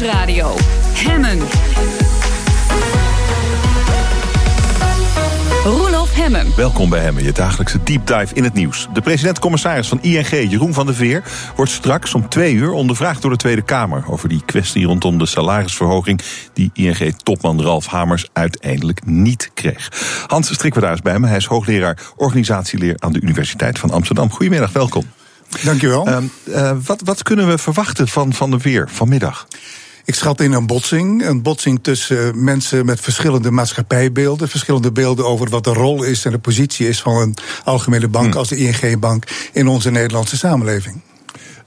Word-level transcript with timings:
Nieuwsradio. 0.00 0.54
Hemmen. 0.94 1.38
Roelof 5.64 6.14
Hemmen. 6.14 6.52
Welkom 6.56 6.90
bij 6.90 7.00
Hemmen, 7.00 7.24
je 7.24 7.32
dagelijkse 7.32 7.82
deep 7.82 8.06
dive 8.06 8.34
in 8.34 8.44
het 8.44 8.52
nieuws. 8.54 8.88
De 8.92 9.00
president-commissaris 9.00 9.88
van 9.88 10.02
ING, 10.02 10.28
Jeroen 10.30 10.74
van 10.74 10.86
der 10.86 10.94
Veer, 10.94 11.22
wordt 11.56 11.70
straks 11.70 12.14
om 12.14 12.28
twee 12.28 12.54
uur 12.54 12.70
ondervraagd 12.70 13.22
door 13.22 13.30
de 13.30 13.36
Tweede 13.36 13.62
Kamer 13.62 14.04
over 14.08 14.28
die 14.28 14.42
kwestie 14.44 14.86
rondom 14.86 15.18
de 15.18 15.26
salarisverhoging 15.26 16.20
die 16.52 16.70
ING-topman 16.74 17.62
Ralf 17.62 17.86
Hamers 17.86 18.28
uiteindelijk 18.32 19.00
niet 19.04 19.50
kreeg. 19.54 19.92
Hans 20.26 20.52
Strikwerda 20.52 20.92
is 20.92 21.02
bij 21.02 21.18
me, 21.18 21.26
hij 21.26 21.36
is 21.36 21.46
hoogleraar 21.46 21.98
organisatieleer 22.16 22.94
aan 22.98 23.12
de 23.12 23.20
Universiteit 23.20 23.78
van 23.78 23.90
Amsterdam. 23.90 24.30
Goedemiddag, 24.30 24.72
welkom. 24.72 25.04
Dankjewel. 25.62 26.08
Uh, 26.08 26.16
uh, 26.46 26.72
wat, 26.84 27.00
wat 27.04 27.22
kunnen 27.22 27.48
we 27.48 27.58
verwachten 27.58 28.08
van 28.08 28.32
Van 28.32 28.50
der 28.50 28.60
Veer 28.60 28.88
vanmiddag? 28.90 29.46
Ik 30.08 30.14
schat 30.14 30.40
in 30.40 30.52
een 30.52 30.66
botsing. 30.66 31.26
Een 31.26 31.42
botsing 31.42 31.78
tussen 31.82 32.44
mensen 32.44 32.86
met 32.86 33.00
verschillende 33.00 33.50
maatschappijbeelden. 33.50 34.48
Verschillende 34.48 34.92
beelden 34.92 35.26
over 35.26 35.48
wat 35.48 35.64
de 35.64 35.72
rol 35.72 36.02
is 36.02 36.24
en 36.24 36.30
de 36.30 36.38
positie 36.38 36.88
is 36.88 37.00
van 37.00 37.16
een 37.16 37.34
algemene 37.64 38.08
bank 38.08 38.26
Hmm. 38.26 38.36
als 38.36 38.48
de 38.48 38.56
ING-bank 38.56 39.24
in 39.52 39.68
onze 39.68 39.90
Nederlandse 39.90 40.36
samenleving. 40.36 41.00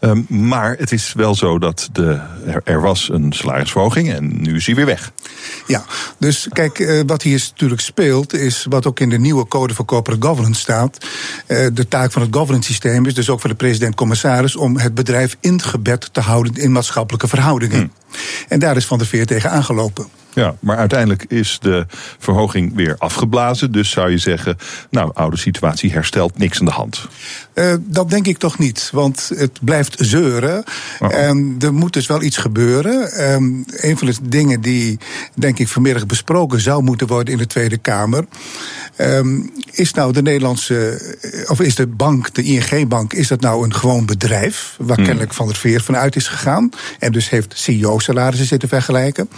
Um, 0.03 0.25
maar 0.29 0.75
het 0.77 0.91
is 0.91 1.13
wel 1.13 1.35
zo 1.35 1.59
dat 1.59 1.89
de, 1.91 2.21
er, 2.45 2.61
er, 2.63 2.81
was 2.81 3.09
een 3.09 3.33
salarisverhoging 3.33 4.13
en 4.13 4.41
nu 4.41 4.55
is 4.55 4.65
hij 4.65 4.75
weer 4.75 4.85
weg. 4.85 5.11
Ja, 5.67 5.85
dus 6.17 6.47
kijk, 6.53 6.79
uh, 6.79 7.01
wat 7.05 7.21
hier 7.21 7.47
natuurlijk 7.49 7.81
speelt, 7.81 8.33
is 8.33 8.65
wat 8.69 8.85
ook 8.85 8.99
in 8.99 9.09
de 9.09 9.19
nieuwe 9.19 9.47
Code 9.47 9.73
voor 9.73 9.85
Corporate 9.85 10.27
Governance 10.27 10.61
staat. 10.61 10.97
Uh, 11.47 11.67
de 11.73 11.87
taak 11.87 12.11
van 12.11 12.21
het 12.21 12.35
governance 12.35 12.69
systeem 12.69 13.05
is 13.05 13.13
dus 13.13 13.29
ook 13.29 13.39
voor 13.39 13.49
de 13.49 13.55
president-commissaris 13.55 14.55
om 14.55 14.77
het 14.77 14.95
bedrijf 14.95 15.37
ingebed 15.39 16.09
te 16.11 16.19
houden 16.19 16.55
in 16.55 16.71
maatschappelijke 16.71 17.27
verhoudingen. 17.27 17.79
Hmm. 17.79 17.91
En 18.47 18.59
daar 18.59 18.75
is 18.75 18.85
Van 18.85 18.97
der 18.97 19.07
Veer 19.07 19.25
tegen 19.25 19.51
aangelopen. 19.51 20.20
Ja, 20.33 20.55
maar 20.59 20.77
uiteindelijk 20.77 21.25
is 21.27 21.57
de 21.61 21.85
verhoging 22.19 22.75
weer 22.75 22.95
afgeblazen. 22.97 23.71
Dus 23.71 23.89
zou 23.89 24.09
je 24.11 24.17
zeggen, 24.17 24.57
nou, 24.89 25.11
oude 25.13 25.37
situatie 25.37 25.91
herstelt, 25.91 26.37
niks 26.37 26.59
aan 26.59 26.65
de 26.65 26.71
hand. 26.71 27.07
Uh, 27.53 27.73
dat 27.79 28.09
denk 28.09 28.27
ik 28.27 28.37
toch 28.37 28.57
niet, 28.57 28.89
want 28.93 29.31
het 29.35 29.59
blijft 29.61 29.95
zeuren. 29.99 30.63
Oh. 30.99 31.15
En 31.15 31.55
er 31.59 31.73
moet 31.73 31.93
dus 31.93 32.07
wel 32.07 32.21
iets 32.21 32.37
gebeuren. 32.37 33.23
Um, 33.33 33.65
een 33.67 33.97
van 33.97 34.07
de 34.07 34.15
dingen 34.21 34.61
die, 34.61 34.99
denk 35.35 35.59
ik, 35.59 35.67
vanmiddag 35.67 36.05
besproken 36.05 36.61
zou 36.61 36.83
moeten 36.83 37.07
worden 37.07 37.33
in 37.33 37.39
de 37.39 37.47
Tweede 37.47 37.77
Kamer. 37.77 38.25
Um, 38.97 39.51
is 39.71 39.93
nou 39.93 40.13
de 40.13 40.21
Nederlandse, 40.21 41.01
of 41.47 41.59
is 41.59 41.75
de 41.75 41.87
bank, 41.87 42.33
de 42.33 42.43
ING-bank, 42.43 43.13
is 43.13 43.27
dat 43.27 43.41
nou 43.41 43.63
een 43.63 43.73
gewoon 43.73 44.05
bedrijf? 44.05 44.75
Waar 44.79 44.95
hmm. 44.95 45.05
kennelijk 45.05 45.33
Van 45.33 45.47
der 45.47 45.55
Veer 45.55 45.81
vanuit 45.81 46.15
is 46.15 46.27
gegaan. 46.27 46.69
En 46.99 47.11
dus 47.11 47.29
heeft 47.29 47.53
CEO-salarissen 47.55 48.47
zitten 48.47 48.69
vergelijken. 48.69 49.29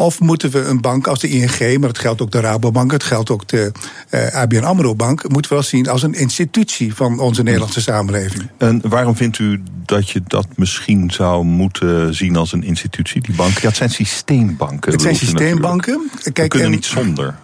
Of 0.00 0.20
moeten 0.20 0.50
we 0.50 0.60
een 0.60 0.80
bank 0.80 1.06
als 1.06 1.20
de 1.20 1.28
ING, 1.28 1.78
maar 1.78 1.88
het 1.88 1.98
geldt 1.98 2.20
ook 2.20 2.30
de 2.30 2.40
Rabobank, 2.40 2.92
het 2.92 3.02
geldt 3.02 3.30
ook 3.30 3.48
de 3.48 3.72
uh, 4.10 4.34
ABN 4.34 4.62
Amro 4.62 4.94
Bank, 4.94 5.28
moeten 5.28 5.50
we 5.50 5.56
wel 5.56 5.64
zien 5.64 5.88
als 5.88 6.02
een 6.02 6.14
institutie 6.14 6.94
van 6.94 7.18
onze 7.18 7.42
Nederlandse 7.42 7.80
samenleving. 7.80 8.48
En 8.58 8.80
waarom 8.88 9.16
vindt 9.16 9.38
u 9.38 9.62
dat 9.84 10.10
je 10.10 10.22
dat 10.26 10.46
misschien 10.56 11.10
zou 11.10 11.44
moeten 11.44 12.14
zien 12.14 12.36
als 12.36 12.52
een 12.52 12.62
institutie, 12.62 13.20
die 13.20 13.34
banken? 13.34 13.62
Ja, 13.62 13.68
het 13.68 13.76
zijn 13.76 13.90
systeembanken. 13.90 14.92
Het 14.92 15.00
zijn 15.00 15.16
systeembanken. 15.16 16.10
Kijk, 16.22 16.36
we 16.36 16.48
kunnen 16.48 16.68
en, 16.68 16.74
niet 16.74 16.84
zonder. 16.84 17.38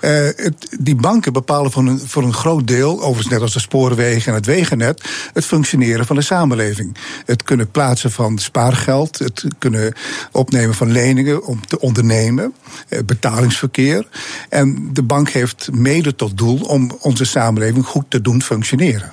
Het, 0.00 0.68
die 0.80 0.96
banken 0.96 1.32
bepalen 1.32 1.70
voor 1.70 1.86
een, 1.86 2.00
voor 2.00 2.22
een 2.22 2.34
groot 2.34 2.66
deel, 2.66 3.02
overigens 3.02 3.28
net 3.28 3.40
als 3.40 3.52
de 3.52 3.60
spoorwegen 3.60 4.28
en 4.28 4.34
het 4.34 4.46
wegennet, 4.46 5.02
het 5.32 5.44
functioneren 5.44 6.06
van 6.06 6.16
de 6.16 6.22
samenleving. 6.22 6.96
Het 7.24 7.42
kunnen 7.42 7.70
plaatsen 7.70 8.10
van 8.10 8.38
spaargeld, 8.38 9.18
het 9.18 9.44
kunnen 9.58 9.94
opnemen 10.32 10.74
van 10.74 10.92
leningen 10.92 11.44
om 11.44 11.66
te 11.66 11.80
ondernemen, 11.80 12.54
uh, 12.88 12.98
betalingsverkeer. 13.06 14.08
En 14.48 14.90
de 14.92 15.02
bank 15.02 15.28
heeft 15.28 15.68
mede 15.72 16.14
tot 16.14 16.38
doel 16.38 16.60
om 16.60 16.90
onze 17.00 17.24
samenleving 17.24 17.86
goed 17.86 18.04
te 18.08 18.20
doen 18.20 18.42
functioneren. 18.42 19.12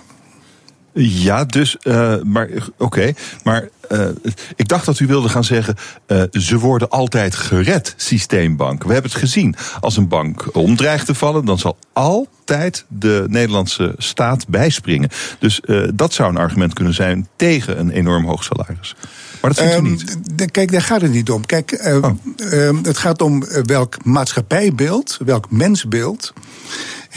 Ja, 0.94 1.46
dus, 1.46 1.78
uh, 1.84 2.22
maar 2.24 2.50
oké. 2.78 3.14
Maar 3.44 3.70
uh, 3.90 4.08
ik 4.56 4.68
dacht 4.68 4.86
dat 4.86 5.00
u 5.00 5.08
wilde 5.08 5.30
gaan 5.30 5.44
zeggen, 5.44 5.76
uh, 6.08 6.24
ze 6.32 6.58
worden 6.58 6.90
altijd 6.90 7.36
gered, 7.36 7.94
systeembanken. 7.98 8.88
We 8.88 8.94
hebben 8.94 9.12
het 9.12 9.20
gezien. 9.20 9.56
Als 9.80 9.98
een 9.98 10.08
bank 10.08 10.56
omdreigt 10.56 11.06
te 11.06 11.16
vallen, 11.16 11.46
dan 11.46 11.60
zal 11.60 11.78
altijd 11.94 12.86
de 12.88 13.26
Nederlandse 13.28 13.94
staat 13.98 14.48
bijspringen. 14.48 15.10
Dus 15.40 15.62
uh, 15.66 15.88
dat 15.94 16.14
zou 16.14 16.30
een 16.30 16.38
argument 16.38 16.74
kunnen 16.74 16.94
zijn 16.94 17.28
tegen 17.36 17.80
een 17.80 17.90
enorm 17.90 18.26
hoog 18.26 18.44
salaris. 18.44 18.96
Maar 19.42 19.54
dat 19.54 19.60
vindt 19.66 19.88
u 19.88 19.90
niet? 19.90 20.38
De, 20.38 20.52
kijk, 20.52 20.72
daar 20.72 20.82
gaat 20.82 21.02
het 21.02 21.12
niet 21.12 21.30
om. 21.30 21.46
Kijk, 21.46 21.72
uh, 21.72 21.96
oh. 21.96 22.12
uh, 22.38 22.70
het 22.84 22.98
gaat 22.98 23.22
om 23.22 23.44
welk 23.66 24.06
maatschappijbeeld, 24.06 25.18
welk 25.26 25.52
mensbeeld 25.52 26.34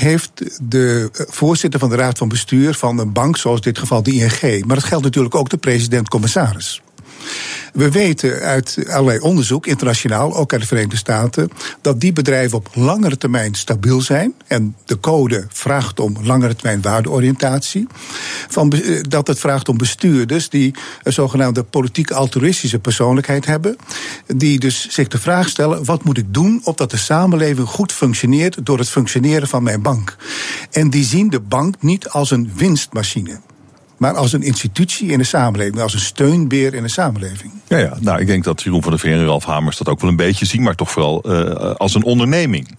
heeft 0.03 0.61
de 0.63 1.09
voorzitter 1.13 1.81
van 1.81 1.89
de 1.89 1.97
raad 1.97 2.19
van 2.19 2.29
bestuur 2.29 2.75
van 2.75 2.99
een 2.99 3.13
bank, 3.13 3.37
zoals 3.37 3.57
in 3.57 3.63
dit 3.63 3.79
geval 3.79 4.03
de 4.03 4.13
ING. 4.13 4.65
Maar 4.65 4.77
dat 4.77 4.85
geldt 4.85 5.05
natuurlijk 5.05 5.35
ook 5.35 5.49
de 5.49 5.57
president-commissaris. 5.57 6.83
We 7.73 7.91
weten 7.91 8.41
uit 8.41 8.79
allerlei 8.89 9.19
onderzoek, 9.19 9.67
internationaal, 9.67 10.37
ook 10.37 10.53
uit 10.53 10.61
de 10.61 10.67
Verenigde 10.67 10.97
Staten, 10.97 11.51
dat 11.81 12.01
die 12.01 12.13
bedrijven 12.13 12.59
op 12.59 12.69
langere 12.75 13.17
termijn 13.17 13.55
stabiel 13.55 14.01
zijn. 14.01 14.35
En 14.47 14.77
de 14.85 15.01
code 15.01 15.47
vraagt 15.49 16.01
om 16.01 16.17
langere 16.23 16.57
termijn 16.57 16.83
waardeoriëntatie. 16.83 17.87
Van, 18.49 18.73
dat 19.09 19.27
het 19.27 19.39
vraagt 19.39 19.69
om 19.69 19.77
bestuurders 19.77 20.49
die 20.49 20.75
een 21.03 21.13
zogenaamde 21.13 21.63
politiek 21.63 22.11
altruïstische 22.11 22.79
persoonlijkheid 22.79 23.47
hebben. 23.47 23.77
Die 24.27 24.59
dus 24.59 24.89
zich 24.89 25.09
de 25.09 25.19
vraag 25.19 25.49
stellen: 25.49 25.85
wat 25.85 26.05
moet 26.05 26.19
ik 26.19 26.35
doen 26.35 26.61
opdat 26.65 26.91
de 26.91 26.97
samenleving 26.97 27.69
goed 27.69 27.93
functioneert 27.93 28.67
door 28.67 28.79
het 28.79 28.89
functioneren 28.89 29.49
van 29.49 29.63
mijn 29.63 29.83
bank? 29.83 30.17
En 30.71 30.91
die 30.91 31.05
zien 31.05 31.31
de 31.31 31.41
bank 31.41 31.75
niet 31.81 32.09
als 32.09 32.31
een 32.31 32.53
winstmachine 32.55 33.41
maar 34.03 34.17
als 34.17 34.33
een 34.33 34.43
institutie 34.43 35.09
in 35.09 35.19
de 35.19 35.25
samenleving, 35.25 35.81
als 35.81 35.95
een 35.95 36.01
steunbeer 36.01 36.75
in 36.75 36.83
de 36.83 36.89
samenleving. 36.89 37.53
Ja, 37.69 37.79
ja. 37.79 37.97
nou, 38.01 38.21
ik 38.21 38.27
denk 38.27 38.45
dat 38.45 38.63
Jeroen 38.63 38.83
van 38.83 38.91
der 38.91 39.01
Veer 39.01 39.13
en 39.13 39.25
Ralf 39.25 39.45
Hamers 39.45 39.77
dat 39.77 39.89
ook 39.89 40.01
wel 40.01 40.11
een 40.11 40.17
beetje 40.17 40.47
zien, 40.47 40.63
maar 40.63 40.75
toch 40.75 40.91
vooral 40.91 41.23
uh, 41.27 41.75
als 41.75 41.95
een 41.95 42.05
onderneming. 42.05 42.77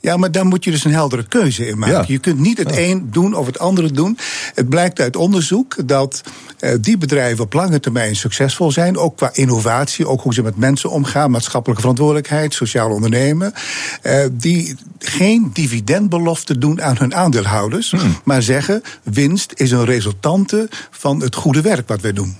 Ja, 0.00 0.16
maar 0.16 0.32
daar 0.32 0.46
moet 0.46 0.64
je 0.64 0.70
dus 0.70 0.84
een 0.84 0.92
heldere 0.92 1.26
keuze 1.28 1.66
in 1.66 1.78
maken. 1.78 1.96
Ja. 1.96 2.04
Je 2.06 2.18
kunt 2.18 2.38
niet 2.38 2.58
het 2.58 2.74
ja. 2.74 2.80
een 2.80 3.08
doen 3.10 3.34
of 3.34 3.46
het 3.46 3.58
andere 3.58 3.90
doen. 3.90 4.18
Het 4.54 4.68
blijkt 4.68 5.00
uit 5.00 5.16
onderzoek 5.16 5.88
dat 5.88 6.22
uh, 6.60 6.70
die 6.80 6.98
bedrijven 6.98 7.44
op 7.44 7.52
lange 7.52 7.80
termijn 7.80 8.16
succesvol 8.16 8.72
zijn. 8.72 8.96
Ook 8.96 9.16
qua 9.16 9.30
innovatie, 9.32 10.08
ook 10.08 10.20
hoe 10.20 10.34
ze 10.34 10.42
met 10.42 10.56
mensen 10.56 10.90
omgaan, 10.90 11.30
maatschappelijke 11.30 11.80
verantwoordelijkheid, 11.82 12.54
sociaal 12.54 12.90
ondernemen. 12.90 13.52
Uh, 14.02 14.24
die 14.32 14.74
geen 14.98 15.50
dividendbelofte 15.52 16.58
doen 16.58 16.82
aan 16.82 16.96
hun 16.98 17.14
aandeelhouders, 17.14 17.90
hmm. 17.90 18.16
maar 18.24 18.42
zeggen: 18.42 18.82
winst 19.02 19.52
is 19.54 19.70
een 19.70 19.84
resultante 19.84 20.68
van 20.90 21.20
het 21.20 21.34
goede 21.34 21.60
werk 21.60 21.88
wat 21.88 22.00
wij 22.00 22.12
doen. 22.12 22.36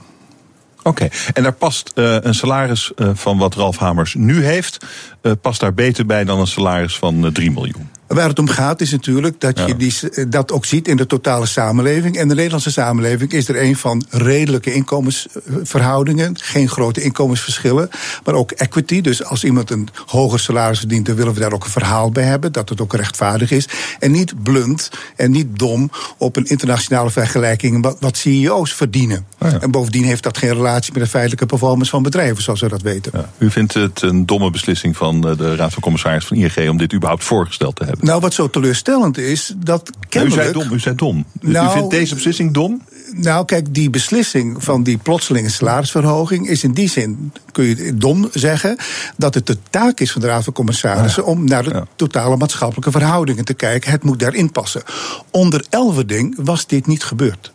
Oké, 0.87 1.09
en 1.33 1.43
daar 1.43 1.53
past 1.53 1.93
uh, 1.95 2.17
een 2.21 2.35
salaris 2.35 2.93
uh, 2.97 3.11
van 3.15 3.39
wat 3.39 3.55
Ralf 3.55 3.77
Hamers 3.77 4.15
nu 4.15 4.45
heeft, 4.45 4.87
uh, 5.23 5.33
past 5.41 5.61
daar 5.61 5.75
beter 5.75 6.07
bij 6.07 6.25
dan 6.25 6.41
een 6.41 6.47
salaris 6.47 6.97
van 6.97 7.33
3 7.33 7.51
miljoen. 7.51 7.91
Waar 8.07 8.29
het 8.29 8.39
om 8.39 8.49
gaat 8.49 8.81
is 8.81 8.91
natuurlijk 8.91 9.41
dat 9.41 9.59
ja. 9.59 9.67
je 9.67 9.77
die, 9.77 10.29
dat 10.29 10.53
ook 10.53 10.65
ziet 10.65 10.89
in 10.89 10.97
de 10.97 11.07
totale 11.07 11.47
samenleving. 11.47 12.17
En 12.17 12.29
de 12.29 12.35
Nederlandse 12.35 12.71
samenleving 12.71 13.33
is 13.33 13.49
er 13.49 13.63
een 13.63 13.77
van 13.77 14.05
redelijke 14.11 14.73
inkomensverhoudingen. 14.73 16.39
Geen 16.41 16.69
grote 16.69 17.03
inkomensverschillen. 17.03 17.91
Maar 18.25 18.35
ook 18.35 18.51
equity. 18.51 19.01
Dus 19.01 19.25
als 19.25 19.45
iemand 19.45 19.71
een 19.71 19.89
hoger 20.07 20.41
salaris 20.41 20.79
verdient, 20.79 21.07
dan 21.07 21.17
willen 21.17 21.35
we 21.35 21.41
daar 21.41 21.53
ook 21.53 21.65
een 21.65 21.71
verhaal 21.71 22.11
bij 22.11 22.25
hebben. 22.25 22.53
Dat 22.53 22.69
het 22.69 22.81
ook 22.81 22.95
rechtvaardig 22.95 23.51
is. 23.51 23.69
En 23.99 24.11
niet 24.11 24.43
blunt 24.43 24.91
en 25.17 25.31
niet 25.31 25.59
dom 25.59 25.91
op 26.19 26.37
een 26.37 26.47
internationale 26.47 27.11
vergelijking 27.11 27.83
wat, 27.83 27.97
wat 28.01 28.17
CEO's 28.17 28.73
verdienen. 28.73 29.27
Oh 29.39 29.51
ja. 29.51 29.61
En 29.61 29.71
bovendien 29.71 30.05
heeft 30.05 30.23
dat 30.23 30.39
geen 30.39 30.55
relatie 30.55 30.93
met 30.93 31.03
de 31.03 31.09
feitelijke 31.09 31.47
performance 31.47 31.91
van 31.91 32.03
bedrijven, 32.03 32.43
zoals 32.43 32.61
we 32.61 32.69
dat 32.69 32.83
weten. 32.83 33.13
Ja. 33.15 33.31
U 33.39 33.51
vindt 33.51 33.75
het 33.75 34.03
een 34.03 34.27
domme 34.27 34.51
beslissing 34.51 34.97
van 34.97 35.21
de 35.21 35.57
Raad 35.57 35.73
van 35.73 35.83
Commissaris 35.83 36.25
van 36.25 36.37
ING 36.37 36.69
om 36.69 36.77
dit 36.77 36.93
überhaupt 36.95 37.25
voorgesteld 37.25 37.77
te 37.77 37.85
hebben? 37.85 37.96
Nou, 38.01 38.21
wat 38.21 38.35
zo 38.35 38.51
teleurstellend 38.51 39.19
is, 39.19 39.55
dat 39.57 39.91
kennelijk... 40.09 40.41
U 40.41 40.45
zei 40.45 40.53
dom, 40.53 40.73
u 40.73 40.81
zei 40.81 40.95
dom. 40.95 41.27
Nou, 41.41 41.69
u 41.69 41.73
vindt 41.73 41.91
deze 41.91 42.15
beslissing 42.15 42.53
dom? 42.53 42.83
Nou, 43.13 43.45
kijk, 43.45 43.75
die 43.75 43.91
beslissing 43.91 44.65
van 44.65 44.83
die 44.83 44.99
plotselinge 44.99 45.49
salarisverhoging 45.49 46.49
is 46.49 46.65
in 46.65 46.73
die 46.73 46.89
zin, 46.89 47.33
kun 47.53 47.65
je 47.65 47.97
dom 47.97 48.29
zeggen, 48.33 48.77
dat 49.17 49.35
het 49.35 49.47
de 49.47 49.59
taak 49.71 50.01
is 50.01 50.13
van 50.13 50.21
de 50.21 50.27
Raad 50.27 50.45
van 50.45 50.53
Commissarissen 50.53 51.23
ja. 51.23 51.29
om 51.29 51.45
naar 51.45 51.63
de 51.63 51.71
ja. 51.71 51.87
totale 51.97 52.37
maatschappelijke 52.37 52.91
verhoudingen 52.91 53.45
te 53.45 53.55
kijken. 53.55 53.91
Het 53.91 54.05
moet 54.05 54.19
daarin 54.19 54.53
passen. 54.53 54.83
Onder 55.31 55.67
Elverding 55.71 56.37
was 56.39 56.67
dit 56.67 56.87
niet 56.87 57.05
gebeurd. 57.05 57.53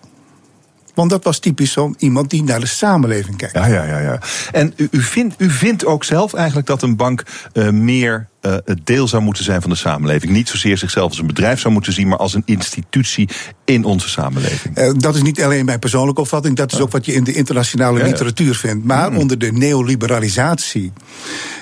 Want 0.94 1.10
dat 1.10 1.24
was 1.24 1.40
typisch 1.40 1.72
zo'n 1.72 1.96
iemand 1.98 2.30
die 2.30 2.44
naar 2.44 2.60
de 2.60 2.66
samenleving 2.66 3.38
kijkt. 3.38 3.56
Ja, 3.56 3.66
ja, 3.66 3.84
ja. 3.84 4.00
ja. 4.00 4.20
En 4.52 4.74
u, 4.76 4.88
u, 4.92 5.02
vindt, 5.02 5.36
u 5.38 5.50
vindt 5.50 5.86
ook 5.86 6.04
zelf 6.04 6.34
eigenlijk 6.34 6.68
dat 6.68 6.82
een 6.82 6.96
bank 6.96 7.24
uh, 7.54 7.70
meer 7.70 8.28
uh, 8.42 8.56
het 8.66 8.80
deel 8.84 9.08
zou 9.08 9.24
moeten 9.24 9.44
zijn 9.44 9.62
van 9.62 9.70
de 9.70 9.76
samenleving. 9.76 10.32
Niet 10.32 10.50
zozeer 10.50 10.78
zichzelf 10.78 11.10
als 11.10 11.20
een 11.20 11.28
bedrijf 11.28 11.60
zou 11.60 11.74
moeten 11.74 11.94
zien, 11.94 12.08
maar 12.08 12.18
als 12.18 12.34
een 12.34 12.44
institutie 12.46 13.30
in 13.66 13.84
onze 13.84 14.10
samenleving. 14.10 14.78
Uh, 14.78 14.92
dat 14.98 15.16
is 15.16 15.22
niet 15.22 15.44
alleen 15.44 15.66
mijn 15.66 15.80
persoonlijke 15.80 16.22
opvatting, 16.22 16.56
dat 16.56 16.72
is 16.72 16.80
ook 16.80 16.92
wat 16.92 17.06
je 17.06 17.14
in 17.14 17.24
de 17.24 17.34
internationale 17.34 18.00
ja, 18.00 18.06
literatuur 18.06 18.56
vindt. 18.56 18.86
Maar 18.86 19.12
mm. 19.12 19.18
onder 19.18 19.40
de 19.40 19.52
neoliberalisatie 19.52 20.92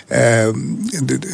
uh, 0.09 0.47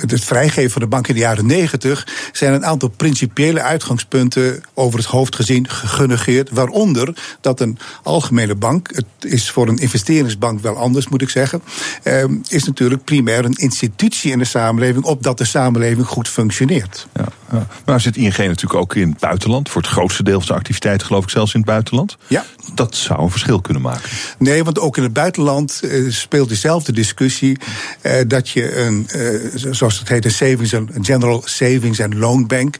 het 0.07 0.23
vrijgeven 0.23 0.71
van 0.71 0.81
de 0.81 0.87
bank 0.87 1.07
in 1.07 1.13
de 1.13 1.19
jaren 1.19 1.45
negentig 1.45 2.07
zijn 2.31 2.53
een 2.53 2.65
aantal 2.65 2.89
principiële 2.89 3.61
uitgangspunten 3.61 4.63
over 4.73 4.99
het 4.99 5.07
hoofd 5.07 5.35
gezien 5.35 5.69
genegeerd. 5.69 6.49
Waaronder 6.49 7.37
dat 7.41 7.59
een 7.59 7.77
algemene 8.03 8.55
bank, 8.55 8.89
het 8.95 9.05
is 9.19 9.51
voor 9.51 9.67
een 9.67 9.77
investeringsbank 9.77 10.61
wel 10.61 10.77
anders 10.77 11.07
moet 11.07 11.21
ik 11.21 11.29
zeggen, 11.29 11.61
uh, 12.03 12.23
is 12.47 12.63
natuurlijk 12.63 13.03
primair 13.03 13.45
een 13.45 13.55
institutie 13.55 14.31
in 14.31 14.39
de 14.39 14.45
samenleving 14.45 15.05
opdat 15.35 15.53
de 15.53 15.59
samenleving 15.59 16.07
goed 16.07 16.27
functioneert. 16.27 17.07
Ja, 17.13 17.25
ja. 17.51 17.67
Maar 17.85 18.01
zit 18.01 18.17
ING 18.17 18.37
natuurlijk 18.37 18.73
ook 18.73 18.95
in 18.95 19.09
het 19.09 19.19
buitenland, 19.19 19.69
voor 19.69 19.81
het 19.81 19.91
grootste 19.91 20.23
deel 20.23 20.37
van 20.37 20.45
zijn 20.45 20.57
activiteiten 20.57 21.07
geloof 21.07 21.23
ik 21.23 21.29
zelfs 21.29 21.53
in 21.53 21.59
het 21.59 21.69
buitenland. 21.69 22.17
Ja. 22.27 22.45
Dat 22.73 22.95
zou 22.95 23.21
een 23.21 23.29
verschil 23.29 23.61
kunnen 23.61 23.81
maken. 23.81 24.09
Nee, 24.37 24.63
want 24.63 24.79
ook 24.79 24.97
in 24.97 25.03
het 25.03 25.13
buitenland 25.13 25.79
uh, 25.83 26.11
speelt 26.11 26.49
dezelfde 26.49 26.91
discussie 26.91 27.57
uh, 28.01 28.13
dat 28.27 28.49
je 28.49 28.77
een, 28.77 29.07
uh, 29.15 29.73
zoals 29.73 29.99
het 29.99 30.09
heet, 30.09 30.25
een 30.25 30.31
savings 30.31 30.71
een 30.71 30.89
general 31.01 31.41
savings 31.45 31.99
en 31.99 32.17
loan 32.17 32.47
bank 32.47 32.77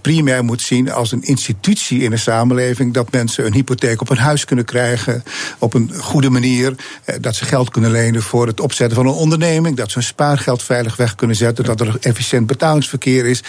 primair 0.00 0.44
moet 0.44 0.62
zien 0.62 0.92
als 0.92 1.12
een 1.12 1.22
institutie 1.22 2.00
in 2.00 2.10
de 2.10 2.16
samenleving. 2.16 2.94
Dat 2.94 3.12
mensen 3.12 3.46
een 3.46 3.52
hypotheek 3.52 4.00
op 4.00 4.10
een 4.10 4.18
huis 4.18 4.44
kunnen 4.44 4.64
krijgen 4.64 5.22
op 5.58 5.74
een 5.74 5.92
goede 5.94 6.30
manier. 6.30 6.74
Uh, 7.06 7.16
dat 7.20 7.36
ze 7.36 7.44
geld 7.44 7.70
kunnen 7.70 7.90
lenen 7.90 8.22
voor 8.22 8.46
het 8.46 8.60
opzetten 8.60 8.96
van 8.96 9.06
een 9.06 9.12
onderneming. 9.12 9.76
Dat 9.76 9.90
ze 9.90 9.98
hun 9.98 10.06
spaargeld 10.06 10.62
veilig 10.62 10.96
weg 10.96 11.14
kunnen 11.14 11.36
zetten. 11.36 11.64
Dat 11.64 11.80
er 11.80 11.96
efficiënt 12.00 12.46
betalingsverkeer 12.46 13.26
is. 13.26 13.42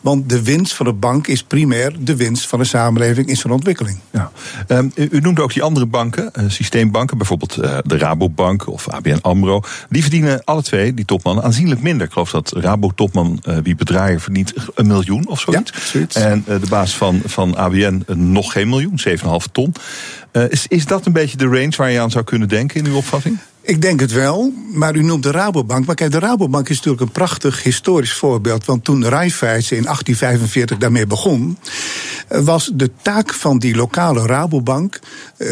Want 0.00 0.28
de 0.28 0.42
winst 0.42 0.74
van 0.74 0.86
de 0.86 0.92
bank 0.92 1.26
is 1.26 1.42
primair 1.42 1.92
de 1.98 2.16
winst 2.16 2.46
van 2.46 2.58
de 2.58 2.64
samenleving 2.64 3.26
in 3.26 3.36
zijn 3.36 3.52
ontwikkeling. 3.52 3.98
Ja. 4.10 4.30
Um, 4.68 4.92
u 4.94 5.20
noemde 5.20 5.42
ook 5.42 5.52
die 5.52 5.62
andere 5.62 5.86
banken, 5.86 6.30
uh, 6.38 6.44
systeembanken, 6.48 7.18
bijvoorbeeld 7.18 7.54
de 7.84 7.98
Rabobank 7.98 8.68
of 8.68 8.88
ABN 8.88 9.18
Amro. 9.20 9.62
Die 9.88 10.02
verdienen 10.02 10.44
alle 10.44 10.62
twee, 10.62 10.94
die 10.94 11.04
topmannen, 11.04 11.44
aanzienlijk 11.44 11.82
minder. 11.82 12.06
Ik 12.06 12.12
geloof 12.12 12.30
dat 12.30 12.52
Rabo-topman 12.56 13.42
wie 13.62 13.74
bedraaier 13.74 14.20
verdient 14.20 14.52
een 14.74 14.86
miljoen 14.86 15.28
of 15.28 15.40
zoiets. 15.40 15.72
En 16.16 16.44
uh, 16.48 16.60
de 16.60 16.66
baas 16.68 16.96
van, 16.96 17.20
van 17.24 17.56
ABN 17.56 18.04
uh, 18.06 18.16
nog 18.16 18.52
geen 18.52 18.68
miljoen, 18.68 19.00
7,5 19.08 19.52
ton. 19.52 19.74
Uh, 20.32 20.44
is, 20.48 20.66
is 20.66 20.86
dat 20.86 21.06
een 21.06 21.12
beetje 21.12 21.36
de 21.36 21.46
range 21.46 21.74
waar 21.76 21.90
je 21.90 22.00
aan 22.00 22.10
zou 22.10 22.24
kunnen 22.24 22.48
denken 22.48 22.80
in 22.80 22.86
uw 22.86 22.96
opvatting? 22.96 23.38
Ik 23.66 23.80
denk 23.80 24.00
het 24.00 24.12
wel, 24.12 24.52
maar 24.72 24.96
u 24.96 25.02
noemt 25.02 25.22
de 25.22 25.30
Rabobank. 25.30 25.86
Maar 25.86 25.94
kijk, 25.94 26.10
de 26.10 26.18
Rabobank 26.18 26.68
is 26.68 26.76
natuurlijk 26.76 27.02
een 27.02 27.10
prachtig 27.10 27.62
historisch 27.62 28.12
voorbeeld. 28.12 28.64
Want 28.64 28.84
toen 28.84 29.04
Raiffeisen 29.04 29.76
in 29.76 29.82
1845 29.82 30.78
daarmee 30.78 31.06
begon, 31.06 31.58
was 32.28 32.70
de 32.74 32.90
taak 33.02 33.34
van 33.34 33.58
die 33.58 33.76
lokale 33.76 34.26
Rabobank 34.26 34.98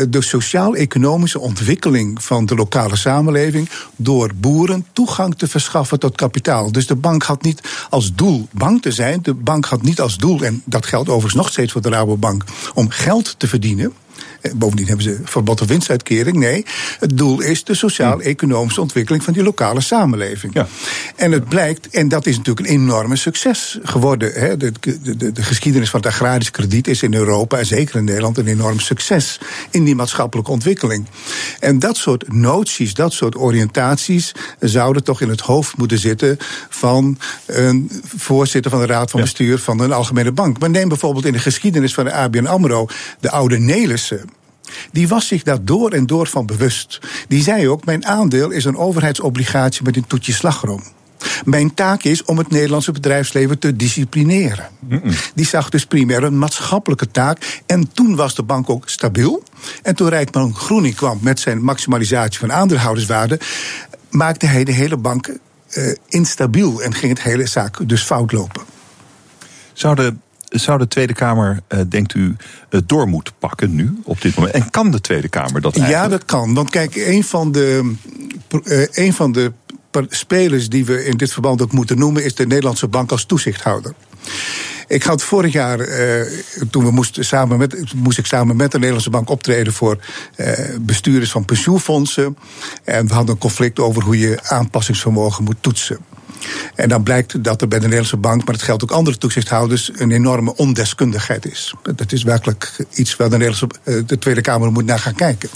de 0.08 0.22
sociaal-economische 0.22 1.38
ontwikkeling 1.38 2.22
van 2.22 2.46
de 2.46 2.54
lokale 2.54 2.96
samenleving 2.96 3.68
door 3.96 4.30
boeren 4.34 4.86
toegang 4.92 5.34
te 5.34 5.48
verschaffen 5.48 5.98
tot 5.98 6.16
kapitaal. 6.16 6.72
Dus 6.72 6.86
de 6.86 6.96
bank 6.96 7.22
had 7.22 7.42
niet 7.42 7.60
als 7.90 8.14
doel 8.14 8.48
bank 8.50 8.82
te 8.82 8.92
zijn. 8.92 9.18
De 9.22 9.34
bank 9.34 9.64
had 9.64 9.82
niet 9.82 10.00
als 10.00 10.16
doel, 10.16 10.42
en 10.42 10.62
dat 10.64 10.86
geldt 10.86 11.08
overigens 11.08 11.42
nog 11.42 11.50
steeds 11.50 11.72
voor 11.72 11.82
de 11.82 11.88
Rabobank, 11.88 12.44
om 12.74 12.90
geld 12.90 13.34
te 13.38 13.48
verdienen. 13.48 13.92
Bovendien 14.52 14.86
hebben 14.86 15.04
ze 15.04 15.20
verbod 15.24 15.60
op 15.60 15.68
winstuitkering. 15.68 16.36
Nee, 16.36 16.64
het 16.98 17.18
doel 17.18 17.40
is 17.40 17.64
de 17.64 17.74
sociaal-economische 17.74 18.80
ontwikkeling 18.80 19.24
van 19.24 19.32
die 19.32 19.42
lokale 19.42 19.80
samenleving. 19.80 20.54
Ja. 20.54 20.66
En 21.16 21.32
het 21.32 21.48
blijkt, 21.48 21.88
en 21.88 22.08
dat 22.08 22.26
is 22.26 22.36
natuurlijk 22.36 22.66
een 22.68 22.74
enorme 22.74 23.16
succes 23.16 23.78
geworden. 23.82 24.32
Hè. 24.32 24.56
De, 24.56 24.72
de, 25.02 25.32
de, 25.32 25.42
geschiedenis 25.42 25.90
van 25.90 26.00
het 26.00 26.08
agrarisch 26.08 26.50
krediet 26.50 26.88
is 26.88 27.02
in 27.02 27.14
Europa 27.14 27.58
en 27.58 27.66
zeker 27.66 27.96
in 27.96 28.04
Nederland 28.04 28.38
een 28.38 28.46
enorm 28.46 28.78
succes 28.78 29.40
in 29.70 29.84
die 29.84 29.94
maatschappelijke 29.94 30.50
ontwikkeling. 30.50 31.06
En 31.60 31.78
dat 31.78 31.96
soort 31.96 32.32
noties, 32.32 32.94
dat 32.94 33.12
soort 33.12 33.36
oriëntaties 33.36 34.32
zouden 34.60 35.04
toch 35.04 35.20
in 35.20 35.28
het 35.28 35.40
hoofd 35.40 35.76
moeten 35.76 35.98
zitten 35.98 36.36
van 36.68 37.18
een 37.46 37.90
voorzitter 38.16 38.70
van 38.70 38.80
de 38.80 38.86
Raad 38.86 39.10
van 39.10 39.20
Bestuur 39.20 39.58
van 39.58 39.80
een 39.80 39.92
algemene 39.92 40.32
bank. 40.32 40.58
Maar 40.58 40.70
neem 40.70 40.88
bijvoorbeeld 40.88 41.24
in 41.24 41.32
de 41.32 41.38
geschiedenis 41.38 41.94
van 41.94 42.04
de 42.04 42.12
ABN 42.12 42.46
Amro 42.46 42.86
de 43.20 43.30
oude 43.30 43.58
Nelissen 43.58 44.33
die 44.92 45.08
was 45.08 45.26
zich 45.26 45.42
daar 45.42 45.64
door 45.64 45.90
en 45.90 46.06
door 46.06 46.26
van 46.26 46.46
bewust. 46.46 47.00
Die 47.28 47.42
zei 47.42 47.68
ook: 47.68 47.84
Mijn 47.84 48.06
aandeel 48.06 48.50
is 48.50 48.64
een 48.64 48.76
overheidsobligatie 48.76 49.84
met 49.84 49.96
een 49.96 50.06
toetje 50.06 50.32
slagroom. 50.32 50.82
Mijn 51.44 51.74
taak 51.74 52.02
is 52.02 52.24
om 52.24 52.38
het 52.38 52.50
Nederlandse 52.50 52.92
bedrijfsleven 52.92 53.58
te 53.58 53.76
disciplineren. 53.76 54.68
Mm 54.78 55.00
-mm. 55.02 55.12
Die 55.34 55.46
zag 55.46 55.68
dus 55.68 55.86
primair 55.86 56.22
een 56.22 56.38
maatschappelijke 56.38 57.10
taak. 57.10 57.62
En 57.66 57.92
toen 57.92 58.16
was 58.16 58.34
de 58.34 58.42
bank 58.42 58.70
ook 58.70 58.88
stabiel. 58.88 59.42
En 59.82 59.94
toen 59.94 60.08
Rijkman 60.08 60.54
Groening 60.54 60.94
kwam 60.94 61.18
met 61.22 61.40
zijn 61.40 61.62
maximalisatie 61.62 62.38
van 62.38 62.52
aandeelhouderswaarde, 62.52 63.40
maakte 64.10 64.46
hij 64.46 64.64
de 64.64 64.72
hele 64.72 64.96
bank 64.96 65.28
uh, 65.28 65.94
instabiel 66.08 66.82
en 66.82 66.94
ging 66.94 67.12
het 67.12 67.22
hele 67.22 67.46
zaak 67.46 67.88
dus 67.88 68.02
fout 68.02 68.32
lopen. 68.32 68.62
Zou 69.72 69.94
de 69.94 70.14
zou 70.60 70.78
de 70.78 70.88
Tweede 70.88 71.12
Kamer, 71.12 71.60
uh, 71.68 71.80
denkt 71.88 72.14
u, 72.14 72.36
het 72.68 72.88
door 72.88 73.08
moeten 73.08 73.32
pakken 73.38 73.74
nu, 73.74 73.98
op 74.04 74.20
dit 74.20 74.34
moment? 74.36 74.54
En 74.54 74.70
kan 74.70 74.90
de 74.90 75.00
Tweede 75.00 75.28
Kamer 75.28 75.60
dat 75.60 75.76
eigenlijk? 75.76 76.04
Ja, 76.04 76.08
dat 76.08 76.24
kan. 76.24 76.54
Want 76.54 76.70
kijk, 76.70 76.94
een 76.96 77.24
van 77.24 77.52
de, 77.52 77.94
een 78.92 79.12
van 79.12 79.32
de 79.32 79.52
spelers 80.08 80.68
die 80.68 80.84
we 80.84 81.04
in 81.04 81.16
dit 81.16 81.32
verband 81.32 81.62
ook 81.62 81.72
moeten 81.72 81.98
noemen, 81.98 82.24
is 82.24 82.34
de 82.34 82.46
Nederlandse 82.46 82.88
Bank 82.88 83.10
als 83.10 83.24
toezichthouder. 83.24 83.94
Ik 84.88 85.02
had 85.02 85.22
vorig 85.22 85.52
jaar, 85.52 85.88
toen 86.70 86.84
we 86.84 86.90
moesten 86.90 87.24
samen 87.24 87.58
met, 87.58 87.94
moest 87.94 88.18
ik 88.18 88.26
samen 88.26 88.56
met 88.56 88.70
de 88.70 88.76
Nederlandse 88.76 89.10
Bank 89.10 89.30
optreden 89.30 89.72
voor 89.72 89.98
uh, 90.36 90.48
bestuurders 90.80 91.30
van 91.30 91.44
pensioenfondsen. 91.44 92.36
En 92.84 93.06
we 93.06 93.14
hadden 93.14 93.34
een 93.34 93.40
conflict 93.40 93.78
over 93.78 94.02
hoe 94.02 94.18
je 94.18 94.38
aanpassingsvermogen 94.42 95.44
moet 95.44 95.56
toetsen. 95.60 95.98
En 96.74 96.88
dan 96.88 97.02
blijkt 97.02 97.44
dat 97.44 97.60
er 97.60 97.68
bij 97.68 97.78
de 97.78 97.84
Nederlandse 97.84 98.16
bank, 98.16 98.44
maar 98.44 98.54
het 98.54 98.62
geldt 98.62 98.82
ook 98.82 98.90
andere 98.90 99.18
toezichthouders, 99.18 99.90
een 99.94 100.10
enorme 100.10 100.56
ondeskundigheid 100.56 101.46
is. 101.46 101.74
Dat 101.96 102.12
is 102.12 102.22
werkelijk 102.22 102.76
iets 102.94 103.16
waar 103.16 103.30
de, 103.30 103.36
Nederlandse, 103.36 104.04
de 104.06 104.18
Tweede 104.18 104.40
Kamer 104.40 104.72
moet 104.72 104.84
naar 104.86 104.98
gaan 104.98 105.14
kijken. 105.14 105.48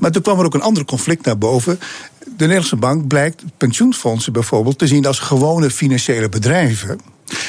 Maar 0.00 0.10
toen 0.10 0.22
kwam 0.22 0.38
er 0.38 0.44
ook 0.44 0.54
een 0.54 0.62
ander 0.62 0.84
conflict 0.84 1.24
naar 1.24 1.38
boven. 1.38 1.78
De 2.18 2.32
Nederlandse 2.36 2.76
bank 2.76 3.06
blijkt 3.06 3.42
pensioenfondsen 3.56 4.32
bijvoorbeeld 4.32 4.78
te 4.78 4.86
zien 4.86 5.06
als 5.06 5.18
gewone 5.18 5.70
financiële 5.70 6.28
bedrijven. 6.28 7.00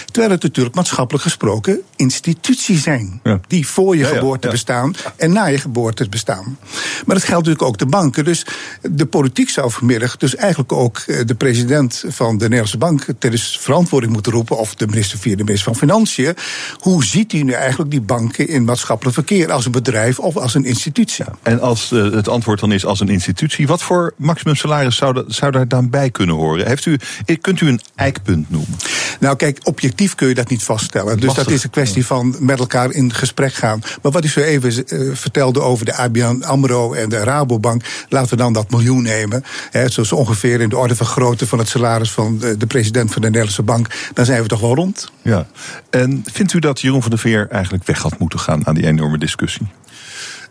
Terwijl 0.06 0.34
het 0.34 0.44
natuurlijk 0.44 0.76
maatschappelijk 0.76 1.24
gesproken 1.24 1.82
instituties 1.96 2.84
zijn. 2.84 3.20
Ja. 3.24 3.40
Die 3.48 3.68
voor 3.68 3.96
je 3.96 4.04
ja, 4.04 4.10
geboorte 4.10 4.48
ja, 4.48 4.54
bestaan 4.54 4.96
en 5.16 5.32
na 5.32 5.46
je 5.46 5.58
geboorte 5.58 6.10
bestaan. 6.10 6.58
Maar 7.06 7.16
dat 7.16 7.24
geldt 7.24 7.46
natuurlijk 7.46 7.62
ook 7.62 7.78
de 7.78 7.86
banken. 7.86 8.24
Dus 8.24 8.46
de 8.82 9.06
politiek 9.06 9.50
zou 9.50 9.72
vanmiddag 9.72 10.18
dus 10.18 10.36
eigenlijk 10.36 10.72
ook 10.72 10.98
eh, 10.98 11.26
de 11.26 11.36
president 11.36 12.04
van 12.08 12.38
de 12.38 12.44
Nederlandse 12.44 12.78
Bank 12.78 13.06
ter 13.20 13.40
verantwoording 13.40 14.12
moeten 14.12 14.32
roepen. 14.32 14.58
Of 14.58 14.76
de 14.76 14.88
minister 14.88 15.20
via 15.20 15.36
de 15.36 15.44
minister 15.44 15.74
van 15.74 15.80
Financiën. 15.80 16.36
Hoe 16.80 17.04
ziet 17.04 17.32
hij 17.32 17.44
nu 17.44 17.52
eigenlijk 17.52 17.92
die 17.92 18.02
banken 18.02 18.48
in 18.48 18.64
maatschappelijk 18.64 19.16
verkeer? 19.16 19.52
Als 19.52 19.66
een 19.66 19.72
bedrijf 19.72 20.20
of 20.20 20.38
als 20.38 20.54
een 20.54 20.66
institutie? 20.66 21.26
En 21.44 21.62
als 21.62 21.92
uh, 21.92 22.12
het 22.12 22.28
antwoord 22.28 22.60
dan 22.60 22.72
is 22.72 22.86
als 22.86 23.00
een 23.00 23.10
institutie. 23.10 23.68
Wat 23.68 23.82
voor 23.82 24.14
maximum 24.18 24.56
salaris 24.56 24.96
zou, 24.96 25.14
dat, 25.14 25.26
zou 25.28 25.52
daar 25.52 25.68
dan 25.68 25.90
bij 25.90 26.10
kunnen 26.10 26.36
horen? 26.36 26.68
Heeft 26.68 26.86
u, 26.86 27.00
kunt 27.42 27.62
u 27.62 27.68
een 27.68 27.82
eikpunt 27.96 28.50
noemen? 28.50 28.78
Nou 29.20 29.36
kijk, 29.36 29.60
objectief 29.70 30.16
kun 30.16 30.28
je 30.28 30.34
dat 30.34 30.50
niet 30.50 30.64
vaststellen. 30.64 31.20
Dus 31.20 31.34
dat 31.34 31.50
is 31.50 31.64
een 31.64 31.70
kwestie 31.70 32.06
van 32.06 32.36
met 32.40 32.60
elkaar 32.60 32.92
in 32.92 33.14
gesprek 33.14 33.54
gaan. 33.54 33.80
Maar 34.02 34.12
wat 34.12 34.24
ik 34.24 34.30
zo 34.30 34.40
even 34.40 34.84
uh, 34.94 35.16
vertelde 35.16 35.62
over 35.62 35.86
de 35.86 35.96
ABN 35.96 36.44
AMRO 36.44 36.94
en 36.94 37.10
de 37.10 37.24
Rabobank... 37.24 37.84
laten 38.10 38.30
we 38.30 38.36
dan 38.36 38.54
dat 38.54 38.72
miljoen 38.72 39.04
nemen. 39.04 39.44
Hè, 39.72 39.90
zo 39.90 40.16
ongeveer 40.16 40.62
in 40.62 40.70
de 40.70 40.78
orde 40.78 40.96
van 40.96 41.06
grootte 41.06 41.48
van 41.48 41.60
het 41.60 41.68
salaris... 41.68 42.12
van 42.12 42.38
de, 42.38 42.58
de 42.58 42.68
president 42.68 43.12
van 43.12 43.22
de 43.22 43.28
Nederlandse 43.28 43.64
Bank. 43.64 43.88
Dan 44.14 44.26
zijn 44.26 44.42
we 44.42 44.48
toch 44.48 44.60
wel 44.60 44.76
rond. 44.76 45.12
Ja. 45.22 45.48
En 45.90 46.24
vindt 46.32 46.54
u 46.54 46.60
dat 46.60 46.82
Jeroen 46.82 47.02
van 47.02 47.10
der 47.10 47.20
Veer 47.20 47.48
eigenlijk 47.50 47.86
weg 47.86 48.02
had 48.02 48.20
moeten 48.20 48.40
gaan... 48.40 48.68
aan 48.68 48.76
die 48.76 48.86
enorme 48.86 49.18
discussie? 49.18 49.68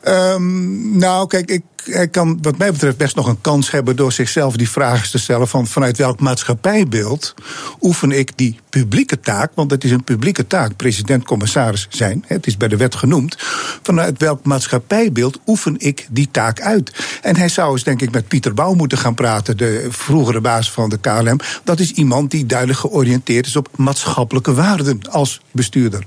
Um, 0.05 0.99
nou, 0.99 1.27
kijk, 1.27 1.51
ik, 1.51 1.63
hij 1.85 2.09
kan 2.09 2.39
wat 2.43 2.59
mij 2.59 2.73
betreft 2.73 2.97
best 2.97 3.17
nog 3.17 3.27
een 3.27 3.41
kans 3.41 3.71
hebben 3.71 3.97
door 3.97 4.13
zichzelf 4.13 4.57
die 4.57 4.71
vragen 4.71 5.11
te 5.11 5.19
stellen 5.19 5.49
van 5.49 5.67
vanuit 5.67 5.97
welk 5.97 6.21
maatschappijbeeld 6.21 7.35
oefen 7.81 8.13
ik 8.13 8.33
die 8.35 8.61
publieke 8.71 9.21
taak, 9.21 9.51
want 9.55 9.71
het 9.71 9.85
is 9.85 9.91
een 9.91 10.05
publieke 10.05 10.47
taak, 10.47 10.77
president-commissaris 10.77 11.87
zijn, 11.91 12.25
het 12.27 12.47
is 12.47 12.57
bij 12.57 12.69
de 12.69 12.77
wet 12.77 12.95
genoemd, 12.95 13.37
vanuit 13.83 14.19
welk 14.19 14.45
maatschappijbeeld 14.45 15.39
oefen 15.47 15.75
ik 15.79 16.07
die 16.11 16.29
taak 16.31 16.61
uit. 16.61 16.93
En 17.23 17.37
hij 17.37 17.49
zou 17.49 17.73
eens 17.73 17.85
denk 17.85 18.03
ik 18.03 18.11
met 18.11 18.29
Pieter 18.29 18.55
Bouw 18.55 18.75
moeten 18.75 18.99
gaan 18.99 19.15
praten, 19.15 19.57
de 19.57 19.87
vroegere 19.91 20.41
baas 20.41 20.73
van 20.73 20.89
de 20.89 20.99
KLM. 20.99 21.41
Dat 21.65 21.81
is 21.81 21.93
iemand 21.93 22.31
die 22.31 22.47
duidelijk 22.47 22.79
georiënteerd 22.79 23.47
is 23.47 23.57
op 23.57 23.69
maatschappelijke 23.77 24.55
waarden 24.55 25.01
als 25.11 25.41
bestuurder. 25.51 26.03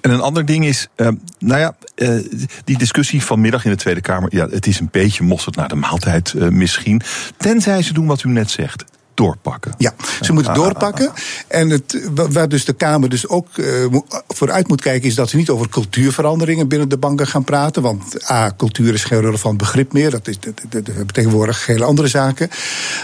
En 0.00 0.10
een 0.10 0.20
ander 0.20 0.44
ding 0.44 0.66
is, 0.66 0.88
uh, 0.96 1.08
nou 1.38 1.60
ja, 1.60 1.76
uh, 1.96 2.24
die 2.64 2.78
discussie 2.78 3.22
vanmiddag 3.22 3.64
in 3.64 3.70
de 3.70 3.76
Tweede 3.76 4.00
Kamer, 4.00 4.34
ja, 4.34 4.48
het 4.48 4.66
is 4.66 4.80
een 4.80 4.88
beetje 4.90 5.24
mosterd 5.24 5.56
naar 5.56 5.68
de 5.68 5.74
maaltijd 5.74 6.32
uh, 6.36 6.48
misschien. 6.48 7.02
Tenzij 7.36 7.82
ze 7.82 7.92
doen 7.92 8.06
wat 8.06 8.22
u 8.22 8.28
net 8.28 8.50
zegt. 8.50 8.84
doorpakken. 9.16 9.74
Ja, 9.78 9.94
ze 10.20 10.32
moeten 10.32 10.54
doorpakken. 10.54 11.12
En 11.48 11.70
het, 11.70 12.08
waar 12.14 12.48
dus 12.48 12.64
de 12.64 12.72
Kamer 12.72 13.08
dus 13.08 13.28
ook 13.28 13.56
uh, 13.56 13.86
vooruit 14.28 14.68
moet 14.68 14.80
kijken, 14.80 15.08
is 15.08 15.14
dat 15.14 15.28
ze 15.28 15.36
niet 15.36 15.50
over 15.50 15.68
cultuurveranderingen 15.68 16.68
binnen 16.68 16.88
de 16.88 16.98
banken 16.98 17.26
gaan 17.26 17.44
praten. 17.44 17.82
Want 17.82 18.30
A, 18.30 18.52
cultuur 18.56 18.94
is 18.94 19.04
geen 19.04 19.20
relevant 19.20 19.56
begrip 19.58 19.92
meer. 19.92 20.10
Dat, 20.10 20.28
is, 20.28 20.40
dat, 20.40 20.60
dat, 20.68 20.86
dat 20.86 21.14
tegenwoordig 21.14 21.66
hele 21.66 21.84
andere 21.84 22.08
zaken. 22.08 22.48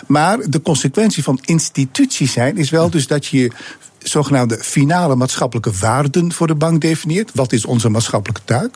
Maar 0.06 0.38
de 0.48 0.62
consequentie 0.62 1.22
van 1.22 1.38
instituties 1.42 2.32
zijn, 2.32 2.56
is 2.56 2.70
wel 2.70 2.90
dus 2.90 3.06
dat 3.06 3.26
je 3.26 3.50
zogenaamde 4.04 4.58
finale 4.60 5.16
maatschappelijke 5.16 5.70
waarden 5.80 6.32
voor 6.32 6.46
de 6.46 6.54
bank 6.54 6.80
definieert. 6.80 7.30
Wat 7.34 7.52
is 7.52 7.64
onze 7.64 7.88
maatschappelijke 7.88 8.44
taak? 8.44 8.70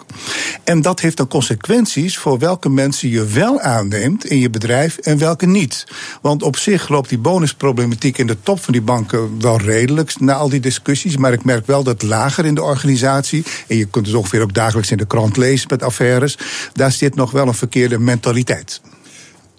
En 0.65 0.83
dat 0.83 1.01
heeft 1.01 1.17
dan 1.17 1.29
consequenties 1.29 2.19
voor 2.19 2.39
welke 2.39 2.69
mensen 2.69 3.09
je 3.09 3.25
wel 3.27 3.61
aanneemt 3.61 4.25
in 4.25 4.39
je 4.39 4.51
bedrijf 4.51 4.97
en 4.99 5.19
welke 5.19 5.47
niet. 5.47 5.87
Want 6.23 6.43
op 6.43 6.57
zich 6.57 6.89
loopt 6.89 7.09
die 7.09 7.19
bonusproblematiek 7.19 8.19
in 8.19 8.27
de 8.27 8.43
top 8.43 8.63
van 8.63 8.73
die 8.73 8.83
banken 8.83 9.41
wel 9.41 9.61
redelijk 9.61 10.21
na 10.21 10.35
al 10.35 10.49
die 10.49 10.61
discussies. 10.61 11.17
Maar 11.17 11.33
ik 11.33 11.45
merk 11.45 11.67
wel 11.67 11.83
dat 11.83 12.03
lager 12.03 12.45
in 12.45 12.55
de 12.55 12.63
organisatie, 12.63 13.45
en 13.69 13.77
je 13.77 13.87
kunt 13.87 14.07
het 14.07 14.15
ongeveer 14.15 14.43
ook 14.43 14.55
dagelijks 14.55 14.91
in 14.91 14.97
de 14.97 15.07
krant 15.07 15.37
lezen 15.37 15.67
met 15.71 15.83
affaires, 15.83 16.39
daar 16.73 16.93
zit 16.93 17.15
nog 17.15 17.31
wel 17.31 17.47
een 17.47 17.55
verkeerde 17.55 17.99
mentaliteit. 17.99 18.81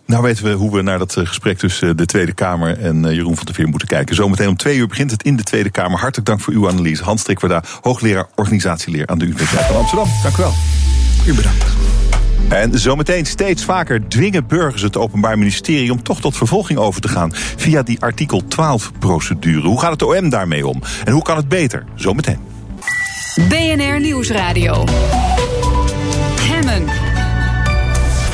Nou 0.07 0.23
weten 0.23 0.43
we 0.43 0.51
hoe 0.51 0.75
we 0.75 0.81
naar 0.81 0.97
dat 0.97 1.15
eh, 1.15 1.25
gesprek 1.25 1.57
tussen 1.57 1.89
eh, 1.89 1.95
de 1.95 2.05
Tweede 2.05 2.33
Kamer 2.33 2.79
en 2.79 3.05
eh, 3.05 3.15
Jeroen 3.15 3.35
van 3.35 3.45
der 3.45 3.53
Veer 3.53 3.67
moeten 3.67 3.87
kijken. 3.87 4.15
Zometeen 4.15 4.47
om 4.47 4.57
twee 4.57 4.77
uur 4.77 4.87
begint 4.87 5.11
het 5.11 5.23
in 5.23 5.35
de 5.35 5.43
Tweede 5.43 5.69
Kamer. 5.69 5.99
Hartelijk 5.99 6.27
dank 6.27 6.39
voor 6.39 6.53
uw 6.53 6.69
analyse. 6.69 7.03
Hans 7.03 7.21
Strikwerda, 7.21 7.63
hoogleraar 7.81 8.27
organisatieleer 8.35 9.07
aan 9.07 9.17
de 9.17 9.25
Universiteit 9.25 9.65
van 9.65 9.75
Amsterdam. 9.75 10.07
Dank 10.23 10.37
u 10.37 10.41
wel. 10.41 10.53
U 11.25 11.33
bedankt. 11.33 11.65
En 12.49 12.79
zometeen 12.79 13.25
steeds 13.25 13.63
vaker 13.63 14.07
dwingen 14.07 14.47
burgers 14.47 14.81
het 14.81 14.97
Openbaar 14.97 15.37
Ministerie 15.37 15.91
om 15.91 16.03
toch 16.03 16.21
tot 16.21 16.37
vervolging 16.37 16.79
over 16.79 17.01
te 17.01 17.07
gaan 17.07 17.31
via 17.33 17.83
die 17.83 18.01
artikel 18.01 18.43
12-procedure. 18.43 19.67
Hoe 19.67 19.79
gaat 19.79 19.91
het 19.91 20.01
OM 20.01 20.29
daarmee 20.29 20.67
om? 20.67 20.81
En 21.05 21.13
hoe 21.13 21.21
kan 21.21 21.37
het 21.37 21.47
beter? 21.47 21.85
Zometeen. 21.95 22.39
BNR 23.49 23.99
Nieuwsradio. 23.99 24.85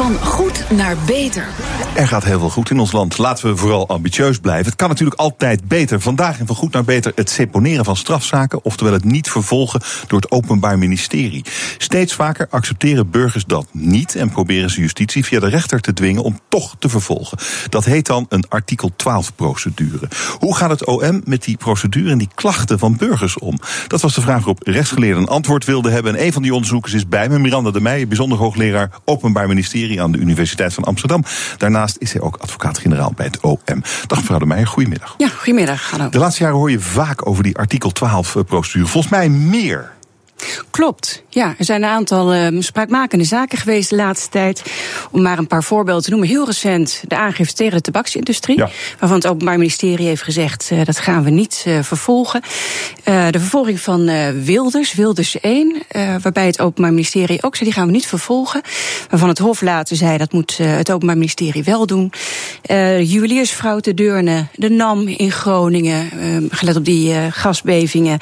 Van 0.04 0.18
goed 0.20 0.66
naar 0.72 0.98
beter. 1.06 1.48
Er 1.96 2.08
gaat 2.08 2.24
heel 2.24 2.40
veel 2.40 2.50
goed 2.50 2.70
in 2.70 2.80
ons 2.80 2.92
land. 2.92 3.18
Laten 3.18 3.50
we 3.50 3.58
vooral 3.58 3.88
ambitieus 3.88 4.38
blijven. 4.38 4.66
Het 4.66 4.76
kan 4.76 4.90
natuurlijk 4.90 5.20
altijd 5.20 5.68
beter. 5.68 6.02
Vandaag 6.02 6.40
in 6.40 6.46
Van 6.46 6.56
Goed 6.56 6.74
naar 6.74 6.84
Beter 6.84 7.12
het 7.16 7.30
seponeren 7.30 7.86
van 7.86 7.96
strafzaken, 7.96 8.66
oftewel 8.66 8.94
het 8.94 9.04
niet 9.04 9.30
vervolgen 9.30 9.82
door 10.08 10.20
het 10.20 10.32
Openbaar 10.32 10.78
Ministerie. 10.78 11.46
Steeds 11.78 12.14
vaker 12.14 12.48
accepteren 12.50 13.10
burgers 13.10 13.46
dat 13.46 13.68
niet 13.72 14.16
en 14.16 14.30
proberen 14.30 14.70
ze 14.70 14.82
justitie 14.82 15.26
via 15.26 15.40
de 15.40 15.50
rechter 15.50 15.80
te 15.80 15.94
dwingen 15.94 16.24
om 16.24 16.40
toch 16.50 16.76
te 16.80 16.90
vervolgen. 16.90 17.38
Dat 17.70 17.86
heet 17.86 18.06
dan 18.06 18.26
een 18.30 18.46
artikel 18.50 18.92
12-procedure. 18.92 20.08
Hoe 20.40 20.56
gaat 20.56 20.70
het 20.70 20.86
OM 20.86 21.22
met 21.26 21.44
die 21.44 21.58
procedure 21.58 22.12
en 22.12 22.18
die 22.18 22.30
klachten 22.36 22.80
van 22.80 22.98
burgers 22.98 23.40
om? 23.40 23.60
Dat 23.88 24.02
was 24.02 24.14
de 24.14 24.22
vraag 24.22 24.38
waarop 24.38 24.68
rechtsgeleerden 24.68 25.22
een 25.22 25.30
antwoord 25.30 25.66
wilden 25.66 25.92
hebben. 25.92 26.16
En 26.16 26.26
een 26.26 26.34
van 26.34 26.42
die 26.42 26.54
onderzoekers 26.54 26.94
is 26.94 27.08
bij 27.08 27.30
me, 27.30 27.40
Miranda 27.40 27.72
de 27.72 27.82
Meijer, 27.82 28.08
bijzonder 28.08 28.38
hoogleraar 28.38 28.90
Openbaar 29.06 29.48
Ministerie 29.48 29.92
aan 30.02 30.12
de 30.12 30.18
Universiteit 30.18 30.74
van 30.74 30.84
Amsterdam. 30.84 31.24
Daarnaast 31.58 31.96
is 32.00 32.14
hij 32.14 32.22
ook 32.22 32.38
advocaat-generaal 32.38 33.14
bij 33.16 33.26
het 33.26 33.40
OM. 33.40 33.84
Dag 34.08 34.20
mevrouw 34.20 34.40
de 34.40 34.46
Meijer, 34.46 34.68
goedemiddag. 34.68 35.16
Ja, 35.18 35.28
goedemiddag. 35.28 35.90
Hallo. 35.90 36.10
De 36.10 36.18
laatste 36.18 36.44
jaren 36.44 36.58
hoor 36.58 36.72
je 36.72 36.80
vaak 36.80 37.28
over 37.28 37.44
die 37.44 37.58
artikel 37.58 37.92
12-procedure. 38.00 38.88
Volgens 38.88 39.12
mij 39.12 39.30
meer. 39.30 39.92
Klopt. 40.72 41.24
Ja, 41.30 41.56
er 41.58 41.66
zijn 41.66 41.84
een 41.84 41.90
aantal 41.90 42.36
uh, 42.36 42.62
spraakmakende 42.62 43.24
zaken 43.24 43.58
geweest 43.58 43.90
de 43.90 43.96
laatste 43.96 44.30
tijd. 44.30 44.64
Om 45.12 45.22
maar 45.22 45.38
een 45.38 45.48
paar 45.48 45.64
voorbeelden 45.64 46.04
te 46.04 46.10
noemen. 46.10 46.28
Heel 46.28 46.46
recent 46.46 47.04
de 47.08 47.16
aangifte 47.16 47.56
tegen 47.56 47.76
de 47.76 47.82
tabaksindustrie. 47.82 48.58
Ja. 48.58 48.70
Waarvan 49.00 49.18
het 49.18 49.28
Openbaar 49.28 49.58
Ministerie 49.58 50.08
heeft 50.08 50.24
gezegd: 50.24 50.70
uh, 50.74 50.86
dat 50.86 51.00
gaan 51.00 51.24
we 51.24 51.30
niet 51.30 51.64
uh, 51.68 51.80
vervolgen. 51.82 52.42
de 53.04 53.40
vervolging 53.40 53.80
van 53.80 54.06
Wilders, 54.44 54.94
Wilders 54.94 55.40
1. 55.40 55.84
waarbij 56.22 56.46
het 56.46 56.62
Openbaar 56.62 56.94
Ministerie 56.94 57.44
ook 57.44 57.56
zei: 57.56 57.70
die 57.70 57.80
gaan 57.80 57.88
we 57.88 57.94
niet 57.94 58.08
vervolgen. 58.08 58.62
Waarvan 59.10 59.30
het 59.30 59.38
Hof 59.38 59.62
later 59.62 59.96
zei: 59.96 60.18
dat 60.18 60.34
moet 60.34 60.58
het 60.58 60.92
Openbaar 60.92 61.18
Ministerie 61.18 61.64
wel 61.64 61.86
doen. 61.86 62.12
juweliersvrouw 63.00 63.80
te 63.80 63.94
Deurne, 63.94 64.48
de 64.56 64.70
NAM 64.70 65.08
in 65.08 65.32
Groningen. 65.32 66.10
gelet 66.50 66.76
op 66.76 66.86
die 66.86 67.32
gasbevingen. 67.32 68.20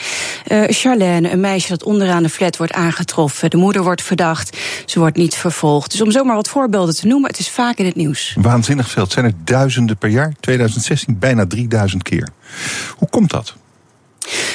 Charlène, 0.67 1.31
een 1.31 1.39
meisje 1.39 1.69
dat 1.69 1.83
onderaan 1.83 2.23
de 2.23 2.29
flat 2.31 2.57
wordt 2.57 2.73
aangetroffen. 2.73 3.49
De 3.49 3.57
moeder 3.57 3.83
wordt 3.83 4.01
verdacht. 4.01 4.57
Ze 4.85 4.99
wordt 4.99 5.17
niet 5.17 5.35
vervolgd. 5.35 5.91
Dus 5.91 6.01
om 6.01 6.11
zomaar 6.11 6.35
wat 6.35 6.49
voorbeelden 6.49 6.95
te 6.95 7.07
noemen, 7.07 7.29
het 7.29 7.39
is 7.39 7.49
vaak 7.49 7.77
in 7.77 7.85
het 7.85 7.95
nieuws. 7.95 8.35
Waanzinnig 8.39 8.89
veel. 8.89 9.03
Het 9.03 9.11
zijn 9.11 9.25
er 9.25 9.33
duizenden 9.43 9.97
per 9.97 10.09
jaar. 10.09 10.33
2016 10.39 11.19
bijna 11.19 11.47
3000 11.47 12.03
keer. 12.03 12.29
Hoe 12.97 13.09
komt 13.09 13.29
dat? 13.29 13.55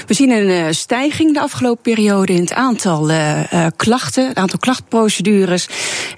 We 0.07 0.15
zien 0.15 0.31
een 0.31 0.49
uh, 0.49 0.67
stijging 0.71 1.35
de 1.35 1.41
afgelopen 1.41 1.83
periode 1.83 2.33
in 2.33 2.41
het 2.41 2.53
aantal 2.53 3.11
uh, 3.11 3.53
uh, 3.53 3.67
klachten, 3.77 4.29
het 4.29 4.37
aantal 4.37 4.59
klachtprocedures. 4.59 5.69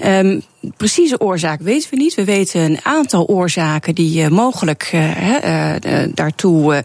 Um, 0.04 0.42
precieze 0.76 1.20
oorzaak 1.20 1.60
weten 1.60 1.90
we 1.90 1.96
niet. 1.96 2.14
We 2.14 2.24
weten 2.24 2.60
een 2.60 2.78
aantal 2.82 3.26
oorzaken 3.26 3.94
die 3.94 4.28
mogelijk 4.28 4.92
daartoe 6.14 6.84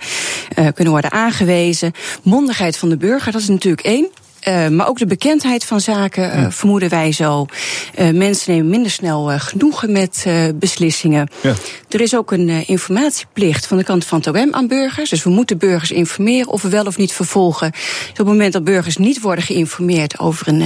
kunnen 0.73 0.93
worden 0.93 1.11
aangewezen. 1.11 1.91
Mondigheid 2.23 2.77
van 2.77 2.89
de 2.89 2.97
burger, 2.97 3.31
dat 3.31 3.41
is 3.41 3.47
natuurlijk 3.47 3.87
één. 3.87 4.09
Uh, 4.47 4.67
maar 4.67 4.87
ook 4.87 4.97
de 4.97 5.05
bekendheid 5.05 5.65
van 5.65 5.81
zaken 5.81 6.39
uh, 6.39 6.45
vermoeden 6.49 6.89
wij 6.89 7.11
zo. 7.11 7.45
Uh, 7.99 8.09
mensen 8.09 8.51
nemen 8.51 8.69
minder 8.69 8.91
snel 8.91 9.39
genoegen 9.39 9.91
met 9.91 10.25
beslissingen. 10.55 11.29
Ja. 11.41 11.53
Er 11.89 12.01
is 12.01 12.15
ook 12.15 12.31
een 12.31 12.67
informatieplicht 12.67 13.67
van 13.67 13.77
de 13.77 13.83
kant 13.83 14.05
van 14.05 14.17
het 14.17 14.27
OM 14.27 14.53
aan 14.53 14.67
burgers. 14.67 15.09
Dus 15.09 15.23
we 15.23 15.29
moeten 15.29 15.57
burgers 15.57 15.91
informeren 15.91 16.47
of 16.47 16.61
we 16.61 16.69
wel 16.69 16.85
of 16.85 16.97
niet 16.97 17.13
vervolgen. 17.13 17.71
Dus 17.71 18.09
op 18.09 18.17
het 18.17 18.25
moment 18.25 18.53
dat 18.53 18.63
burgers 18.63 18.97
niet 18.97 19.21
worden 19.21 19.43
geïnformeerd 19.43 20.19
over 20.19 20.47
een 20.47 20.63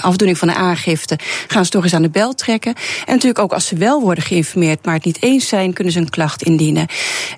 afdoening 0.00 0.38
van 0.38 0.48
een 0.48 0.54
aangifte, 0.54 1.18
gaan 1.46 1.64
ze 1.64 1.70
toch 1.70 1.82
eens 1.82 1.94
aan 1.94 2.02
de 2.02 2.10
bel 2.10 2.34
trekken. 2.34 2.74
En 3.06 3.12
natuurlijk 3.12 3.38
ook 3.38 3.52
als 3.52 3.66
ze 3.66 3.76
wel 3.76 4.00
worden 4.00 4.24
geïnformeerd, 4.24 4.84
maar 4.84 4.94
het 4.94 5.04
niet 5.04 5.22
eens 5.22 5.48
zijn, 5.48 5.72
kunnen 5.72 5.92
ze 5.92 5.98
een 5.98 6.10
klacht 6.10 6.42
indienen. 6.42 6.86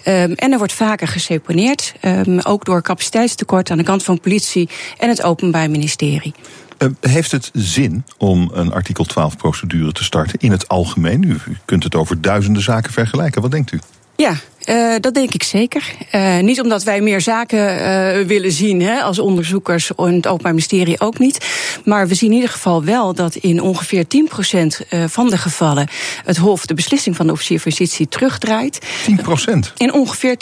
Um, 0.05 0.33
en 0.33 0.53
er 0.53 0.59
wordt 0.59 0.73
vaker 0.73 1.09
geseponeerd, 1.09 1.93
um, 2.03 2.41
ook 2.41 2.65
door 2.65 2.83
capaciteitstekort 2.83 3.71
aan 3.71 3.79
de 3.79 3.85
kant 3.85 4.03
van 4.03 4.21
politie 4.21 4.69
en 4.99 5.09
het 5.09 5.23
openbaar 5.23 5.68
ministerie. 5.69 6.35
Uh, 6.79 6.89
heeft 7.01 7.33
het 7.33 7.51
zin 7.53 8.05
om 8.17 8.51
een 8.53 8.73
artikel 8.73 9.07
12-procedure 9.11 9.93
te 9.93 10.05
starten 10.05 10.39
in 10.39 10.51
het 10.51 10.69
algemeen? 10.69 11.25
U 11.25 11.39
kunt 11.65 11.85
het 11.85 11.95
over 11.95 12.21
duizenden 12.21 12.63
zaken 12.63 12.93
vergelijken. 12.93 13.43
Wat 13.43 13.51
denkt 13.51 13.73
u? 13.73 13.81
Ja, 14.17 14.35
uh, 14.69 14.95
dat 15.01 15.15
denk 15.15 15.35
ik 15.35 15.43
zeker. 15.43 15.95
Uh, 16.13 16.39
niet 16.39 16.61
omdat 16.61 16.83
wij 16.83 17.01
meer 17.01 17.21
zaken 17.21 17.59
uh, 17.59 18.27
willen 18.27 18.53
zien 18.53 18.83
hè, 18.83 19.01
als 19.01 19.19
onderzoekers 19.19 19.95
en 19.95 20.15
het 20.15 20.27
Openbaar 20.27 20.53
Ministerie 20.53 21.01
ook 21.01 21.19
niet. 21.19 21.47
Maar 21.85 22.09
we 22.09 22.15
zien 22.15 22.29
in 22.31 22.35
ieder 22.35 22.51
geval 22.51 22.85
wel 22.85 23.15
dat 23.15 23.35
in 23.35 23.63
ongeveer 23.63 24.05
10% 24.05 24.89
van 25.07 25.29
de 25.31 25.39
gevallen 25.39 25.89
het 26.25 26.37
Hof 26.37 26.67
de 26.67 26.75
beslissing 26.75 27.17
van 27.17 27.27
de 27.27 27.33
officier 27.33 27.61
van 27.61 27.71
justitie 27.71 28.09
terugdraait. 28.09 28.81
10%? 29.11 29.73
In 29.77 29.93
ongeveer 29.93 30.37
10%. 30.37 30.39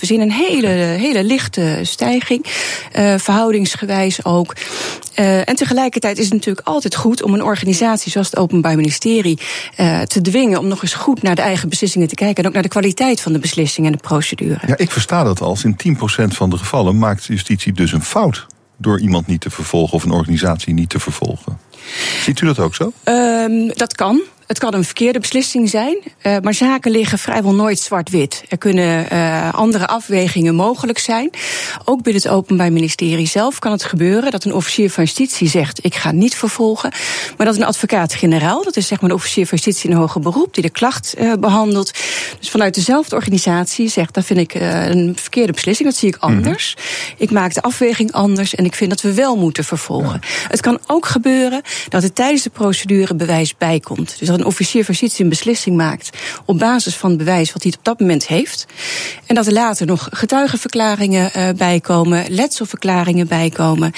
We 0.00 0.06
zien 0.06 0.20
een 0.20 0.32
hele, 0.32 0.68
hele 0.68 1.24
lichte 1.24 1.78
stijging, 1.82 2.44
verhoudingsgewijs 3.16 4.24
ook. 4.24 4.54
en 5.14 5.56
tegelijkertijd 5.56 6.18
is 6.18 6.24
het 6.24 6.34
natuurlijk 6.34 6.66
altijd 6.66 6.94
goed 6.94 7.22
om 7.22 7.34
een 7.34 7.42
organisatie 7.42 8.10
zoals 8.10 8.30
het 8.30 8.38
Openbaar 8.38 8.76
Ministerie 8.76 9.38
te 10.06 10.20
dwingen 10.22 10.58
om 10.58 10.68
nog 10.68 10.82
eens 10.82 10.94
goed 10.94 11.22
naar 11.22 11.34
de 11.34 11.42
eigen 11.42 11.68
beslissingen 11.68 12.08
te 12.08 12.14
kijken 12.14 12.42
en 12.42 12.48
ook 12.48 12.54
naar 12.54 12.62
de 12.62 12.68
kwaliteit 12.68 13.20
van 13.20 13.32
de 13.32 13.38
beslissingen 13.38 13.57
beslissing 13.58 13.86
en 13.86 13.92
de 13.92 13.98
procedure. 13.98 14.58
Ja, 14.66 14.76
ik 14.76 14.90
versta 14.90 15.24
dat 15.24 15.40
als 15.40 15.64
in 15.64 15.76
10% 15.96 16.00
van 16.26 16.50
de 16.50 16.58
gevallen 16.58 16.98
maakt 16.98 17.24
justitie 17.24 17.72
dus 17.72 17.92
een 17.92 18.02
fout 18.02 18.46
door 18.76 19.00
iemand 19.00 19.26
niet 19.26 19.40
te 19.40 19.50
vervolgen 19.50 19.94
of 19.94 20.04
een 20.04 20.10
organisatie 20.10 20.74
niet 20.74 20.88
te 20.88 21.00
vervolgen. 21.00 21.58
Ziet 22.20 22.40
u 22.40 22.46
dat 22.46 22.58
ook 22.58 22.74
zo? 22.74 22.92
Um, 23.04 23.68
dat 23.74 23.94
kan. 23.94 24.20
Het 24.48 24.58
kan 24.58 24.74
een 24.74 24.84
verkeerde 24.84 25.18
beslissing 25.18 25.68
zijn, 25.68 25.98
uh, 26.22 26.36
maar 26.42 26.54
zaken 26.54 26.90
liggen 26.90 27.18
vrijwel 27.18 27.54
nooit 27.54 27.78
zwart-wit. 27.78 28.42
Er 28.48 28.58
kunnen 28.58 29.06
uh, 29.12 29.54
andere 29.54 29.86
afwegingen 29.86 30.54
mogelijk 30.54 30.98
zijn. 30.98 31.30
Ook 31.84 32.02
binnen 32.02 32.22
het 32.22 32.32
Openbaar 32.32 32.72
Ministerie 32.72 33.26
zelf 33.26 33.58
kan 33.58 33.72
het 33.72 33.84
gebeuren 33.84 34.30
dat 34.30 34.44
een 34.44 34.54
officier 34.54 34.90
van 34.90 35.04
justitie 35.04 35.48
zegt: 35.48 35.84
ik 35.84 35.94
ga 35.94 36.12
niet 36.12 36.34
vervolgen. 36.34 36.92
Maar 37.36 37.46
dat 37.46 37.56
een 37.56 37.64
advocaat-generaal, 37.64 38.64
dat 38.64 38.76
is 38.76 38.86
zeg 38.86 39.00
maar 39.00 39.10
een 39.10 39.16
officier 39.16 39.46
van 39.46 39.58
justitie 39.58 39.90
in 39.90 39.96
hoger 39.96 40.20
beroep, 40.20 40.54
die 40.54 40.62
de 40.62 40.70
klacht 40.70 41.14
uh, 41.18 41.32
behandelt, 41.40 41.92
dus 42.38 42.50
vanuit 42.50 42.74
dezelfde 42.74 43.16
organisatie 43.16 43.88
zegt: 43.88 44.14
dat 44.14 44.24
vind 44.24 44.38
ik 44.38 44.54
een 44.54 45.16
verkeerde 45.20 45.52
beslissing, 45.52 45.88
dat 45.88 45.98
zie 45.98 46.08
ik 46.08 46.16
anders. 46.16 46.74
Mm 46.76 46.82
-hmm. 46.82 47.14
Ik 47.18 47.30
maak 47.30 47.54
de 47.54 47.62
afweging 47.62 48.12
anders 48.12 48.54
en 48.54 48.64
ik 48.64 48.74
vind 48.74 48.90
dat 48.90 49.00
we 49.00 49.14
wel 49.14 49.36
moeten 49.36 49.64
vervolgen. 49.64 50.20
Ja. 50.22 50.48
Het 50.48 50.60
kan 50.60 50.78
ook 50.86 51.06
gebeuren 51.06 51.62
dat 51.88 52.02
er 52.02 52.12
tijdens 52.12 52.42
de 52.42 52.50
procedure 52.50 53.14
bewijs 53.14 53.56
bijkomt. 53.56 54.16
Dus 54.18 54.28
een 54.38 54.44
officier 54.44 54.84
van 54.84 54.94
justitie 54.94 55.24
een 55.24 55.30
beslissing 55.30 55.76
maakt 55.76 56.10
op 56.44 56.58
basis 56.58 56.96
van 56.96 57.10
het 57.10 57.18
bewijs 57.18 57.52
wat 57.52 57.62
hij 57.62 57.72
op 57.78 57.84
dat 57.84 58.00
moment 58.00 58.26
heeft. 58.26 58.66
En 59.26 59.34
dat 59.34 59.46
er 59.46 59.52
later 59.52 59.86
nog 59.86 60.08
getuigenverklaringen 60.10 61.30
uh, 61.36 61.48
bijkomen, 61.56 62.24
letselverklaringen 62.28 63.28
bijkomen. 63.28 63.92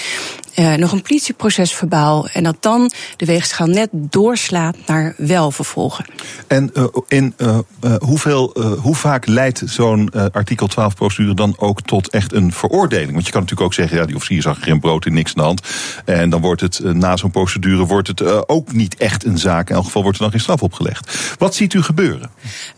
Uh, 0.58 0.74
nog 0.74 0.92
een 0.92 1.02
politieproces 1.02 1.74
verbaal. 1.74 2.28
En 2.32 2.42
dat 2.42 2.56
dan 2.60 2.90
de 3.16 3.24
weegschaal 3.24 3.66
net 3.66 3.88
doorslaat 3.92 4.76
naar 4.86 5.14
wel 5.16 5.50
vervolgen. 5.50 6.04
En 6.46 6.70
uh, 6.74 6.84
in 7.08 7.34
uh, 7.36 7.58
hoeveel, 7.98 8.56
hoe 8.80 8.94
vaak 8.94 9.26
leidt 9.26 9.62
zo'n 9.64 10.10
artikel 10.32 10.66
12 10.66 10.94
procedure 10.94 11.34
dan 11.34 11.54
ook 11.58 11.82
tot 11.82 12.10
echt 12.10 12.32
een 12.32 12.52
veroordeling? 12.52 13.12
Want 13.12 13.26
je 13.26 13.32
kan 13.32 13.40
natuurlijk 13.40 13.68
ook 13.68 13.74
zeggen, 13.74 13.96
ja, 13.96 14.04
die 14.04 14.14
officier 14.14 14.42
zag 14.42 14.62
geen 14.62 14.80
brood 14.80 15.06
in 15.06 15.14
niks 15.14 15.34
aan 15.34 15.42
de 15.42 15.42
hand. 15.42 15.62
En 16.04 16.30
dan 16.30 16.40
wordt 16.40 16.60
het 16.60 16.80
na 16.82 17.16
zo'n 17.16 17.30
procedure 17.30 17.86
wordt 17.86 18.08
het 18.08 18.48
ook 18.48 18.72
niet 18.72 18.96
echt 18.96 19.24
een 19.24 19.38
zaak. 19.38 19.68
In 19.68 19.74
elk 19.74 19.84
geval 19.84 20.02
wordt 20.02 20.16
er 20.16 20.22
dan 20.22 20.32
geen 20.32 20.40
straf 20.40 20.62
opgelegd. 20.62 21.34
Wat 21.38 21.54
ziet 21.54 21.74
u 21.74 21.82
gebeuren? 21.82 22.30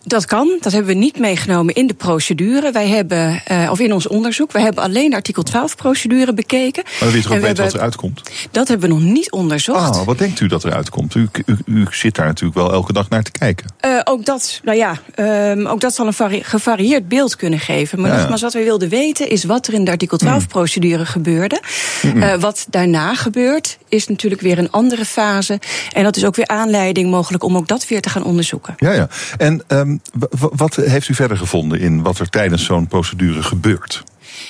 Dat 0.05 0.25
kan. 0.25 0.59
Dat 0.61 0.73
hebben 0.73 0.93
we 0.93 0.99
niet 0.99 1.19
meegenomen 1.19 1.75
in 1.75 1.87
de 1.87 1.95
procedure. 1.95 2.73
Wij 2.73 2.89
hebben, 2.89 3.43
of 3.71 3.81
in 3.81 3.93
ons 3.93 4.07
onderzoek, 4.07 4.53
we 4.53 4.61
hebben 4.61 4.83
alleen 4.83 5.15
artikel 5.15 5.43
12 5.43 5.77
procedure 5.77 6.35
bekeken. 6.35 6.83
Maar 6.85 6.95
dan 7.01 7.13
weet 7.13 7.23
je 7.23 7.62
ook 7.62 7.62
wat? 7.71 8.13
Dat 8.51 8.69
hebben 8.69 8.89
we 8.89 8.95
nog 8.95 9.05
niet 9.05 9.31
onderzocht. 9.31 9.97
Ah, 9.97 10.05
wat 10.05 10.19
denkt 10.19 10.41
u 10.41 10.47
dat 10.47 10.65
eruit 10.65 10.91
komt? 10.91 11.15
U, 11.15 11.29
u, 11.47 11.57
u 11.65 11.87
zit 11.91 12.15
daar 12.15 12.27
natuurlijk 12.27 12.59
wel 12.59 12.73
elke 12.73 12.93
dag 12.93 13.09
naar 13.09 13.23
te 13.23 13.31
kijken. 13.31 13.67
Uh, 13.85 14.01
ook 14.05 14.25
dat, 14.25 14.61
nou 14.65 14.79
ja, 14.79 14.99
um, 15.51 15.67
ook 15.67 15.81
dat 15.81 15.95
zal 15.95 16.07
een 16.07 16.45
gevarieerd 16.45 17.09
beeld 17.09 17.37
kunnen 17.37 17.59
geven. 17.59 18.01
Maar 18.01 18.11
ja. 18.11 18.17
nogmaals, 18.17 18.43
wat 18.43 18.53
wij 18.53 18.65
wilden 18.65 18.89
weten 18.89 19.29
is 19.29 19.45
wat 19.45 19.67
er 19.67 19.75
in 19.75 19.85
de 19.85 19.91
artikel 19.91 20.19
12-procedure 20.25 20.99
mm. 20.99 21.05
gebeurde. 21.05 21.63
-mm. 22.03 22.23
Uh, 22.23 22.35
wat 22.35 22.67
daarna 22.71 23.15
gebeurt, 23.15 23.79
is 23.89 24.09
natuurlijk 24.09 24.41
weer 24.41 24.59
een 24.59 24.71
andere 24.71 25.05
fase. 25.05 25.61
En 25.93 26.05
dat 26.05 26.17
is 26.17 26.25
ook 26.25 26.37
weer 26.37 26.49
aanleiding 26.49 27.11
mogelijk 27.11 27.45
om 27.45 27.57
ook 27.57 27.69
dat 27.69 27.89
weer 27.89 28.01
te 28.01 28.11
gaan 28.11 28.25
onderzoeken. 28.25 28.75
Ja, 28.77 28.93
ja. 28.93 29.09
En 29.39 29.63
um, 29.69 30.01
wat 30.39 30.77
heeft 30.77 31.09
u 31.09 31.15
verder 31.15 31.37
gevonden 31.37 31.81
in 31.81 32.03
wat 32.03 32.19
er 32.19 32.29
tijdens 32.29 32.65
zo'n 32.65 32.87
procedure 32.87 33.43
gebeurt? 33.43 34.03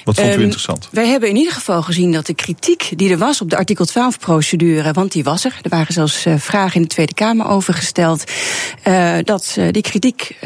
Wat 0.05 0.15
vond 0.15 0.29
u 0.29 0.33
um, 0.33 0.41
interessant? 0.41 0.89
Wij 0.91 1.07
hebben 1.07 1.29
in 1.29 1.37
ieder 1.37 1.53
geval 1.53 1.83
gezien 1.83 2.13
dat 2.13 2.27
de 2.27 2.35
kritiek 2.35 2.93
die 2.97 3.11
er 3.11 3.19
was 3.19 3.41
op 3.41 3.51
de 3.51 3.57
artikel 3.57 3.87
12-procedure, 3.89 4.93
want 4.93 5.13
die 5.13 5.25
was 5.25 5.45
er, 5.45 5.59
er 5.63 5.71
waren 5.71 5.95
zelfs 5.95 6.27
uh, 6.27 6.35
vragen 6.39 6.75
in 6.75 6.83
de 6.83 6.89
Tweede 6.89 7.15
Kamer 7.15 7.47
over 7.47 7.75
gesteld, 7.75 8.25
uh, 8.89 9.15
dat 9.25 9.55
uh, 9.59 9.69
die 9.71 9.83
kritiek 9.83 10.37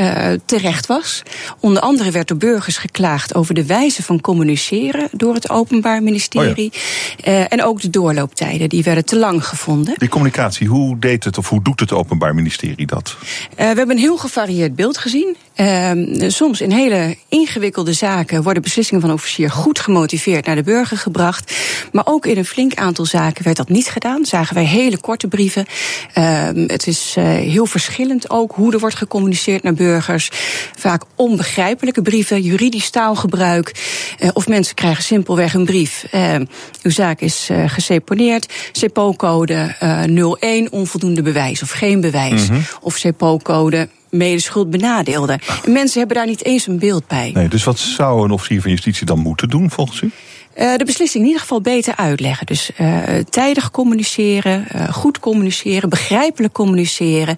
terecht 0.44 0.86
was. 0.86 1.22
Onder 1.60 1.82
andere 1.82 2.10
werd 2.10 2.28
door 2.28 2.36
burgers 2.36 2.76
geklaagd 2.76 3.34
over 3.34 3.54
de 3.54 3.66
wijze 3.66 4.02
van 4.02 4.20
communiceren 4.20 5.08
door 5.12 5.34
het 5.34 5.50
Openbaar 5.50 6.02
Ministerie. 6.02 6.72
Oh 6.72 7.24
ja. 7.24 7.48
en 7.48 7.62
ook 7.62 7.80
de 7.80 7.90
doorlooptijden, 7.90 8.68
die 8.68 8.82
werden 8.82 9.04
te 9.04 9.16
lang 9.16 9.46
gevonden. 9.46 9.94
Die 9.98 10.08
communicatie, 10.08 10.66
hoe 10.66 10.98
deed 10.98 11.24
het 11.24 11.38
of 11.38 11.48
hoe 11.48 11.62
doet 11.62 11.80
het 11.80 11.92
Openbaar 11.92 12.34
Ministerie 12.34 12.86
dat? 12.86 13.16
we 13.56 13.62
hebben 13.62 13.90
een 13.90 13.98
heel 13.98 14.16
gevarieerd 14.16 14.74
beeld 14.74 14.98
gezien. 14.98 15.36
Ehm, 15.56 16.30
soms 16.30 16.60
in 16.60 16.70
hele 16.70 17.16
ingewikkelde 17.28 17.92
zaken 17.92 18.42
worden 18.42 18.62
beslissingen 18.62 19.02
van 19.02 19.12
officier 19.12 19.50
goed 19.50 19.78
gemotiveerd 19.78 20.46
naar 20.46 20.54
de 20.54 20.62
burger 20.62 20.96
gebracht. 20.96 21.56
Maar 21.92 22.06
ook 22.06 22.26
in 22.26 22.38
een 22.38 22.44
flink 22.44 22.74
aantal 22.74 23.04
zaken 23.04 23.44
werd 23.44 23.56
dat 23.56 23.68
niet 23.68 23.88
gedaan. 23.88 24.24
Zagen 24.24 24.54
wij 24.54 24.64
hele 24.64 24.98
korte 24.98 25.28
brieven. 25.28 25.66
Ehm, 26.12 26.64
het 26.66 26.86
is 26.86 27.14
uh, 27.18 27.24
heel 27.24 27.66
verschillend 27.66 28.30
ook 28.30 28.52
hoe 28.52 28.72
er 28.72 28.78
wordt 28.78 28.96
gecommuniceerd 28.96 29.62
naar 29.62 29.74
burgers. 29.74 30.30
Vaak 30.76 31.02
onbegrijpelijke 31.14 32.02
brieven, 32.02 32.42
juridisch 32.42 32.90
taalgebruik. 32.90 33.84
Uh, 34.20 34.30
of 34.32 34.48
mensen 34.48 34.74
krijgen 34.74 35.02
simpelweg 35.02 35.54
een 35.54 35.64
brief. 35.64 36.06
Uh, 36.14 36.34
uw 36.82 36.90
zaak 36.90 37.20
is 37.20 37.48
uh, 37.50 37.64
geseponeerd. 37.66 38.52
CEPO-code 38.72 39.74
01, 40.40 40.72
onvoldoende 40.72 41.22
bewijs 41.22 41.62
of 41.62 41.70
geen 41.70 42.00
bewijs. 42.00 42.48
Mm 42.48 42.54
-hmm. 42.54 42.64
Of 42.80 42.96
CEPO-code 42.96 43.88
medeschuld 44.16 44.70
benadeelden. 44.70 45.40
En 45.64 45.72
mensen 45.72 45.98
hebben 45.98 46.16
daar 46.16 46.26
niet 46.26 46.44
eens 46.44 46.66
een 46.66 46.78
beeld 46.78 47.06
bij. 47.06 47.30
Nee, 47.34 47.48
dus 47.48 47.64
wat 47.64 47.78
zou 47.78 48.24
een 48.24 48.30
officier 48.30 48.60
van 48.60 48.70
justitie 48.70 49.06
dan 49.06 49.18
moeten 49.18 49.48
doen 49.48 49.70
volgens 49.70 50.00
u? 50.00 50.10
Uh, 50.58 50.76
de 50.76 50.84
beslissing 50.84 51.22
in 51.22 51.28
ieder 51.28 51.42
geval 51.42 51.60
beter 51.60 51.96
uitleggen. 51.96 52.46
Dus 52.46 52.70
uh, 52.80 53.02
tijdig 53.30 53.70
communiceren, 53.70 54.66
uh, 54.74 54.88
goed 54.88 55.18
communiceren, 55.18 55.88
begrijpelijk 55.88 56.52
communiceren. 56.52 57.36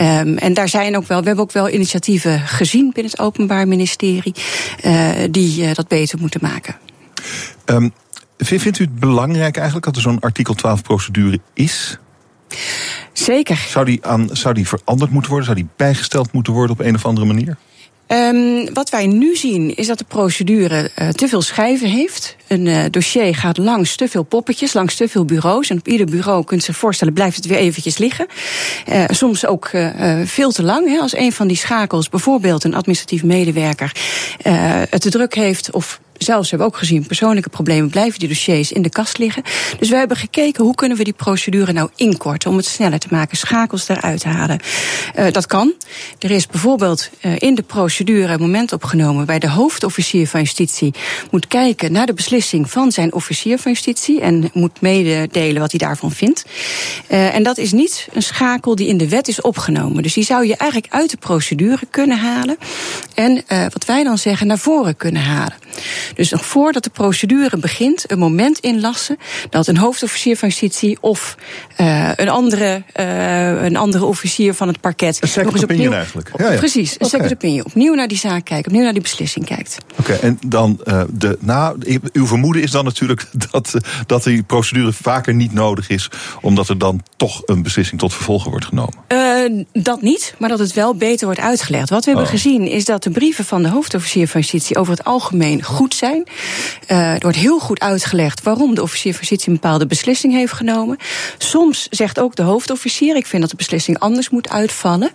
Um, 0.00 0.38
en 0.38 0.54
daar 0.54 0.68
zijn 0.68 0.96
ook 0.96 1.06
wel, 1.06 1.20
we 1.20 1.26
hebben 1.26 1.44
ook 1.44 1.52
wel 1.52 1.70
initiatieven 1.70 2.40
gezien 2.40 2.90
binnen 2.92 3.12
het 3.12 3.20
Openbaar 3.20 3.68
Ministerie 3.68 4.34
die 5.30 5.74
dat 5.74 5.88
beter 5.88 6.18
moeten 6.18 6.40
maken. 6.42 6.76
Um, 7.64 7.92
vindt 8.38 8.78
u 8.78 8.84
het 8.84 8.98
belangrijk 8.98 9.56
eigenlijk 9.56 9.86
dat 9.86 9.96
er 9.96 10.02
zo'n 10.02 10.20
artikel 10.20 10.54
12 10.54 10.82
procedure 10.82 11.40
is? 11.54 11.98
Zeker. 13.12 13.66
Zou 13.68 13.84
die, 13.84 13.98
aan, 14.04 14.28
zou 14.32 14.54
die 14.54 14.68
veranderd 14.68 15.10
moeten 15.10 15.30
worden? 15.30 15.48
Zou 15.48 15.60
die 15.60 15.68
bijgesteld 15.76 16.32
moeten 16.32 16.52
worden 16.52 16.76
op 16.78 16.86
een 16.86 16.94
of 16.94 17.04
andere 17.04 17.26
manier? 17.26 17.56
Um, 18.12 18.74
wat 18.74 18.90
wij 18.90 19.06
nu 19.06 19.36
zien 19.36 19.76
is 19.76 19.86
dat 19.86 19.98
de 19.98 20.04
procedure 20.04 20.90
uh, 20.98 21.08
te 21.08 21.28
veel 21.28 21.42
schijven 21.42 21.88
heeft. 21.88 22.36
Een 22.46 22.66
uh, 22.66 22.84
dossier 22.90 23.34
gaat 23.34 23.56
langs 23.56 23.96
te 23.96 24.08
veel 24.08 24.22
poppetjes, 24.22 24.72
langs 24.72 24.94
te 24.94 25.08
veel 25.08 25.24
bureaus. 25.24 25.70
En 25.70 25.78
op 25.78 25.88
ieder 25.88 26.06
bureau 26.06 26.44
kunt 26.44 26.62
zich 26.62 26.76
voorstellen, 26.76 27.14
blijft 27.14 27.36
het 27.36 27.46
weer 27.46 27.58
eventjes 27.58 27.98
liggen. 27.98 28.26
Uh, 28.88 29.04
soms 29.08 29.46
ook 29.46 29.70
veel 30.24 30.50
te 30.50 30.62
lang. 30.62 30.88
Hè, 30.88 30.98
als 30.98 31.16
een 31.16 31.32
van 31.32 31.46
die 31.48 31.56
schakels, 31.56 32.08
bijvoorbeeld 32.08 32.64
een 32.64 32.74
administratief 32.74 33.22
medewerker, 33.22 33.92
het 34.90 35.00
te 35.00 35.10
druk 35.10 35.34
heeft 35.34 35.72
of 35.72 36.00
zelfs 36.22 36.50
hebben 36.50 36.68
we 36.68 36.74
ook 36.74 36.78
gezien, 36.78 37.06
persoonlijke 37.06 37.48
problemen 37.48 37.90
blijven 37.90 38.18
die 38.18 38.28
dossiers 38.28 38.72
in 38.72 38.82
de 38.82 38.88
kast 38.88 39.18
liggen. 39.18 39.42
Dus 39.78 39.88
we 39.88 39.96
hebben 39.96 40.16
gekeken 40.16 40.64
hoe 40.64 40.74
kunnen 40.74 40.96
we 40.96 41.04
die 41.04 41.12
procedure 41.12 41.72
nou 41.72 41.90
inkorten 41.96 42.50
om 42.50 42.56
het 42.56 42.66
sneller 42.66 42.98
te 42.98 43.06
maken, 43.10 43.36
schakels 43.36 43.88
eruit 43.88 44.20
te 44.20 44.28
halen. 44.28 44.60
Uh, 45.18 45.30
dat 45.30 45.46
kan. 45.46 45.72
Er 46.18 46.30
is 46.30 46.46
bijvoorbeeld 46.46 47.10
uh, 47.22 47.32
in 47.38 47.54
de 47.54 47.62
procedure 47.62 48.32
een 48.32 48.40
moment 48.40 48.72
opgenomen 48.72 49.26
bij 49.26 49.38
de 49.38 49.48
hoofdofficier 49.48 50.28
van 50.28 50.40
justitie 50.40 50.94
moet 51.30 51.46
kijken 51.46 51.92
naar 51.92 52.06
de 52.06 52.14
beslissing 52.14 52.70
van 52.70 52.92
zijn 52.92 53.12
officier 53.12 53.58
van 53.58 53.72
justitie 53.72 54.20
en 54.20 54.50
moet 54.52 54.80
mededelen 54.80 55.60
wat 55.60 55.70
hij 55.70 55.80
daarvan 55.80 56.12
vindt. 56.12 56.44
Uh, 57.08 57.34
en 57.34 57.42
dat 57.42 57.58
is 57.58 57.72
niet 57.72 58.08
een 58.12 58.22
schakel 58.22 58.74
die 58.74 58.88
in 58.88 58.96
de 58.96 59.08
wet 59.08 59.28
is 59.28 59.40
opgenomen. 59.40 60.02
Dus 60.02 60.14
die 60.14 60.24
zou 60.24 60.46
je 60.46 60.56
eigenlijk 60.56 60.92
uit 60.92 61.10
de 61.10 61.16
procedure 61.16 61.86
kunnen 61.90 62.18
halen 62.18 62.56
en 63.14 63.44
wat 63.48 63.84
wij 63.84 64.02
dan 64.02 64.18
zeggen 64.18 64.46
naar 64.46 64.58
voren 64.58 64.96
kunnen 64.96 65.22
halen. 65.22 65.54
Dus 66.14 66.30
nog 66.30 66.44
voordat 66.44 66.84
de 66.84 66.90
procedure 66.90 67.56
begint, 67.56 68.10
een 68.10 68.18
moment 68.18 68.58
inlassen 68.58 69.16
dat 69.50 69.66
een 69.66 69.76
hoofdofficier 69.76 70.36
van 70.36 70.48
justitie 70.48 70.98
of 71.00 71.36
uh, 71.80 72.10
een, 72.16 72.28
andere, 72.28 72.82
uh, 72.96 73.62
een 73.62 73.76
andere 73.76 74.04
officier 74.04 74.54
van 74.54 74.68
het 74.68 74.80
parket. 74.80 75.18
Een 75.20 75.28
second 75.28 75.44
nog 75.44 75.54
eens 75.54 75.70
opnieuw, 75.70 75.92
eigenlijk. 75.92 76.30
Ja, 76.36 76.52
ja. 76.52 76.58
Precies, 76.58 76.90
een 76.90 76.96
okay. 76.96 77.08
second 77.08 77.32
opinion. 77.32 77.64
Opnieuw 77.64 77.94
naar 77.94 78.08
die 78.08 78.18
zaak 78.18 78.44
kijkt, 78.44 78.66
opnieuw 78.66 78.82
naar 78.82 78.92
die 78.92 79.02
beslissing 79.02 79.46
kijkt. 79.46 79.76
Oké, 79.98 80.12
okay, 80.12 80.22
en 80.28 80.38
dan 80.46 80.80
uh, 80.84 81.02
de. 81.12 81.38
Nou, 81.40 82.00
uw 82.12 82.26
vermoeden 82.26 82.62
is 82.62 82.70
dan 82.70 82.84
natuurlijk 82.84 83.26
dat, 83.50 83.74
dat 84.06 84.24
die 84.24 84.42
procedure 84.42 84.92
vaker 84.92 85.34
niet 85.34 85.52
nodig 85.52 85.88
is, 85.88 86.10
omdat 86.40 86.68
er 86.68 86.78
dan 86.78 87.02
toch 87.16 87.42
een 87.46 87.62
beslissing 87.62 88.00
tot 88.00 88.14
vervolgen 88.14 88.50
wordt 88.50 88.66
genomen. 88.66 88.94
dat 89.72 90.02
niet, 90.02 90.34
maar 90.38 90.48
dat 90.48 90.58
het 90.58 90.72
wel 90.72 90.94
beter 90.94 91.26
wordt 91.26 91.40
uitgelegd. 91.40 91.90
Wat 91.90 92.04
we 92.04 92.10
hebben 92.10 92.28
oh. 92.28 92.32
gezien 92.32 92.66
is 92.66 92.84
dat 92.84 93.02
de 93.02 93.10
brieven 93.10 93.44
van 93.44 93.62
de 93.62 93.68
hoofdofficier 93.68 94.28
van 94.28 94.40
justitie 94.40 94.76
over 94.76 94.92
het 94.92 95.04
algemeen 95.04 95.62
goed 95.62 95.94
zijn. 96.00 96.26
Uh, 96.88 97.12
er 97.12 97.20
wordt 97.20 97.36
heel 97.36 97.58
goed 97.58 97.80
uitgelegd 97.80 98.42
waarom 98.42 98.74
de 98.74 98.82
officier 98.82 99.12
van 99.12 99.20
justitie 99.20 99.48
een 99.48 99.60
bepaalde 99.60 99.86
beslissing 99.86 100.32
heeft 100.32 100.52
genomen. 100.52 100.96
Soms 101.38 101.86
zegt 101.90 102.18
ook 102.18 102.36
de 102.36 102.42
hoofdofficier: 102.42 103.16
ik 103.16 103.26
vind 103.26 103.42
dat 103.42 103.50
de 103.50 103.56
beslissing 103.56 103.98
anders 103.98 104.30
moet 104.30 104.48
uitvallen. 104.48 105.10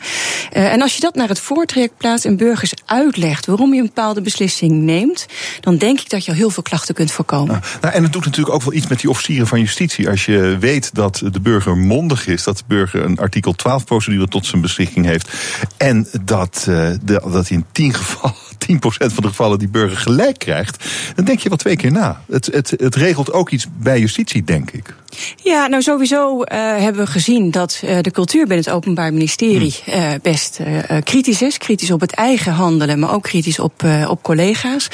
Uh, 0.53 0.73
en 0.73 0.81
als 0.81 0.95
je 0.95 1.01
dat 1.01 1.15
naar 1.15 1.27
het 1.27 1.39
voortraject 1.39 1.97
plaatst 1.97 2.25
en 2.25 2.37
burgers 2.37 2.73
uitlegt 2.85 3.45
waarom 3.45 3.73
je 3.73 3.79
een 3.79 3.85
bepaalde 3.85 4.21
beslissing 4.21 4.71
neemt, 4.71 5.25
dan 5.59 5.77
denk 5.77 5.99
ik 5.99 6.09
dat 6.09 6.25
je 6.25 6.31
al 6.31 6.37
heel 6.37 6.49
veel 6.49 6.63
klachten 6.63 6.95
kunt 6.95 7.11
voorkomen. 7.11 7.61
Nou, 7.81 7.93
en 7.93 8.03
het 8.03 8.13
doet 8.13 8.25
natuurlijk 8.25 8.55
ook 8.55 8.63
wel 8.63 8.73
iets 8.73 8.87
met 8.87 8.99
die 8.99 9.09
officieren 9.09 9.47
van 9.47 9.59
justitie. 9.59 10.09
Als 10.09 10.25
je 10.25 10.57
weet 10.59 10.89
dat 10.93 11.21
de 11.31 11.39
burger 11.39 11.77
mondig 11.77 12.27
is, 12.27 12.43
dat 12.43 12.57
de 12.57 12.63
burger 12.67 13.03
een 13.03 13.17
artikel 13.17 13.53
12 13.53 13.85
procedure 13.85 14.27
tot 14.27 14.45
zijn 14.45 14.61
beschikking 14.61 15.05
heeft. 15.05 15.29
En 15.77 16.07
dat, 16.21 16.65
uh, 16.69 16.89
dat 17.03 17.49
in 17.49 17.65
tien 17.71 17.93
gevallen 17.93 18.44
10% 18.71 18.77
van 18.77 19.23
de 19.23 19.27
gevallen 19.27 19.59
die 19.59 19.67
burger 19.67 19.97
gelijk 19.97 20.39
krijgt, 20.39 20.85
dan 21.15 21.25
denk 21.25 21.39
je 21.39 21.49
wel 21.49 21.57
twee 21.57 21.75
keer 21.75 21.91
na. 21.91 22.21
Het, 22.29 22.45
het, 22.45 22.73
het 22.77 22.95
regelt 22.95 23.31
ook 23.31 23.49
iets 23.49 23.67
bij 23.77 23.99
justitie, 23.99 24.43
denk 24.43 24.71
ik. 24.71 24.95
Ja, 25.43 25.67
nou 25.67 25.81
sowieso 25.81 26.37
uh, 26.37 26.45
hebben 26.77 27.05
we 27.05 27.11
gezien 27.11 27.51
dat 27.51 27.81
uh, 27.83 27.97
de 28.01 28.11
cultuur 28.11 28.47
binnen 28.47 28.65
het 28.65 28.73
Openbaar 28.73 29.13
Ministerie 29.13 29.75
uh, 29.89 30.11
best 30.21 30.59
kritisch 31.03 31.41
is. 31.41 31.57
Kritisch 31.57 31.91
op 31.91 32.01
het 32.01 32.11
eigen 32.11 32.51
handelen, 32.51 32.99
maar 32.99 33.13
ook 33.13 33.23
kritisch 33.23 33.59
op, 33.59 33.83
op 34.07 34.23
collega's. 34.23 34.87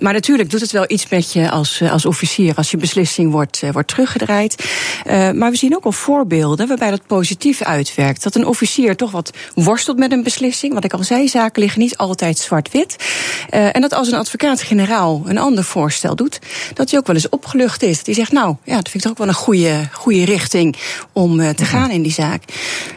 maar 0.00 0.12
natuurlijk 0.12 0.50
doet 0.50 0.60
het 0.60 0.70
wel 0.70 0.84
iets 0.86 1.08
met 1.08 1.32
je 1.32 1.50
als, 1.50 1.82
als 1.82 2.06
officier 2.06 2.54
als 2.54 2.70
je 2.70 2.76
beslissing 2.76 3.32
wordt, 3.32 3.62
wordt 3.72 3.88
teruggedraaid. 3.88 4.64
maar 5.34 5.50
we 5.50 5.56
zien 5.56 5.76
ook 5.76 5.84
al 5.84 5.92
voorbeelden 5.92 6.68
waarbij 6.68 6.90
dat 6.90 7.06
positief 7.06 7.62
uitwerkt. 7.62 8.22
Dat 8.22 8.34
een 8.34 8.46
officier 8.46 8.96
toch 8.96 9.10
wat 9.10 9.30
worstelt 9.54 9.98
met 9.98 10.12
een 10.12 10.22
beslissing. 10.22 10.74
Wat 10.74 10.84
ik 10.84 10.92
al 10.92 11.04
zei, 11.04 11.28
zaken 11.28 11.62
liggen 11.62 11.80
niet 11.80 11.96
altijd 11.96 12.38
zwart-wit. 12.38 12.96
en 13.50 13.80
dat 13.80 13.92
als 13.92 14.12
een 14.12 14.18
advocaat-generaal 14.18 15.22
een 15.24 15.38
ander 15.38 15.64
voorstel 15.64 16.16
doet, 16.16 16.38
dat 16.74 16.90
hij 16.90 16.98
ook 16.98 17.06
wel 17.06 17.16
eens 17.16 17.28
opgelucht 17.28 17.82
is. 17.82 17.96
Dat 17.96 18.06
hij 18.06 18.14
zegt, 18.14 18.32
nou 18.32 18.56
ja, 18.64 18.76
dat 18.76 18.88
vind 18.88 18.94
ik 18.94 19.00
toch 19.00 19.10
ook 19.10 19.18
wel 19.18 19.28
een 19.28 19.34
goede, 19.44 19.88
goede 19.92 20.24
richting 20.24 20.76
om 21.12 21.40
uh, 21.40 21.50
te 21.50 21.64
gaan 21.64 21.90
in 21.90 22.02
die 22.02 22.12
zaak. 22.12 22.42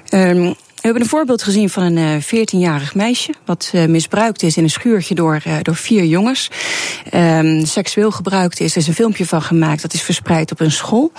Um, 0.10 0.55
hebben 0.81 1.01
een 1.01 1.10
voorbeeld 1.10 1.43
gezien 1.43 1.69
van 1.69 1.83
een 1.83 2.21
14-jarig 2.23 2.95
meisje. 2.95 3.33
wat 3.45 3.73
misbruikt 3.88 4.43
is 4.43 4.57
in 4.57 4.63
een 4.63 4.69
schuurtje 4.69 5.15
door, 5.15 5.41
door 5.62 5.75
vier 5.75 6.03
jongens. 6.03 6.49
Um, 7.13 7.65
seksueel 7.65 8.12
gebruikt 8.12 8.60
is. 8.60 8.71
Er 8.71 8.77
is 8.77 8.88
een 8.88 8.93
filmpje 8.93 9.25
van 9.25 9.41
gemaakt. 9.41 9.81
Dat 9.81 9.93
is 9.93 10.01
verspreid 10.01 10.51
op 10.51 10.60
een 10.60 10.71
school. 10.71 11.12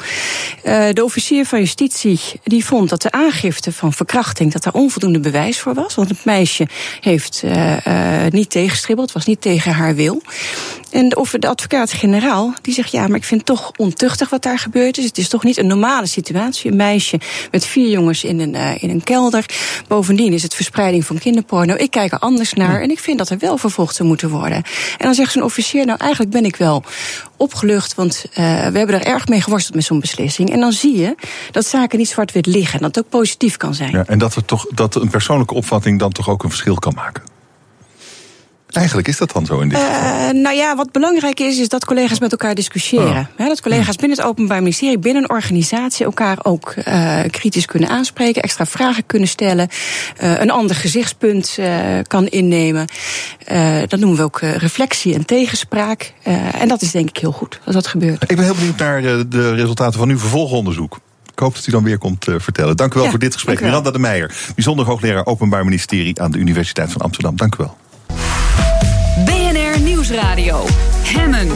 de 0.92 1.04
officier 1.04 1.46
van 1.46 1.58
justitie 1.58 2.20
die 2.44 2.64
vond 2.64 2.88
dat 2.88 3.02
de 3.02 3.10
aangifte 3.10 3.72
van 3.72 3.92
verkrachting. 3.92 4.52
dat 4.52 4.62
daar 4.62 4.72
onvoldoende 4.72 5.20
bewijs 5.20 5.60
voor 5.60 5.74
was. 5.74 5.94
Want 5.94 6.08
het 6.08 6.24
meisje 6.24 6.66
heeft 7.00 7.42
niet 8.30 8.50
tegenstribbeld. 8.50 9.12
was 9.12 9.26
niet 9.26 9.40
tegen 9.40 9.72
haar 9.72 9.94
wil. 9.94 10.22
En 10.90 11.08
de, 11.08 11.38
de 11.38 11.48
advocaat-generaal 11.48 12.54
die 12.62 12.74
zegt: 12.74 12.90
ja, 12.90 13.06
maar 13.06 13.16
ik 13.16 13.24
vind 13.24 13.40
het 13.40 13.56
toch 13.56 13.72
ontuchtig 13.76 14.30
wat 14.30 14.42
daar 14.42 14.58
gebeurd 14.58 14.98
is. 14.98 15.04
Het 15.04 15.18
is 15.18 15.28
toch 15.28 15.44
niet 15.44 15.56
een 15.56 15.66
normale 15.66 16.06
situatie. 16.06 16.70
Een 16.70 16.76
meisje 16.76 17.20
met 17.50 17.66
vier 17.66 17.90
jongens 17.90 18.24
in 18.24 18.40
een, 18.40 18.54
uh, 18.54 18.82
in 18.82 18.90
een 18.90 19.02
kelder. 19.02 19.46
Bovendien 19.88 20.32
is 20.32 20.42
het 20.42 20.54
verspreiding 20.54 21.06
van 21.06 21.18
kinderporno. 21.18 21.74
Ik 21.74 21.90
kijk 21.90 22.12
er 22.12 22.18
anders 22.18 22.52
naar 22.52 22.80
en 22.80 22.90
ik 22.90 22.98
vind 22.98 23.18
dat 23.18 23.28
er 23.28 23.38
wel 23.38 23.58
vervolgd 23.58 23.94
zou 23.94 24.08
moeten 24.08 24.30
worden. 24.30 24.56
En 24.56 24.64
dan 24.98 25.14
zegt 25.14 25.32
zo'n 25.32 25.42
officier: 25.42 25.86
nou, 25.86 25.98
eigenlijk 25.98 26.30
ben 26.30 26.44
ik 26.44 26.56
wel 26.56 26.84
opgelucht, 27.36 27.94
want 27.94 28.24
uh, 28.30 28.34
we 28.36 28.78
hebben 28.78 29.00
er 29.00 29.06
erg 29.06 29.28
mee 29.28 29.40
geworsteld 29.40 29.74
met 29.74 29.84
zo'n 29.84 30.00
beslissing. 30.00 30.50
En 30.50 30.60
dan 30.60 30.72
zie 30.72 30.96
je 30.96 31.14
dat 31.50 31.66
zaken 31.66 31.98
niet 31.98 32.08
zwart-wit 32.08 32.46
liggen 32.46 32.74
en 32.74 32.86
dat 32.86 32.94
het 32.94 33.04
ook 33.04 33.10
positief 33.10 33.56
kan 33.56 33.74
zijn. 33.74 33.90
Ja, 33.90 34.04
en 34.06 34.18
dat, 34.18 34.34
er 34.34 34.44
toch, 34.44 34.66
dat 34.74 34.94
een 34.94 35.10
persoonlijke 35.10 35.54
opvatting 35.54 35.98
dan 35.98 36.12
toch 36.12 36.28
ook 36.28 36.42
een 36.42 36.50
verschil 36.50 36.74
kan 36.74 36.94
maken. 36.94 37.37
Eigenlijk 38.70 39.08
is 39.08 39.16
dat 39.16 39.32
dan 39.32 39.46
zo 39.46 39.60
in 39.60 39.68
dit 39.68 39.78
geval? 39.78 40.28
Uh, 40.28 40.42
nou 40.42 40.56
ja, 40.56 40.76
wat 40.76 40.92
belangrijk 40.92 41.40
is, 41.40 41.58
is 41.58 41.68
dat 41.68 41.84
collega's 41.84 42.20
met 42.20 42.30
elkaar 42.30 42.54
discussiëren. 42.54 43.28
Oh. 43.38 43.46
dat 43.46 43.60
collega's 43.60 43.96
binnen 43.96 44.18
het 44.18 44.26
Openbaar 44.26 44.62
Ministerie, 44.62 44.98
binnen 44.98 45.22
een 45.22 45.30
organisatie 45.30 46.04
elkaar 46.04 46.38
ook 46.42 46.74
uh, 46.88 47.20
kritisch 47.30 47.66
kunnen 47.66 47.88
aanspreken, 47.88 48.42
extra 48.42 48.66
vragen 48.66 49.06
kunnen 49.06 49.28
stellen, 49.28 49.68
uh, 50.22 50.40
een 50.40 50.50
ander 50.50 50.76
gezichtspunt 50.76 51.58
kan 52.06 52.26
innemen. 52.26 52.86
dat 53.86 54.00
noemen 54.00 54.16
we 54.16 54.22
ook 54.22 54.40
reflectie 54.40 55.14
en 55.14 55.24
tegenspraak. 55.24 56.12
en 56.58 56.68
dat 56.68 56.82
is 56.82 56.90
denk 56.90 57.08
ik 57.08 57.16
heel 57.16 57.32
goed 57.32 57.60
als 57.64 57.74
dat 57.74 57.86
gebeurt. 57.86 58.22
Ik 58.30 58.36
ben 58.36 58.44
heel 58.44 58.54
benieuwd 58.54 58.78
naar 58.78 59.02
de 59.28 59.54
resultaten 59.54 59.98
van 59.98 60.08
uw 60.08 60.18
vervolgonderzoek. 60.18 60.98
Ik 61.32 61.38
hoop 61.38 61.54
dat 61.54 61.66
u 61.66 61.70
dan 61.70 61.84
weer 61.84 61.98
komt 61.98 62.26
vertellen. 62.36 62.76
Dank 62.76 62.92
u 62.92 62.94
wel 62.94 63.04
ja, 63.04 63.10
voor 63.10 63.18
dit 63.18 63.34
gesprek. 63.34 63.60
Miranda 63.60 63.90
de 63.90 63.98
Meijer, 63.98 64.34
bijzonder 64.54 64.86
hoogleraar 64.86 65.26
Openbaar 65.26 65.64
Ministerie 65.64 66.20
aan 66.20 66.30
de 66.30 66.38
Universiteit 66.38 66.92
van 66.92 67.00
Amsterdam. 67.00 67.36
Dank 67.36 67.54
u 67.54 67.56
wel. 67.58 67.76
Nieuwsradio. 70.08 70.64
Hemmen. 71.02 71.48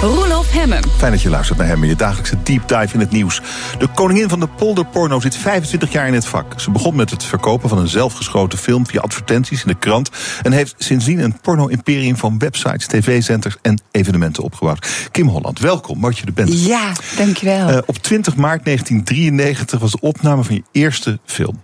Roelof 0.00 0.52
Hemmen. 0.52 0.82
Fijn 0.96 1.12
dat 1.12 1.22
je 1.22 1.30
luistert 1.30 1.58
naar 1.58 1.66
Hemmen, 1.66 1.88
je 1.88 1.96
dagelijkse 1.96 2.42
deep 2.42 2.68
dive 2.68 2.94
in 2.94 3.00
het 3.00 3.10
nieuws. 3.10 3.40
De 3.78 3.86
koningin 3.86 4.28
van 4.28 4.40
de 4.40 4.46
polderporno 4.46 5.20
zit 5.20 5.36
25 5.36 5.92
jaar 5.92 6.06
in 6.06 6.14
het 6.14 6.26
vak. 6.26 6.60
Ze 6.60 6.70
begon 6.70 6.96
met 6.96 7.10
het 7.10 7.24
verkopen 7.24 7.68
van 7.68 7.78
een 7.78 7.88
zelfgeschoten 7.88 8.58
film 8.58 8.86
via 8.86 9.00
advertenties 9.00 9.62
in 9.62 9.68
de 9.68 9.78
krant... 9.78 10.10
en 10.42 10.52
heeft 10.52 10.74
sindsdien 10.78 11.18
een 11.18 11.40
porno-imperium 11.40 12.16
van 12.16 12.38
websites, 12.38 12.86
tv-centers 12.86 13.56
en 13.62 13.80
evenementen 13.90 14.42
opgebouwd. 14.42 15.08
Kim 15.10 15.28
Holland, 15.28 15.58
welkom, 15.58 16.00
wat 16.00 16.18
je 16.18 16.26
er 16.26 16.32
bent. 16.32 16.66
Ja, 16.66 16.92
dankjewel. 17.16 17.70
Uh, 17.70 17.78
op 17.86 17.96
20 17.96 18.36
maart 18.36 18.64
1993 18.64 19.80
was 19.80 19.90
de 19.90 20.00
opname 20.00 20.44
van 20.44 20.54
je 20.54 20.62
eerste 20.72 21.18
film. 21.24 21.60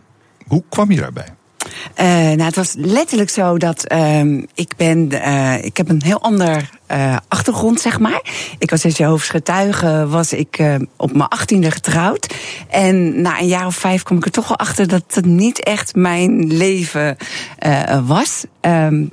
Hoe 0.46 0.64
kwam 0.68 0.90
je 0.90 1.00
daarbij? 1.00 1.40
Uh, 2.00 2.06
nou, 2.06 2.42
het 2.42 2.56
was 2.56 2.74
letterlijk 2.76 3.30
zo 3.30 3.58
dat 3.58 3.92
uh, 3.92 4.42
ik 4.54 4.72
ben. 4.76 5.08
Uh, 5.12 5.64
ik 5.64 5.76
heb 5.76 5.88
een 5.88 6.02
heel 6.04 6.22
ander 6.22 6.70
uh, 6.92 7.16
achtergrond, 7.28 7.80
zeg 7.80 7.98
maar. 7.98 8.22
Ik 8.58 8.70
was 8.70 8.84
als 8.84 8.96
Jehovens 8.96 9.28
getuige, 9.28 10.06
was 10.08 10.32
ik 10.32 10.62
op 10.96 11.12
mijn 11.12 11.28
achttiende 11.28 11.70
getrouwd. 11.70 12.34
En 12.68 13.20
na 13.22 13.40
een 13.40 13.46
jaar 13.46 13.66
of 13.66 13.76
vijf 13.76 14.02
kwam 14.02 14.18
ik 14.18 14.24
er 14.24 14.30
toch 14.30 14.48
wel 14.48 14.58
achter 14.58 14.88
dat 14.88 15.04
het 15.08 15.24
niet 15.24 15.62
echt 15.62 15.94
mijn 15.94 16.46
leven 16.46 17.16
was. 18.06 18.44
Um, 18.60 19.10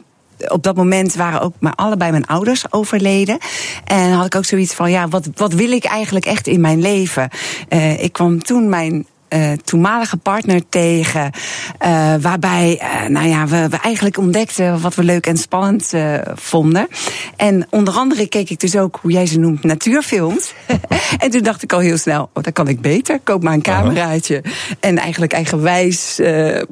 op 0.48 0.64
dat 0.64 0.76
moment 0.76 1.16
waren 1.16 1.42
ook 1.42 1.54
maar 1.60 1.76
allebei 1.76 2.12
mijn 2.12 2.26
ouders 2.26 2.72
overleden. 2.72 3.38
En 3.86 4.12
had 4.12 4.26
ik 4.26 4.36
ook 4.36 4.46
zoiets 4.46 4.74
van, 4.74 4.92
ja, 4.92 5.08
wat, 5.08 5.30
wat 5.36 5.54
wil 5.54 5.72
ik 5.72 5.84
eigenlijk 5.84 6.26
echt 6.26 6.48
in 6.48 6.62
mijn 6.62 6.82
leven? 6.82 7.30
Uh, 7.70 8.04
ik 8.04 8.14
kwam 8.14 8.44
toen 8.44 8.70
mijn 8.70 9.06
uh, 9.30 9.52
toenmalige 9.52 10.18
partner 10.18 10.62
tegen. 10.70 11.32
Uh, 11.86 12.16
waarbij 12.22 12.82
uh, 12.82 13.10
nou 13.10 13.28
ja, 13.28 13.48
we, 13.48 13.70
we 13.70 13.78
eigenlijk 13.78 14.18
ontdekten 14.18 14.82
wat 14.82 14.96
we 14.96 15.04
leuk 15.04 15.26
en 15.26 15.38
spannend 15.38 15.94
vonden. 16.36 16.88
En 17.36 17.68
onder 17.70 17.94
andere 17.94 18.28
keek 18.28 18.50
ik 18.50 18.60
dus 18.60 18.76
ook, 18.76 19.00
hoe 19.02 19.12
jij 19.12 19.26
ze 19.26 19.40
noemt, 19.40 19.64
natuurfilms. 19.64 20.54
en 21.24 21.30
toen 21.30 21.44
dacht 21.44 21.64
ik 21.64 21.74
al 21.74 21.80
heel 21.80 21.98
snel, 21.98 22.30
oh, 22.34 22.44
dat 22.44 22.54
kan 22.54 22.68
ik 22.68 22.82
beter. 22.82 23.20
Koop 23.24 23.44
maar 23.44 23.54
een 23.54 23.62
cameraatje. 23.62 24.44
En 24.80 24.98
eigenlijk 24.98 25.32
eigenwijs 25.32 26.20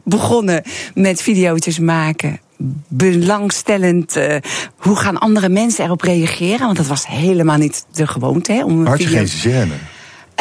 begonnen 0.04 0.64
met 0.94 1.22
video's 1.22 1.80
maken 1.80 2.40
belangstellend. 2.88 4.16
Uh, 4.16 4.36
hoe 4.78 4.96
gaan 4.96 5.18
andere 5.18 5.50
mensen 5.50 5.86
erop 5.86 6.02
reageren? 6.02 6.66
Want 6.66 6.78
dat 6.78 6.88
was 6.88 7.08
helemaal 7.08 7.58
niet 7.58 7.86
de 7.92 8.08
gewoonte. 8.08 8.52
Hè, 8.52 8.64
om 8.64 8.86
Had 8.86 9.02
je 9.02 9.08
video... 9.08 9.26
geen? 9.28 9.72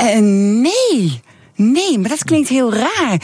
Uh, 0.01 0.19
nee. 0.63 1.23
Nee, 1.57 1.99
maar 1.99 2.09
dat 2.09 2.25
klinkt 2.25 2.49
heel 2.49 2.73
raar. 2.75 3.21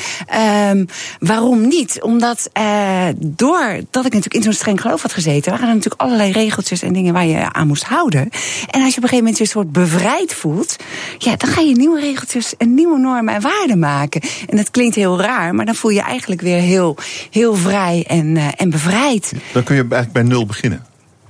Um, 0.70 0.86
waarom 1.18 1.68
niet? 1.68 2.02
Omdat 2.02 2.50
uh, 2.58 3.06
doordat 3.16 4.04
ik 4.04 4.12
natuurlijk 4.12 4.34
in 4.34 4.42
zo'n 4.42 4.52
streng 4.52 4.80
geloof 4.80 5.02
had 5.02 5.12
gezeten, 5.12 5.50
waren 5.50 5.68
er 5.68 5.74
natuurlijk 5.74 6.02
allerlei 6.02 6.32
regeltjes 6.32 6.82
en 6.82 6.92
dingen 6.92 7.12
waar 7.12 7.26
je 7.26 7.52
aan 7.52 7.66
moest 7.66 7.84
houden. 7.84 8.28
En 8.70 8.82
als 8.82 8.94
je 8.94 8.96
op 8.96 9.02
een 9.02 9.08
gegeven 9.08 9.16
moment 9.16 9.36
je 9.36 9.42
een 9.42 9.50
soort 9.50 9.72
bevrijd 9.72 10.34
voelt, 10.34 10.76
ja, 11.18 11.36
dan 11.36 11.50
ga 11.50 11.60
je 11.60 11.76
nieuwe 11.76 12.00
regeltjes 12.00 12.56
en 12.56 12.74
nieuwe 12.74 12.98
normen 12.98 13.34
en 13.34 13.40
waarden 13.40 13.78
maken. 13.78 14.20
En 14.48 14.56
dat 14.56 14.70
klinkt 14.70 14.94
heel 14.94 15.20
raar, 15.20 15.54
maar 15.54 15.66
dan 15.66 15.74
voel 15.74 15.90
je 15.90 16.02
eigenlijk 16.02 16.40
weer 16.40 16.60
heel, 16.60 16.96
heel 17.30 17.54
vrij 17.54 18.04
en, 18.08 18.36
uh, 18.36 18.48
en 18.56 18.70
bevrijd. 18.70 19.32
Dan 19.52 19.62
kun 19.62 19.74
je 19.74 19.80
eigenlijk 19.80 20.12
bij 20.12 20.22
nul 20.22 20.46
beginnen. 20.46 20.84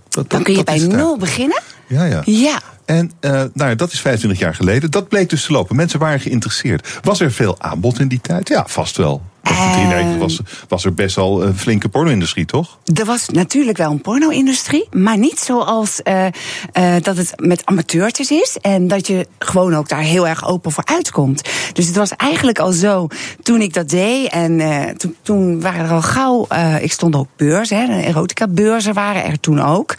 Dat, 0.09 0.15
dat, 0.15 0.31
dan 0.31 0.43
kun 0.43 0.55
je 0.57 0.65
bij 0.65 0.79
nul 0.79 1.17
beginnen? 1.17 1.63
Ja, 1.87 2.05
ja. 2.05 2.23
Ja. 2.25 2.61
En 2.85 3.11
uh, 3.21 3.31
nou 3.31 3.71
ja, 3.71 3.75
dat 3.75 3.93
is 3.93 4.01
25 4.01 4.41
jaar 4.41 4.55
geleden. 4.55 4.91
Dat 4.91 5.09
bleek 5.09 5.31
dus 5.31 5.45
te 5.45 5.53
lopen. 5.53 5.77
Mensen 5.77 5.99
waren 5.99 6.21
geïnteresseerd. 6.21 6.99
Was 7.03 7.21
er 7.21 7.33
veel 7.33 7.61
aanbod 7.61 8.01
in 8.01 8.09
die 8.09 8.21
tijd? 8.21 8.49
Ja, 8.49 8.65
vast 8.67 8.97
wel. 8.97 9.23
In 9.43 10.19
was, 10.19 10.41
was 10.69 10.85
er 10.85 10.95
best 10.95 11.17
wel 11.17 11.43
een 11.43 11.57
flinke 11.57 11.89
porno-industrie, 11.89 12.45
toch? 12.45 12.79
Er 12.95 13.05
was 13.05 13.29
natuurlijk 13.29 13.77
wel 13.77 13.91
een 13.91 14.01
porno-industrie, 14.01 14.89
maar 14.91 15.19
niet 15.19 15.39
zoals 15.39 16.01
uh, 16.05 16.25
uh, 16.25 16.95
dat 17.03 17.17
het 17.17 17.33
met 17.37 17.65
amateurtjes 17.65 18.31
is. 18.31 18.57
En 18.61 18.89
dat 18.89 19.07
je 19.07 19.27
gewoon 19.39 19.75
ook 19.75 19.89
daar 19.89 20.01
heel 20.01 20.29
erg 20.29 20.47
open 20.47 20.73
voor 20.73 20.85
uitkomt. 20.85 21.49
Dus 21.73 21.87
het 21.87 21.97
was 21.97 22.11
eigenlijk 22.17 22.59
al 22.59 22.73
zo 22.73 23.07
toen 23.43 23.61
ik 23.61 23.75
dat 23.75 23.89
deed. 23.89 24.29
En 24.31 24.59
uh, 24.59 24.85
toen, 24.89 25.17
toen 25.23 25.61
waren 25.61 25.85
er 25.85 25.93
al 25.93 26.03
gauw. 26.03 26.47
ik 26.81 26.93
stond 26.93 27.17
ook 27.17 27.29
beurzen, 27.37 27.77
hè, 27.77 28.01
erotica-beurzen 28.01 28.95
waren 28.95 29.25
er 29.25 29.41
toen 29.41 29.61
ook. 29.61 29.95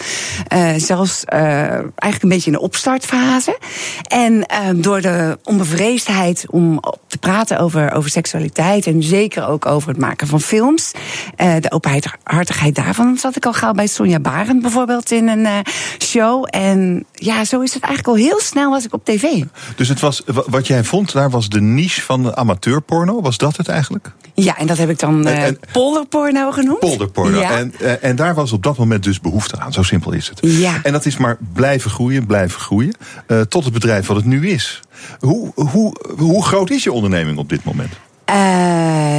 zelfs 0.77 1.23
eigenlijk 1.25 2.21
een 2.21 2.29
beetje 2.29 2.51
in 2.51 2.57
de 2.57 2.61
opstartfase. 2.61 3.57
En 4.07 4.45
door 4.75 5.01
de 5.01 5.37
onbevreesdheid 5.43 6.45
om 6.49 6.79
te 7.07 7.12
praten 7.23 7.59
over, 7.59 7.91
over 7.91 8.09
seksualiteit 8.09 8.87
en 8.87 9.03
zeker 9.03 9.47
ook 9.47 9.65
over 9.65 9.89
het 9.89 9.97
maken 9.97 10.27
van 10.27 10.41
films. 10.41 10.91
Uh, 11.37 11.55
de 11.59 11.71
openhartigheid 11.71 12.75
daarvan 12.75 13.17
zat 13.17 13.35
ik 13.35 13.45
al 13.45 13.53
gauw 13.53 13.73
bij 13.73 13.87
Sonja 13.87 14.19
Barend 14.19 14.61
bijvoorbeeld 14.61 15.11
in 15.11 15.27
een 15.27 15.39
uh, 15.39 15.57
show. 15.99 16.47
En 16.49 17.05
ja, 17.13 17.45
zo 17.45 17.61
is 17.61 17.73
het 17.73 17.83
eigenlijk 17.83 18.17
al 18.17 18.25
heel 18.25 18.39
snel 18.39 18.69
was 18.69 18.85
ik 18.85 18.93
op 18.93 19.05
tv. 19.05 19.43
Dus 19.75 19.87
het 19.87 19.99
was, 19.99 20.21
wat 20.25 20.67
jij 20.67 20.83
vond, 20.83 21.13
daar 21.13 21.29
was 21.29 21.49
de 21.49 21.61
niche 21.61 22.01
van 22.01 22.23
de 22.23 22.35
amateurporno. 22.35 23.21
Was 23.21 23.37
dat 23.37 23.57
het 23.57 23.67
eigenlijk? 23.67 24.11
Ja, 24.33 24.57
en 24.57 24.67
dat 24.67 24.77
heb 24.77 24.89
ik 24.89 24.99
dan 24.99 25.27
uh, 25.27 25.43
polderporno 25.71 26.51
genoemd. 26.51 26.79
Polderporno. 26.79 27.39
Ja. 27.39 27.57
En, 27.57 28.01
en 28.01 28.15
daar 28.15 28.35
was 28.35 28.51
op 28.51 28.63
dat 28.63 28.77
moment 28.77 29.03
dus 29.03 29.19
behoefte 29.19 29.59
aan. 29.59 29.73
Zo 29.73 29.83
simpel 29.83 30.11
is 30.11 30.29
het. 30.29 30.39
Ja. 30.41 30.79
En 30.83 30.91
dat 30.91 31.05
is 31.05 31.17
maar 31.17 31.37
blijven 31.53 31.91
groeien, 31.91 32.25
blijven 32.25 32.59
groeien. 32.59 32.93
tot 33.49 33.63
het 33.63 33.73
bedrijf 33.73 34.07
wat 34.07 34.15
het 34.15 34.25
nu 34.25 34.49
is. 34.49 34.81
Hoe, 35.19 35.51
hoe, 35.55 35.95
hoe 36.17 36.43
groot 36.43 36.69
is 36.69 36.83
je 36.83 36.91
onderneming 36.91 37.37
op 37.37 37.49
dit 37.49 37.63
moment? 37.63 37.93
Uh, 38.29 38.35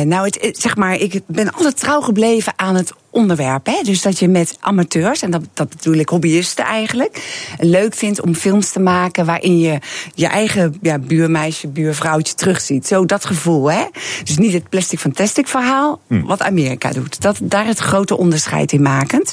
nou, 0.01 0.25
het, 0.25 0.59
zeg 0.59 0.77
maar, 0.77 0.95
ik 0.95 1.21
ben 1.27 1.53
altijd 1.53 1.81
trouw 1.81 2.01
gebleven 2.01 2.53
aan 2.57 2.75
het 2.75 2.93
onderwerp. 3.15 3.67
Hè? 3.67 3.83
Dus 3.83 4.03
dat 4.03 4.19
je 4.19 4.29
met 4.29 4.57
amateurs, 4.61 5.23
en 5.23 5.31
dat, 5.31 5.43
dat 5.55 5.69
bedoel 5.69 5.95
ik 5.95 6.09
hobbyisten 6.09 6.65
eigenlijk, 6.65 7.23
leuk 7.59 7.95
vindt 7.95 8.21
om 8.21 8.35
films 8.35 8.71
te 8.71 8.81
maken 8.81 9.27
waarin 9.27 9.59
je 9.59 9.79
je 10.15 10.27
eigen 10.27 10.79
ja, 10.83 10.99
buurmeisje, 10.99 11.69
buurvrouwtje 11.69 12.35
terugziet. 12.35 12.87
Zo 12.87 13.05
dat 13.05 13.25
gevoel. 13.25 13.71
Hè? 13.71 13.85
Dus 14.25 14.39
niet 14.39 14.53
het 14.53 14.69
plastic 14.69 14.99
fantastic 14.99 15.49
verhaal, 15.49 16.01
hm. 16.07 16.23
wat 16.23 16.43
Amerika 16.43 16.91
doet. 16.91 17.21
Dat, 17.21 17.39
daar 17.43 17.67
het 17.67 17.79
grote 17.79 18.17
onderscheid 18.17 18.73
in 18.73 18.83
makend. 18.83 19.33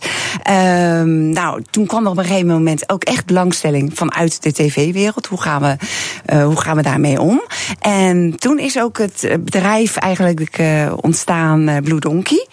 Um, 0.49 1.29
nou, 1.29 1.63
toen 1.69 1.85
kwam 1.85 2.05
er 2.05 2.11
op 2.11 2.17
een 2.17 2.25
gegeven 2.25 2.47
moment 2.47 2.89
ook 2.89 3.03
echt 3.03 3.25
belangstelling 3.25 3.91
vanuit 3.93 4.43
de 4.43 4.51
tv-wereld. 4.51 5.25
Hoe, 5.25 5.41
gaan 5.41 5.61
we, 5.61 5.75
uh, 6.33 6.45
hoe 6.45 6.61
gaan 6.61 6.75
we 6.75 6.81
daarmee 6.81 7.21
om? 7.21 7.41
En 7.79 8.35
toen 8.39 8.59
is 8.59 8.79
ook 8.79 8.97
het 8.97 9.29
bedrijf 9.39 9.95
eigenlijk 9.95 10.57
uh, 10.59 10.93
ontstaan, 10.95 11.69
uh, 11.69 11.77
Blue 11.77 11.99
Donkey. 11.99 12.47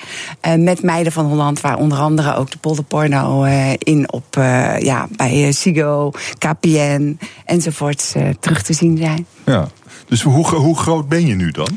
met 0.57 0.83
meiden 0.83 1.13
van 1.19 1.27
Holland, 1.27 1.61
waar 1.61 1.77
onder 1.77 1.99
andere 1.99 2.35
ook 2.35 2.51
de 2.51 2.59
polderporno 2.59 3.45
uh, 3.45 3.73
in 3.79 4.13
op 4.13 4.37
uh, 4.39 4.79
ja, 4.79 5.09
bij 5.17 5.53
Sigo, 5.53 6.11
KPN 6.39 7.19
enzovoorts 7.45 8.15
terug 8.41 8.63
te 8.63 8.73
zien 8.73 8.97
zijn. 8.97 9.27
Ja. 9.45 9.69
Dus 10.07 10.23
hoe, 10.23 10.47
hoe 10.47 10.77
groot 10.77 11.09
ben 11.09 11.27
je 11.27 11.35
nu 11.35 11.51
dan? 11.51 11.69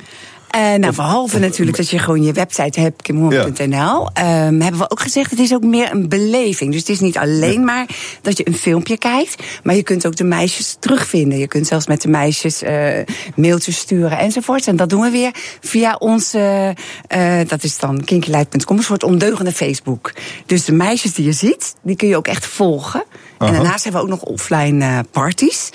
Uh, 0.56 0.74
nou, 0.74 0.96
behalve 0.96 1.40
natuurlijk 1.40 1.78
dat 1.78 1.90
je 1.90 2.00
gewoon 2.00 2.24
je 2.24 2.34
website 2.34 2.80
hebt, 2.80 3.02
kimhoorn.nl, 3.02 4.10
ja. 4.14 4.48
um, 4.48 4.62
hebben 4.62 4.80
we 4.80 4.90
ook 4.90 5.00
gezegd, 5.00 5.30
het 5.30 5.40
is 5.40 5.54
ook 5.54 5.64
meer 5.64 5.92
een 5.92 6.10
beleving. 6.10 6.72
Dus 6.72 6.80
het 6.80 6.90
is 6.90 7.00
niet 7.00 7.18
alleen 7.18 7.60
ja. 7.60 7.60
maar 7.60 7.86
dat 8.22 8.38
je 8.38 8.48
een 8.48 8.56
filmpje 8.56 8.98
kijkt, 8.98 9.44
maar 9.64 9.76
je 9.76 9.84
kunt 9.84 10.08
ook 10.08 10.16
de 10.16 10.24
meisjes 10.24 10.78
terugvinden. 10.80 11.38
Je 11.38 11.48
kunt 11.48 11.68
zelfs 11.68 11.88
met 11.88 12.02
de 12.02 12.08
meisjes 12.08 12.64
uh, 12.64 13.00
mailtjes 13.36 13.78
sturen 13.78 14.18
enzovoort. 14.18 14.68
En 14.68 14.76
dat 14.76 14.90
doen 14.90 15.02
we 15.02 15.10
weer 15.10 15.32
via 15.62 15.96
onze, 16.00 16.76
uh, 17.16 17.40
dat 17.48 17.64
is 17.64 17.78
dan 17.78 18.04
kinkylife.com, 18.04 18.78
een 18.78 18.84
soort 18.84 19.04
ondeugende 19.04 19.52
Facebook. 19.52 20.14
Dus 20.46 20.66
de 20.66 20.74
meisjes 20.74 21.14
die 21.14 21.26
je 21.26 21.32
ziet, 21.32 21.76
die 21.82 21.96
kun 21.96 22.08
je 22.08 22.18
ook 22.18 22.28
echt 22.28 22.46
volgen. 22.46 23.04
En 23.38 23.54
daarnaast 23.54 23.84
hebben 23.84 24.02
we 24.02 24.08
ook 24.08 24.20
nog 24.20 24.30
offline 24.30 25.06
parties. 25.12 25.70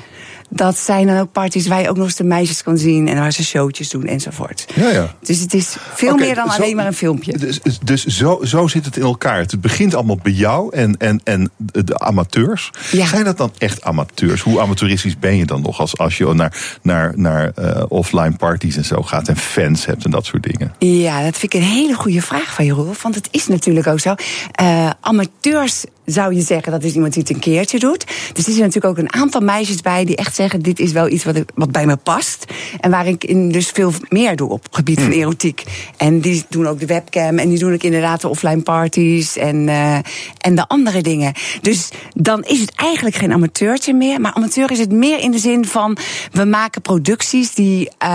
Dat 0.49 0.79
zijn 0.79 1.07
dan 1.07 1.19
ook 1.19 1.33
parties 1.33 1.67
waar 1.67 1.81
je 1.81 1.89
ook 1.89 1.97
nog 1.97 2.05
eens 2.07 2.17
de 2.17 2.25
meisjes 2.25 2.63
kan 2.63 2.79
zien 2.79 3.09
en 3.09 3.17
waar 3.19 3.33
ze 3.33 3.45
showtjes 3.45 3.91
doen 3.91 4.05
enzovoort. 4.07 4.67
Ja, 4.75 4.91
ja. 4.91 5.15
Dus 5.21 5.39
het 5.39 5.55
is 5.55 5.77
veel 5.95 6.17
meer 6.17 6.35
dan 6.35 6.51
zo- 6.51 6.63
alleen 6.63 6.77
maar 6.77 6.87
een 6.87 6.95
filmpje. 6.95 7.39
Dus, 7.39 7.61
dus 7.85 8.05
zo, 8.05 8.41
zo 8.45 8.67
zit 8.67 8.85
het 8.85 8.97
in 8.97 9.03
elkaar. 9.03 9.39
Het 9.39 9.61
begint 9.61 9.95
allemaal 9.95 10.19
bij 10.23 10.33
jou 10.33 10.75
en, 10.75 10.97
en, 10.97 11.21
en 11.25 11.51
de 11.57 11.99
amateurs. 11.99 12.71
Ja. 12.93 13.07
Zijn 13.07 13.25
dat 13.25 13.37
dan 13.37 13.53
echt 13.59 13.83
amateurs? 13.83 14.41
Hoe 14.41 14.61
amateuristisch 14.61 15.19
ben 15.19 15.37
je 15.37 15.45
dan 15.47 15.63
nog 15.63 15.81
als, 15.81 15.99
als 15.99 16.19
je 16.19 16.35
naar, 16.35 16.79
naar, 16.83 17.13
naar 17.17 17.53
eh, 17.55 17.83
offline 17.89 18.37
parties 18.37 18.77
en 18.77 18.85
zo 18.85 19.03
gaat 19.03 19.29
en 19.29 19.37
fans 19.37 19.87
hebt 19.87 20.05
en 20.05 20.11
dat 20.11 20.27
soort 20.27 20.43
dingen? 20.43 20.75
Ja, 20.79 21.23
dat 21.23 21.37
vind 21.39 21.55
ik 21.55 21.61
een 21.61 21.67
hele 21.67 21.95
goede 21.95 22.23
vraag 22.23 22.55
van 22.55 22.65
je, 22.65 22.73
Rolf. 22.73 23.03
Want 23.03 23.15
het 23.15 23.29
is 23.31 23.47
natuurlijk 23.47 23.87
ook 23.87 24.01
zo. 24.01 24.15
Eh, 24.53 24.91
amateurs 25.01 25.85
zou 26.07 26.35
je 26.35 26.41
zeggen, 26.41 26.73
dat 26.73 26.85
is 26.85 26.95
iemand 26.95 27.13
die 27.13 27.23
het 27.23 27.33
een 27.33 27.39
keertje 27.41 27.79
doet. 27.79 28.07
Dus 28.07 28.15
er 28.47 28.53
zitten 28.53 28.63
natuurlijk 28.63 28.85
ook 28.87 28.99
een 28.99 29.13
aantal 29.13 29.41
meisjes 29.41 29.81
bij 29.81 30.05
die 30.05 30.17
echt 30.17 30.35
zeggen: 30.35 30.63
dit 30.63 30.79
is 30.79 30.93
wel 30.93 31.09
iets 31.09 31.25
wat, 31.25 31.37
ik- 31.37 31.51
wat 31.55 31.71
bij 31.73 31.87
me 31.87 31.97
past. 31.97 32.45
En 32.81 32.91
waar 32.91 33.07
ik 33.07 33.25
in 33.25 33.51
dus 33.53 33.69
veel 33.71 33.93
meer 34.09 34.37
doe 34.37 34.49
op 34.51 34.63
het 34.65 34.75
gebied 34.77 35.01
van 35.01 35.11
erotiek. 35.11 35.63
En 35.97 36.21
die 36.21 36.45
doen 36.49 36.67
ook 36.67 36.81
de 36.81 36.87
webcam 36.87 37.39
en 37.39 37.49
die 37.49 37.59
doen 37.59 37.73
ook 37.73 37.83
inderdaad 37.83 38.21
de 38.21 38.29
offline 38.29 38.63
parties 38.63 39.37
en, 39.37 39.69
eh, 39.69 39.99
en 40.41 40.55
de 40.55 40.69
andere 40.69 41.03
dingen. 41.03 41.33
Dus 41.61 41.89
dan 42.15 42.43
is 42.45 42.61
het 42.61 42.73
eigenlijk 42.75 43.17
geen 43.17 43.33
amateurtje 43.33 43.95
meer. 43.95 44.21
Maar 44.21 44.33
amateur 44.33 44.71
is 44.71 44.79
het 44.79 44.93
meer 44.93 45.19
in 45.19 45.31
de 45.31 45.39
zin 45.39 45.65
van: 45.67 45.97
we 46.33 46.45
maken 46.45 46.83
producties 46.83 47.55
die 47.55 47.89
eh, 47.99 48.09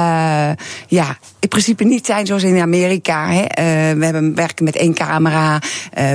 ja, 0.87 1.17
in 1.39 1.47
principe 1.49 1.83
niet 1.83 2.05
zijn 2.05 2.25
zoals 2.25 2.43
in 2.43 2.59
Amerika. 2.61 3.29
Hè. 3.31 3.41
Eh, 3.41 3.97
we 3.97 4.05
hebben 4.05 4.35
werken 4.35 4.65
met 4.65 4.75
één 4.75 4.93
camera. 4.93 5.59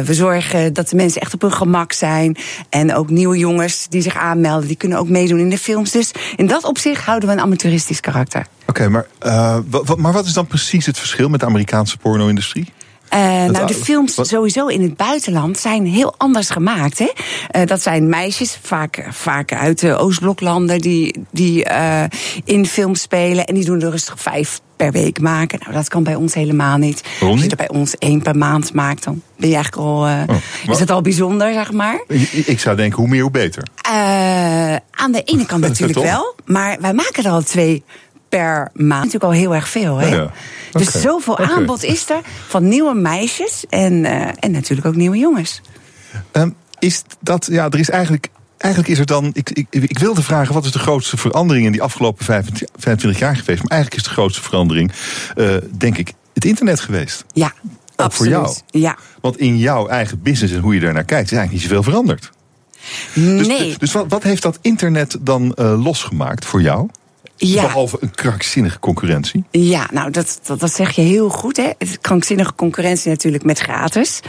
We 0.05 0.15
zorgen 0.15 0.73
dat 0.73 0.89
de 0.89 0.97
mensen 0.97 1.21
echt 1.21 1.35
op 1.35 1.41
hun 1.41 1.51
gemak 1.67 1.93
zijn. 1.93 2.37
En 2.69 2.95
ook 2.95 3.11
nieuwe 3.11 3.39
jongens 3.39 3.87
die 3.89 4.03
zich 4.03 4.17
aanmelden, 4.17 4.67
die 4.67 4.77
kunnen 4.77 4.99
ook 4.99 5.09
meedoen 5.09 5.39
in 5.39 5.51
de 5.51 5.59
films. 5.59 5.91
Dus 5.91 6.11
in 6.37 6.47
dat 6.47 6.65
opzicht 6.65 7.05
houden 7.05 7.29
we 7.29 7.35
een 7.35 7.41
amateuristisch 7.41 8.01
karakter. 8.01 8.47
Oké, 8.67 8.89
maar, 8.89 9.07
eh, 9.19 9.59
maar 9.97 10.13
wat 10.13 10.27
is 10.27 10.33
dan 10.33 10.47
precies 10.47 10.87
het 10.87 10.99
verschil 10.99 11.29
met 11.29 11.41
de 11.41 11.47
Amerikaanse 11.47 11.97
porno-industrie? 11.97 12.73
Eh, 13.09 13.45
nou, 13.45 13.67
de 13.67 13.75
films 13.75 14.15
sowieso 14.21 14.67
in 14.67 14.83
het 14.83 14.97
buitenland 14.97 15.59
zijn 15.59 15.87
heel 15.87 16.15
anders 16.17 16.51
gemaakt. 16.51 16.99
Hè? 16.99 17.13
Eh, 17.51 17.67
dat 17.67 17.83
zijn 17.83 18.09
meisjes, 18.09 18.59
vaak, 18.63 19.07
vaak 19.11 19.53
uit 19.53 19.81
de 19.81 19.97
Oostbloklanden, 19.97 20.79
die, 20.79 21.25
die 21.31 21.65
eh, 21.65 22.05
in 22.45 22.67
films 22.67 23.01
spelen. 23.01 23.45
En 23.45 23.55
die 23.55 23.65
doen 23.65 23.81
er 23.81 23.91
rustig 23.91 24.15
vijf 24.19 24.61
per 24.77 24.93
week 24.93 25.21
maken. 25.21 25.59
Nou, 25.61 25.73
dat 25.73 25.89
kan 25.89 26.03
bij 26.03 26.15
ons 26.15 26.35
helemaal 26.35 26.77
niet. 26.77 27.03
Waarom 27.03 27.29
Als 27.29 27.37
je 27.39 27.43
niet? 27.43 27.51
er 27.61 27.67
bij 27.67 27.77
ons 27.81 27.95
één 27.99 28.23
per 28.23 28.37
maand 28.37 28.73
maakt, 28.73 29.05
dan 29.05 29.23
ben 29.37 29.49
je 29.49 29.55
eigenlijk 29.55 29.87
al. 29.87 30.07
eh, 30.07 30.13
maar- 30.27 30.41
is 30.67 30.79
het 30.79 30.91
al 30.91 31.01
bijzonder, 31.01 31.53
zeg 31.53 31.73
maar. 31.73 32.05
Ik 32.09 32.33
ik 32.33 32.61
zou 32.61 32.77
denken, 32.77 32.99
hoe 32.99 33.09
meer, 33.09 33.23
hoe 33.23 33.31
beter. 33.31 33.63
Eh, 33.83 34.77
aan 34.91 35.13
de 35.13 35.23
ene 35.25 35.47
kant 35.47 35.61
natuurlijk 35.69 35.99
wel. 35.99 36.35
Maar 36.45 36.77
wij 36.81 36.93
maken 36.95 37.25
er 37.25 37.31
al 37.31 37.43
twee 37.43 37.85
per 38.29 38.71
maand. 38.75 39.05
Natuurlijk 39.05 39.25
al 39.25 39.31
heel 39.41 39.55
erg 39.55 39.69
veel. 39.69 39.97
Hè? 39.97 40.07
Ja. 40.15 40.31
Dus 40.73 41.01
zoveel 41.01 41.39
aanbod 41.39 41.83
is 41.83 42.11
er 42.11 42.21
van 42.47 42.69
nieuwe 42.69 42.95
meisjes 42.95 43.65
en, 43.69 44.05
eh, 44.05 44.29
en 44.39 44.51
natuurlijk 44.51 44.87
ook 44.87 44.95
nieuwe 44.97 45.17
jongens. 45.19 45.61
Ehm, 46.33 46.51
is 46.79 47.03
dat, 47.21 47.47
ja, 47.51 47.65
er 47.71 47.79
is 47.79 47.91
eigenlijk. 47.91 48.29
Eigenlijk 48.59 48.93
is 48.93 48.99
er 48.99 49.07
dan. 49.07 49.31
Ik, 49.33 49.51
ik, 49.51 49.67
ik 49.71 49.99
wilde 49.99 50.23
vragen, 50.23 50.55
wat 50.55 50.65
is 50.65 50.73
de 50.73 50.79
grootste 50.79 51.17
verandering 51.17 51.67
in 51.67 51.73
die 51.73 51.83
afgelopen 51.83 52.25
25 52.25 52.69
25 52.77 53.21
jaar 53.21 53.37
geweest? 53.37 53.63
Maar 53.63 53.71
eigenlijk 53.71 54.01
is 54.03 54.09
de 54.09 54.15
grootste 54.15 54.43
verandering, 54.43 54.93
eh, 55.37 55.57
denk 55.71 55.99
ik, 55.99 56.13
het 56.35 56.45
internet 56.45 56.81
geweest. 56.81 57.25
Ja, 57.33 57.47
Ook 57.47 57.73
voor 57.97 58.05
absoluut. 58.05 58.33
jou. 58.33 58.57
Ja. 58.67 58.97
Want 59.21 59.39
in 59.39 59.59
jouw 59.59 59.89
eigen 59.89 60.23
business 60.23 60.55
en 60.55 60.61
hoe 60.61 60.75
je 60.75 60.81
daar 60.81 60.93
naar 60.93 61.05
kijkt, 61.05 61.31
is 61.31 61.37
eigenlijk 61.37 61.53
niet 61.53 61.71
zoveel 61.71 61.91
veranderd. 61.91 62.31
Dus, 63.15 63.47
nee. 63.47 63.75
dus 63.79 63.93
wat, 63.93 64.07
wat 64.09 64.23
heeft 64.23 64.43
dat 64.43 64.59
internet 64.63 65.17
dan 65.21 65.55
eh, 65.55 65.85
losgemaakt 65.85 66.45
voor 66.45 66.63
jou? 66.63 66.89
ja. 67.37 67.63
Behalve 67.63 67.97
een 68.01 68.11
krankzinnige 68.11 68.79
concurrentie. 68.79 69.45
Ja, 69.51 69.89
nou, 69.93 70.11
dat, 70.11 70.41
dat, 70.43 70.61
dat 70.61 70.73
zeg 70.73 70.91
je 70.91 71.03
heel 71.03 71.29
goed. 71.29 71.57
Hè? 71.57 71.71
Krankzinnige 72.01 72.55
concurrentie 72.55 73.11
natuurlijk 73.11 73.45
met 73.45 73.59
gratis. 73.59 74.21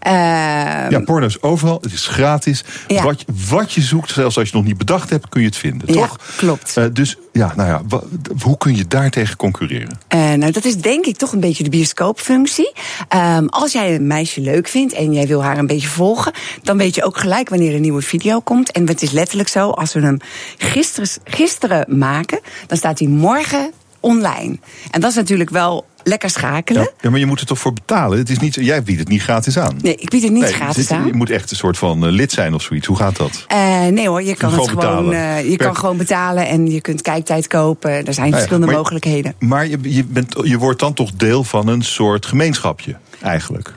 Ehm, 0.00 0.90
Ja, 0.90 1.00
porno 1.04 1.26
is 1.26 1.42
overal, 1.42 1.78
het 1.80 1.92
is 1.92 2.06
gratis. 2.06 2.64
Ja. 2.86 3.02
Wat, 3.02 3.20
je- 3.20 3.26
wat 3.48 3.72
je 3.72 3.80
zoekt, 3.80 4.10
zelfs 4.10 4.36
als 4.36 4.48
je 4.48 4.50
het 4.56 4.60
nog 4.60 4.64
niet 4.64 4.78
bedacht 4.78 5.10
hebt, 5.10 5.28
kun 5.28 5.40
je 5.40 5.46
het 5.46 5.56
vinden, 5.56 5.88
Ja, 5.88 5.94
toch? 5.94 6.18
klopt. 6.36 6.76
Eh, 6.76 6.84
dus 6.92 7.16
ja, 7.32 7.52
nou 7.56 7.68
ja, 7.68 7.98
hoe 8.42 8.58
kun 8.58 8.76
je 8.76 8.86
daartegen 8.86 9.36
concurreren? 9.36 9.98
Eh, 10.08 10.18
nou, 10.32 10.52
dat 10.52 10.64
is 10.64 10.76
denk 10.76 11.06
ik 11.06 11.16
toch 11.16 11.32
een 11.32 11.40
beetje 11.40 11.64
de 11.64 11.70
bioscoopfunctie. 11.70 12.72
Ehm, 13.08 13.46
als 13.46 13.72
jij 13.72 13.94
een 13.94 14.06
meisje 14.06 14.40
leuk 14.40 14.68
vindt 14.68 14.92
en 14.92 15.12
jij 15.12 15.26
wil 15.26 15.42
haar 15.42 15.58
een 15.58 15.66
beetje 15.66 15.88
volgen, 15.88 16.32
dan 16.62 16.76
weet 16.76 16.94
je 16.94 17.04
ook 17.04 17.18
gelijk 17.18 17.48
wanneer 17.48 17.74
een 17.74 17.80
nieuwe 17.80 18.02
video 18.02 18.40
komt. 18.40 18.72
En 18.72 18.88
het 18.88 19.02
is 19.02 19.10
letterlijk 19.10 19.48
zo, 19.48 19.70
als 19.70 19.92
we 19.92 20.00
hem 20.00 20.16
gisteren, 20.58 21.08
gisteren 21.24 21.98
maken, 21.98 22.40
dan 22.66 22.76
staat 22.76 22.98
hij 22.98 23.08
morgen 23.08 23.70
online. 24.00 24.58
En 24.90 25.00
dat 25.00 25.10
is 25.10 25.16
natuurlijk 25.16 25.50
wel 25.50 25.84
lekker 26.02 26.30
schakelen. 26.30 26.82
Ja. 26.82 26.88
ja, 27.00 27.10
maar 27.10 27.18
je 27.18 27.26
moet 27.26 27.40
er 27.40 27.46
toch 27.46 27.58
voor 27.58 27.72
betalen? 27.72 28.18
Het 28.18 28.30
is 28.30 28.38
niet, 28.38 28.54
jij 28.54 28.82
biedt 28.82 28.98
het 28.98 29.08
niet 29.08 29.22
gratis 29.22 29.58
aan. 29.58 29.76
Nee, 29.82 29.94
ik 29.94 30.08
bied 30.10 30.22
het 30.22 30.32
niet 30.32 30.42
Nee, 30.42 30.52
gratis 30.52 30.86
dit- 30.86 30.96
aan. 30.98 31.06
Je 31.06 31.12
moet 31.14 31.30
echt 31.30 31.50
een 31.50 31.56
soort 31.56 31.78
van 31.78 32.04
eh, 32.06 32.10
lid 32.12 32.32
zijn 32.32 32.54
of 32.54 32.62
zoiets. 32.62 32.86
Hoe 32.86 32.96
gaat 32.96 33.16
dat? 33.16 33.44
Eh, 33.48 33.86
nee 33.86 34.08
hoor, 34.08 34.22
je 34.22 34.36
kan 34.36 34.50
Gewoon 34.50 34.68
het 34.68 34.78
gewoon, 34.80 35.04
betalen. 35.08 35.36
eh, 35.36 35.50
je 35.50 35.56
Per- 35.56 35.66
kan 35.66 35.76
gewoon 35.76 35.96
betalen 35.96 36.46
en 36.48 36.66
je 36.70 36.80
kunt 36.80 37.02
kijktijd 37.02 37.46
kopen. 37.46 38.06
Er 38.06 38.14
zijn 38.14 38.26
ja, 38.26 38.32
verschillende 38.32 38.66
maar- 38.66 38.76
mogelijkheden. 38.76 39.34
Maar 39.38 39.66
je, 39.66 39.78
je, 39.82 40.04
bent, 40.04 40.34
je 40.42 40.58
wordt 40.58 40.80
dan 40.80 40.92
toch 40.94 41.10
deel 41.12 41.44
van 41.44 41.68
een 41.68 41.82
soort 41.82 42.26
gemeenschapje, 42.26 42.96
eigenlijk. 43.22 43.74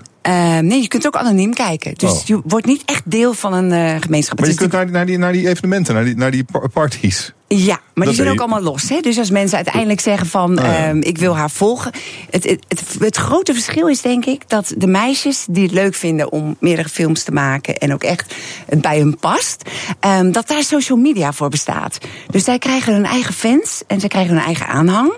Nee, 0.61 0.81
je 0.81 0.87
kunt 0.87 1.07
ook 1.07 1.15
anoniem 1.15 1.53
kijken. 1.53 1.93
Dus 1.95 2.11
Oh. 2.11 2.25
je 2.25 2.41
wordt 2.45 2.65
niet 2.65 2.81
echt 2.85 3.01
deel 3.05 3.33
van 3.33 3.53
een 3.53 4.01
gemeenschap. 4.01 4.39
Maar 4.39 4.49
je 4.49 4.55
kunt 4.55 4.71
naar, 4.71 4.85
die- 4.85 4.93
naar, 4.93 5.05
die, 5.05 5.17
naar 5.17 5.31
die 5.31 5.47
evenementen, 5.49 5.93
naar 5.93 6.05
die, 6.05 6.15
naar 6.15 6.31
die 6.31 6.43
par- 6.43 6.69
parties. 6.69 7.33
Ja, 7.47 7.79
maar 7.93 8.07
die 8.07 8.15
zijn 8.15 8.29
ook 8.29 8.39
allemaal 8.39 8.61
los. 8.61 8.89
Hè? 8.89 8.99
Dus 8.99 9.17
als 9.17 9.29
mensen 9.29 9.55
uiteindelijk 9.55 9.99
zeggen 9.99 10.27
van 10.27 10.59
Oh 10.59 10.65
ja. 10.65 10.87
ehm, 10.87 10.97
ik 11.01 11.17
wil 11.17 11.37
haar 11.37 11.51
volgen. 11.51 11.91
Het, 12.29 12.43
het, 12.43 12.65
het, 12.67 12.95
het 12.99 13.15
grote 13.15 13.53
verschil 13.53 13.87
is 13.87 14.01
denk 14.01 14.25
ik 14.25 14.49
dat 14.49 14.73
de 14.77 14.87
meisjes 14.87 15.45
die 15.49 15.63
het 15.63 15.71
leuk 15.71 15.95
vinden 15.95 16.31
om 16.31 16.55
meerdere 16.59 16.89
films 16.89 17.23
te 17.23 17.31
maken 17.31 17.77
en 17.77 17.93
ook 17.93 18.03
echt 18.03 18.35
het 18.65 18.81
bij 18.81 18.99
hun 18.99 19.17
past, 19.17 19.69
ehm, 19.99 20.31
dat 20.31 20.47
daar 20.47 20.63
social 20.63 20.97
media 20.97 21.33
voor 21.33 21.49
bestaat. 21.49 21.97
Dus 22.29 22.43
zij 22.43 22.57
krijgen 22.57 22.93
hun 22.93 23.05
eigen 23.05 23.33
fans 23.33 23.81
en 23.87 23.99
zij 23.99 24.09
krijgen 24.09 24.35
hun 24.35 24.43
eigen 24.43 24.67
aanhang. 24.67 25.13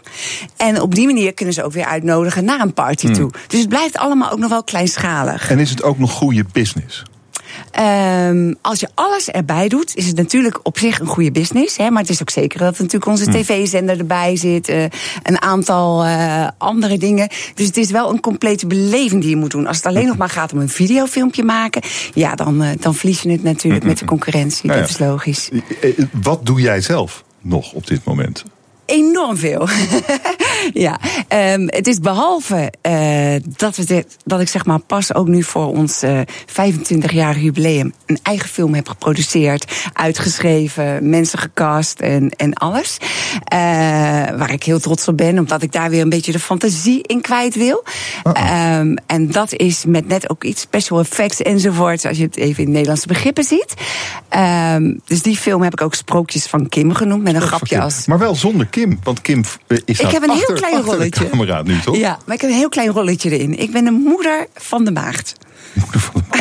En 0.58 0.82
op 0.82 0.96
die 0.96 1.06
manier 1.06 1.34
kunnen 1.34 1.54
ze 1.54 1.64
ook 1.64 1.74
weer 1.74 1.86
uitnodigen 1.86 2.46
naar 2.46 2.60
een 2.60 2.74
party 2.74 3.12
toe. 3.12 3.32
Dus 3.48 3.60
het 3.60 3.70
blijft 3.70 3.98
allemaal 3.98 4.32
ook 4.32 4.40
nog 4.40 4.50
wel 4.50 4.64
kleinschalig. 4.64 5.50
En 5.50 5.60
is 5.60 5.70
het 5.70 5.84
ook 5.84 5.98
nog 6.00 6.12
goede 6.12 6.46
business? 6.52 7.04
Ehm, 7.72 8.54
als 8.62 8.80
je 8.80 8.90
alles 8.94 9.30
erbij 9.30 9.68
doet, 9.68 9.96
is 9.96 10.08
het 10.08 10.16
natuurlijk 10.16 10.60
op 10.64 10.78
zich 10.78 11.00
een 11.00 11.08
goede 11.08 11.32
business. 11.32 11.78
Hè, 11.78 11.90
maar 11.90 12.02
het 12.02 12.12
is 12.12 12.22
ook 12.22 12.30
zeker 12.30 12.60
dat 12.60 12.80
natuurlijk 12.80 13.06
onze 13.06 13.32
tv-zender 13.32 14.00
erbij 14.00 14.36
zit. 14.36 14.70
eh, 14.70 14.84
een 15.24 15.42
aantal 15.42 16.04
eh, 16.04 16.48
andere 16.58 16.98
dingen. 16.98 17.28
Dus 17.54 17.66
het 17.66 17.78
is 17.78 17.92
wel 17.92 18.10
een 18.10 18.20
complete 18.20 18.68
beleving 18.68 19.22
die 19.22 19.30
je 19.30 19.36
moet 19.36 19.52
doen. 19.52 19.68
Als 19.68 19.78
het 19.78 19.86
alleen 19.86 20.08
nog 20.08 20.18
maar 20.18 20.30
gaat 20.30 20.54
om 20.54 20.60
een 20.60 20.70
videofilmpje 20.70 21.44
maken. 21.44 21.82
Ja, 22.14 22.36
dan, 22.36 22.64
eh, 22.64 22.70
dan 22.80 22.96
verlies 22.96 23.22
je 23.22 23.32
het 23.32 23.44
natuurlijk 23.44 23.84
met 23.84 23.98
de 23.98 24.06
concurrentie. 24.06 24.66
Nou 24.68 24.80
ja. 24.80 24.86
Dat 24.86 24.94
is 24.94 25.00
logisch. 25.00 25.50
Wat 26.22 26.46
doe 26.46 26.62
jij 26.62 26.82
zelf 26.82 27.24
nog 27.42 27.74
op 27.74 27.88
dit 27.88 28.04
moment? 28.04 28.44
Enorm 28.86 29.38
veel. 29.38 29.68
ja, 30.86 31.00
ehm, 31.28 31.68
het 31.68 31.88
is 31.88 32.00
behalve 32.00 32.72
eh, 32.82 33.36
dat, 33.58 33.76
we 33.76 33.86
dit, 33.86 34.18
dat 34.24 34.42
ik 34.42 34.48
zeg 34.48 34.66
maar 34.66 34.80
pas 34.80 35.14
ook 35.14 35.28
nu 35.28 35.44
voor 35.44 35.68
ons 35.68 36.02
eh 36.02 36.20
25-jarig 36.48 37.42
jubileum 37.42 37.94
een 38.06 38.20
eigen 38.24 38.50
film 38.50 38.74
heb 38.74 38.88
geproduceerd, 38.88 39.90
uitgeschreven, 39.94 41.10
mensen 41.10 41.40
gecast 41.40 42.00
en, 42.00 42.30
en 42.30 42.54
alles. 42.54 42.98
Eh, 43.44 43.58
waar 44.38 44.52
ik 44.52 44.64
heel 44.64 44.80
trots 44.80 45.08
op 45.08 45.18
ben, 45.18 45.40
omdat 45.40 45.62
ik 45.62 45.72
daar 45.72 45.90
weer 45.90 46.02
een 46.02 46.10
beetje 46.10 46.32
de 46.32 46.40
fantasie 46.40 47.04
in 47.04 47.22
kwijt 47.22 47.56
wil. 47.56 47.84
Ehm, 48.34 48.96
en 49.06 49.32
dat 49.32 49.54
is 49.54 49.86
met 49.86 50.08
net 50.08 50.30
ook 50.30 50.44
iets 50.44 50.62
special 50.62 51.00
effects 51.00 51.42
enzovoort, 51.42 52.06
als 52.06 52.18
je 52.18 52.24
het 52.24 52.38
even 52.38 52.64
in 52.64 52.72
Nederlandse 52.72 53.08
begrippen 53.08 53.44
ziet. 53.44 53.74
Ehm, 54.30 54.94
dus 55.06 55.22
die 55.22 55.38
film 55.38 55.62
heb 55.62 55.74
ik 55.74 55.82
ook 55.82 55.94
Sprookjes 55.94 56.46
van 56.46 56.70
Kim 56.70 56.94
genoemd, 56.94 57.24
met 57.24 57.36
een 57.36 57.42
grapje 57.42 57.82
als 57.82 58.06
Maar 58.06 58.18
wel 58.18 58.36
zonder 58.36 58.66
Kim, 58.66 59.00
want 59.04 59.22
Kim 59.22 59.44
eh, 59.68 59.78
is 59.86 60.00
Ik 60.00 60.10
heb 60.10 60.24
een 60.24 60.30
heel 60.30 60.54
klein 60.54 60.82
rolletje. 60.82 61.30
nu, 61.64 61.80
toch? 61.80 61.98
Ja, 61.98 62.20
maar 62.26 62.36
ik 62.36 62.42
heb 62.42 62.50
een 62.50 62.58
heel 62.58 62.70
klein 62.70 62.90
rolletje 62.90 63.30
erin. 63.30 63.60
Ik 63.60 63.72
ben 63.72 63.86
de 63.86 63.92
moeder 63.92 64.48
van 64.54 64.86
de 64.86 64.92
maagd. 64.92 65.36
Moeder 65.76 66.00
van 66.00 66.24
de. 66.32 66.34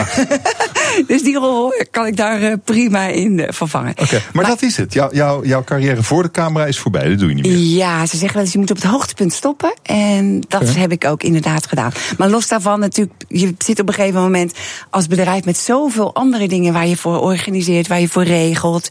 Dus 1.06 1.22
die 1.22 1.38
rol 1.38 1.72
kan 1.90 2.06
ik 2.06 2.16
daar 2.16 2.42
eh, 2.42 2.52
prima 2.64 3.06
in 3.06 3.40
eh, 3.40 3.52
vervangen. 3.52 3.92
Oké, 3.96 4.22
maar, 4.32 4.46
dat 4.46 4.62
is 4.62 4.76
het. 4.76 4.92
Jouw, 4.92 5.12
jouw, 5.12 5.44
jouw 5.44 5.64
carrière 5.64 6.02
voor 6.02 6.22
de 6.22 6.30
camera 6.30 6.66
is 6.66 6.78
voorbij. 6.78 7.08
Dat 7.08 7.18
doe 7.18 7.28
je 7.28 7.34
niet 7.34 7.46
meer. 7.46 7.56
Ja, 7.56 8.06
ze 8.06 8.16
zeggen 8.16 8.34
wel 8.34 8.42
eens, 8.42 8.52
je 8.52 8.58
moet 8.58 8.70
op 8.70 8.76
het 8.76 8.84
hoogtepunt 8.84 9.32
stoppen. 9.32 9.74
En 9.82 10.40
dat 10.48 10.74
heb 10.74 10.92
ik 10.92 11.04
ook 11.04 11.22
inderdaad 11.22 11.66
gedaan. 11.66 11.92
Maar 12.18 12.28
los 12.28 12.48
daarvan 12.48 12.80
natuurlijk, 12.80 13.24
je 13.28 13.54
zit 13.58 13.80
op 13.80 13.88
een 13.88 13.94
gegeven 13.94 14.20
moment 14.22 14.52
als 14.90 15.06
bedrijf 15.06 15.44
met 15.44 15.56
zoveel 15.56 16.14
andere 16.14 16.48
dingen 16.48 16.72
waar 16.72 16.86
je 16.86 16.96
voor 16.96 17.20
organiseert, 17.20 17.86
waar 17.86 18.00
je 18.00 18.08
voor 18.08 18.24
regelt. 18.24 18.88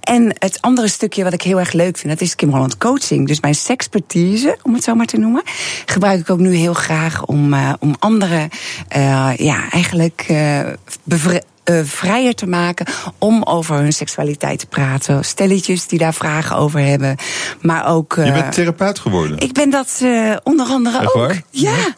En 0.00 0.34
het 0.38 0.58
andere 0.60 0.88
stukje 0.88 1.24
wat 1.24 1.32
ik 1.32 1.42
heel 1.42 1.58
erg 1.58 1.72
leuk 1.72 1.98
vind, 1.98 2.12
dat 2.12 2.20
is 2.20 2.34
Kim 2.34 2.50
Holland 2.50 2.78
coaching. 2.78 3.26
Dus 3.26 3.40
mijn 3.40 3.54
sexpertise, 3.54 4.58
om 4.62 4.74
het 4.74 4.84
zo 4.84 4.94
maar 4.94 5.06
te 5.06 5.18
noemen, 5.18 5.42
gebruik 5.86 6.20
ik 6.20 6.30
ook 6.30 6.38
nu 6.38 6.54
heel 6.54 6.74
graag 6.74 7.24
om, 7.24 7.54
uh, 7.54 7.72
om 7.78 7.94
anderen, 7.98 8.48
uh, 8.96 9.32
ja, 9.36 9.60
eigenlijk 9.70 9.85
uh, 9.92 10.60
bevre 11.02 11.42
uh, 11.64 11.80
vrijer 11.84 12.34
te 12.34 12.46
maken 12.46 12.86
om 13.18 13.42
over 13.42 13.76
hun 13.76 13.92
seksualiteit 13.92 14.58
te 14.58 14.66
praten. 14.66 15.24
Stelletjes 15.24 15.86
die 15.86 15.98
daar 15.98 16.14
vragen 16.14 16.56
over 16.56 16.80
hebben. 16.80 17.16
Maar 17.60 17.86
ook. 17.86 18.16
Uh, 18.16 18.26
je 18.26 18.32
bent 18.32 18.52
therapeut 18.52 18.98
geworden. 18.98 19.38
Ik 19.38 19.52
ben 19.52 19.70
dat 19.70 20.00
uh, 20.02 20.36
onder 20.42 20.66
andere 20.66 20.98
Echt 20.98 21.06
ook. 21.06 21.14
Waar? 21.14 21.42
Ja. 21.50 21.94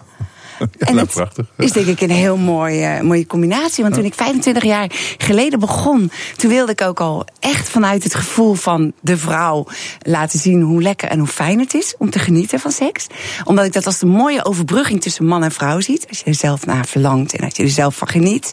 Ja, 0.59 0.67
en 0.79 0.95
nou, 0.95 1.07
het 1.07 1.15
prachtig. 1.15 1.47
is 1.57 1.73
denk 1.73 1.87
ik 1.87 2.01
een 2.01 2.11
heel 2.11 2.37
mooie, 2.37 3.03
mooie 3.03 3.27
combinatie. 3.27 3.83
Want 3.83 3.95
toen 3.95 4.05
ik 4.05 4.15
25 4.15 4.65
jaar 4.65 4.91
geleden 5.19 5.59
begon, 5.59 6.11
toen 6.37 6.51
wilde 6.51 6.73
ik 6.73 6.81
ook 6.81 7.01
al 7.01 7.27
echt 7.41 7.69
vanuit 7.69 8.05
het 8.05 8.15
gevoel 8.15 8.55
van 8.55 8.93
de 9.01 9.17
vrouw 9.17 9.67
laten 10.03 10.39
zien 10.39 10.63
hoe 10.63 10.83
lekker 10.83 11.09
en 11.09 11.19
hoe 11.19 11.29
fijn 11.29 11.59
het 11.59 11.75
is 11.75 11.95
om 11.99 12.11
te 12.11 12.19
genieten 12.19 12.61
van 12.61 12.71
seks. 12.71 13.07
Omdat 13.45 13.65
ik 13.65 13.73
dat 13.73 13.87
als 13.87 14.03
een 14.03 14.09
mooie 14.09 14.45
overbrugging 14.45 15.01
tussen 15.01 15.25
man 15.25 15.45
en 15.45 15.53
vrouw 15.53 15.81
ziet. 15.81 16.07
Als 16.09 16.19
je 16.19 16.25
er 16.25 16.35
zelf 16.35 16.67
naar 16.67 16.87
verlangt 16.87 17.37
en 17.37 17.45
als 17.45 17.57
je 17.57 17.63
er 17.63 17.69
zelf 17.69 17.97
van 17.97 18.09
geniet. 18.09 18.51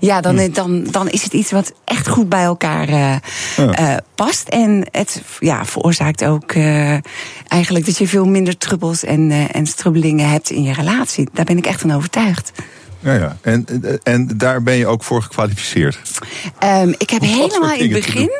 Ja, 0.00 0.20
dan, 0.20 0.50
dan, 0.52 0.84
dan 0.90 1.08
is 1.08 1.22
het 1.22 1.32
iets 1.32 1.50
wat 1.50 1.72
echt 1.84 2.08
goed 2.08 2.28
bij 2.28 2.42
elkaar 2.42 2.88
uh, 2.88 3.14
ja. 3.56 3.80
uh, 3.80 3.96
past. 4.14 4.48
En 4.48 4.86
het 4.90 5.22
ja, 5.40 5.64
veroorzaakt 5.64 6.24
ook 6.24 6.54
uh, 6.54 6.96
eigenlijk 7.48 7.86
dat 7.86 7.98
je 7.98 8.08
veel 8.08 8.26
minder 8.26 8.58
trubbels 8.58 9.04
en, 9.04 9.30
en 9.52 9.66
strubbelingen 9.66 10.28
hebt 10.28 10.50
in 10.50 10.62
je 10.62 10.72
relatie. 10.72 11.28
Daar 11.32 11.44
ben 11.46 11.58
ik 11.58 11.66
echt 11.66 11.80
van 11.80 11.92
overtuigd. 11.92 12.52
Ja, 13.00 13.12
ja. 13.12 13.36
En, 13.40 13.66
en 14.02 14.30
daar 14.36 14.62
ben 14.62 14.74
je 14.74 14.86
ook 14.86 15.04
voor 15.04 15.22
gekwalificeerd? 15.22 15.98
Um, 16.64 16.94
ik 16.98 17.10
heb 17.10 17.22
helemaal 17.22 17.72
in 17.72 17.92
het 17.92 18.04
begin, 18.04 18.30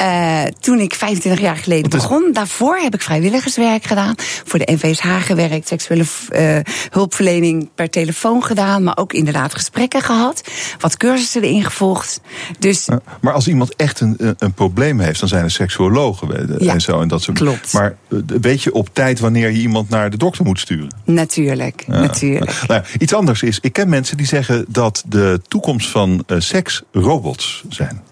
uh, 0.00 0.42
toen 0.60 0.78
ik 0.78 0.94
25 0.94 1.42
jaar 1.42 1.56
geleden 1.56 1.84
is... 1.84 1.96
begon, 1.96 2.30
daarvoor 2.32 2.76
heb 2.76 2.94
ik 2.94 3.02
vrijwilligerswerk 3.02 3.84
gedaan. 3.84 4.14
Voor 4.44 4.58
de 4.58 4.72
NVSH 4.72 5.26
gewerkt, 5.26 5.68
seksuele 5.68 6.04
uh, 6.32 6.58
hulpverlening 6.90 7.68
per 7.74 7.90
telefoon 7.90 8.44
gedaan. 8.44 8.82
Maar 8.82 8.96
ook 8.96 9.12
inderdaad 9.12 9.54
gesprekken 9.54 10.02
gehad. 10.02 10.42
Wat 10.80 10.96
cursussen 10.96 11.42
erin 11.42 11.64
gevolgd. 11.64 12.20
Dus, 12.58 12.84
ja, 12.84 13.00
maar 13.20 13.32
als 13.32 13.48
iemand 13.48 13.76
echt 13.76 14.00
een, 14.00 14.16
een 14.38 14.52
probleem 14.52 15.00
heeft, 15.00 15.20
dan 15.20 15.28
zijn 15.28 15.44
er 15.44 15.50
seksuologen 15.50 16.56
ja, 16.58 16.72
en 16.72 16.80
zo. 16.80 17.00
En 17.00 17.08
dat 17.08 17.22
soort 17.22 17.38
klopt. 17.38 17.72
Maar 17.72 17.96
weet 18.26 18.62
je 18.62 18.72
op 18.72 18.88
tijd 18.92 19.20
wanneer 19.20 19.50
je 19.50 19.58
iemand 19.58 19.88
naar 19.88 20.10
de 20.10 20.16
dokter 20.16 20.44
moet 20.44 20.60
sturen? 20.60 20.94
Natuurlijk, 21.04 21.84
ja. 21.86 22.00
natuurlijk. 22.00 22.62
Nou, 22.66 22.82
iets 22.98 23.14
anders 23.14 23.42
is, 23.42 23.58
ik 23.60 23.72
ken 23.72 23.88
mensen 23.88 24.03
die 24.12 24.26
zeggen 24.26 24.64
dat 24.68 25.02
de 25.06 25.40
toekomst 25.48 25.90
van 25.90 26.24
uh, 26.26 26.40
seks 26.40 26.82
robots 26.92 27.64
zijn. 27.68 28.02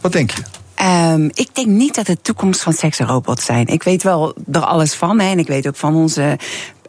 Wat 0.00 0.12
denk 0.12 0.30
je? 0.30 0.42
Um, 0.82 1.30
ik 1.34 1.48
denk 1.52 1.66
niet 1.66 1.94
dat 1.94 2.06
de 2.06 2.20
toekomst 2.20 2.62
van 2.62 2.72
seks 2.72 2.98
robots 2.98 3.44
zijn. 3.44 3.66
Ik 3.66 3.82
weet 3.82 4.02
wel 4.02 4.34
er 4.52 4.64
alles 4.64 4.94
van. 4.94 5.20
En 5.20 5.38
ik 5.38 5.46
weet 5.46 5.66
ook 5.66 5.76
van 5.76 5.94
onze 5.94 6.38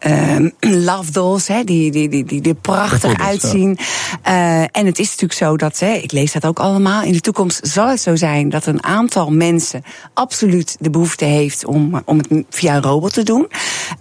um, 0.06 0.52
love 0.84 1.12
dolls, 1.12 1.48
hè, 1.48 1.64
die, 1.64 1.90
die, 1.90 2.08
die, 2.08 2.24
die, 2.24 2.40
die 2.40 2.54
prachtig 2.54 3.20
uitzien. 3.20 3.78
Ja. 4.24 4.60
Uh, 4.62 4.68
en 4.72 4.86
het 4.86 4.98
is 4.98 5.06
natuurlijk 5.06 5.32
zo 5.32 5.56
dat, 5.56 5.78
hè, 5.78 5.92
ik 5.92 6.12
lees 6.12 6.32
dat 6.32 6.46
ook 6.46 6.58
allemaal, 6.58 7.02
in 7.02 7.12
de 7.12 7.20
toekomst 7.20 7.66
zal 7.66 7.88
het 7.88 8.00
zo 8.00 8.16
zijn 8.16 8.48
dat 8.48 8.66
een 8.66 8.84
aantal 8.84 9.30
mensen 9.30 9.82
absoluut 10.14 10.76
de 10.80 10.90
behoefte 10.90 11.24
heeft 11.24 11.64
om, 11.64 12.02
om 12.04 12.18
het 12.18 12.44
via 12.50 12.76
een 12.76 12.82
robot 12.82 13.12
te 13.12 13.22
doen. 13.22 13.46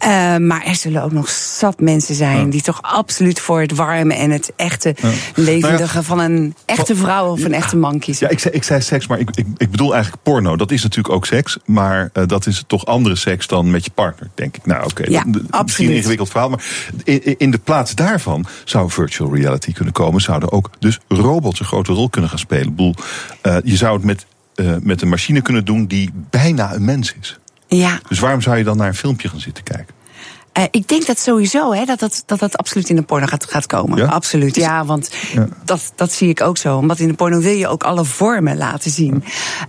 Uh, 0.04 0.38
maar 0.38 0.64
er 0.66 0.76
zullen 0.76 1.04
ook 1.04 1.12
nog 1.12 1.30
zat 1.30 1.80
mensen 1.80 2.16
zijn 2.16 2.46
ja. 2.46 2.52
die 2.52 2.62
toch 2.62 2.82
absoluut 2.82 3.40
voor 3.40 3.62
het 3.62 3.76
warme 3.76 4.14
en 4.14 4.32
het 4.32 4.52
echte 4.56 4.96
ja. 5.02 5.10
levendige 5.36 6.04
van 6.04 6.20
een 6.20 6.56
echte 6.66 6.96
vrouw 6.96 7.32
of 7.32 7.44
een 7.44 7.54
echte 7.54 7.78
man 7.78 8.00
kiezen. 8.00 8.28
Ja, 8.28 8.34
ik 8.34 8.40
zei, 8.40 8.54
ik 8.54 8.64
zei 8.64 8.82
seks, 8.82 9.08
maar 9.08 9.20
ik, 9.20 9.30
ik, 9.34 9.46
ik 9.58 9.72
bedoel 9.72 9.94
eigenlijk 9.94 10.24
porno. 10.24 10.56
Dat 10.56 10.72
is 10.72 10.84
natuurlijk 10.84 11.16
ook 11.16 11.26
seks, 11.26 11.58
maar 11.66 12.10
uh, 12.14 12.24
dat 12.28 12.46
is 12.48 12.64
toch 12.68 12.86
andere 12.86 13.16
seks 13.16 13.48
dan 13.48 13.72
met 13.72 13.86
je 13.86 13.92
partner, 13.92 14.30
denk 14.36 14.58
ik. 14.58 14.66
Nou, 14.66 14.84
oké. 14.84 15.02
Okay. 15.02 15.14
Ja, 15.14 15.26
absoluut 15.50 15.87
een 15.88 15.95
ingewikkeld 15.95 16.30
verhaal. 16.30 16.50
Maar 16.50 16.65
in, 17.04 17.38
in, 17.38 17.52
de 17.52 17.58
plaats 17.58 17.95
daarvan 17.95 18.45
zou 18.65 18.89
virtual 18.89 19.36
reality 19.36 19.71
kunnen 19.71 19.93
komen. 19.93 20.21
Zouden 20.21 20.52
ook 20.52 20.69
dus 20.80 21.00
robots 21.08 21.60
een 21.60 21.65
grote 21.65 21.93
rol 21.93 22.10
kunnen 22.10 22.30
gaan 22.30 22.39
spelen. 22.39 22.67
Ik 22.67 22.76
bedoel, 22.76 22.95
uh, 23.43 23.58
je 23.63 23.76
zou 23.76 23.95
het 23.95 24.06
met, 24.06 24.26
uh, 24.56 24.76
met 24.82 25.02
een 25.02 25.10
machine 25.10 25.41
kunnen 25.41 25.65
doen 25.65 25.86
die 25.86 26.12
bijna 26.30 26.73
een 26.73 26.86
mens 26.86 27.15
is. 27.19 27.39
Ja. 27.67 28.00
Dus 28.08 28.19
waarom 28.19 28.41
zou 28.41 28.58
je 28.58 28.63
dan 28.63 28.78
naar 28.78 28.88
een 28.88 28.95
filmpje 28.95 29.30
gaan 29.30 29.39
zitten 29.39 29.63
kijken? 29.63 29.95
Uh, 30.58 30.63
ik 30.71 30.88
denk 30.88 31.06
dat 31.06 31.19
sowieso, 31.19 31.73
hè, 31.73 31.86
dat, 31.86 32.00
dat, 32.00 32.23
dat 32.26 32.39
dat 32.39 32.58
absoluut 32.58 32.89
in 32.89 32.95
de 32.95 33.02
porno 33.02 33.26
gaat, 33.26 33.45
gaat 33.50 33.65
komen. 33.65 33.97
Ja? 33.97 34.06
Absoluut, 34.06 34.56
ja, 34.56 34.86
want 34.86 35.12
ja. 35.34 35.47
Dat, 35.65 35.91
dat 35.95 36.12
zie 36.12 36.30
ik 36.30 36.41
ook 36.41 36.58
zo. 36.58 36.78
Omdat 36.78 37.00
in 37.00 37.08
de 37.08 37.13
porno 37.13 37.39
wil 37.39 37.54
je 37.54 37.67
ook 37.67 37.84
alle 37.84 38.06
vormen 38.06 38.58
laten 38.58 38.91
zien. 38.91 39.13
Um, 39.13 39.21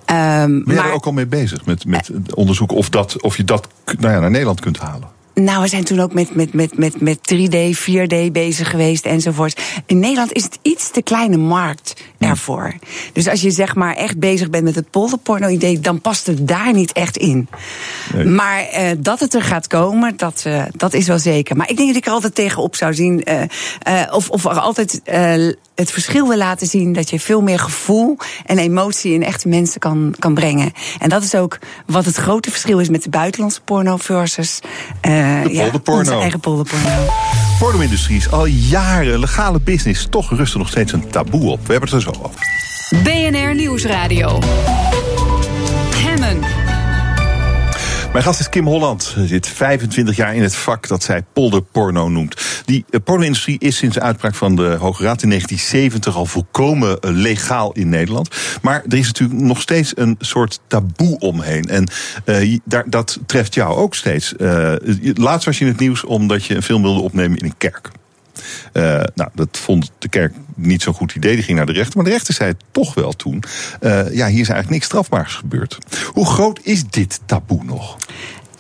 ben 0.05 0.63
je 0.67 0.75
maar, 0.75 0.87
er 0.87 0.93
ook 0.93 1.07
al 1.07 1.13
mee 1.13 1.27
bezig 1.27 1.65
met, 1.65 1.85
met 1.85 2.11
onderzoeken 2.35 2.77
of, 2.77 2.89
dat, 2.89 3.23
of 3.23 3.37
je 3.37 3.45
dat 3.45 3.69
nou 3.85 4.15
ja, 4.15 4.21
naar 4.21 4.31
Nederland 4.31 4.61
kunt 4.61 4.79
halen? 4.79 5.09
Nou, 5.41 5.63
we 5.63 5.69
zijn 5.69 5.85
toen 5.85 6.01
ook 6.01 6.13
met, 6.13 6.35
met, 6.35 6.53
met, 6.55 6.79
met, 6.79 7.01
met 7.01 7.19
3D, 7.35 7.79
4D 7.91 8.33
bezig 8.33 8.71
geweest 8.71 9.05
enzovoort. 9.05 9.61
In 9.87 9.99
Nederland 9.99 10.33
is 10.33 10.43
het 10.43 10.59
iets 10.63 10.91
te 10.91 11.03
kleine 11.03 11.37
markt 11.37 11.95
ervoor. 12.19 12.75
Ja. 12.81 12.89
Dus 13.13 13.29
als 13.29 13.41
je 13.41 13.51
zeg 13.51 13.75
maar 13.75 13.95
echt 13.95 14.19
bezig 14.19 14.51
bent 14.51 14.65
met 14.65 14.75
het 14.75 14.91
polderporno-idee, 14.91 15.81
dan 15.81 16.01
past 16.01 16.27
het 16.27 16.49
daar 16.49 16.73
niet 16.73 16.93
echt 16.93 17.17
in. 17.17 17.49
Nee. 18.15 18.25
Maar 18.25 18.69
uh, 18.73 18.91
dat 18.99 19.21
het 19.21 19.35
er 19.35 19.43
gaat 19.43 19.67
komen, 19.67 20.17
dat, 20.17 20.45
uh, 20.47 20.63
dat 20.77 20.95
is 20.95 21.07
wel 21.07 21.19
zeker. 21.19 21.57
Maar 21.57 21.71
ik 21.71 21.77
denk 21.77 21.89
dat 21.89 21.97
ik 21.97 22.07
er 22.07 22.13
altijd 22.13 22.35
tegenop 22.35 22.77
zou 22.77 22.95
zien, 22.95 23.25
uh, 23.29 24.03
of, 24.11 24.31
of 24.31 24.45
er 24.45 24.61
altijd 24.61 25.01
het 25.79 25.91
verschil 25.91 26.29
wil 26.29 26.37
laten 26.37 26.67
zien 26.67 26.93
dat 26.93 27.11
je 27.11 27.21
veel 27.21 27.41
meer 27.41 27.59
gevoel 27.59 28.17
en 28.45 28.59
emotie 28.59 29.13
in 29.13 29.23
echte 29.23 29.49
mensen 29.49 29.81
kan, 29.81 30.15
kan 30.19 30.35
brengen. 30.35 30.73
En 30.99 31.09
dat 31.09 31.23
is 31.23 31.35
ook 31.35 31.59
wat 31.87 32.05
het 32.05 32.17
grote 32.17 32.51
verschil 32.51 32.79
is 32.79 32.89
met 32.89 33.03
de 33.03 33.11
buitenlandse 33.11 33.61
porno 33.61 33.97
versus 33.97 34.59
uh, 34.63 35.43
de 35.43 35.53
ja, 35.53 35.71
onze 35.85 36.13
eigen 36.13 36.41
polderporno. 36.41 37.07
Porno-industrie 37.59 38.17
is 38.17 38.31
al 38.31 38.47
jaren 38.47 39.19
legale 39.19 39.61
business. 39.61 40.07
Toch 40.11 40.31
rust 40.31 40.53
er 40.53 40.59
nog 40.59 40.69
steeds 40.69 40.93
een 40.93 41.09
taboe 41.11 41.51
op. 41.51 41.67
We 41.67 41.73
hebben 41.73 41.91
het 41.91 42.07
er 42.07 42.15
zo 42.15 42.21
over. 42.23 42.41
BNR 43.03 43.55
Nieuwsradio. 43.55 44.39
Mijn 48.19 48.31
gast 48.31 48.41
is 48.41 48.49
Kim 48.49 48.67
Holland. 48.67 49.17
Zit 49.25 49.49
25 49.49 50.17
jaar 50.17 50.35
in 50.35 50.43
het 50.43 50.57
vak 50.57 50.89
dat 50.89 51.03
zij 51.03 51.23
polderporno 51.33 52.09
noemt. 52.09 52.63
Die 52.65 52.85
porno-industrie 53.05 53.59
is 53.59 53.77
sinds 53.77 53.95
de 53.95 54.03
uitspraak 54.03 54.35
van 54.35 54.57
de 54.57 54.63
Hoge 54.63 55.03
Raad 55.03 55.23
in 55.23 55.29
1970 55.29 56.17
al 56.17 56.27
volkomen 56.27 56.99
legaal 57.01 57.73
in 57.73 57.89
Nederland. 57.89 58.37
Maar 58.63 58.83
er 58.89 58.99
is 58.99 59.07
natuurlijk 59.07 59.41
nog 59.41 59.61
steeds 59.61 59.93
een 59.97 60.17
soort 60.19 60.61
taboe 60.67 61.19
omheen. 61.19 61.65
En 61.65 61.91
uh, 62.25 62.59
daar, 62.65 62.85
dat 62.91 63.19
treft 63.27 63.55
jou 63.55 63.77
ook 63.77 63.95
steeds. 63.95 64.35
Laatst 65.15 65.47
was 65.47 65.59
je 65.59 65.65
in 65.65 65.71
het 65.71 65.81
nieuws 65.81 66.05
omdat 66.05 66.45
je 66.45 66.55
een 66.55 66.63
film 66.63 66.83
wilde 66.83 67.01
opnemen 67.01 67.39
in 67.39 67.45
een 67.45 67.59
kerk. 67.59 67.91
Uh, 68.73 68.83
nou, 69.15 69.31
dat 69.35 69.49
vond 69.53 69.91
de 69.99 70.09
kerk 70.09 70.35
niet 70.55 70.83
zo'n 70.83 70.95
goed 70.95 71.15
idee. 71.15 71.35
Die 71.35 71.45
ging 71.45 71.57
naar 71.57 71.67
de 71.67 71.73
rechter. 71.73 71.97
Maar 71.97 72.05
de 72.05 72.11
rechter 72.11 72.35
zei 72.35 72.55
toch 72.71 72.95
wel 72.95 73.13
toen: 73.13 73.43
uh, 73.81 73.91
ja, 73.91 74.27
hier 74.27 74.41
is 74.41 74.49
eigenlijk 74.49 74.71
niks 74.71 74.85
strafbaars 74.85 75.35
gebeurd. 75.35 75.79
Hoe 76.13 76.27
groot 76.27 76.61
is 76.63 76.85
dit 76.91 77.21
taboe 77.27 77.65
nog? 77.65 77.97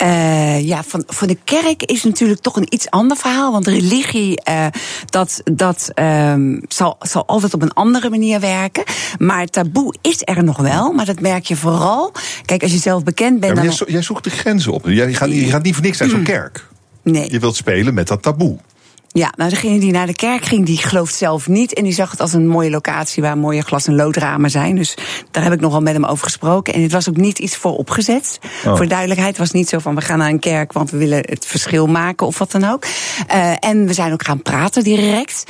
Uh, 0.02 0.66
ja, 0.66 0.82
van, 0.82 1.02
voor 1.06 1.26
de 1.26 1.38
kerk 1.44 1.82
is 1.82 2.02
natuurlijk 2.04 2.40
toch 2.40 2.56
een 2.56 2.66
iets 2.74 2.90
ander 2.90 3.16
verhaal. 3.16 3.52
Want 3.52 3.66
religie, 3.66 4.40
uh, 4.48 4.66
dat, 5.06 5.40
dat 5.44 5.90
um, 5.94 6.60
zal, 6.68 6.96
zal 7.00 7.26
altijd 7.26 7.54
op 7.54 7.62
een 7.62 7.72
andere 7.72 8.10
manier 8.10 8.40
werken. 8.40 8.84
Maar 9.18 9.46
taboe 9.46 9.94
is 10.00 10.20
er 10.24 10.44
nog 10.44 10.56
wel. 10.56 10.92
Maar 10.92 11.04
dat 11.04 11.20
merk 11.20 11.44
je 11.44 11.56
vooral. 11.56 12.12
Kijk, 12.44 12.62
als 12.62 12.72
je 12.72 12.78
zelf 12.78 13.02
bekend 13.02 13.40
bent. 13.40 13.56
Ja, 13.56 13.62
dan... 13.62 13.74
jij, 13.74 13.86
jij 13.86 14.02
zoekt 14.02 14.24
de 14.24 14.30
grenzen 14.30 14.72
op. 14.72 14.86
Jij 14.86 15.14
gaat, 15.14 15.30
je 15.30 15.50
gaat 15.50 15.62
niet 15.62 15.74
voor 15.74 15.84
niks 15.84 15.98
naar 15.98 16.08
zo'n 16.08 16.22
kerk. 16.22 16.66
Nee. 17.02 17.30
Je 17.30 17.38
wilt 17.38 17.56
spelen 17.56 17.94
met 17.94 18.06
dat 18.06 18.22
taboe. 18.22 18.58
Ja, 19.18 19.33
nou 19.37 19.50
degene 19.50 19.78
die 19.81 19.92
naar 19.92 20.07
de 20.07 20.14
kerk 20.14 20.44
ging, 20.44 20.66
die 20.66 20.76
gelooft 20.78 21.14
zelf 21.14 21.48
niet. 21.48 21.74
En 21.74 21.85
die 21.85 21.92
zag 21.92 22.11
het 22.11 22.20
als 22.20 22.33
een 22.33 22.46
mooie 22.48 22.70
locatie 22.70 23.22
waar 23.22 23.38
mooie 23.38 23.62
glas- 23.62 23.87
en 23.87 23.94
loodramen 23.94 24.50
zijn. 24.50 24.76
Dus 24.76 24.94
daar 25.31 25.42
heb 25.42 25.52
ik 25.52 25.61
nogal 25.61 25.81
met 25.81 25.92
hem 25.92 26.04
over 26.04 26.24
gesproken. 26.24 26.74
En 26.74 26.83
het 26.83 26.92
was 26.92 27.09
ook 27.09 27.16
niet 27.16 27.38
iets 27.38 27.57
voor 27.57 27.76
opgezet. 27.76 28.38
Oh. 28.66 28.76
Voor 28.76 28.88
duidelijkheid 28.88 29.38
was 29.38 29.50
niet 29.50 29.68
zo 29.68 29.78
van 29.78 29.94
we 29.94 30.00
gaan 30.00 30.18
naar 30.18 30.28
een 30.28 30.38
kerk, 30.38 30.72
want 30.72 30.90
we 30.90 30.96
willen 30.96 31.18
het 31.28 31.46
verschil 31.46 31.87
maken 31.87 32.26
of 32.26 32.38
wat 32.38 32.50
dan 32.50 32.64
ook. 32.64 32.85
Uh, 33.35 33.52
en 33.61 33.87
we 33.87 33.92
zijn 33.92 34.12
ook 34.12 34.24
gaan 34.24 34.42
praten 34.42 34.83
direct 34.85 35.44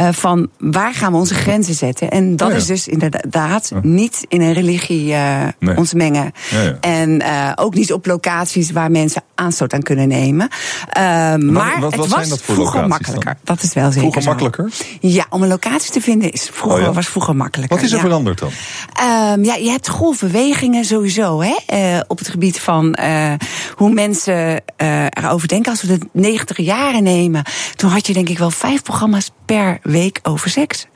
uh, 0.00 0.08
van 0.12 0.48
waar 0.58 0.94
gaan 0.94 1.12
we 1.12 1.18
onze 1.18 1.34
grenzen 1.34 1.74
zetten. 1.74 2.10
En 2.10 2.36
dat 2.36 2.46
Oh 2.48 2.54
ja. 2.54 2.60
is 2.60 2.66
dus 2.66 2.88
inderdaad 2.88 3.72
niet 3.82 4.24
in 4.28 4.40
een 4.40 4.52
religie 4.52 5.08
uh, 5.12 5.42
Nee. 5.58 5.76
ons 5.76 5.94
mengen. 5.94 6.32
Ja, 6.50 6.62
ja. 6.62 6.76
En 6.80 7.22
ook 7.58 7.74
niet 7.74 7.92
op 7.92 8.06
locaties 8.06 8.70
waar 8.70 8.90
mensen 8.90 9.22
aanstoot 9.34 9.72
aan 9.72 9.82
kunnen 9.82 10.08
nemen. 10.08 10.48
Maar 10.94 11.80
wat- 11.80 11.80
wat 11.80 11.92
het 11.94 12.08
zijn 12.08 12.20
was 12.20 12.28
dat 12.28 12.42
voor 12.42 12.54
vroeger 12.54 12.80
locaties 12.82 13.13
makkelijker. 13.14 13.36
Dat 13.54 13.62
is 13.62 13.72
wel 13.74 13.84
zeker 13.84 14.00
Vroeger 14.00 14.22
zo. 14.22 14.28
makkelijker? 14.28 14.70
Ja, 15.00 15.26
om 15.30 15.42
een 15.42 15.48
locatie 15.48 15.92
te 15.92 16.00
vinden 16.00 16.30
is 16.30 16.48
vroeger, 16.52 16.80
Oh 16.80 16.86
ja? 16.86 16.92
was 16.92 17.06
vroeger 17.06 17.36
makkelijker. 17.36 17.76
Wat 17.76 17.84
is 17.86 17.92
er 17.92 17.98
ja. 17.98 18.04
veranderd 18.04 18.38
dan? 18.38 18.50
Ehm, 18.92 19.44
ja, 19.44 19.54
je 19.54 19.70
hebt 19.70 19.88
golfbewegingen 19.88 20.84
sowieso 20.84 21.40
hè, 21.42 21.56
eh, 21.66 22.00
op 22.06 22.18
het 22.18 22.28
gebied 22.28 22.60
van 22.60 22.94
eh, 22.94 23.32
hoe 23.74 23.90
mensen 23.92 24.62
eh, 24.76 25.04
erover 25.10 25.48
denken. 25.48 25.70
Als 25.70 25.82
we 25.82 25.98
de 25.98 26.08
90 26.12 26.56
jaren 26.56 27.02
nemen, 27.02 27.44
toen 27.76 27.90
had 27.90 28.06
je 28.06 28.12
denk 28.12 28.28
ik 28.28 28.38
wel 28.38 28.50
vijf 28.50 28.82
programma's 28.82 29.30
per 29.46 29.78
week 29.82 30.18
over 30.22 30.50
seks. 30.50 30.86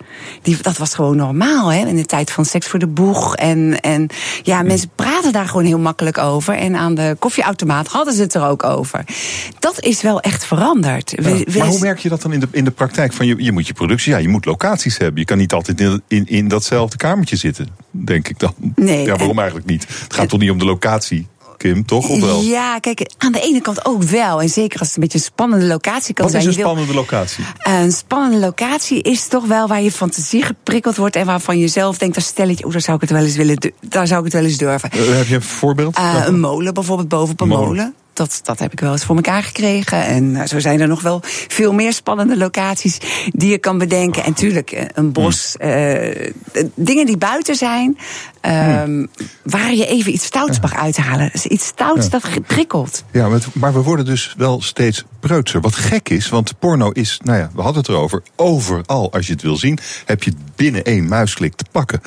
Die, 0.42 0.56
dat 0.62 0.76
was 0.76 0.94
gewoon 0.94 1.16
normaal, 1.16 1.72
hè? 1.72 1.86
In 1.86 1.96
de 1.96 2.04
tijd 2.06 2.30
van 2.30 2.44
seks 2.44 2.66
voor 2.68 2.78
de 2.78 2.86
boeg. 2.86 3.36
En, 3.36 3.80
en 3.80 4.06
ja, 4.42 4.62
mensen 4.62 4.90
praten 4.94 5.32
daar 5.32 5.46
gewoon 5.48 5.64
heel 5.64 5.78
makkelijk 5.78 6.18
over. 6.18 6.54
En 6.54 6.76
aan 6.76 6.94
de 6.94 7.16
koffieautomaat 7.18 7.86
hadden 7.88 8.14
ze 8.14 8.22
het 8.22 8.34
er 8.34 8.44
ook 8.46 8.64
over. 8.64 9.04
Dat 9.58 9.80
is 9.80 10.02
wel 10.02 10.20
echt 10.20 10.44
veranderd. 10.44 11.12
We- 11.16 11.28
Ja, 11.28 11.44
we- 11.44 11.58
maar 11.58 11.66
hoe 11.66 11.80
merk 11.80 11.98
je 11.98 12.08
dat 12.08 12.22
dan 12.22 12.32
in 12.32 12.40
de, 12.40 12.48
in 12.50 12.64
de 12.64 12.70
praktijk? 12.70 13.12
Van 13.12 13.26
je, 13.26 13.34
je 13.42 13.52
moet 13.52 13.66
je 13.66 13.72
productie, 13.72 14.12
ja, 14.12 14.18
je 14.18 14.28
moet 14.28 14.44
locaties 14.44 14.98
hebben. 14.98 15.20
Je 15.20 15.26
kan 15.26 15.38
niet 15.38 15.52
altijd 15.52 15.80
in, 15.80 16.02
in, 16.08 16.26
in 16.26 16.48
datzelfde 16.48 16.96
kamertje 16.96 17.36
zitten, 17.36 17.68
denk 17.90 18.28
ik 18.28 18.38
dan. 18.38 18.54
Nee, 18.74 19.00
ja, 19.04 19.10
waarom 19.16 19.30
en- 19.30 19.36
eigenlijk 19.38 19.66
niet? 19.70 19.86
Het 20.02 20.14
gaat 20.14 20.28
toch 20.28 20.40
niet 20.40 20.50
om 20.50 20.58
de 20.58 20.64
locatie, 20.64 21.26
Kim, 21.59 21.86
toch? 21.86 22.09
Of 22.09 22.20
wel? 22.20 22.40
Ja, 22.40 22.78
kijk, 22.78 23.11
aan 23.18 23.32
de 23.32 23.40
ene 23.40 23.61
kant 23.61 23.84
ook 23.84 24.02
wel. 24.02 24.40
En 24.42 24.48
zeker 24.48 24.78
als 24.78 24.88
het 24.88 24.96
een 24.96 25.02
beetje 25.02 25.18
een 25.18 25.24
spannende 25.24 25.66
locatie 25.66 26.14
kan 26.14 26.24
Wat 26.26 26.34
is 26.34 26.42
zijn. 26.42 26.44
een 26.54 26.59
Je 26.59 26.64
wil- 26.64 26.66
spannende 26.66 26.94
locatie? 27.00 27.44
Een 27.62 27.92
spannende 27.92 28.38
locatie 28.38 29.02
is 29.02 29.26
toch 29.28 29.46
wel 29.46 29.66
waar 29.68 29.82
je 29.82 29.92
fantasie 29.92 30.42
geprikkeld 30.42 30.96
wordt 30.96 31.16
en 31.16 31.26
waarvan 31.26 31.59
je 31.59 31.68
zelf 31.68 31.98
denkt, 31.98 32.14
dat 32.14 32.24
stelletje, 32.24 32.64
oh, 32.66 32.72
daar 32.72 32.80
zou 32.80 32.96
ik 32.96 33.02
het 33.02 33.11
wel 33.11 33.22
eens 33.22 33.36
willen, 33.36 33.72
daar 33.80 34.06
zou 34.06 34.18
ik 34.18 34.24
het 34.24 34.34
wel 34.34 34.44
eens 34.44 34.56
durven. 34.56 34.90
Eh, 34.90 35.16
heb 35.16 35.26
je 35.26 35.34
een 35.34 35.42
voorbeeld? 35.42 35.94
Daarvan? 35.94 36.34
een 36.34 36.40
molen 36.40 36.74
bijvoorbeeld 36.74 37.09
boven 37.09 37.32
op 37.32 37.40
een 37.40 37.48
Molen. 37.48 37.66
molen. 37.66 37.94
Dat, 38.18 38.40
dat 38.42 38.58
heb 38.58 38.72
ik 38.72 38.80
wel 38.80 38.92
eens 38.92 39.04
voor 39.04 39.16
elkaar 39.16 39.42
gekregen. 39.42 40.04
En 40.04 40.36
eh, 40.36 40.46
zo 40.46 40.58
zijn 40.58 40.80
er 40.80 40.88
nog 40.88 41.00
wel 41.02 41.20
veel 41.48 41.72
meer 41.72 41.92
spannende 41.92 42.36
locaties 42.36 42.98
die 43.32 43.50
je 43.50 43.58
kan 43.58 43.78
bedenken. 43.78 44.24
En 44.24 44.32
tuurlijk, 44.32 44.70
eh, 44.70 44.84
een 44.94 45.12
bos. 45.12 45.54
Hmm. 45.58 45.68
eh, 45.68 46.30
dingen 46.74 47.06
die 47.06 47.16
buiten 47.16 47.54
zijn, 47.54 47.98
ehm, 48.40 49.06
waar 49.42 49.74
je 49.74 49.86
even 49.86 50.12
iets 50.12 50.24
stouts 50.24 50.60
mag 50.60 50.74
uithalen. 50.74 51.28
Dus 51.32 51.46
iets 51.46 51.66
stouts 51.66 52.04
Ja. 52.04 52.10
dat 52.10 52.46
prikkelt. 52.46 53.04
Ja, 53.12 53.28
maar, 53.52 53.72
we 53.72 53.82
worden 53.82 54.04
dus 54.04 54.34
wel 54.36 54.62
steeds 54.62 55.04
preutser. 55.20 55.60
Wat 55.60 55.74
gek 55.74 56.08
is, 56.08 56.28
want 56.28 56.58
porno 56.58 56.90
is, 56.90 57.20
nou 57.24 57.38
ja, 57.38 57.50
we 57.54 57.62
hadden 57.62 57.82
het 57.82 57.90
erover. 57.90 58.22
Overal, 58.36 59.12
als 59.12 59.26
je 59.26 59.32
het 59.32 59.42
wil 59.42 59.56
zien, 59.56 59.78
heb 60.04 60.22
je 60.22 60.30
het 60.30 60.56
binnen 60.56 60.84
één 60.84 61.08
muisklik 61.08 61.54
te 61.54 61.64
pakken. 61.72 62.00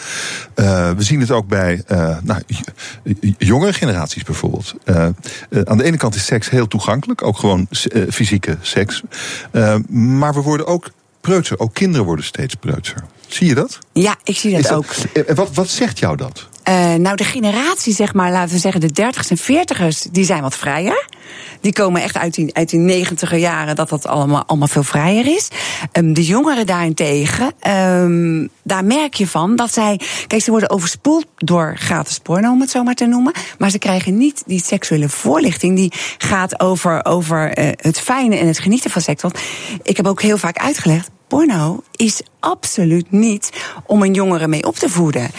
We 0.95 0.95
zien 0.97 1.19
het 1.19 1.31
ook 1.31 1.47
bij 1.47 1.83
nou, 2.23 2.41
jongere 3.37 3.73
generaties 3.73 4.23
bijvoorbeeld. 4.23 4.75
Aan 5.65 5.77
de 5.77 5.83
ene 5.83 5.97
kant 6.01 6.15
is 6.15 6.25
seks 6.25 6.49
heel 6.49 6.67
toegankelijk, 6.67 7.23
ook 7.23 7.37
gewoon 7.37 7.67
eh, 7.69 8.01
fysieke 8.09 8.57
seks. 8.61 9.01
Eh, 9.51 9.75
maar 9.89 10.33
we 10.33 10.41
worden 10.41 10.67
ook 10.67 10.91
preutser. 11.21 11.59
Ook 11.59 11.73
kinderen 11.73 12.05
worden 12.05 12.25
steeds 12.25 12.55
preutser. 12.55 13.03
Zie 13.27 13.47
je 13.47 13.55
dat? 13.55 13.79
Ja, 13.93 14.15
ik 14.23 14.37
zie 14.37 14.61
dat, 14.61 14.71
ook. 14.71 14.85
eh, 14.85 15.35
wat, 15.35 15.53
wat 15.53 15.69
zegt 15.69 15.99
jou 15.99 16.17
dat? 16.17 16.47
Eh, 16.71 16.93
nou, 16.93 17.15
de 17.15 17.23
generatie, 17.23 17.93
zeg 17.93 18.13
maar, 18.13 18.31
laten 18.31 18.53
we 18.53 18.59
zeggen, 18.59 18.81
de 18.81 18.91
dertigers 18.91 19.29
en 19.29 19.37
veertigers, 19.37 20.01
die 20.01 20.25
zijn 20.25 20.41
wat 20.41 20.55
vrijer. 20.55 21.07
Die 21.61 21.73
komen 21.73 22.01
echt 22.01 22.17
uit 22.17 22.33
die, 22.33 22.55
uit 22.55 22.69
die 22.69 22.79
negentiger 22.79 23.37
jaren, 23.37 23.75
dat 23.75 23.89
dat 23.89 24.07
allemaal, 24.07 24.43
allemaal 24.45 24.67
veel 24.67 24.83
vrijer 24.83 25.25
is. 25.25 25.47
Ehm, 25.91 26.13
de 26.13 26.25
jongeren 26.25 26.65
daarentegen, 26.65 27.51
ehm, 27.59 28.47
daar 28.63 28.85
merk 28.85 29.13
je 29.13 29.27
van 29.27 29.55
dat 29.55 29.73
zij. 29.73 29.99
Kijk, 30.27 30.41
ze 30.41 30.51
worden 30.51 30.69
overspoeld 30.69 31.25
door 31.35 31.75
gratis 31.77 32.19
porno, 32.19 32.51
om 32.51 32.61
het 32.61 32.69
zo 32.69 32.83
maar 32.83 32.95
te 32.95 33.05
noemen. 33.05 33.33
Maar 33.57 33.69
ze 33.69 33.79
krijgen 33.79 34.17
niet 34.17 34.43
die 34.45 34.63
seksuele 34.63 35.09
voorlichting 35.09 35.75
die 35.75 35.91
gaat 36.17 36.59
over, 36.59 37.05
over 37.05 37.53
eh, 37.53 37.69
het 37.75 37.99
fijne 37.99 38.35
en 38.35 38.47
het 38.47 38.59
genieten 38.59 38.91
van 38.91 39.01
seks. 39.01 39.21
Want 39.21 39.39
ik 39.83 39.97
heb 39.97 40.07
ook 40.07 40.21
heel 40.21 40.37
vaak 40.37 40.57
uitgelegd. 40.57 41.09
Porno 41.27 41.83
is 42.01 42.21
absoluut 42.39 43.11
niet 43.11 43.49
om 43.85 44.01
een 44.01 44.13
jongere 44.13 44.47
mee 44.47 44.63
op 44.63 44.75
te 44.75 44.89
voeden. 44.89 45.31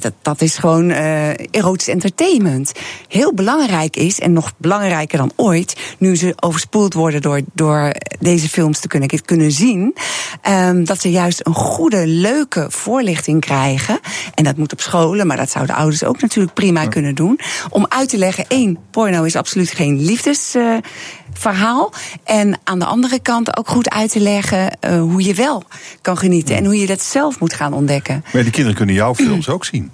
Dat, 0.00 0.12
dat 0.22 0.40
is 0.40 0.58
gewoon 0.58 0.90
eh, 0.90 1.28
erotisch 1.50 1.88
entertainment. 1.88 2.72
Heel 3.08 3.34
belangrijk 3.34 3.96
is, 3.96 4.20
en 4.20 4.32
nog 4.32 4.52
belangrijker 4.56 5.18
dan 5.18 5.32
ooit, 5.36 5.76
nu 5.98 6.16
ze 6.16 6.32
overspoeld 6.40 6.94
worden 6.94 7.22
door, 7.22 7.40
door 7.52 7.92
deze 8.18 8.48
films 8.48 8.80
te 8.80 8.88
kunnen, 8.88 9.24
kunnen 9.24 9.52
zien, 9.52 9.94
ehm, 10.42 10.84
dat 10.84 11.00
ze 11.00 11.10
juist 11.10 11.46
een 11.46 11.54
goede, 11.54 12.06
leuke 12.06 12.66
voorlichting 12.68 13.40
krijgen. 13.40 14.00
En 14.34 14.44
dat 14.44 14.56
moet 14.56 14.72
op 14.72 14.80
scholen, 14.80 15.26
maar 15.26 15.36
dat 15.36 15.50
zouden 15.50 15.76
ouders 15.76 16.04
ook 16.04 16.20
natuurlijk 16.20 16.54
prima 16.54 16.86
kunnen 16.86 17.14
doen. 17.14 17.40
Om 17.68 17.86
uit 17.88 18.08
te 18.08 18.18
leggen: 18.18 18.44
één, 18.48 18.78
porno 18.90 19.22
is 19.22 19.36
absoluut 19.36 19.70
geen 19.70 20.00
liefdesverhaal. 20.04 21.92
en 22.24 22.58
aan 22.64 22.78
de 22.78 22.84
andere 22.84 23.20
kant 23.20 23.56
ook 23.56 23.68
goed 23.68 23.90
uit 23.90 24.10
te 24.10 24.20
leggen 24.20 24.78
eh, 24.80 25.00
hoe 25.00 25.24
je 25.24 25.34
wel 25.34 25.64
kan 26.02 26.16
genieten 26.18 26.56
en 26.56 26.64
hoe 26.64 26.78
je 26.78 26.86
dat 26.86 27.02
zelf 27.02 27.40
moet 27.40 27.52
gaan 27.54 27.72
ontdekken. 27.72 28.24
Maar 28.32 28.42
die 28.42 28.50
kinderen 28.50 28.76
kunnen 28.76 28.94
jouw 28.94 29.14
films 29.14 29.48
ook 29.48 29.64
zien. 29.64 29.90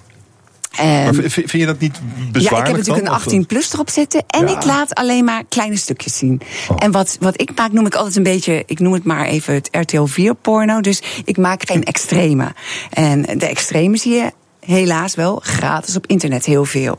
Ehm, 0.77 1.05
Maar 1.05 1.15
vind 1.31 1.51
je 1.51 1.67
dat 1.67 1.79
niet 1.79 2.01
bezwaarlijk 2.33 2.43
ja, 2.43 2.59
ik 2.61 2.67
heb 2.67 2.77
natuurlijk 2.77 2.87
dan? 2.87 3.15
een 3.15 3.21
Of- 3.21 3.25
18 3.25 3.47
plus 3.47 3.73
erop 3.73 3.91
zitten. 3.91 4.25
En 4.27 4.47
Ja. 4.49 4.57
ik 4.57 4.65
laat 4.65 4.95
alleen 4.95 5.25
maar 5.25 5.43
kleine 5.49 5.77
stukjes 5.77 6.17
zien. 6.17 6.41
Oh. 6.69 6.77
En 6.79 6.91
wat, 6.91 7.17
wat 7.21 7.41
ik 7.41 7.51
maak, 7.57 7.73
noem 7.73 7.87
ik 7.87 7.95
altijd 7.95 8.17
een 8.17 8.23
beetje, 8.23 8.63
ik 8.67 8.79
noem 8.79 8.93
het 8.93 9.05
maar 9.05 9.27
even 9.27 9.55
het 9.55 9.69
RTL 9.71 10.05
4 10.05 10.35
porno. 10.35 10.81
Dus 10.81 11.03
ik 11.25 11.37
maak 11.37 11.69
geen 11.69 11.83
extreme. 11.85 12.53
En 12.91 13.23
de 13.23 13.47
extreme 13.47 13.97
zie 13.97 14.13
je 14.15 14.33
helaas 14.61 15.15
wel 15.15 15.41
gratis 15.45 15.97
op 15.97 16.07
internet 16.07 16.45
heel 16.45 16.65
veel. 16.65 16.99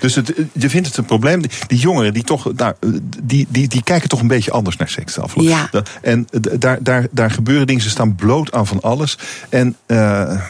Dus 0.00 0.14
het, 0.14 0.34
je 0.52 0.70
vindt 0.70 0.86
het 0.86 0.96
een 0.96 1.04
probleem. 1.04 1.42
Die, 1.66 1.78
jongeren 1.78 2.12
die 2.14 2.22
toch, 2.24 2.52
nou, 2.54 2.74
die, 3.22 3.46
die, 3.48 3.68
die 3.68 3.82
kijken 3.82 4.08
toch 4.08 4.20
een 4.20 4.26
beetje 4.28 4.50
anders 4.50 4.76
naar 4.76 4.88
seks 4.88 5.18
Ja. 5.44 5.70
En 6.02 6.26
daar, 6.58 6.82
daar, 6.82 7.06
daar 7.10 7.30
gebeuren 7.30 7.66
dingen, 7.66 7.82
ze 7.82 7.90
staan 7.90 8.14
bloot 8.14 8.52
aan 8.52 8.66
van 8.66 8.80
alles. 8.80 9.18
En 9.48 9.76
eh, 9.86 10.40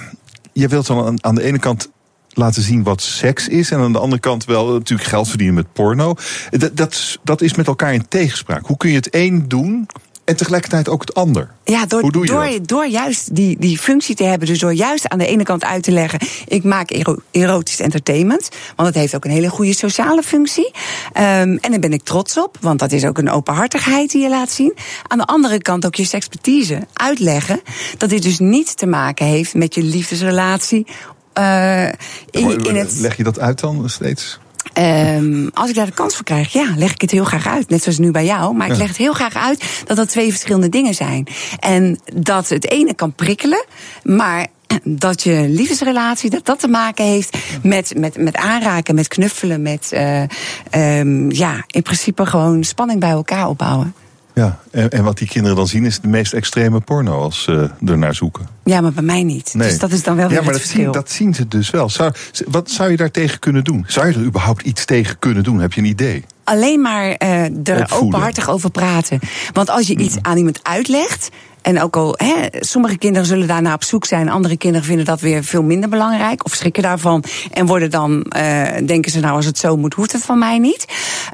je 0.53 0.69
wilt 0.69 0.87
dan 0.87 1.07
aan, 1.07 1.25
aan 1.25 1.35
de 1.35 1.43
ene 1.43 1.59
kant 1.59 1.91
laten 2.33 2.63
zien 2.63 2.83
wat 2.83 3.03
seks 3.03 3.49
is. 3.49 3.71
En 3.71 3.79
aan 3.79 3.93
de 3.93 3.99
andere 3.99 4.21
kant 4.21 4.45
wel 4.45 4.73
natuurlijk 4.73 5.09
geld 5.09 5.29
verdienen 5.29 5.55
met 5.55 5.73
porno. 5.73 6.15
Dat, 6.51 6.77
dat, 6.77 6.93
is- 6.93 7.19
dat 7.25 7.41
is 7.41 7.55
met 7.55 7.67
elkaar 7.67 7.95
in 7.95 8.09
tegenspraak. 8.09 8.67
Hoe 8.67 8.77
kun 8.77 8.91
je 8.91 8.97
het 8.97 9.09
een 9.15 9.45
doen 9.49 9.87
en 10.31 10.37
tegelijkertijd 10.37 10.89
ook 10.89 11.01
het 11.01 11.15
ander? 11.15 11.51
Ja, 11.65 11.87
door, 11.87 12.01
Hoe 12.01 12.13
doe 12.13 12.23
je 12.27 12.31
door, 12.33 12.45
dat? 12.45 12.69
door 12.69 12.87
juist 12.87 13.35
die, 13.35 13.57
die 13.59 13.79
functie 13.79 14.15
te 14.15 14.25
hebben. 14.25 14.49
Dus 14.49 14.59
door 14.59 14.73
juist 14.73 15.09
aan 15.09 15.19
de 15.19 15.27
ene 15.27 15.43
kant 15.43 15.65
uit 15.65 15.83
te 15.83 15.91
leggen. 15.93 16.19
Ik 16.47 16.65
maak 16.65 16.91
ero- 16.91 17.17
erotisch 17.31 17.81
entertainment. 17.81 18.49
Want 18.77 18.89
het 18.89 18.97
heeft 18.97 19.15
ook 19.15 19.25
een 19.25 19.31
hele 19.31 19.49
goede 19.49 19.75
sociale 19.75 20.23
functie. 20.23 20.71
Ehm, 21.13 21.57
en 21.61 21.71
daar 21.71 21.79
ben 21.79 21.93
ik 21.93 22.03
trots 22.03 22.39
op. 22.39 22.57
Want 22.61 22.79
dat 22.79 22.93
is 22.93 23.05
ook 23.05 23.19
een 23.19 23.31
openhartigheid 23.31 24.11
die 24.11 24.23
je 24.23 24.29
laat 24.29 24.51
zien. 24.51 24.75
Aan 25.07 25.19
de 25.19 25.27
andere 25.27 25.59
kant 25.63 25.87
ook 25.87 25.95
je 25.95 26.09
expertise 26.11 26.87
uitleggen. 26.93 27.61
Dat 27.99 28.09
dit 28.11 28.23
dus 28.23 28.39
niet 28.39 28.77
te 28.77 28.87
maken 28.87 29.27
heeft 29.27 29.55
met 29.55 29.75
je 29.75 29.83
liefdesrelatie. 29.83 30.87
eh, 31.33 31.85
in, 32.31 32.65
in 32.65 32.77
het, 32.77 32.95
Leg 33.01 33.17
je 33.17 33.23
dat 33.25 33.39
uit 33.39 33.61
dan 33.61 33.89
steeds? 33.91 34.39
Ehm, 34.73 35.49
als 35.55 35.69
ik 35.69 35.75
daar 35.75 35.87
de 35.87 35.93
kans 35.93 36.15
voor 36.17 36.25
krijg, 36.25 36.53
ja, 36.53 36.75
leg 36.77 36.93
ik 36.93 37.01
het 37.01 37.11
heel 37.11 37.25
graag 37.25 37.47
uit. 37.47 37.69
Net 37.69 37.83
zoals 37.83 37.99
nu 37.99 38.11
bij 38.11 38.25
jou. 38.25 38.55
Maar 38.55 38.71
ik 38.71 38.77
leg 38.77 38.89
het 38.89 38.97
heel 38.97 39.13
graag 39.13 39.35
uit 39.35 39.83
dat 39.87 39.97
dat 39.97 40.09
twee 40.09 40.31
verschillende 40.31 40.69
dingen 40.69 40.95
zijn. 40.95 41.27
En 41.59 42.01
dat 42.15 42.49
het 42.49 42.71
ene 42.71 42.95
kan 42.95 43.13
prikkelen, 43.13 43.65
maar 44.03 44.47
dat 44.85 45.23
je 45.23 45.47
liefdesrelatie, 45.49 46.31
dat 46.31 46.45
dat 46.45 46.61
te 46.61 46.69
maken 46.69 47.05
heeft 47.05 47.37
met, 47.63 47.99
met, 47.99 48.17
met 48.17 48.37
aanraken, 48.37 48.95
met 48.95 49.09
knuffelen, 49.09 49.63
met 49.63 49.93
eh, 49.93 50.23
ehm, 50.71 51.31
ja, 51.31 51.65
in 51.67 51.83
principe 51.83 52.27
gewoon 52.27 52.65
spanning 52.65 53.01
bij 53.01 53.11
elkaar 53.11 53.49
opbouwen. 53.49 53.95
Ja, 54.41 54.59
en, 54.71 54.91
en 54.91 55.05
wat 55.05 55.19
die 55.19 55.29
kinderen 55.29 55.57
dan 55.57 55.67
zien 55.67 55.85
is 55.85 56.01
de 56.01 56.09
meest 56.09 56.33
extreme 56.33 56.81
porno 56.81 57.21
als 57.21 57.43
ze 57.43 57.71
er 57.87 57.99
naar 57.99 58.15
zoeken. 58.15 58.47
Ja, 58.65 58.81
maar 58.81 58.93
bij 58.93 59.03
mij 59.03 59.23
niet. 59.23 59.55
Nee. 59.55 59.69
Dus 59.69 59.79
dat 59.79 59.93
is 59.93 60.03
dan 60.03 60.17
wel 60.17 60.29
weer 60.29 60.39
ja, 60.39 60.45
maar 60.45 60.53
het 60.53 60.63
dat 60.63 60.71
verschil. 60.71 60.93
zien, 60.93 61.03
dat 61.03 61.11
zien 61.11 61.35
ze 61.35 61.49
dus 61.49 61.71
wel. 61.71 61.89
Zou, 61.89 62.13
wat 62.49 62.71
zou 62.71 62.91
je 62.91 62.97
daar 62.97 63.11
tegen 63.11 63.39
kunnen 63.39 63.65
doen? 63.65 63.85
Zou 63.87 64.07
je 64.07 64.15
er 64.15 64.25
überhaupt 64.25 64.63
iets 64.63 64.85
tegen 64.85 65.19
kunnen 65.19 65.43
doen? 65.43 65.61
Heb 65.61 65.73
je 65.73 65.81
een 65.81 65.87
idee? 65.87 66.25
alleen 66.45 66.81
maar 66.81 67.11
eh 67.11 67.43
er 67.43 67.51
Opvoeden. 67.53 67.91
openhartig 67.91 68.51
over 68.51 68.71
praten. 68.71 69.19
Want 69.53 69.71
als 69.71 69.87
je 69.87 69.97
iets 69.97 70.17
aan 70.23 70.37
iemand 70.37 70.61
uitlegt. 70.63 71.29
En 71.63 71.83
ook 71.83 71.97
al, 71.97 72.15
hè, 72.17 72.47
sommige 72.61 72.99
kinderen 72.99 73.27
zullen 73.27 73.47
daarna 73.47 73.75
op 73.75 73.85
zoek 73.85 74.05
zijn. 74.05 74.29
Andere 74.29 74.57
kinderen 74.57 74.87
vinden 74.87 75.05
dat 75.05 75.21
weer 75.21 75.45
veel 75.45 75.63
minder 75.63 75.89
belangrijk. 75.89 76.45
Of 76.45 76.55
schrikken 76.55 76.83
daarvan. 76.83 77.25
En 77.53 77.67
worden 77.67 77.91
dan, 77.91 78.23
eh, 78.23 78.87
denken 78.87 79.11
ze 79.11 79.21
nou, 79.21 79.35
als 79.37 79.47
het 79.47 79.59
zo 79.59 79.77
moet, 79.77 79.95
hoeft 79.95 80.13
het 80.13 80.23
van 80.23 80.39
mij 80.39 80.59
niet. 80.59 80.85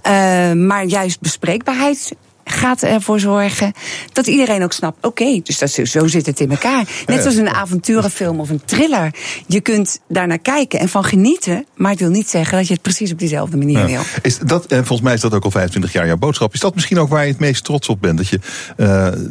Eh, 0.03 0.13
maar 0.53 0.85
juist 0.85 1.21
bespreekbaarheid 1.21 2.13
gaat 2.49 2.83
ervoor 2.83 3.21
zorgen 3.21 3.73
dat 4.13 4.27
iedereen 4.27 4.63
ook 4.63 4.73
snapt: 4.73 5.07
oké, 5.07 5.41
dus 5.43 5.59
dat, 5.59 5.71
zo 5.71 6.07
zit 6.07 6.27
het 6.27 6.41
in 6.41 6.51
elkaar. 6.51 6.89
Net 7.07 7.21
zoals 7.21 7.37
een 7.37 7.49
avonturenfilm 7.49 8.41
of 8.41 8.51
een 8.51 8.65
thriller. 8.65 9.15
Je 9.47 9.61
kunt 9.61 10.01
daarnaar 10.09 10.39
kijken 10.39 10.79
en 10.79 10.89
van 10.89 11.05
genieten, 11.05 11.67
maar 11.75 11.91
het 11.91 12.01
wil 12.01 12.11
niet 12.11 12.29
zeggen 12.29 12.59
dat 12.59 12.67
je 12.67 12.73
het 12.73 12.83
precies 12.83 13.13
op 13.13 13.19
diezelfde 13.19 13.57
manier 13.57 13.87
wil. 13.87 14.01
Is 14.23 14.39
dat, 14.39 14.67
en 14.67 14.77
volgens 14.77 15.01
mij 15.01 15.15
is 15.15 15.21
dat 15.21 15.35
ook 15.35 15.45
al 15.45 15.51
25 15.51 15.93
jaar 15.93 16.07
jouw 16.07 16.17
boodschap. 16.17 16.55
Is 16.55 16.61
dat 16.61 16.75
misschien 16.75 16.99
ook 16.99 17.09
waar 17.09 17.25
je 17.25 17.31
het 17.31 17.41
meest 17.41 17.65
trots 17.65 17.89
op 17.89 18.01
bent? 18.01 18.17
Dat 18.17 18.29
je 18.29 18.41
uh, 18.77 18.87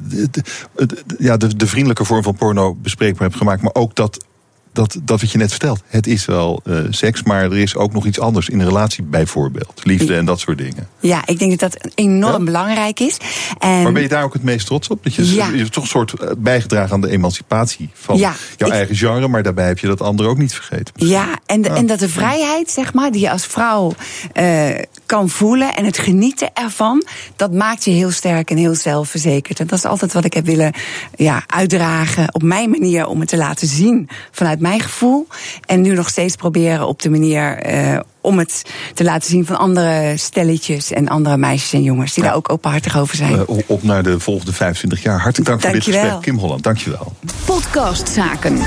de, 0.09 0.43
de, 0.76 1.03
ja, 1.20 1.38
de, 1.38 1.55
de 1.55 1.68
vriendelijke 1.68 2.05
vorm 2.05 2.24
van 2.24 2.36
porno 2.36 2.76
bespreekbaar 2.76 3.28
hebt 3.28 3.39
gemaakt, 3.39 3.61
maar 3.61 3.74
ook 3.74 3.95
dat 3.95 4.26
dat, 4.76 4.98
dat 5.04 5.22
wat 5.22 5.32
je 5.32 5.38
net 5.38 5.50
vertelt. 5.50 5.82
Het 5.88 6.08
is 6.08 6.26
wel 6.26 6.62
uh, 6.66 6.80
seks, 6.90 7.24
maar 7.24 7.44
er 7.44 7.58
is 7.58 7.76
ook 7.76 7.94
nog 7.94 8.06
iets 8.06 8.20
anders 8.20 8.50
in 8.50 8.60
een 8.60 8.66
relatie, 8.66 9.04
bijvoorbeeld. 9.04 9.82
Liefde 9.84 10.16
en 10.16 10.26
dat 10.26 10.40
soort 10.40 10.58
dingen. 10.58 10.88
Ja, 11.00 11.22
ik 11.26 11.40
denk 11.40 11.60
dat 11.60 11.72
dat 11.72 11.92
enorm 11.96 12.38
ja? 12.40 12.44
belangrijk 12.44 13.00
is. 13.00 13.18
En 13.60 13.82
maar 13.84 13.92
ben 13.92 14.02
je 14.02 14.08
daar 14.08 14.24
ook 14.24 14.34
het 14.34 14.44
meest 14.44 14.66
trots 14.66 14.88
op? 14.88 15.04
Dat 15.04 15.14
je, 15.16 15.34
Ja. 15.36 15.48
je 15.50 15.58
hebt 15.58 15.72
toch 15.72 15.84
een 15.84 15.90
soort 15.90 16.14
eh, 16.20 16.30
bijgedragen 16.38 16.94
aan 16.94 17.02
de 17.02 17.10
emancipatie 17.10 17.90
van 17.94 18.18
Ja, 18.18 18.34
jouw 18.58 18.68
ik- 18.68 18.74
eigen 18.74 18.96
genre, 18.96 19.28
maar 19.28 19.44
daarbij 19.44 19.68
heb 19.68 19.80
je 19.80 19.88
dat 19.88 20.02
andere 20.02 20.30
ook 20.30 20.38
niet 20.38 20.54
vergeten. 20.54 20.94
Ja, 20.96 21.28
en, 21.46 21.62
de, 21.62 21.70
Ja. 21.70 21.76
en 21.76 21.86
dat 21.86 22.00
de 22.00 22.10
vrijheid, 22.10 22.72
zeg 22.72 22.94
maar, 22.94 23.12
die 23.12 23.22
je 23.22 23.32
als 23.32 23.46
vrouw 23.46 23.94
eh, 24.34 24.70
kan 25.06 25.30
voelen 25.30 25.76
en 25.76 25.86
het 25.86 25.97
genieten 25.97 26.49
ervan, 26.53 27.06
dat 27.36 27.53
maakt 27.53 27.84
je 27.84 27.91
heel 27.91 28.12
sterk 28.12 28.49
en 28.49 28.58
heel 28.58 28.76
zelfverzekerd. 28.76 29.60
En 29.60 29.68
dat 29.68 29.78
is 29.78 29.86
altijd 29.86 30.14
wat 30.14 30.26
ik 30.26 30.34
heb 30.34 30.45
willen 30.45 30.74
ja, 31.16 31.43
uitdragen 31.47 32.34
op 32.34 32.41
mijn 32.43 32.70
manier 32.70 33.06
om 33.08 33.20
het 33.20 33.30
te 33.30 33.38
laten 33.38 33.68
zien 33.68 34.10
vanuit 34.32 34.60
mijn 34.60 34.80
gevoel. 34.80 35.28
En 35.66 35.82
nu 35.82 35.93
nog 35.93 36.10
steeds 36.10 36.36
proberen 36.36 36.88
op 36.88 37.01
de 37.01 37.10
manier 37.10 37.58
eh, 37.58 37.99
om 38.22 38.38
het 38.39 38.64
te 38.93 39.03
laten 39.03 39.30
zien 39.30 39.45
van 39.45 39.58
andere 39.58 40.14
stelletjes 40.18 40.91
en 40.91 41.08
andere 41.08 41.38
meisjes 41.38 41.74
en 41.74 41.84
jongens 41.84 42.14
die 42.14 42.24
Ja. 42.24 42.30
daar 42.30 42.38
ook 42.38 42.51
openhartig 42.51 42.97
over 42.97 43.16
zijn. 43.16 43.34
Eh, 43.34 43.58
op 43.68 43.84
naar 43.84 44.03
de 44.03 44.20
volgende 44.20 44.53
25 44.53 45.03
jaar. 45.03 45.20
Hartelijk 45.20 45.49
dank 45.49 45.62
voor 45.62 45.72
dit 45.72 45.84
Dankjewel. 45.84 46.01
gesprek, 46.10 46.22
Kim 46.34 46.38
Holland. 46.43 46.64
Dankjewel. 46.64 47.14
Podcastzaken. 47.45 48.60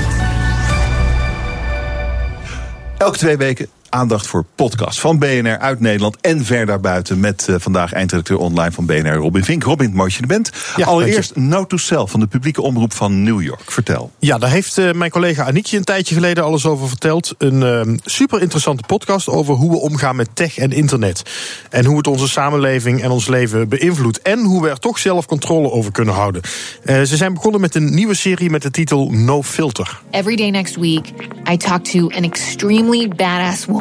Elke 2.97 3.17
twee 3.17 3.37
weken 3.37 3.67
aandacht 3.89 4.27
voor 4.27 4.45
podcast 4.55 4.99
van 4.99 5.19
BNR 5.19 5.57
uit 5.57 5.79
Nederland 5.79 6.17
en 6.21 6.45
ver 6.45 6.65
daarbuiten. 6.65 7.19
Met 7.19 7.47
eh, 7.47 7.55
vandaag 7.57 7.93
eindredacteur 7.93 8.37
online 8.37 8.71
van 8.71 8.85
BNR 8.85 9.13
Robin 9.15 9.43
Vink. 9.43 9.63
Robin, 9.63 9.93
mooi 9.93 10.09
dat 10.09 10.13
je 10.13 10.21
er 10.21 10.27
bent. 10.27 10.51
Ja, 10.75 10.85
Allereerst 10.85 11.35
Note 11.35 11.67
to 11.67 11.77
Self 11.77 12.11
van 12.11 12.19
de 12.19 12.27
publieke 12.27 12.61
omroep 12.61 12.93
van 12.93 13.23
New 13.23 13.41
York. 13.41 13.71
Vertel. 13.71 14.11
Ja, 14.19 14.37
daar 14.37 14.49
heeft 14.49 14.77
eh, 14.77 14.91
mijn 14.91 15.11
collega 15.11 15.45
Aniekje 15.45 15.77
een 15.77 15.83
tijdje 15.83 16.15
geleden 16.15 16.43
alles 16.43 16.65
over 16.65 16.87
verteld. 16.87 17.35
Een 17.37 17.63
eh, 17.63 17.93
super 18.03 18.41
interessante 18.41 18.83
podcast 18.87 19.27
over 19.27 19.53
hoe 19.53 19.71
we 19.71 19.77
omgaan 19.77 20.15
met 20.15 20.29
tech 20.33 20.57
en 20.57 20.71
internet. 20.71 21.21
En 21.69 21.85
hoe 21.85 21.97
het 21.97 22.07
onze 22.07 22.27
samenleving 22.27 23.01
en 23.03 23.09
ons 23.09 23.27
leven 23.27 23.69
beïnvloedt. 23.69 24.21
En 24.21 24.39
hoe 24.39 24.61
we 24.61 24.69
er 24.69 24.79
toch 24.79 24.99
zelf 24.99 25.25
controle 25.25 25.71
over 25.71 25.91
kunnen 25.91 26.13
houden. 26.13 26.41
Eh, 26.83 27.01
ze 27.01 27.17
zijn 27.17 27.33
begonnen 27.33 27.61
met 27.61 27.75
een 27.75 27.93
nieuwe 27.93 28.15
serie 28.15 28.49
met 28.49 28.61
de 28.61 28.71
titel 28.71 29.09
No 29.11 29.43
Filter. 29.43 30.01
Every 30.11 30.35
day 30.35 30.49
next 30.49 30.75
week, 30.75 31.11
I 31.51 31.57
talk 31.57 31.83
to 31.83 32.09
an 32.09 32.23
extremely 32.23 33.07
badass 33.07 33.65
woman 33.65 33.78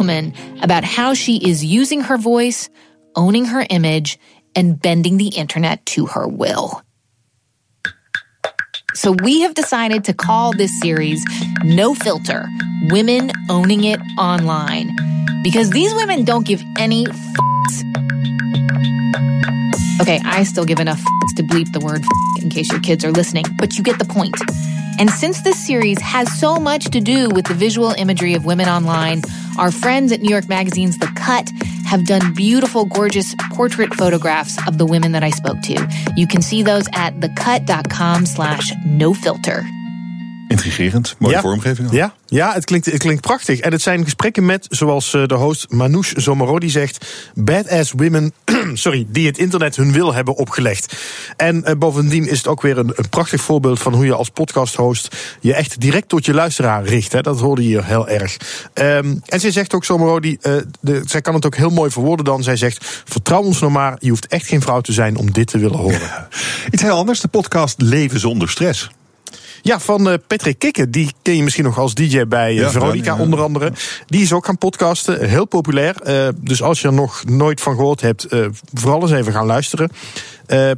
about 0.62 0.84
how 0.84 1.14
she 1.14 1.36
is 1.36 1.64
using 1.64 2.03
her 2.03 2.16
voice, 2.16 2.70
owning 3.14 3.46
her 3.46 3.66
image, 3.70 4.18
and 4.55 4.80
bending 4.80 5.16
the 5.16 5.28
internet 5.28 5.84
to 5.86 6.07
her 6.07 6.26
will. 6.26 6.82
So 8.94 9.12
we 9.12 9.42
have 9.42 9.55
decided 9.55 10.05
to 10.05 10.14
call 10.14 10.53
this 10.53 10.80
series 10.80 11.24
No 11.62 11.94
Filter 11.94 12.46
Women 12.90 13.30
Owning 13.49 13.84
It 13.84 14.01
Online. 14.18 14.96
Because 15.42 15.70
these 15.70 15.94
women 15.94 16.24
don't 16.24 16.46
give 16.46 16.62
any 16.78 17.07
f***s. 17.07 17.84
Okay, 20.01 20.20
I 20.24 20.42
still 20.44 20.64
give 20.64 20.80
enough 20.80 20.99
f***s 20.99 21.34
to 21.34 21.42
bleep 21.42 21.72
the 21.72 21.80
word 21.80 22.03
f- 22.03 22.42
in 22.42 22.51
case 22.51 22.70
your 22.72 22.80
kids 22.80 23.05
are 23.05 23.12
listening, 23.12 23.44
but 23.59 23.76
you 23.76 23.84
get 23.84 23.99
the 23.99 24.05
point. 24.05 24.34
And 24.99 25.11
since 25.11 25.42
this 25.42 25.64
series 25.64 26.01
has 26.01 26.32
so 26.40 26.57
much 26.57 26.86
to 26.86 27.01
do 27.01 27.28
with 27.28 27.46
the 27.46 27.55
visual 27.55 27.90
imagery 27.90 28.34
of 28.34 28.44
women 28.44 28.68
online, 28.68 29.22
our 29.59 29.70
friends 29.70 30.12
at 30.12 30.20
New 30.20 30.30
York 30.30 30.48
Magazine's 30.48 30.98
The 30.98 31.11
Cut 31.14 31.50
have 31.86 32.04
done 32.04 32.34
beautiful, 32.34 32.84
gorgeous 32.84 33.34
portrait 33.52 33.94
photographs 33.94 34.59
of 34.66 34.78
the 34.78 34.86
women 34.86 35.12
that 35.12 35.22
I 35.22 35.30
spoke 35.30 35.61
to. 35.62 35.88
You 36.16 36.26
can 36.26 36.42
see 36.42 36.62
those 36.62 36.86
at 36.92 37.14
thecut.com 37.14 38.26
slash 38.26 38.72
no 38.84 39.14
filter. 39.14 39.64
Intrigerend. 40.49 41.14
Mooie 41.18 41.34
Ja. 41.34 41.40
vormgeving. 41.40 41.88
ook. 41.88 41.94
Ja, 41.94 42.14
ja 42.26 42.53
het, 42.53 42.64
klinkt, 42.64 42.86
het 42.86 42.99
klinkt 42.99 43.20
prachtig. 43.20 43.61
En 43.61 43.72
het 43.72 43.82
zijn 43.82 44.05
gesprekken 44.05 44.44
met, 44.46 44.66
zoals 44.70 45.14
eh, 45.14 45.26
de 45.26 45.34
host 45.34 45.66
Manouche 45.70 46.20
Zomarodi 46.20 46.70
zegt, 46.70 47.07
badass 47.34 47.92
women 47.96 48.32
sorry, 48.74 49.07
die 49.09 49.26
het 49.26 49.38
internet 49.38 49.76
hun 49.76 49.92
wil 49.92 50.14
hebben 50.14 50.36
opgelegd. 50.36 50.96
En 51.36 51.64
eh, 51.64 51.74
bovendien 51.76 52.28
is 52.28 52.36
het 52.36 52.46
ook 52.46 52.62
weer 52.62 52.78
een, 52.78 52.92
een 52.94 53.09
prachtig 53.09 53.40
voorbeeld 53.40 53.78
van 53.80 53.94
hoe 53.94 54.05
je 54.05 54.14
als 54.14 54.28
podcasthost 54.28 55.16
je 55.40 55.55
echt 55.55 55.80
direct 55.80 56.09
tot 56.09 56.24
je 56.26 56.34
luisteraar 56.34 56.84
richt. 56.84 57.12
Hè. 57.12 57.20
Dat 57.20 57.40
hoorde 57.40 57.62
je 57.62 57.68
hier 57.68 57.84
heel 57.84 58.09
erg. 58.09 58.36
Ehm, 58.74 59.14
en 59.24 59.40
zij 59.40 59.51
zegt 59.51 59.74
ook, 59.74 59.84
Zomarodi, 59.84 60.36
eh 60.40 60.53
de, 60.80 61.03
zij 61.05 61.20
kan 61.20 61.34
het 61.34 61.46
ook 61.46 61.57
heel 61.57 61.70
mooi 61.70 61.90
verwoorden 61.90 62.24
dan. 62.24 62.42
Zij 62.42 62.57
zegt, 62.57 63.03
vertrouw 63.05 63.42
ons 63.42 63.61
nou 63.61 63.72
maar, 63.72 63.96
je 63.99 64.11
hoeft 64.11 64.26
echt 64.26 64.46
geen 64.46 64.61
vrouw 64.61 64.80
te 64.80 64.92
zijn 64.92 65.16
om 65.16 65.32
dit 65.32 65.46
te 65.46 65.59
willen 65.59 65.78
horen. 65.78 66.01
Iets 66.70 66.82
heel 66.82 66.96
anders. 66.96 67.20
De 67.20 67.28
podcast 67.28 67.80
Leven 67.80 68.20
zonder 68.20 68.49
stress. 68.49 68.90
Ja, 69.68 69.80
van 69.80 70.08
eh, 70.08 70.14
Patrick 70.26 70.58
Kikken. 70.58 70.90
Die 70.90 71.12
ken 71.22 71.36
je 71.36 71.42
misschien 71.42 71.64
nog 71.64 71.78
als 71.78 71.94
DJ 71.94 72.24
bij 72.24 72.48
eh, 72.48 72.56
Ja, 72.56 72.70
Veronica 72.70 73.14
ja, 73.14 73.20
onder 73.20 73.40
andere. 73.40 73.72
Die 74.06 74.22
is 74.22 74.32
ook 74.32 74.46
gaan 74.46 74.58
podcasten. 74.58 75.28
Heel 75.28 75.44
populair. 75.44 76.02
Eh, 76.02 76.28
dus 76.36 76.62
als 76.62 76.80
je 76.80 76.88
er 76.88 76.94
nog 76.94 77.24
nooit 77.24 77.60
van 77.60 77.74
gehoord 77.74 78.00
hebt, 78.00 78.26
vooral 78.72 79.02
eens 79.02 79.10
even 79.10 79.32
gaan 79.32 79.46
luisteren. 79.46 79.90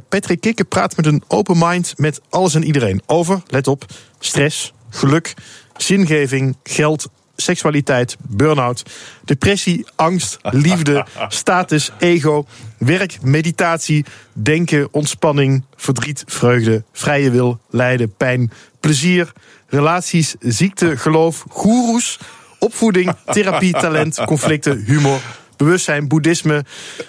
Patrick 0.09 0.41
Kikken 0.41 0.67
praat 0.67 0.95
met 0.95 1.05
een 1.05 1.23
open 1.27 1.57
mind 1.57 1.93
met 1.97 2.21
alles 2.29 2.55
en 2.55 2.63
iedereen. 2.63 3.01
Over, 3.05 3.41
let 3.47 3.67
op, 3.67 3.85
stress, 4.19 4.73
geluk, 4.89 5.33
zingeving, 5.77 6.57
geld, 6.63 7.09
seksualiteit, 7.35 8.17
burn-out, 8.21 8.83
depressie, 9.23 9.85
angst, 9.95 10.37
liefde, 10.65 11.05
status, 11.27 11.91
ego, 11.99 12.45
werk, 12.77 13.17
meditatie, 13.21 14.05
denken, 14.33 14.87
ontspanning, 14.91 15.63
verdriet, 15.75 16.23
vreugde, 16.27 16.83
vrije 16.91 17.31
wil, 17.31 17.59
lijden, 17.69 18.13
pijn, 18.17 18.51
plezier, 18.81 19.31
relaties, 19.67 20.35
ziekte, 20.39 20.97
geloof, 20.97 21.45
goeroes, 21.49 22.19
opvoeding, 22.59 23.13
therapie, 23.25 23.73
talent, 23.73 24.25
conflicten, 24.25 24.83
humor. 24.85 25.19
Bewustzijn, 25.57 26.07
boeddhisme, 26.07 26.65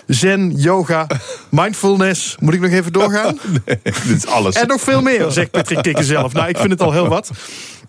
zen, 0.06 0.50
yoga, 0.56 1.06
mindfulness. 1.50 2.36
Moet 2.38 2.54
ik 2.54 2.60
nog 2.60 2.70
even 2.70 2.92
doorgaan? 2.92 3.38
Dit 3.82 4.16
is 4.16 4.26
alles. 4.26 4.54
En 4.54 4.66
nog 4.66 4.80
veel 4.80 5.02
meer, 5.02 5.30
zegt 5.30 5.50
Patrick 5.50 5.82
Kikker 5.82 6.04
zelf. 6.04 6.32
Nou, 6.32 6.48
ik 6.48 6.56
vind 6.56 6.70
het 6.70 6.80
al 6.80 6.92
heel 6.92 7.08
wat. 7.08 7.30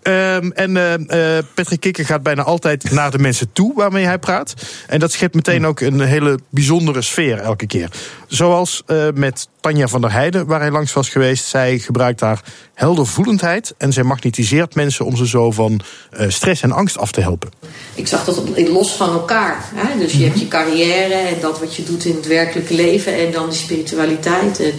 Ehm, 0.04 0.50
en 0.50 0.76
eh, 0.76 1.38
Patrick 1.54 1.80
Kikker 1.80 2.04
gaat 2.04 2.22
bijna 2.22 2.42
altijd 2.42 2.90
naar 2.90 3.10
de 3.10 3.18
mensen 3.18 3.52
toe 3.52 3.74
waarmee 3.74 4.04
hij 4.04 4.18
praat. 4.18 4.54
En 4.86 5.00
dat 5.00 5.12
schept 5.12 5.34
meteen 5.34 5.66
ook 5.66 5.80
een 5.80 6.00
hele 6.00 6.38
bijzondere 6.50 7.02
sfeer 7.02 7.38
elke 7.38 7.66
keer. 7.66 7.90
Zoals 8.34 8.82
eh, 8.86 9.06
met 9.14 9.48
Tanja 9.60 9.88
van 9.88 10.00
der 10.00 10.12
Heijden, 10.12 10.46
waar 10.46 10.60
hij 10.60 10.70
langs 10.70 10.92
was 10.92 11.08
geweest. 11.08 11.44
Zij 11.44 11.78
gebruikt 11.78 12.18
daar 12.18 12.40
heldervoelendheid. 12.74 13.74
En 13.78 13.92
zij 13.92 14.02
magnetiseert 14.02 14.74
mensen 14.74 15.04
om 15.04 15.16
ze 15.16 15.26
zo 15.28 15.50
van 15.50 15.80
eh, 16.10 16.28
stress 16.28 16.62
en 16.62 16.72
angst 16.72 16.98
af 16.98 17.12
te 17.12 17.20
helpen. 17.20 17.50
Ik 17.94 18.06
zag 18.06 18.24
dat 18.24 18.42
los 18.68 18.92
van 18.92 19.12
elkaar. 19.12 19.64
Hè? 19.74 19.98
Dus 19.98 20.12
je 20.12 20.24
hebt 20.24 20.40
je 20.40 20.48
carrière 20.48 21.14
en 21.14 21.40
dat 21.40 21.60
wat 21.60 21.74
je 21.74 21.84
doet 21.84 22.04
in 22.04 22.14
het 22.14 22.26
werkelijke 22.26 22.74
leven 22.74 23.14
en 23.14 23.32
dan 23.32 23.48
die 23.48 23.58
spiritualiteit. 23.58 24.60
En 24.60 24.72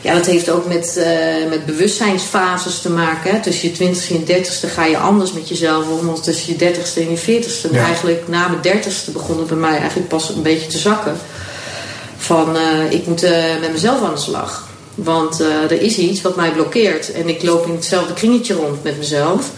ja, 0.00 0.14
dat 0.14 0.26
heeft 0.26 0.50
ook 0.50 0.66
met, 0.66 0.96
eh, 0.96 1.48
met 1.48 1.66
bewustzijnsfases 1.66 2.80
te 2.80 2.90
maken. 2.90 3.30
Hè? 3.30 3.40
Tussen 3.40 3.68
je 3.68 3.74
twintigste 3.74 4.14
en 4.14 4.20
je 4.20 4.26
dertigste 4.26 4.66
ga 4.66 4.84
je 4.84 4.98
anders 4.98 5.32
met 5.32 5.48
jezelf 5.48 5.88
om 5.88 6.06
dan 6.06 6.20
tussen 6.20 6.52
je 6.52 6.58
dertigste 6.58 7.00
en 7.00 7.10
je 7.10 7.16
veertigste. 7.16 7.68
Ja. 7.72 7.84
eigenlijk 7.84 8.28
na 8.28 8.48
mijn 8.48 8.62
dertigste 8.62 9.10
begon 9.10 9.38
het 9.38 9.46
bij 9.46 9.56
mij 9.56 9.78
eigenlijk 9.78 10.08
pas 10.08 10.28
een 10.28 10.42
beetje 10.42 10.66
te 10.66 10.78
zakken. 10.78 11.16
Van 12.22 12.56
eh, 12.56 12.90
ik 12.90 13.06
moet 13.06 13.22
eh, 13.22 13.32
met 13.60 13.72
mezelf 13.72 14.02
aan 14.02 14.14
de 14.14 14.20
slag. 14.20 14.68
Want 14.94 15.40
eh, 15.40 15.62
er 15.62 15.82
is 15.82 15.98
iets 15.98 16.22
wat 16.22 16.36
mij 16.36 16.52
blokkeert. 16.52 17.12
En 17.12 17.28
ik 17.28 17.42
loop 17.42 17.66
in 17.66 17.74
hetzelfde 17.74 18.14
kringetje 18.14 18.54
rond 18.54 18.82
met 18.82 18.98
mezelf. 18.98 19.50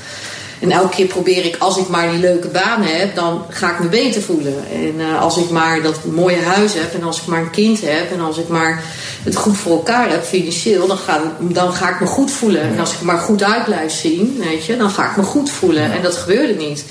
En 0.61 0.71
elke 0.71 0.95
keer 0.95 1.07
probeer 1.07 1.45
ik, 1.45 1.57
als 1.59 1.77
ik 1.77 1.89
maar 1.89 2.11
die 2.11 2.21
leuke 2.21 2.49
baan 2.49 2.83
heb, 2.83 3.15
dan 3.15 3.45
ga 3.49 3.71
ik 3.71 3.81
me 3.81 3.89
beter 3.89 4.23
voelen. 4.23 4.65
En 4.73 5.19
als 5.19 5.37
ik 5.37 5.51
maar 5.51 5.83
dat 5.83 6.05
mooie 6.05 6.43
huis 6.43 6.75
heb, 6.75 6.95
en 6.95 7.03
als 7.03 7.21
ik 7.21 7.27
maar 7.27 7.41
een 7.41 7.51
kind 7.51 7.81
heb, 7.81 8.13
en 8.13 8.21
als 8.21 8.39
ik 8.39 8.49
maar 8.49 8.83
het 9.23 9.37
goed 9.37 9.57
voor 9.57 9.73
elkaar 9.73 10.11
heb 10.11 10.25
financieel, 10.25 10.87
dan 10.87 10.99
ga, 10.99 11.37
dan 11.41 11.73
ga 11.73 11.89
ik 11.91 12.01
me 12.01 12.07
goed 12.07 12.31
voelen. 12.31 12.63
En 12.63 12.79
als 12.79 12.93
ik 12.93 13.01
maar 13.01 13.19
goed 13.19 13.43
uit 13.43 13.65
blijf 13.65 13.93
zien, 13.93 14.43
weet 14.45 14.65
je, 14.65 14.77
dan 14.77 14.91
ga 14.91 15.11
ik 15.11 15.17
me 15.17 15.23
goed 15.23 15.51
voelen. 15.51 15.93
En 15.93 16.03
dat 16.03 16.17
gebeurde 16.17 16.55
niet. 16.55 16.85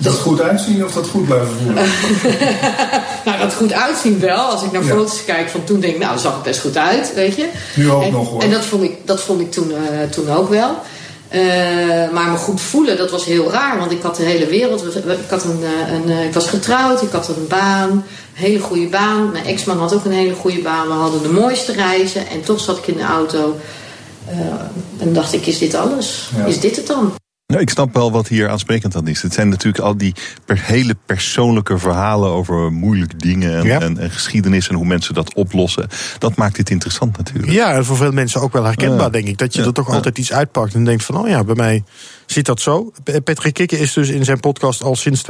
Dat 0.00 0.14
goed 0.14 0.40
uitzien 0.40 0.84
of 0.84 0.92
dat 0.92 1.08
goed 1.08 1.24
blijven 1.24 1.48
voelen? 1.62 1.84
Nou, 3.24 3.38
dat 3.38 3.54
goed 3.54 3.72
uitzien 3.72 4.20
wel. 4.20 4.38
Als 4.38 4.62
ik 4.62 4.72
naar 4.72 4.84
Ja. 4.84 4.88
foto's 4.88 5.24
kijk 5.24 5.48
van 5.48 5.64
toen 5.64 5.80
denk 5.80 5.94
ik, 5.94 6.00
nou, 6.00 6.12
dat 6.12 6.20
zag 6.20 6.36
er 6.36 6.42
best 6.42 6.60
goed 6.60 6.76
uit, 6.76 7.14
weet 7.14 7.36
je. 7.36 7.48
Nu 7.74 7.90
ook 7.90 8.02
en, 8.02 8.12
nog, 8.12 8.28
hoor. 8.30 8.42
En 8.42 8.50
dat 8.50 8.64
vond 8.64 8.82
ik, 8.82 8.96
dat 9.04 9.20
vond 9.20 9.40
ik 9.40 9.52
toen, 9.52 9.72
eh, 9.72 10.10
toen 10.10 10.30
ook 10.30 10.48
wel. 10.48 10.78
Eh, 11.28 11.40
maar 12.12 12.30
me 12.30 12.36
goed 12.36 12.60
voelen, 12.60 12.96
dat 12.96 13.10
was 13.10 13.24
heel 13.24 13.50
raar. 13.50 13.78
Want 13.78 13.90
ik 13.90 14.02
had 14.02 14.16
de 14.16 14.22
hele 14.22 14.46
wereld. 14.46 14.96
Ik, 14.96 15.04
had 15.28 15.44
een, 15.44 15.60
eh, 15.62 15.92
een, 15.92 16.26
ik 16.26 16.34
was 16.34 16.46
getrouwd, 16.46 17.02
ik 17.02 17.10
had 17.10 17.28
een 17.28 17.46
baan. 17.48 17.90
Een 17.90 18.04
hele 18.32 18.60
goede 18.60 18.86
baan. 18.86 19.32
Mijn 19.32 19.44
ex-man 19.44 19.78
had 19.78 19.94
ook 19.94 20.04
een 20.04 20.12
hele 20.12 20.34
goede 20.34 20.60
baan. 20.60 20.86
We 20.86 20.92
hadden 20.92 21.22
de 21.22 21.28
mooiste 21.28 21.72
reizen. 21.72 22.28
En 22.28 22.40
toch 22.42 22.60
zat 22.60 22.78
ik 22.78 22.86
in 22.86 22.96
de 22.96 23.02
auto. 23.02 23.56
Uh, 24.30 24.36
en 24.98 25.12
dacht 25.12 25.32
ik, 25.32 25.46
is 25.46 25.58
dit 25.58 25.74
alles? 25.74 26.30
Ja. 26.36 26.44
Is 26.44 26.60
dit 26.60 26.76
het 26.76 26.86
dan? 26.86 27.12
Ja, 27.52 27.58
ik 27.58 27.70
snap 27.70 27.94
wel 27.94 28.12
wat 28.12 28.28
hier 28.28 28.48
aansprekend 28.48 28.96
aan 28.96 29.08
is. 29.08 29.22
Het 29.22 29.34
zijn 29.34 29.48
natuurlijk 29.48 29.84
al 29.84 29.96
die 29.96 30.14
per 30.44 30.60
hele 30.62 30.96
persoonlijke 31.06 31.78
verhalen 31.78 32.30
over 32.30 32.72
moeilijke 32.72 33.16
dingen 33.16 33.56
en, 33.56 33.64
ja. 33.64 33.80
en, 33.80 33.98
en, 33.98 34.10
geschiedenis 34.10 34.68
en 34.68 34.74
hoe 34.74 34.86
mensen 34.86 35.14
dat 35.14 35.34
oplossen. 35.34 35.88
Dat 36.18 36.36
maakt 36.36 36.56
dit 36.56 36.70
interessant 36.70 37.16
natuurlijk. 37.16 37.52
Ja, 37.52 37.72
en 37.72 37.84
voor 37.84 37.96
veel 37.96 38.12
mensen 38.12 38.40
ook 38.40 38.52
wel 38.52 38.64
herkenbaar, 38.64 39.12
denk 39.12 39.28
ik. 39.28 39.38
Dat 39.38 39.54
je 39.54 39.62
er 39.62 39.72
toch 39.72 39.88
altijd 39.88 40.18
iets 40.18 40.32
uitpakt 40.32 40.74
en 40.74 40.84
denkt 40.84 41.04
van, 41.04 41.16
oh 41.18 41.28
ja, 41.28 41.44
bij 41.44 41.54
mij 41.54 41.84
zit 42.26 42.46
dat 42.46 42.60
zo. 42.60 42.92
Patrick 43.24 43.54
Kikke 43.54 43.78
is 43.78 43.92
dus 43.92 44.08
in 44.08 44.24
zijn 44.24 44.40
podcast 44.40 44.82
al 44.82 44.96
sinds 44.96 45.22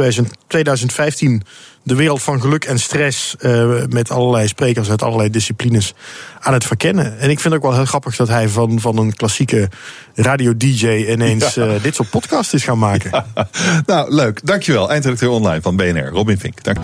2015 0.46 1.42
de 1.86 1.94
wereld 1.94 2.22
van 2.22 2.40
geluk 2.40 2.64
en 2.64 2.78
stress 2.78 3.34
uh, 3.40 3.82
met 3.88 4.10
allerlei 4.10 4.48
sprekers 4.48 4.90
uit 4.90 5.02
allerlei 5.02 5.30
disciplines 5.30 5.94
aan 6.40 6.52
het 6.52 6.64
verkennen. 6.64 7.18
En 7.18 7.30
ik 7.30 7.40
vind 7.40 7.54
ook 7.54 7.62
wel 7.62 7.74
heel 7.74 7.84
grappig 7.84 8.16
dat 8.16 8.28
hij 8.28 8.48
van, 8.48 8.80
van 8.80 8.98
een 8.98 9.14
klassieke 9.14 9.68
radio-dj 10.14 10.86
ineens 11.08 11.54
ja. 11.54 11.66
uh, 11.66 11.82
dit 11.82 11.94
soort 11.94 12.10
podcast 12.10 12.54
is 12.54 12.64
gaan 12.64 12.78
maken. 12.78 13.10
Ja. 13.12 13.26
Nou, 13.86 14.14
leuk. 14.14 14.46
Dankjewel. 14.46 14.90
Eindredacteur 14.90 15.30
online 15.30 15.62
van 15.62 15.76
BNR, 15.76 16.08
Robin 16.08 16.38
Vink. 16.38 16.62
Dank. 16.62 16.78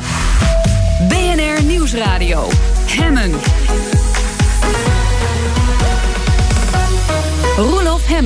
BNR 1.08 1.62
Nieuwsradio. 1.62 2.48
Hemmen. 2.86 3.30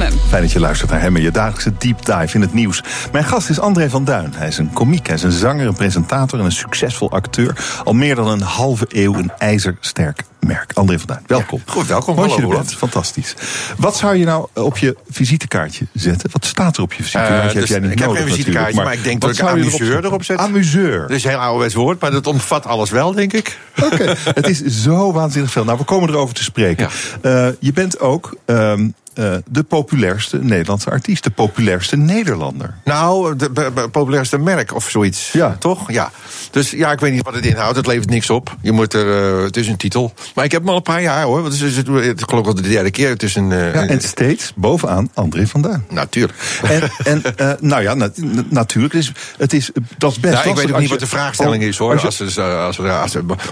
Hemmen. 0.01 0.18
Fijn 0.28 0.42
dat 0.42 0.53
je 0.53 0.61
luistert 0.61 0.90
naar 0.90 1.01
Hemmen, 1.01 1.22
je 1.22 1.30
dagelijkse 1.30 1.72
deep 1.78 2.05
dive 2.05 2.34
in 2.34 2.40
het 2.40 2.55
nieuws. 2.55 2.82
Mijn 3.12 3.24
gast 3.24 3.51
is 3.51 3.61
André 3.61 3.90
van 3.90 4.05
Duin. 4.05 4.32
Hij 4.34 4.49
is 4.49 4.59
een 4.59 4.72
komiek, 4.72 5.07
hij 5.07 5.16
is 5.16 5.22
een 5.22 5.32
zanger, 5.32 5.66
een 5.66 5.74
presentator 5.74 6.38
en 6.38 6.44
een 6.44 6.53
succesvol 6.53 7.11
acteur. 7.11 7.57
Al 7.84 7.92
meer 7.92 8.14
dan 8.14 8.28
een 8.28 8.40
halve 8.40 8.86
eeuw 8.88 9.14
een 9.14 9.32
ijzersterk 9.38 10.22
merk. 10.40 10.72
André 10.74 10.99
van 10.99 11.07
Duin, 11.07 11.22
welkom. 11.26 11.62
Ja, 11.66 11.72
goed, 11.72 11.86
welkom. 11.86 12.14
Mooi 12.14 12.30
je 12.30 12.42
er 12.42 12.49
bent. 12.49 12.74
Fantastisch. 12.74 13.34
Wat 13.76 13.97
zou 13.97 14.16
je 14.16 14.24
nou 14.24 14.49
op 14.55 14.78
je 14.78 14.97
visitekaartje 15.09 15.86
zetten? 15.92 16.30
Wat 16.32 16.44
staat 16.44 16.76
er 16.76 16.82
op 16.82 16.92
je 16.92 17.03
visitekaartje? 17.03 17.49
Uh, 17.49 17.61
dus, 17.61 17.68
heb 17.68 17.68
jij 17.68 17.78
niet 17.78 17.90
ik 17.90 18.07
nodig, 18.07 18.18
heb 18.18 18.26
geen 18.26 18.36
visitekaartje, 18.36 18.74
maar, 18.74 18.84
maar, 18.84 18.94
ik 18.94 19.05
denk 19.05 19.20
dat 19.20 19.30
ik 19.30 19.40
amuseur 19.40 20.05
erop 20.05 20.24
zet. 20.24 20.38
Amuseur. 20.38 21.01
Dat 21.01 21.11
is 21.11 21.24
een 21.24 21.30
heel 21.30 21.38
ouderwets 21.38 21.74
woord, 21.74 22.01
maar 22.01 22.11
dat 22.11 22.26
omvat 22.26 22.66
alles 22.66 22.90
wel, 22.90 23.12
denk 23.12 23.32
ik. 23.32 23.59
Oké, 23.82 23.94
okay. 23.94 24.16
het 24.40 24.49
is 24.49 24.62
zo 24.64 25.12
waanzinnig 25.12 25.51
veel. 25.51 25.64
Nou, 25.64 25.78
we 25.78 25.84
komen 25.84 26.09
erover 26.09 26.34
te 26.34 26.42
spreken. 26.42 26.88
Ja. 27.22 27.47
Uh, 27.47 27.53
je 27.61 27.72
bent 27.72 28.01
ook... 28.01 28.36
Um, 28.47 28.94
uh, 29.18 29.34
de 29.50 29.62
populairste 29.62 30.38
Nederlandse 30.42 30.90
artiest, 30.90 31.24
de 31.24 31.30
populairste 31.30 31.96
Nederlander. 31.96 32.74
Nou, 32.84 33.36
de 33.36 33.88
populairste 33.90 34.38
merk 34.38 34.74
of 34.74 34.90
zoiets. 34.90 35.32
Ja. 35.32 35.56
Toch? 35.58 35.90
Ja. 35.90 36.10
Dus 36.50 36.70
ja, 36.70 36.92
ik 36.92 37.00
weet 37.00 37.12
niet 37.12 37.24
wat 37.24 37.34
het 37.34 37.46
inhoudt. 37.46 37.76
Het 37.76 37.86
levert 37.86 38.08
niks 38.10 38.30
op. 38.30 38.56
Je 38.60 38.72
moet 38.72 38.94
er, 38.94 39.36
uh, 39.38 39.44
het 39.44 39.56
is 39.56 39.68
een 39.68 39.76
titel. 39.76 40.12
Maar 40.34 40.44
ik 40.44 40.52
heb 40.52 40.60
hem 40.60 40.70
al 40.70 40.76
een 40.76 40.82
paar 40.82 41.02
jaar 41.02 41.22
hoor. 41.22 41.42
Want 41.42 41.52
het 41.52 41.62
is, 41.62 41.76
het, 41.76 41.86
het, 41.86 42.24
geloof 42.24 42.42
ik 42.42 42.46
al 42.46 42.54
de 42.54 42.68
derde 42.68 42.90
keer. 42.90 43.08
Het 43.08 43.22
is 43.22 43.34
een, 43.34 43.50
uh, 43.50 43.74
ja, 43.74 43.86
en 43.86 44.00
steeds 44.00 44.52
bovenaan 44.56 45.10
André 45.14 45.46
van 45.46 45.62
Duin. 45.62 45.84
Natuurlijk. 45.90 46.38
En, 46.62 46.90
en 47.04 47.22
nou 47.70 47.82
ja, 47.82 47.94
na, 47.94 48.10
natuurlijk. 48.48 48.94
Het 48.94 49.02
is, 49.02 49.12
het 49.38 49.52
is, 49.52 49.70
dat 49.98 50.10
is 50.10 50.20
best 50.20 50.34
nou, 50.34 50.48
Ik 50.48 50.56
weet 50.56 50.72
ook 50.72 50.80
niet 50.80 50.90
wat 50.90 51.00
de 51.00 51.06
vraagstelling 51.06 51.62
is 51.62 51.78
hoor. 51.78 51.92
Als 51.92 52.16
je, 52.16 52.24
als, 52.24 52.38
als, 52.38 52.78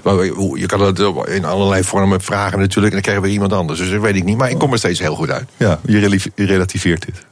als, 0.02 0.30
je 0.54 0.66
kan 0.66 0.80
het 0.80 0.98
in 1.28 1.44
allerlei 1.44 1.84
vormen 1.84 2.20
vragen 2.20 2.58
natuurlijk. 2.58 2.86
En 2.86 2.92
dan 2.92 3.00
krijgen 3.00 3.22
we 3.22 3.28
iemand 3.28 3.52
anders. 3.52 3.78
Dus 3.78 3.90
dat 3.90 4.00
weet 4.00 4.16
ik 4.16 4.24
niet. 4.24 4.36
Maar 4.36 4.50
ik 4.50 4.58
kom 4.58 4.72
er 4.72 4.78
steeds 4.78 4.98
heel 4.98 5.14
goed 5.14 5.30
uit. 5.30 5.48
Ja, 5.56 5.80
je 5.84 6.20
relativeert 6.34 7.04
dit. 7.04 7.26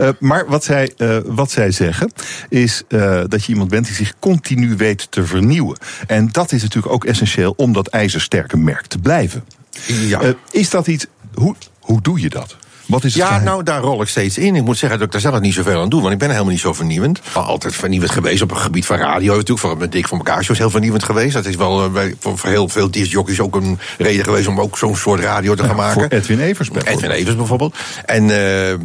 uh, 0.00 0.08
maar 0.30 0.46
wat 0.46 0.64
zij, 0.64 0.92
uh, 0.98 1.18
wat 1.24 1.50
zij 1.50 1.70
zeggen 1.70 2.12
is 2.48 2.82
uh, 2.88 3.22
dat 3.28 3.44
je 3.44 3.52
iemand 3.52 3.70
bent 3.70 3.86
die 3.86 3.94
zich 3.94 4.14
continu 4.18 4.76
weet 4.76 5.06
te 5.10 5.26
vernieuwen. 5.26 5.78
En 6.06 6.28
dat 6.32 6.52
is 6.52 6.62
natuurlijk 6.62 6.92
ook 6.92 7.04
essentieel 7.04 7.54
om 7.56 7.72
dat 7.72 7.88
ijzersterke 7.88 8.56
merk 8.56 8.86
te 8.86 8.98
blijven. 8.98 9.44
Ja. 9.86 10.34
is 10.50 10.70
dat 10.70 10.86
iets. 10.86 11.06
Hoe, 11.34 11.54
hoe 11.80 12.02
doe 12.02 12.20
je 12.20 12.28
dat? 12.28 12.56
Wat 12.92 13.04
is 13.04 13.14
het 13.14 13.22
ja, 13.22 13.26
geheim? 13.26 13.44
nou, 13.44 13.62
daar 13.62 13.80
rol 13.80 14.02
ik 14.02 14.08
steeds 14.08 14.38
in. 14.38 14.56
Ik 14.56 14.64
moet 14.64 14.78
zeggen 14.78 14.98
dat 14.98 15.06
ik 15.06 15.12
daar 15.12 15.30
zelf 15.30 15.40
niet 15.40 15.54
zoveel 15.54 15.80
aan 15.80 15.88
doe, 15.88 16.00
want 16.00 16.12
ik 16.12 16.18
ben 16.18 16.30
helemaal 16.30 16.50
niet 16.50 16.60
zo 16.60 16.72
vernieuwend. 16.72 17.20
Altijd 17.32 17.74
vernieuwend 17.74 18.10
geweest 18.12 18.42
op 18.42 18.50
het 18.50 18.58
gebied 18.58 18.86
van 18.86 18.96
radio 18.96 19.30
natuurlijk. 19.32 19.60
Voor 19.60 19.76
met 19.76 19.92
Dick 19.92 20.08
van 20.08 20.18
elkaar 20.18 20.40
is 20.40 20.58
heel 20.58 20.70
vernieuwend 20.70 21.02
geweest. 21.02 21.34
Dat 21.34 21.46
is 21.46 21.56
wel 21.56 21.84
uh, 21.84 22.02
voor, 22.20 22.38
voor 22.38 22.50
heel 22.50 22.68
veel 22.68 22.90
discjockeys 22.90 23.40
ook 23.40 23.56
een 23.56 23.78
reden 23.98 24.24
geweest 24.24 24.46
om 24.46 24.60
ook 24.60 24.78
zo'n 24.78 24.96
soort 24.96 25.20
radio 25.20 25.54
te 25.54 25.64
gaan 25.64 25.76
maken. 25.76 26.00
Voor 26.00 26.18
Edwin 26.18 26.40
Evers 26.40 26.68
bijvoorbeeld. 26.68 27.02
Edwin 27.02 27.16
Evers 27.16 27.36
bijvoorbeeld. 27.36 27.76
En 28.04 28.24
uh, 28.24 28.70
uh, 28.70 28.76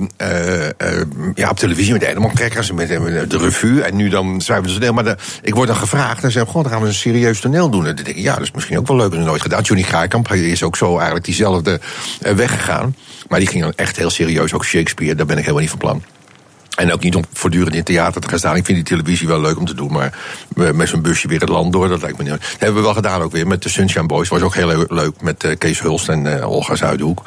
ja, 1.36 1.50
op 1.50 1.58
televisie 1.58 1.92
met 1.92 2.02
de 2.02 2.10
Animal 2.10 2.32
Crackers 2.34 2.70
en 2.70 2.76
met, 2.76 2.88
de 3.30 3.38
revue. 3.38 3.82
En 3.82 3.96
nu 3.96 4.10
dan 4.10 4.42
schrijven 4.42 4.66
we 4.68 4.74
toneel. 4.74 4.94
Maar 4.94 5.04
de, 5.04 5.18
ik 5.42 5.56
word 5.56 5.68
dan 5.68 5.78
gevraagd 5.78 6.24
en 6.24 6.32
zeg 6.32 6.46
gewoon, 6.46 6.64
dan 6.64 6.72
gaan 6.72 6.82
we 6.82 6.88
een 6.88 6.94
serieus 6.94 7.40
toneel 7.40 7.70
doen. 7.70 7.86
En 7.86 7.96
dan 7.96 8.04
denk 8.04 8.18
ik, 8.18 8.24
ja, 8.24 8.34
dat 8.34 8.44
is 8.44 8.52
misschien 8.52 8.78
ook 8.78 8.88
wel 8.88 8.98
leuk. 8.98 9.12
Dat 9.12 9.20
nooit 9.20 9.42
gedaan. 9.42 9.62
Johnny 9.62 9.86
Gaarkamp 9.86 10.32
is 10.32 10.64
ook 10.64 10.76
zo 10.76 10.96
eigenlijk 10.96 11.26
diezelfde 11.26 11.80
weg 12.20 12.52
gegaan. 12.52 12.96
Maar 13.28 13.40
die 13.40 13.48
ging 13.48 13.64
dan 13.64 13.74
echt 13.76 13.98
heel 13.98 14.10
serieus, 14.10 14.54
ook 14.54 14.66
Shakespeare, 14.66 15.16
daar 15.16 15.26
ben 15.26 15.38
ik 15.38 15.42
helemaal 15.42 15.62
niet 15.62 15.72
van 15.72 15.80
plan. 15.80 16.04
En 16.78 16.94
ook 16.94 17.04
niet 17.04 17.16
om 17.16 17.24
voortdurend 17.34 17.76
in 17.76 17.84
theater 17.84 18.22
te 18.22 18.28
gaan 18.30 18.40
staan. 18.40 18.56
Ik 18.56 18.66
vind 18.66 18.78
die 18.78 18.88
televisie 18.88 19.28
wel 19.28 19.42
leuk 19.42 19.58
om 19.58 19.66
te 19.66 19.74
doen. 19.74 19.92
Maar 19.92 20.14
met 20.56 20.90
zo'n 20.90 21.02
busje 21.02 21.28
weer 21.28 21.40
het 21.40 21.50
land 21.50 21.74
door, 21.74 21.88
dat 21.88 22.02
lijkt 22.02 22.18
me 22.18 22.24
niet. 22.24 22.32
Dat 22.32 22.42
hebben 22.58 22.76
we 22.76 22.82
wel 22.82 22.94
gedaan 22.94 23.22
ook 23.22 23.32
weer 23.32 23.48
met 23.48 23.64
de 23.64 23.70
Sunshine 23.70 24.06
Boys. 24.06 24.30
Was 24.30 24.42
ook 24.42 24.56
heel 24.56 24.86
leuk 24.88 25.22
met 25.22 25.44
uh, 25.44 25.58
Kees 25.58 25.80
Hulst 25.80 26.10
en 26.10 26.26
uh, 26.26 26.50
Olga 26.50 26.76
Zuidhoek. 26.76 27.24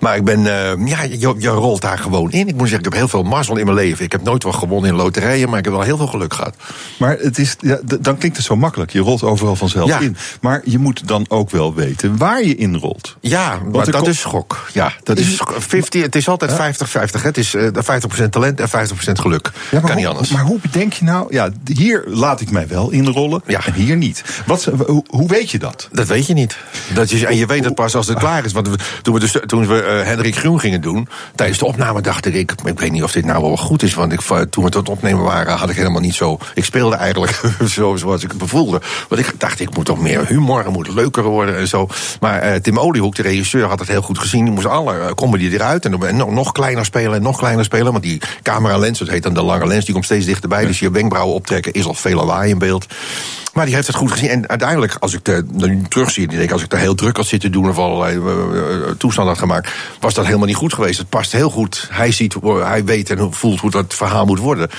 Maar 0.00 0.16
ik 0.16 0.24
ben, 0.24 0.40
uh, 0.40 0.86
ja, 0.86 1.02
je, 1.02 1.34
je, 1.38 1.48
rolt 1.48 1.80
daar 1.80 1.98
gewoon 1.98 2.30
in. 2.30 2.48
Ik 2.48 2.54
moet 2.54 2.68
zeggen, 2.68 2.78
ik 2.78 2.84
heb 2.84 2.92
heel 2.92 3.08
veel 3.08 3.22
mazzel 3.22 3.56
in 3.56 3.64
mijn 3.64 3.76
leven. 3.76 4.04
Ik 4.04 4.12
heb 4.12 4.22
nooit 4.22 4.42
wel 4.42 4.52
gewonnen 4.52 4.90
in 4.90 4.96
loterijen, 4.96 5.48
maar 5.48 5.58
ik 5.58 5.64
heb 5.64 5.74
wel 5.74 5.82
heel 5.82 5.96
veel 5.96 6.06
geluk 6.06 6.34
gehad. 6.34 6.54
Maar 6.98 7.16
het 7.18 7.38
is, 7.38 7.56
ja, 7.60 7.78
dan 8.00 8.18
klinkt 8.18 8.36
het 8.36 8.46
zo 8.46 8.56
makkelijk. 8.56 8.90
Je 8.90 9.00
rolt 9.00 9.22
overal 9.22 9.56
vanzelf 9.56 9.88
ja. 9.88 10.00
in. 10.00 10.16
Maar 10.40 10.62
je 10.64 10.78
moet 10.78 11.08
dan 11.08 11.24
ook 11.28 11.50
wel 11.50 11.74
weten 11.74 12.16
waar 12.16 12.44
je 12.44 12.54
in 12.54 12.76
rolt. 12.76 13.16
Ja, 13.20 13.58
maar 13.72 13.90
dat 13.90 14.06
is 14.06 14.20
schok. 14.20 14.66
Ja, 14.72 14.92
dat 15.02 15.18
is, 15.18 15.28
is 15.28 15.40
50, 15.58 16.02
het 16.02 16.16
is 16.16 16.28
altijd 16.28 16.52
50-50. 16.52 17.22
Het 17.22 17.38
is 17.38 17.56
50% 17.56 18.28
talent 18.30 18.60
en 18.60 18.68
50% 18.68 18.81
geluk. 18.88 19.50
Ja, 19.70 19.78
kan 19.78 19.90
hoe, 19.90 19.98
niet 19.98 20.06
anders. 20.06 20.28
Maar 20.28 20.44
hoe 20.44 20.58
bedenk 20.62 20.92
je 20.92 21.04
nou, 21.04 21.26
ja, 21.34 21.50
hier 21.72 22.04
laat 22.06 22.40
ik 22.40 22.50
mij 22.50 22.68
wel 22.68 22.90
inrollen 22.90 23.42
ja. 23.46 23.66
en 23.66 23.72
hier 23.72 23.96
niet. 23.96 24.24
Wat, 24.46 24.64
hoe, 24.64 25.04
hoe, 25.06 25.28
weet 25.28 25.50
je 25.50 25.58
dat? 25.58 25.88
Dat 25.92 26.06
weet 26.06 26.26
je 26.26 26.34
niet. 26.34 26.56
Dat 26.94 27.10
is, 27.10 27.22
en 27.22 27.36
je 27.36 27.46
weet 27.46 27.64
het 27.64 27.74
pas 27.74 27.94
als 27.94 28.06
het 28.06 28.18
klaar 28.18 28.44
is. 28.44 28.52
Want 28.52 28.68
we, 28.68 28.76
toen 29.02 29.14
we, 29.14 29.20
dus, 29.20 29.36
toen 29.46 29.66
we 29.66 29.98
uh, 30.00 30.06
Hendrik 30.06 30.36
Groen 30.36 30.60
gingen 30.60 30.80
doen, 30.80 31.08
tijdens 31.34 31.58
de 31.58 31.64
opname 31.64 32.00
dacht 32.00 32.26
ik, 32.26 32.34
ik, 32.34 32.54
ik 32.64 32.80
weet 32.80 32.92
niet 32.92 33.02
of 33.02 33.12
dit 33.12 33.24
nou 33.24 33.42
wel 33.42 33.56
goed 33.56 33.82
is. 33.82 33.94
Want 33.94 34.12
ik, 34.12 34.20
toen 34.50 34.64
we 34.64 34.70
tot 34.70 34.88
opnemen 34.88 35.24
waren, 35.24 35.56
had 35.56 35.70
ik 35.70 35.76
helemaal 35.76 36.00
niet 36.00 36.14
zo. 36.14 36.38
Ik 36.54 36.64
speelde 36.64 36.96
eigenlijk 36.96 37.40
zo, 37.66 37.96
zoals 37.96 38.22
ik 38.22 38.28
het 38.28 38.38
bevoelde. 38.38 38.80
Want 39.08 39.20
ik 39.20 39.40
dacht, 39.40 39.60
ik 39.60 39.76
moet 39.76 39.84
toch 39.84 40.00
meer 40.00 40.26
humor, 40.26 40.64
het 40.64 40.72
moet 40.72 40.94
leuker 40.94 41.22
worden 41.22 41.56
en 41.56 41.68
zo. 41.68 41.88
Maar 42.20 42.52
uh, 42.52 42.54
Tim 42.54 42.78
Oliehoek, 42.78 43.14
de 43.14 43.22
regisseur, 43.22 43.66
had 43.66 43.78
het 43.78 43.88
heel 43.88 44.02
goed 44.02 44.18
gezien. 44.18 44.44
Die 44.44 44.54
moest 44.54 44.66
alle 44.66 44.98
uh, 44.98 45.06
comedy 45.06 45.48
eruit 45.52 45.84
en, 45.84 46.02
en 46.02 46.16
nog, 46.16 46.30
nog 46.30 46.52
kleiner 46.52 46.84
spelen 46.84 47.14
en 47.14 47.22
nog 47.22 47.38
kleiner 47.38 47.64
spelen. 47.64 47.92
Want 47.92 48.04
die 48.04 48.20
camera 48.42 48.71
lens, 48.78 48.98
dat 48.98 49.08
heet 49.08 49.22
dan 49.22 49.34
de 49.34 49.42
lange 49.42 49.66
lens, 49.66 49.84
die 49.84 49.94
komt 49.94 50.04
steeds 50.04 50.26
dichterbij. 50.26 50.66
Dus 50.66 50.78
je 50.78 50.90
wenkbrauwen 50.90 51.34
optrekken 51.34 51.72
is 51.72 51.84
al 51.84 51.94
veel 51.94 52.16
lawaai 52.16 52.50
in 52.50 52.58
beeld. 52.58 52.86
Maar 53.52 53.64
die 53.64 53.74
heeft 53.74 53.86
het 53.86 53.96
goed 53.96 54.12
gezien. 54.12 54.28
En 54.28 54.48
uiteindelijk, 54.48 54.96
als 55.00 55.14
ik 55.14 55.24
de, 55.24 55.44
nu 55.52 55.82
terugzie, 55.88 56.28
denk 56.28 56.42
ik, 56.42 56.52
als 56.52 56.62
ik 56.62 56.70
daar 56.70 56.80
heel 56.80 56.94
druk 56.94 57.16
had 57.16 57.26
zitten 57.26 57.52
doen 57.52 57.68
of 57.68 57.78
allerlei 57.78 58.16
uh, 58.16 58.90
toestanden 58.98 59.32
had 59.32 59.42
gemaakt, 59.42 59.72
was 60.00 60.14
dat 60.14 60.24
helemaal 60.24 60.46
niet 60.46 60.56
goed 60.56 60.74
geweest. 60.74 60.98
Het 60.98 61.08
past 61.08 61.32
heel 61.32 61.50
goed. 61.50 61.88
Hij 61.90 62.12
ziet, 62.12 62.36
hij 62.42 62.84
weet 62.84 63.10
en 63.10 63.32
voelt 63.32 63.60
hoe 63.60 63.70
dat 63.70 63.94
verhaal 63.94 64.26
moet 64.26 64.38
worden. 64.38 64.70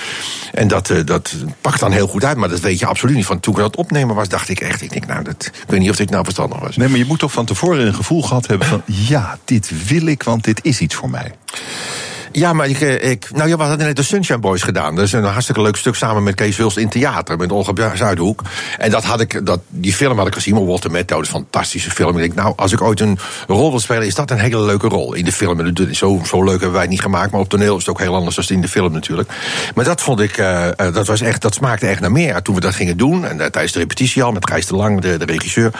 En 0.52 0.68
dat, 0.68 0.92
dat 1.04 1.34
pakt 1.60 1.80
dan 1.80 1.92
heel 1.92 2.06
goed 2.06 2.24
uit. 2.24 2.36
Maar 2.36 2.48
dat 2.48 2.60
weet 2.60 2.78
je 2.78 2.86
absoluut 2.86 3.16
niet. 3.16 3.26
Van 3.26 3.40
toen 3.40 3.54
ik 3.54 3.60
dat 3.60 3.76
opnemen 3.76 4.14
was, 4.14 4.28
dacht 4.28 4.48
ik 4.48 4.60
echt, 4.60 4.82
ik 4.82 4.90
denk, 4.90 5.06
nou, 5.06 5.24
dat, 5.24 5.44
ik 5.44 5.64
weet 5.66 5.80
niet 5.80 5.90
of 5.90 5.96
dit 5.96 6.10
nou 6.10 6.24
verstandig 6.24 6.58
was. 6.58 6.76
Nee, 6.76 6.88
maar 6.88 6.98
je 6.98 7.04
moet 7.04 7.18
toch 7.18 7.32
van 7.32 7.44
tevoren 7.44 7.86
een 7.86 7.94
gevoel 7.94 8.22
gehad 8.22 8.46
hebben 8.46 8.66
van, 8.66 8.82
ja, 8.84 9.38
dit 9.44 9.86
wil 9.86 10.06
ik, 10.06 10.22
want 10.22 10.44
dit 10.44 10.60
is 10.62 10.80
iets 10.80 10.94
voor 10.94 11.10
mij. 11.10 11.34
Ja, 12.36 12.52
maar 12.52 12.68
ik, 12.68 12.80
ik, 12.80 13.28
nou 13.32 13.48
ja, 13.48 13.56
we 13.56 13.62
hadden 13.62 13.86
net 13.86 13.96
de 13.96 14.02
Sunshine 14.02 14.38
Boys 14.38 14.62
gedaan. 14.62 14.94
Dat 14.94 15.04
is 15.04 15.12
een 15.12 15.24
hartstikke 15.24 15.62
leuk 15.62 15.76
stuk 15.76 15.94
samen 15.94 16.22
met 16.22 16.34
Kees 16.34 16.56
Hulst 16.56 16.76
in 16.76 16.88
theater. 16.88 17.36
Met 17.36 17.52
Olga 17.52 17.96
Zuidhoek. 17.96 18.42
En 18.78 18.90
dat 18.90 19.04
had 19.04 19.20
ik, 19.20 19.46
dat, 19.46 19.60
die 19.68 19.94
film 19.94 20.18
had 20.18 20.26
ik 20.26 20.34
gezien 20.34 20.54
met 20.54 20.64
Walter 20.64 20.90
Matthau. 20.90 21.20
Dat 21.20 21.28
is 21.28 21.34
een 21.34 21.40
fantastische 21.40 21.90
film. 21.90 22.10
Ik 22.10 22.18
denk, 22.18 22.34
nou, 22.34 22.52
als 22.56 22.72
ik 22.72 22.82
ooit 22.82 23.00
een 23.00 23.18
rol 23.46 23.70
wil 23.70 23.80
spelen, 23.80 24.06
is 24.06 24.14
dat 24.14 24.30
een 24.30 24.38
hele 24.38 24.60
leuke 24.60 24.88
rol. 24.88 25.14
In 25.14 25.24
de 25.24 25.32
film. 25.32 25.72
Zo, 25.92 26.20
zo 26.24 26.44
leuk 26.44 26.50
hebben 26.50 26.72
wij 26.72 26.80
het 26.80 26.90
niet 26.90 27.00
gemaakt. 27.00 27.30
Maar 27.30 27.40
op 27.40 27.48
toneel 27.48 27.76
is 27.76 27.86
het 27.86 27.90
ook 27.90 28.00
heel 28.00 28.14
anders 28.14 28.36
dan 28.36 28.44
in 28.48 28.60
de 28.60 28.68
film 28.68 28.92
natuurlijk. 28.92 29.30
Maar 29.74 29.84
dat 29.84 30.02
vond 30.02 30.20
ik, 30.20 30.38
uh, 30.38 30.68
dat 30.76 31.06
was 31.06 31.20
echt, 31.20 31.42
dat 31.42 31.54
smaakte 31.54 31.86
echt 31.86 32.00
naar 32.00 32.12
meer. 32.12 32.42
Toen 32.42 32.54
we 32.54 32.60
dat 32.60 32.74
gingen 32.74 32.96
doen, 32.96 33.24
en 33.24 33.36
tijdens 33.36 33.72
de 33.72 33.78
repetitie 33.78 34.22
al, 34.22 34.32
met 34.32 34.50
Gijs 34.50 34.66
de 34.66 34.76
Lang, 34.76 35.00
de, 35.00 35.16
de 35.16 35.24
regisseur. 35.24 35.70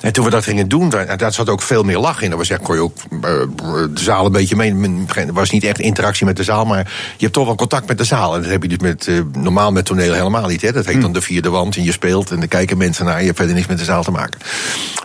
En 0.00 0.12
toen 0.12 0.24
we 0.24 0.30
dat 0.30 0.44
gingen 0.44 0.68
doen, 0.68 0.88
daar, 0.88 1.16
daar 1.16 1.32
zat 1.32 1.48
ook 1.48 1.62
veel 1.62 1.82
meer 1.82 1.98
lach 1.98 2.22
in. 2.22 2.28
Dat 2.30 2.38
was 2.38 2.50
echt, 2.50 2.62
kon 2.62 2.74
je 2.74 2.80
ook 2.80 2.96
de 3.20 3.90
zaal 3.94 4.26
een 4.26 4.32
beetje 4.32 4.56
mee. 4.56 5.06
was 5.32 5.50
niet 5.50 5.64
echt 5.64 5.78
interactief 5.78 6.02
interactie 6.04 6.26
met 6.26 6.36
de 6.36 6.52
zaal, 6.52 6.64
maar 6.64 6.78
je 7.16 7.22
hebt 7.22 7.32
toch 7.32 7.46
wel 7.46 7.54
contact 7.54 7.88
met 7.88 7.98
de 7.98 8.04
zaal. 8.04 8.34
En 8.34 8.42
dat 8.42 8.50
heb 8.50 8.62
je 8.62 8.68
dus 8.68 8.78
met, 8.78 9.06
eh, 9.08 9.20
normaal 9.32 9.72
met 9.72 9.84
toneel 9.84 10.12
helemaal 10.12 10.46
niet. 10.46 10.62
Hè. 10.62 10.72
Dat 10.72 10.86
heet 10.86 11.00
dan 11.00 11.12
de 11.12 11.20
vierde 11.20 11.50
wand 11.50 11.76
en 11.76 11.84
je 11.84 11.92
speelt 11.92 12.30
en 12.30 12.38
dan 12.38 12.48
kijken 12.48 12.76
mensen 12.78 13.04
naar. 13.04 13.18
Je 13.18 13.24
hebt 13.24 13.36
verder 13.36 13.54
niks 13.54 13.66
met 13.66 13.78
de 13.78 13.84
zaal 13.84 14.02
te 14.02 14.10
maken. 14.10 14.40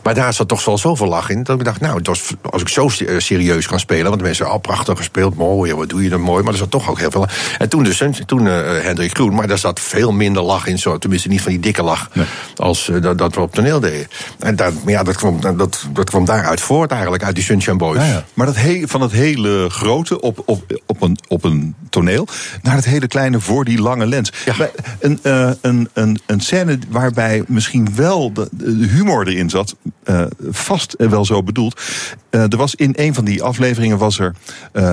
Maar 0.04 0.14
daar 0.14 0.34
zat 0.34 0.48
toch 0.48 0.66
wel 0.66 0.78
zoveel 0.78 1.08
lach 1.08 1.30
in. 1.30 1.44
Dat 1.44 1.60
ik 1.60 1.66
dacht, 1.66 1.82
nou, 1.82 2.00
was, 2.04 2.34
als 2.50 2.62
ik 2.62 2.70
zo 2.70 2.88
eh, 2.88 3.20
serieus 3.20 3.68
kan 3.68 3.80
spelen. 3.80 4.06
Want 4.06 4.18
de 4.18 4.24
mensen, 4.24 4.52
oh, 4.54 4.62
prachtig 4.62 4.98
gespeeld, 4.98 5.36
mooi, 5.36 5.74
wat 5.74 5.90
doe 5.90 6.04
je 6.04 6.10
dan 6.10 6.22
mooi. 6.22 6.44
Maar 6.44 6.54
er 6.54 6.60
zat 6.60 6.72
toch 6.72 6.90
ook 6.90 7.00
heel 7.00 7.12
veel. 7.12 7.28
En 7.58 7.70
toen 7.70 7.84
dus, 7.84 8.02
toen 8.26 8.48
eh, 8.48 8.54
Hendrik 8.82 9.16
Groen. 9.16 9.36
Maar 9.36 9.48
daar 9.48 9.58
zat 9.58 9.80
veel 9.80 10.12
minder 10.12 10.44
lach 10.44 10.66
in. 10.68 10.80
Zo, 10.80 10.98
tenminste, 10.98 11.28
niet 11.28 11.42
van 11.42 11.52
die 11.52 11.62
dikke 11.62 11.84
lach. 11.84 12.10
Als 12.56 12.92
dat, 13.02 13.18
dat 13.18 13.36
we 13.36 13.42
op 13.42 13.54
toneel 13.54 13.80
deden. 13.80 14.08
En 14.40 14.56
maar 14.56 14.74
ja, 14.86 15.04
dat 15.04 15.16
kwam, 15.16 15.42
dat, 15.42 15.86
dat 15.94 16.10
kwam 16.10 16.26
daaruit 16.26 16.62
voort 16.62 16.92
eigenlijk, 16.92 17.24
uit 17.24 17.36
die 17.36 17.44
Sunshine 17.44 17.78
Boys. 17.78 18.00
Ja, 18.00 18.06
ja. 18.06 18.26
Maar 18.34 18.46
dat 18.46 18.56
he- 18.56 18.84
van 18.86 19.02
het 19.02 19.12
hele 19.12 19.70
grote 19.70 20.22
op, 20.22 20.42
op, 20.46 20.82
op, 20.90 21.02
een, 21.02 21.18
op 21.28 21.44
een 21.44 21.76
toneel 21.90 22.28
naar 22.62 22.76
het 22.76 22.86
hele 22.86 23.08
kleine 23.08 23.40
voor 23.40 23.66
die 23.66 23.82
lange 23.82 24.06
lens. 24.06 24.32
Een, 25.00 25.20
eh, 25.22 25.50
een, 25.62 25.90
een, 25.94 26.20
een 26.26 26.40
scène 26.40 26.80
waarbij 26.90 27.44
misschien 27.48 27.96
wel 27.96 28.34
de, 28.34 28.48
de 28.52 28.88
humor 28.88 29.28
erin 29.28 29.50
zat, 29.50 29.76
eh, 30.04 30.22
vast 30.50 30.96
wel 30.98 31.26
zo 31.26 31.44
bedoeld. 31.44 31.82
Eh, 32.30 32.42
er 32.42 32.58
was 32.58 32.76
in 32.76 32.94
een 32.96 33.14
van 33.14 33.26
die 33.26 33.44
afleveringen 33.44 33.98
was 33.98 34.20
er. 34.20 34.36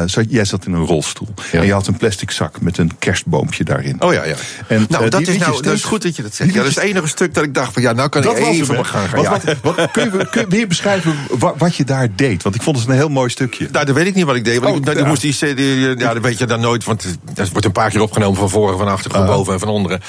zat, 0.07 0.25
jij 0.29 0.45
zat 0.45 0.67
in 0.67 0.73
een 0.73 0.85
rolstoel. 0.85 1.29
En 1.53 1.67
je 1.67 1.73
had 1.73 1.87
een 1.87 1.97
plastic 1.97 2.31
zak 2.31 2.61
met 2.61 2.79
een 2.79 2.99
kerstboompje 2.99 3.65
daarin. 3.65 4.03
Oh 4.03 4.13
ja, 4.13 4.25
ja. 4.25 4.35
En, 4.69 4.87
nou, 4.89 5.05
eh, 5.05 5.11
dat 5.11 5.21
is, 5.21 5.39
nou, 5.39 5.63
dat 5.63 5.75
is 5.75 5.85
goed 5.85 6.03
dat 6.03 6.17
je 6.17 6.23
dat 6.23 6.35
zegt. 6.35 6.51
Ja, 6.53 6.57
dat 6.59 6.67
is 6.67 6.75
het 6.75 6.85
enige 6.85 7.07
stuk 7.07 7.35
dat 7.35 7.45
ik 7.45 7.55
dacht 7.55 7.73
van 7.73 7.83
ja, 7.83 7.93
nou 7.93 8.09
kan 8.09 8.23
ik 8.23 8.37
even 8.37 8.87
gaan. 8.87 9.09
Wat, 9.11 9.23
Ja. 9.23 9.31
wat, 9.31 9.77
wat- 9.77 9.91
kun, 9.91 10.05
je, 10.05 10.29
kun 10.31 10.41
je 10.41 10.47
weer 10.49 10.67
beschrijven 10.69 11.15
wat, 11.39 11.55
wat 11.59 11.75
je 11.77 11.85
daar 11.85 12.09
deed? 12.15 12.43
Want 12.43 12.55
ik 12.55 12.63
vond 12.63 12.79
het 12.79 12.89
een 12.89 12.95
heel 12.95 13.09
mooi 13.09 13.31
stukje. 13.31 13.69
Nou, 13.73 13.85
dat 13.85 13.95
weet 13.95 14.07
ik 14.07 14.15
niet 14.15 14.25
wat 14.25 14.37
ik 14.37 14.45
deed. 14.45 14.59
Want 14.61 14.73
Oh, 14.73 14.77
ik, 14.79 14.85
nou, 14.85 14.97
die 14.97 15.07
moest 15.07 15.21
die, 15.21 15.55
die, 15.55 15.86
ja, 15.99 16.12
dat 16.12 16.22
weet 16.22 16.39
je 16.39 16.47
dan 16.47 16.61
nooit. 16.61 16.84
Want 16.84 17.18
het 17.34 17.51
wordt 17.51 17.64
een 17.64 17.72
paar 17.72 17.91
keer 17.91 18.01
opgenomen 18.01 18.39
van 18.39 18.51
voren, 18.51 18.78
van 18.78 18.89
achter, 18.89 19.11
van 19.11 19.26
boven 19.26 19.53
en 19.53 19.59
van 19.59 19.68
onderen. 19.68 20.01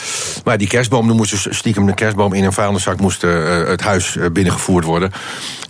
Maar 0.44 0.58
die 0.58 0.68
kerstboom, 0.68 1.08
dan 1.08 1.16
moest 1.16 1.32
dus 1.32 1.58
stiekem 1.58 1.86
de 1.86 1.94
kerstboom 1.94 2.34
in 2.34 2.44
een 2.44 2.54
vuilniszak 2.54 3.00
moest 3.00 3.24
eh, 3.24 3.68
het 3.68 3.82
huis 3.82 4.18
eh, 4.18 4.26
binnengevoerd 4.32 4.86
worden. 4.86 5.12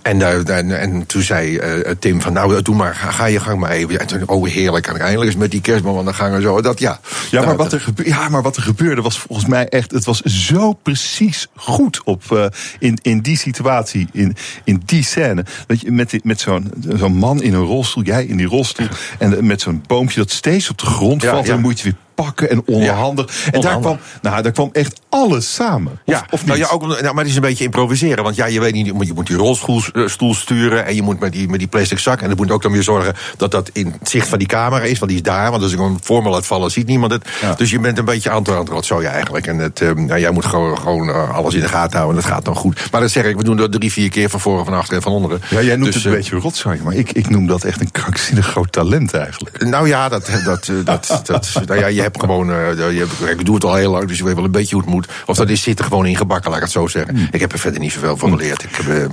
En, 0.07 0.19
daar- 0.19 0.43
en 0.69 1.05
toen 1.05 1.21
zei 1.21 1.57
eh, 1.57 1.91
Tim 1.99 2.21
van, 2.21 2.33
nou, 2.33 2.61
doe 2.61 2.75
maar, 2.75 2.95
ga, 2.95 3.11
ga 3.11 3.25
je 3.25 3.39
gang 3.39 3.59
maar 3.59 3.71
even. 3.71 3.99
En 3.99 4.07
toen, 4.07 4.27
oh, 4.27 4.47
heerlijk. 4.47 4.87
En 4.87 4.99
eindelijk 4.99 5.29
eens 5.31 5.39
met 5.39 5.51
die 5.51 5.61
kerstboom 5.61 5.97
aan 5.97 6.05
de 6.05 6.13
gang 6.13 6.35
en 6.35 6.41
zo. 6.41 6.61
Dat, 6.61 6.79
ja. 6.79 6.99
Ja, 7.31 7.37
maar 7.39 7.45
Nou, 7.45 7.57
wat 7.57 7.73
er, 7.73 7.79
gebe- 7.79 8.07
ja, 8.07 8.29
maar 8.29 8.41
wat 8.41 8.55
er 8.55 8.61
gebeurde 8.61 9.01
was 9.01 9.19
volgens 9.19 9.47
mij 9.47 9.67
echt... 9.67 9.91
het 9.91 10.05
was 10.05 10.21
zo 10.21 10.73
precies 10.73 11.47
goed 11.55 12.01
op, 12.03 12.31
eh, 12.31 12.45
in, 12.79 12.97
in 13.01 13.19
die 13.21 13.37
situatie, 13.37 14.07
in, 14.11 14.35
in 14.63 14.81
die 14.85 15.03
scène. 15.03 15.45
Dat 15.67 15.81
je 15.81 15.91
met, 15.91 16.09
die- 16.09 16.21
met 16.23 16.39
zo'n 16.39 16.71
zo'n 16.95 17.15
man 17.15 17.41
in 17.41 17.53
een 17.53 17.63
rolstoel, 17.63 18.03
jij 18.03 18.25
in 18.25 18.37
die 18.37 18.47
rolstoel... 18.47 18.87
en 19.19 19.45
met 19.45 19.61
zo'n 19.61 19.83
boompje 19.87 20.19
dat 20.19 20.31
steeds 20.31 20.69
op 20.69 20.77
de 20.77 20.85
grond 20.85 21.23
valt... 21.25 21.35
ja. 21.35 21.41
en 21.43 21.47
dan 21.47 21.61
moet 21.61 21.79
je 21.79 21.83
weer 21.83 21.95
pakken 22.25 22.49
en 22.49 22.61
onhandig. 22.65 23.47
En 23.51 23.61
daar 23.61 23.79
kwam, 23.79 23.97
nou, 24.21 24.41
daar 24.41 24.51
kwam 24.51 24.69
echt 24.71 25.01
alles 25.09 25.53
samen. 25.53 25.91
Of, 25.91 25.99
Ja, 26.05 26.25
of 26.29 26.45
nou 26.45 26.57
niet? 26.57 26.67
ja, 26.67 26.73
ook, 26.73 26.81
nou, 26.87 27.01
maar 27.03 27.15
het 27.23 27.27
is 27.27 27.35
een 27.35 27.41
beetje 27.41 27.63
improviseren. 27.63 28.23
Want 28.23 28.35
ja, 28.35 28.45
je 28.45 28.59
weet 28.59 28.73
niet, 28.73 28.85
je 28.85 28.93
moet- 28.93 29.27
die 29.27 29.35
rolstoel 29.35 29.81
eh, 29.93 30.07
stoel 30.07 30.33
sturen. 30.35 30.85
En 30.85 30.95
je 30.95 31.01
moet 31.01 31.19
met 31.19 31.31
die, 31.31 31.49
met 31.49 31.59
die 31.59 31.67
plastic 31.67 31.99
zak. 31.99 32.21
En 32.21 32.27
dan 32.27 32.37
moet 32.37 32.51
ook 32.51 32.61
dan 32.61 32.71
weer 32.71 32.83
zorgen 32.83 33.13
dat 33.37 33.51
dat 33.51 33.69
in 33.73 33.95
het 33.99 34.09
zicht 34.09 34.27
van 34.27 34.37
die 34.39 34.47
camera 34.47 34.83
is. 34.83 34.99
Want 34.99 35.11
die 35.11 35.19
is 35.19 35.25
daar. 35.27 35.51
Want 35.51 35.63
als 35.63 35.73
ik 35.73 35.79
een 35.79 35.97
voor 36.01 36.23
me 36.23 36.29
laat 36.29 36.45
vallen, 36.45 36.71
ziet 36.71 36.87
niemand 36.87 37.11
het. 37.11 37.27
Ja. 37.41 37.53
Dus 37.53 37.69
je 37.69 37.79
bent 37.79 37.97
een 37.97 38.05
beetje 38.05 38.29
aan 38.29 38.43
het 38.43 38.69
rotzooien 38.69 39.11
eigenlijk. 39.11 39.47
En 39.47 39.57
het, 39.57 39.81
eh, 39.81 39.91
nou, 39.91 40.19
jij 40.19 40.31
moet 40.31 40.45
gewoon, 40.45 40.77
gewoon 40.77 41.09
eh, 41.09 41.35
alles 41.35 41.53
in 41.53 41.61
de 41.61 41.67
gaten 41.67 41.97
houden. 41.99 42.15
En 42.17 42.21
dat 42.23 42.31
gaat 42.33 42.45
dan 42.45 42.55
goed. 42.55 42.91
Maar 42.91 43.01
dat 43.01 43.11
zeg 43.11 43.23
ik, 43.25 43.37
we 43.37 43.43
doen 43.43 43.57
dat 43.57 43.71
drie, 43.71 43.91
vier 43.91 44.09
keer 44.09 44.29
van 44.29 44.39
voren, 44.39 44.65
van 44.65 44.73
achter 44.73 44.95
en 44.95 45.01
van 45.01 45.11
onderen. 45.11 45.41
ja, 45.49 45.61
jij 45.61 45.75
noemt 45.75 45.85
Dus, 45.85 45.95
het 45.95 46.03
een 46.05 46.11
eh, 46.11 46.17
beetje 46.17 46.35
rotzooi, 46.39 46.79
maar 46.83 46.93
ik, 46.93 47.11
ik 47.11 47.29
noem 47.29 47.47
dat 47.47 47.63
echt 47.63 47.81
een 47.81 47.91
krankzinnig 47.91 48.47
groot 48.47 48.71
talent 48.71 49.13
eigenlijk. 49.13 49.65
Nou 49.65 49.87
ja, 49.87 50.09
dat, 50.09 50.29
dat, 50.45 50.67
eh, 50.67 50.75
dat, 50.83 51.21
dat, 51.23 51.51
nou 51.65 51.79
ja, 51.79 51.87
je 51.87 52.01
hebt 52.07 52.19
gewoon. 52.19 52.51
eh, 52.51 52.75
je 52.95 53.05
ik 53.29 53.45
doe 53.45 53.55
het 53.55 53.63
al 53.65 53.75
heel 53.75 53.91
lang, 53.91 54.07
dus 54.07 54.17
je 54.17 54.23
weet 54.23 54.35
wel 54.35 54.43
een 54.43 54.51
beetje 54.51 54.75
hoe 54.75 54.83
het 54.83 54.93
moet. 54.93 55.07
Of 55.25 55.35
dat 55.37 55.49
is 55.49 55.61
zit 55.61 55.79
er 55.79 55.85
gewoon 55.85 56.05
ingebakken, 56.05 56.47
laat 56.49 56.57
ik 56.59 56.63
het 56.63 56.73
zo 56.73 56.87
zeggen. 56.87 57.27
Ik 57.31 57.39
heb 57.39 57.51
er 57.51 57.59
verder 57.59 57.79
niet 57.79 57.91
zoveel 57.91 58.17
van 58.17 58.29
geleerd. 58.31 58.63
Ik 58.63 58.75
heb, 58.75 58.87
eh, 58.97 59.05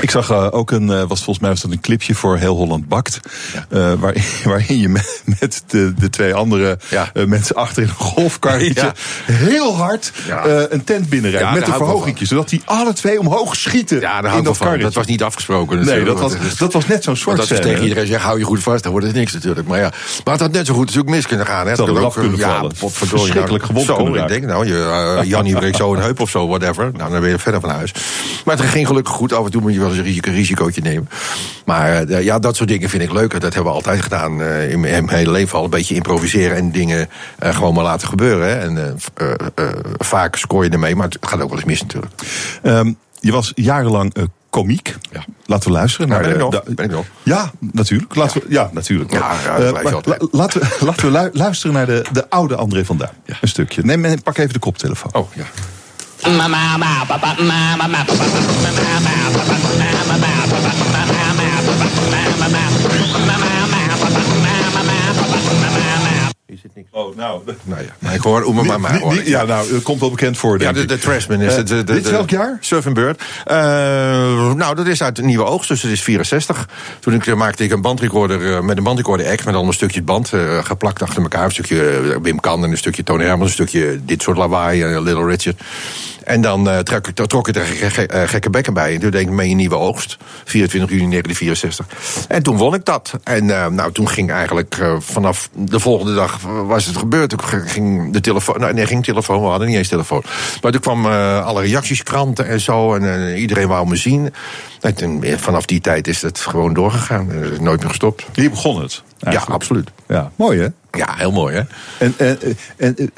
Ik 0.00 0.10
zag 0.10 0.30
eh, 0.30 0.46
ook 0.50 0.70
een, 0.70 0.86
was 0.86 1.06
volgens 1.22 1.38
mij 1.38 1.50
was 1.50 1.60
dat 1.60 1.70
een 1.70 1.80
clipje 1.80 2.14
voor 2.14 2.36
Heel 2.36 2.56
Holland 2.56 2.88
Bakt. 2.88 3.20
waarin, 3.98 4.22
waarin 4.44 4.78
je 4.78 4.88
met, 4.88 5.22
met 5.40 5.62
de, 5.66 5.94
de 5.98 6.10
twee 6.10 6.34
andere 6.34 6.78
Ja. 6.90 7.10
mensen 7.26 7.54
achter 7.56 7.82
in 7.82 7.88
een 7.88 7.94
golfkarretje 7.94 8.80
Ja. 8.82 8.92
heel 9.32 9.76
hard 9.76 10.12
een 10.70 10.84
tent 10.84 11.08
binnenrijdt. 11.08 11.58
Met 11.58 11.66
een 11.68 11.74
verhogingje. 11.74 12.26
Zodat 12.26 12.48
die 12.48 12.62
alle 12.64 12.92
twee 12.92 13.20
omhoog 13.20 13.56
schieten 13.56 14.00
ja, 14.00 14.20
daar 14.20 14.36
in 14.36 14.44
dat 14.44 14.58
karretje. 14.58 14.82
Dat 14.82 14.94
was 14.94 15.06
niet 15.06 15.22
afgesproken. 15.22 15.76
nee, 15.76 15.84
natuurlijk. 15.84 16.18
dat 16.20 16.32
was, 16.32 16.46
is- 16.50 16.56
dat 16.56 16.72
was 16.72 16.86
net 16.86 17.04
zo'n 17.04 17.16
soort 17.16 17.36
je 17.38 17.44
scène. 17.44 17.60
tegen 17.60 17.82
iedereen 17.82 18.06
zegt, 18.06 18.22
hou 18.22 18.38
je 18.38 18.44
goed 18.44 18.62
vast, 18.62 18.82
dan 18.82 18.92
wordt 18.92 19.06
het 19.06 19.16
niks 19.16 19.32
natuurlijk. 19.32 19.68
Maar 19.68 19.78
ja, 19.78 19.92
maar 20.24 20.32
het 20.34 20.42
had 20.42 20.52
net 20.52 20.66
zo 20.66 20.74
goed 20.74 20.84
natuurlijk 20.86 21.14
mis 21.14 21.26
kunnen 21.26 21.46
gaan. 21.46 21.66
Hè. 21.66 21.80
Ook, 21.80 22.14
kunnen 22.22 22.38
ja, 22.48 22.56
vallen. 22.56 22.72
potverdorie, 22.78 23.24
Verschrikkelijk 23.24 23.64
gewond 23.64 23.86
zo, 23.86 23.94
kunnen 23.94 24.12
ik 24.14 24.20
raken. 24.20 24.34
denk, 24.40 24.52
nou, 24.52 24.66
je, 24.66 25.16
uh, 25.22 25.28
Jannie 25.30 25.54
breekt 25.56 25.76
zo 25.76 25.94
een 25.94 26.00
heup 26.02 26.20
of 26.20 26.30
zo, 26.30 26.48
whatever. 26.48 26.90
Nou, 26.96 27.10
dan 27.10 27.20
ben 27.20 27.30
je 27.30 27.38
verder 27.38 27.60
van 27.60 27.70
huis. 27.70 27.92
Maar 28.44 28.56
het 28.56 28.66
ging 28.66 28.86
gelukkig 28.86 29.14
goed. 29.14 29.32
Af 29.32 29.44
en 29.44 29.50
toe 29.50 29.60
moet 29.60 29.72
je 29.72 29.78
wel 29.78 29.88
eens 29.88 29.98
een 29.98 30.04
risico, 30.04 30.30
risicootje 30.30 30.80
nemen. 30.80 31.08
Maar 31.64 32.02
eh, 32.04 32.24
ja, 32.24 32.38
dat 32.38 32.56
soort 32.56 32.68
dingen 32.68 32.88
vind 32.88 33.02
ik 33.02 33.12
leuk. 33.12 33.30
Dat 33.30 33.54
hebben 33.54 33.64
we 33.72 33.78
altijd 33.78 34.02
gedaan 34.02 34.42
eh, 34.42 34.70
in 34.70 34.80
mijn 34.80 35.08
hele 35.10 35.30
leven 35.30 35.58
al. 35.58 35.64
Een 35.64 35.70
beetje 35.70 35.94
improviseren 35.94 36.56
en 36.56 36.70
dingen 36.72 37.08
eh, 37.38 37.54
gewoon 37.54 37.74
maar 37.74 37.84
laten 37.84 38.08
gebeuren. 38.08 38.46
Hè. 38.48 38.54
En 38.54 38.78
eh, 38.78 39.26
eh, 39.28 39.34
eh, 39.54 39.68
vaak 39.98 40.36
scoor 40.36 40.64
je 40.64 40.70
ermee, 40.70 40.96
maar 40.96 41.08
het 41.08 41.18
gaat 41.20 41.40
ook 41.40 41.48
wel 41.48 41.58
eens 41.58 41.66
mis 41.66 41.80
natuurlijk. 41.82 42.12
Ehm, 42.62 42.92
je 43.20 43.32
was 43.32 43.52
jarenlang 43.54 44.14
eh, 44.14 44.22
komiek. 44.52 44.96
Ja. 45.12 45.24
Laten 45.46 45.66
we 45.68 45.74
luisteren 45.74 46.08
Nou, 46.08 46.20
naar 46.20 46.30
ben 46.30 46.38
de, 46.38 46.44
ik 46.46 46.52
nog, 46.52 46.64
de- 46.64 46.74
ben 46.74 46.84
ik 46.84 46.90
nog. 46.90 47.04
Ja, 47.22 47.50
natuurlijk. 47.72 48.14
Laten 48.14 48.40
we, 48.40 48.46
ja, 48.48 48.70
natuurlijk. 48.72 49.12
Ja, 49.12 49.32
ja, 49.44 49.56
Eh, 49.56 49.72
maar 49.72 49.82
la- 49.84 50.16
laten 50.30 50.60
we, 50.60 50.76
laten 50.84 51.12
we 51.12 51.18
lu- 51.20 51.30
luisteren 51.38 51.74
naar 51.74 51.86
de, 51.86 52.04
de 52.12 52.30
oude 52.30 52.56
André 52.56 52.84
van 52.84 52.96
Duin. 52.96 53.10
Een 53.40 53.48
stukje. 53.48 53.82
Neem, 53.84 54.00
neem- 54.00 54.22
pak 54.22 54.38
even 54.38 54.52
de 54.52 54.58
koptelefoon. 54.58 55.12
Oh, 55.14 55.34
ja. 55.34 55.44
Hier 66.52 66.60
zit 66.60 66.74
niks. 66.74 66.88
Oh, 66.90 67.16
nou. 67.16 67.40
Nou 67.62 67.82
ja, 67.82 67.88
maar 67.98 68.14
ik 68.14 68.20
hoor 68.20 68.44
Oema 68.44 68.62
Mama. 68.62 68.92
Niet- 68.92 69.00
hoor 69.00 69.24
ja, 69.24 69.44
nou, 69.44 69.70
dat 69.72 69.82
komt 69.82 70.00
wel 70.00 70.10
bekend 70.10 70.38
voor. 70.38 70.60
Ja, 70.60 70.72
de, 70.72 70.98
Trashman 70.98 71.40
is 71.40 71.50
Eh, 71.50 71.56
het. 71.56 71.68
De, 71.68 71.84
de, 71.84 71.92
dit 71.92 72.04
is 72.04 72.10
welk 72.10 72.30
jaar? 72.30 72.56
Surf 72.60 72.86
and 72.86 72.94
Bird. 72.94 73.22
Eh, 73.44 73.56
nou, 74.52 74.74
dat 74.74 74.86
is 74.86 75.02
uit 75.02 75.16
de 75.16 75.22
Nieuwe 75.22 75.44
Oogst, 75.44 75.68
dus 75.68 75.80
dat 75.80 75.90
is 75.90 76.02
64. 76.02 76.68
Toen 77.00 77.14
ik, 77.14 77.26
eh, 77.26 77.34
maakte 77.34 77.64
ik 77.64 77.70
een 77.70 77.80
bandrecorder 77.80 78.54
eh, 78.54 78.60
met 78.60 78.76
een 78.76 78.82
bandrecorder 78.82 79.26
act... 79.26 79.38
met 79.38 79.46
allemaal 79.46 79.66
een 79.66 79.72
stukje 79.72 80.02
band 80.02 80.32
eh, 80.32 80.64
geplakt 80.64 81.02
achter 81.02 81.22
elkaar. 81.22 81.44
Een 81.44 81.50
stukje 81.50 82.18
Wim 82.22 82.40
Kan 82.40 82.64
en 82.64 82.70
een 82.70 82.76
stukje 82.76 83.02
Tony 83.02 83.24
Hermans... 83.24 83.48
een 83.48 83.54
stukje 83.66 84.00
dit 84.04 84.22
soort 84.22 84.36
lawaai, 84.36 85.00
Little 85.00 85.26
Richard. 85.26 85.60
En 86.24 86.40
dan 86.40 86.68
eh, 86.68 86.78
trok, 86.78 87.08
ik, 87.08 87.26
trok 87.26 87.48
er 87.48 88.08
eh, 88.10 88.28
gekke 88.28 88.50
bekken 88.50 88.74
bij. 88.74 88.94
En 88.94 89.00
toen 89.00 89.10
deed 89.10 89.20
ik 89.20 89.30
mee 89.30 89.48
in 89.48 89.56
Nieuwe 89.56 89.76
Oogst, 89.76 90.16
24 90.44 90.90
juni 90.90 91.10
1964. 91.10 92.26
En 92.28 92.42
toen 92.42 92.56
won 92.56 92.74
ik 92.74 92.84
dat. 92.84 93.12
En 93.24 93.50
eh, 93.50 93.66
nou, 93.66 93.92
toen 93.92 94.08
ging 94.08 94.30
eigenlijk 94.30 94.80
vanaf 94.98 95.48
de 95.52 95.80
volgende 95.80 96.14
dag 96.14 96.40
was 96.66 96.86
het 96.86 96.96
gebeurd. 96.96 97.30
Toen 97.30 97.40
ging 97.42 98.12
de 98.12 98.20
telefoon, 98.20 98.60
nou, 98.60 98.74
nee, 98.74 98.86
ging 98.86 99.04
telefoon, 99.04 99.40
we 99.40 99.46
hadden 99.46 99.68
niet 99.68 99.76
eens 99.76 99.88
telefoon. 99.88 100.22
Maar 100.62 100.72
toen 100.72 100.80
kwam 100.80 101.06
alle 101.06 101.62
reacties, 101.62 102.02
kranten 102.02 102.46
en 102.46 102.60
zo. 102.60 102.94
En 102.94 103.36
iedereen 103.36 103.68
wou 103.68 103.88
me 103.88 103.96
zien. 103.96 104.34
En 104.80 104.94
toen, 104.94 105.24
vanaf 105.36 105.64
die 105.64 105.80
tijd 105.80 106.08
is 106.08 106.22
het 106.22 106.38
gewoon 106.38 106.74
doorgegaan. 106.74 107.32
Is 107.32 107.60
nooit 107.60 107.80
meer 107.80 107.88
gestopt. 107.88 108.26
Hier 108.32 108.50
begon 108.50 108.82
het. 108.82 109.02
Ja, 109.18 109.44
absoluut. 109.48 109.90
Ja, 110.08 110.30
mooi 110.36 110.60
hè? 110.60 110.66
Ja, 110.96 111.14
heel 111.16 111.30
mooi, 111.30 111.54
hè? 111.54 111.62
En, 111.98 112.14
en, 112.16 112.38
en, 112.76 113.12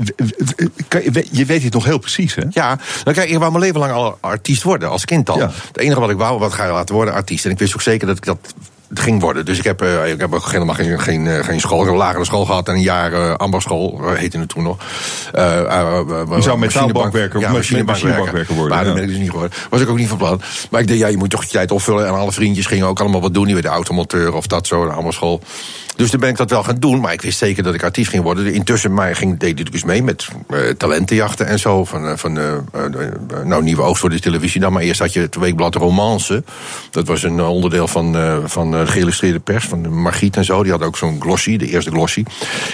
je, 0.89 1.27
je 1.31 1.45
weet 1.45 1.63
het 1.63 1.73
nog 1.73 1.85
heel 1.85 1.99
precies, 1.99 2.35
hè? 2.35 2.43
Ja, 2.51 2.79
nou 3.05 3.17
kijk, 3.17 3.29
ik 3.29 3.39
wou 3.39 3.51
mijn 3.51 3.65
leven 3.65 3.81
lang 3.81 3.93
al 3.93 4.19
artiest 4.21 4.63
worden, 4.63 4.91
als 4.91 5.05
kind 5.05 5.31
al. 5.31 5.39
Ja. 5.39 5.51
Het 5.67 5.79
enige 5.79 6.01
wat 6.01 6.11
ik 6.11 6.17
wou, 6.17 6.39
wat 6.39 6.53
ga 6.53 6.65
je 6.65 6.73
laten 6.73 6.95
worden, 6.95 7.15
artiest. 7.15 7.45
En 7.45 7.51
ik 7.51 7.59
wist 7.59 7.75
ook 7.75 7.83
zeker 7.83 8.07
dat 8.07 8.17
ik 8.17 8.25
dat 8.25 8.55
ging 9.01 9.21
worden. 9.21 9.45
Dus 9.45 9.59
ik 9.59 9.65
heb, 9.65 9.83
eh, 9.83 10.13
ik 10.13 10.21
heb 10.21 10.35
ook 10.35 10.51
helemaal 10.51 10.75
geen, 10.75 11.01
geen, 11.01 11.27
eh, 11.27 11.45
geen 11.45 11.61
school. 11.61 11.79
Ik 11.79 11.85
heb 11.85 11.93
een 11.93 11.99
lagere 11.99 12.25
school 12.25 12.45
gehad 12.45 12.69
en 12.69 12.75
een 12.75 12.81
jaar 12.81 13.37
ambachtsschool, 13.37 14.01
eh, 14.05 14.13
heette 14.19 14.39
het 14.39 14.49
toen 14.49 14.63
nog. 14.63 14.77
Je 15.33 16.37
zou 16.39 16.59
metaalbankwerker 16.59 17.41
ja, 17.41 17.53
machinebankwerker 17.53 18.55
worden, 18.55 18.77
Maar 18.77 18.85
dat 18.85 18.87
ja. 18.87 18.93
ben 18.93 19.03
ik 19.03 19.09
dus 19.09 19.19
niet 19.19 19.31
geworden. 19.31 19.59
Was 19.71 19.81
ik 19.81 19.89
ook 19.89 19.99
niet 19.99 20.09
van 20.09 20.19
plan. 20.19 20.41
Maar 20.71 20.81
ik 20.81 20.87
dacht, 20.87 20.99
ja, 20.99 21.07
je 21.07 21.17
moet 21.17 21.31
toch 21.31 21.45
je 21.45 21.51
tijd 21.51 21.71
opvullen. 21.71 22.07
En 22.07 22.13
alle 22.13 22.33
vriendjes 22.33 22.67
gingen 22.67 22.87
ook 22.87 23.01
allemaal 23.01 23.21
wat 23.21 23.35
doen. 23.35 23.45
Die 23.45 23.55
werden 23.55 23.73
automonteur 23.73 24.35
of 24.35 24.47
dat 24.47 24.67
zo, 24.67 24.85
de 24.85 24.93
ambachtsschool. 24.93 25.41
Dus 25.97 26.11
toen 26.11 26.21
ben 26.21 26.29
ik 26.29 26.37
dat 26.37 26.51
wel 26.51 26.63
gaan 26.63 26.79
doen. 26.79 27.01
Maar 27.01 27.13
ik 27.13 27.23
wist 27.23 27.39
zeker 27.39 27.63
dat 27.63 27.75
ik 27.75 27.83
artiest 27.83 28.11
ging 28.11 28.23
worden. 28.23 28.53
Intussen 28.53 28.95
maar 28.95 29.17
ging, 29.17 29.39
deed 29.39 29.61
ik 29.61 29.73
dus 29.73 29.85
mee 29.85 30.03
met 30.03 30.29
talentenjachten 30.77 31.47
en 31.47 31.59
zo. 31.59 31.85
Van, 31.85 32.19
van 32.19 32.33
nou, 33.45 33.63
Nieuwe 33.63 33.83
Oogst 33.83 34.01
voor 34.01 34.11
de 34.11 34.21
televisie 34.21 34.61
dan. 34.61 34.73
Maar 34.73 34.83
eerst 34.83 35.01
had 35.01 35.13
je 35.13 35.21
het 35.21 35.35
weekblad 35.35 35.75
Romance. 35.75 36.45
Dat 36.91 37.07
was 37.07 37.23
een 37.23 37.41
onderdeel 37.41 37.89
van, 37.89 38.17
van 38.45 38.71
de 38.71 38.84
geïllustreerde 38.89 39.41
pers, 39.41 39.65
van 39.65 39.83
de 39.83 39.89
Margriet 39.89 40.37
en 40.37 40.45
zo. 40.45 40.63
Die 40.63 40.71
hadden 40.71 40.89
ook 40.89 40.97
zo'n 40.97 41.21
glossy, 41.21 41.57
de 41.57 41.67
eerste 41.67 41.91
glossy. 41.91 42.25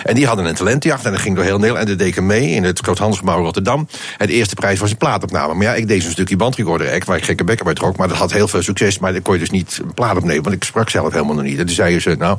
En 0.05 0.15
die 0.15 0.27
hadden 0.27 0.45
een 0.47 0.55
talentenjacht 0.55 1.05
en 1.05 1.13
dat 1.13 1.21
ging 1.21 1.37
door 1.37 1.45
heel 1.45 1.59
Nederland. 1.59 1.89
En 1.89 1.97
deed 1.97 2.17
ik 2.17 2.23
mee 2.23 2.51
in 2.51 2.65
het 2.65 2.79
Groothandelsgebouw 2.79 3.43
Rotterdam. 3.43 3.89
De 4.19 4.27
eerste 4.27 4.55
prijs 4.55 4.81
was 4.81 4.91
een 4.91 4.97
plaatopname. 4.97 5.55
Maar 5.55 5.67
ja, 5.67 5.75
ik 5.75 5.89
deed 5.89 6.03
zo'n 6.03 6.11
stukje 6.11 6.37
bandrecorder 6.37 6.93
act, 6.93 7.07
waar 7.07 7.17
ik 7.17 7.25
gekke 7.25 7.45
bekken 7.45 7.65
bij 7.65 7.75
trok. 7.75 7.97
Maar 7.97 8.09
dat 8.09 8.17
had 8.17 8.33
heel 8.33 8.49
veel 8.49 8.63
succes, 8.63 8.99
maar 8.99 9.13
daar 9.13 9.21
kon 9.21 9.35
je 9.35 9.41
dus 9.41 9.51
niet 9.51 9.81
een 9.83 9.95
plaat 9.95 10.17
opnemen. 10.17 10.43
Want 10.43 10.55
ik 10.55 10.65
sprak 10.65 10.91
zelf 10.91 11.13
helemaal 11.13 11.35
nog 11.35 11.45
niet. 11.45 11.59
En 11.59 11.67
toen 11.67 11.75
zeiden 11.75 12.03
ze, 12.03 12.15
nou, 12.19 12.39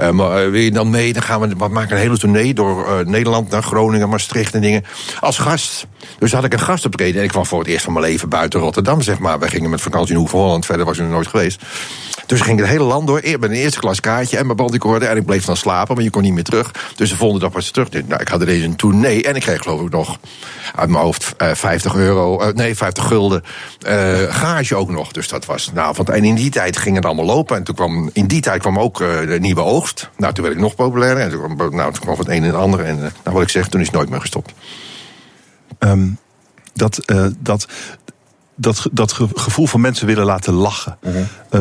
uh, 0.00 0.10
maar, 0.10 0.44
uh, 0.44 0.50
wil 0.50 0.60
je 0.60 0.70
dan 0.70 0.90
mee? 0.90 1.12
Dan 1.12 1.22
gaan 1.22 1.40
we, 1.40 1.48
we 1.48 1.68
maken 1.68 1.96
een 1.96 2.02
hele 2.02 2.18
tournee 2.18 2.54
door 2.54 3.02
Nederland 3.06 3.50
naar 3.50 3.62
Groningen, 3.62 4.08
Maastricht 4.08 4.54
en 4.54 4.60
dingen. 4.60 4.84
Als 5.20 5.38
gast. 5.38 5.86
Dus 6.18 6.32
had 6.32 6.44
ik 6.44 6.52
een 6.52 6.60
gastoptreden. 6.60 7.18
En 7.18 7.24
ik 7.24 7.30
kwam 7.30 7.46
voor 7.46 7.58
het 7.58 7.68
eerst 7.68 7.84
van 7.84 7.92
mijn 7.92 8.04
leven 8.04 8.28
buiten 8.28 8.60
Rotterdam, 8.60 9.02
zeg 9.02 9.18
maar. 9.18 9.38
Wij 9.38 9.48
gingen 9.48 9.70
met 9.70 9.80
vakantie 9.80 10.12
in 10.14 10.18
Hoeve 10.18 10.36
Holland. 10.36 10.66
Verder 10.66 10.86
was 10.86 10.96
ik 10.96 11.02
nog 11.02 11.12
nooit 11.12 11.26
geweest. 11.26 11.62
Dus 12.26 12.40
ging 12.40 12.58
het 12.58 12.68
hele 12.68 12.84
land 12.92 13.06
door. 13.06 13.20
Met 13.22 13.42
een 13.42 13.50
eerste 13.50 13.80
klas 13.80 14.00
kaartje 14.00 14.36
en 14.36 14.44
mijn 14.44 14.56
bandrecorder. 14.56 15.08
En 15.08 15.16
ik 15.16 15.24
bleef 15.24 15.44
dan 15.44 15.56
slapen, 15.56 15.94
maar 15.94 16.04
je 16.04 16.10
kon 16.10 16.22
niet 16.22 16.32
meer 16.32 16.44
terug. 16.44 16.70
Dus 16.96 17.10
de 17.10 17.16
volgende 17.16 17.44
dag 17.44 17.52
was 17.52 17.66
ik 17.66 17.72
terug. 17.72 17.88
Nou, 18.06 18.20
ik 18.20 18.28
had 18.28 18.42
ineens 18.42 18.64
een 18.64 18.76
tournee. 18.76 19.24
En 19.24 19.34
ik 19.34 19.42
kreeg 19.42 19.62
geloof 19.62 19.80
ik 19.80 19.90
nog 19.90 20.18
uit 20.74 20.88
mijn 20.88 21.04
hoofd 21.04 21.34
uh, 21.42 21.54
50 21.54 21.94
euro. 21.94 22.42
Uh, 22.42 22.54
nee, 22.54 22.76
50 22.76 23.06
gulden. 23.06 23.42
Uh, 23.86 24.14
gage 24.28 24.76
ook 24.76 24.90
nog. 24.90 25.12
Dus 25.12 25.28
dat 25.28 25.44
was 25.44 25.70
nou, 25.74 25.94
want 25.96 26.10
En 26.10 26.24
in 26.24 26.34
die 26.34 26.50
tijd 26.50 26.76
ging 26.76 26.96
het 26.96 27.04
allemaal 27.04 27.24
lopen. 27.24 27.56
En 27.56 27.62
toen 27.62 27.74
kwam, 27.74 28.10
in 28.12 28.26
die 28.26 28.40
tijd 28.40 28.60
kwam 28.60 28.78
ook 28.78 28.98
de 28.98 29.38
nieuwe 29.40 29.62
oogst. 29.62 30.10
Nou, 30.16 30.32
toen 30.32 30.44
werd 30.44 30.56
ik 30.56 30.62
nog 30.62 30.74
populairder. 30.74 31.22
En 31.24 31.30
toen 31.30 31.56
kwam, 31.56 31.74
nou, 31.74 31.92
toen 31.92 32.02
kwam 32.02 32.18
het 32.18 32.28
een 32.28 32.42
en 32.42 32.42
het 32.42 32.54
ander. 32.54 32.84
En 32.84 32.98
nou, 32.98 33.12
wat 33.22 33.42
ik 33.42 33.48
zeg, 33.48 33.68
toen 33.68 33.80
is 33.80 33.86
het 33.86 33.96
nooit 33.96 34.08
meer 34.08 34.20
gestopt. 34.20 34.52
Um, 35.78 36.18
dat, 36.74 37.04
dat, 37.38 37.66
dat, 38.54 38.86
dat 38.92 39.12
gevoel 39.34 39.66
van 39.66 39.80
mensen 39.80 40.06
willen 40.06 40.24
laten 40.24 40.54
lachen. 40.54 40.98
-huh. 41.00 41.60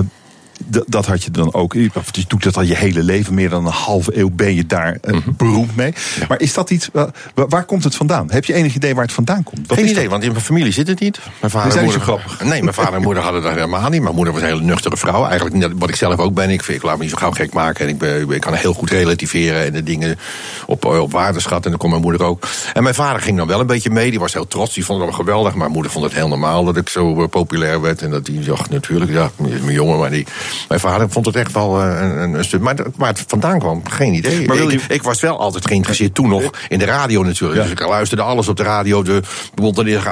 Dat 0.87 1.05
had 1.05 1.23
je 1.23 1.31
dan 1.31 1.53
ook. 1.53 1.73
Je 1.73 1.89
doet 2.27 2.43
dat 2.43 2.57
al 2.57 2.63
je 2.63 2.75
hele 2.75 3.03
leven. 3.03 3.33
Meer 3.33 3.49
dan 3.49 3.65
een 3.65 3.71
halve 3.71 4.17
eeuw 4.17 4.29
ben 4.29 4.55
je 4.55 4.65
daar 4.65 4.97
uh, 5.05 5.13
mm 5.13 5.21
-hmm. 5.23 5.33
beroemd 5.37 5.75
mee. 5.75 5.93
Ja. 6.19 6.25
Maar 6.27 6.39
is 6.39 6.53
dat 6.53 6.69
iets. 6.69 6.89
Uh, 6.93 7.03
waar 7.33 7.63
komt 7.63 7.83
het 7.83 7.95
vandaan? 7.95 8.31
Heb 8.31 8.45
je 8.45 8.53
enig 8.53 8.75
idee 8.75 8.93
waar 8.93 9.03
het 9.03 9.13
vandaan 9.13 9.43
komt? 9.43 9.67
Wat 9.67 9.77
Geen 9.77 9.87
idee, 9.87 10.01
dat? 10.01 10.11
want 10.11 10.23
in 10.23 10.31
mijn 10.31 10.43
familie 10.43 10.71
zit 10.71 10.87
het 10.87 10.99
niet. 10.99 11.19
Mijn 11.39 11.51
vader 11.51 11.71
zijn 11.71 11.83
moeder, 11.83 12.01
grappig. 12.01 12.43
Nee, 12.43 12.61
mijn 12.61 12.73
vader 12.73 12.93
en 12.93 13.01
moeder 13.01 13.23
hadden 13.23 13.41
dat 13.41 13.53
helemaal 13.53 13.89
niet. 13.89 14.01
Mijn 14.01 14.15
moeder 14.15 14.33
was 14.33 14.41
een 14.41 14.47
hele 14.47 14.61
nuchtere 14.61 14.97
vrouw. 14.97 15.25
Eigenlijk 15.25 15.55
net 15.55 15.71
wat 15.75 15.89
ik 15.89 15.95
zelf 15.95 16.19
ook 16.19 16.33
ben. 16.33 16.49
Ik, 16.49 16.61
ik 16.61 16.83
laat 16.83 16.95
me 16.95 17.01
niet 17.01 17.11
zo 17.11 17.17
gauw 17.17 17.31
gek 17.31 17.53
maken. 17.53 17.85
En 17.85 17.91
ik, 17.91 17.97
ben, 17.97 18.29
ik 18.29 18.41
kan 18.41 18.53
heel 18.53 18.73
goed 18.73 18.89
relativeren. 18.89 19.65
En 19.65 19.73
de 19.73 19.83
dingen 19.83 20.19
op, 20.65 20.85
op 20.85 21.11
waarde 21.11 21.39
schatten. 21.39 21.65
En 21.65 21.71
dat 21.71 21.79
kon 21.79 21.89
mijn 21.89 22.01
moeder 22.01 22.23
ook. 22.23 22.47
En 22.73 22.83
mijn 22.83 22.95
vader 22.95 23.21
ging 23.21 23.37
dan 23.37 23.47
wel 23.47 23.59
een 23.59 23.67
beetje 23.67 23.89
mee. 23.89 24.09
Die 24.09 24.19
was 24.19 24.33
heel 24.33 24.47
trots. 24.47 24.73
Die 24.73 24.85
vond 24.85 24.99
het 24.99 25.09
wel 25.09 25.17
geweldig. 25.17 25.55
Mijn 25.55 25.71
moeder 25.71 25.91
vond 25.91 26.05
het 26.05 26.13
heel 26.13 26.27
normaal 26.27 26.65
dat 26.65 26.77
ik 26.77 26.89
zo 26.89 27.27
populair 27.27 27.81
werd. 27.81 28.01
En 28.01 28.09
dat 28.09 28.25
die 28.25 28.43
zag 28.43 28.69
natuurlijk, 28.69 29.11
ja, 29.11 29.31
mijn 29.37 29.71
jongen. 29.71 29.99
Maar 29.99 30.09
die, 30.09 30.27
mijn 30.67 30.79
vader 30.79 31.09
vond 31.09 31.25
het 31.25 31.35
echt 31.35 31.51
wel 31.51 31.81
een, 31.81 32.21
een, 32.21 32.33
een 32.33 32.43
stuk. 32.43 32.61
Maar 32.61 32.75
waar 32.95 33.09
het 33.09 33.23
vandaan 33.27 33.59
kwam, 33.59 33.81
geen 33.89 34.13
idee. 34.13 34.47
Maar 34.47 34.57
ik, 34.57 34.71
je... 34.71 34.79
ik, 34.87 35.03
was 35.03 35.21
wel 35.21 35.39
altijd 35.39 35.67
geïnteresseerd 35.67 36.15
toen 36.15 36.29
nog 36.29 36.49
in 36.67 36.79
de 36.79 36.85
radio 36.85 37.23
natuurlijk. 37.23 37.61
Ja. 37.61 37.67
Dus 37.67 37.71
ik 37.71 37.87
luisterde 37.87 38.23
alles 38.23 38.47
op 38.47 38.57
de 38.57 38.63
radio. 38.63 39.03
De 39.03 39.21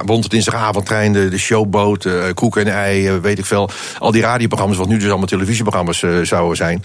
Bond 0.06 0.24
het 0.24 0.30
dinsdagavondtrein, 0.30 1.14
de, 1.14 1.30
de 1.30 1.38
showboot, 1.38 2.06
uh, 2.06 2.24
Koek 2.34 2.58
en 2.58 2.68
Ei, 2.68 3.10
uh, 3.10 3.18
weet 3.22 3.40
ik 3.40 3.46
veel. 3.46 3.70
Al 4.00 4.12
die 4.12 4.22
radioprogramma's, 4.22 4.78
wat 4.78 4.88
nu 4.88 4.98
dus 4.98 5.10
allemaal 5.10 5.28
televisieprogramma's 5.28 6.04
zouden 6.24 6.58
zijn. 6.58 6.84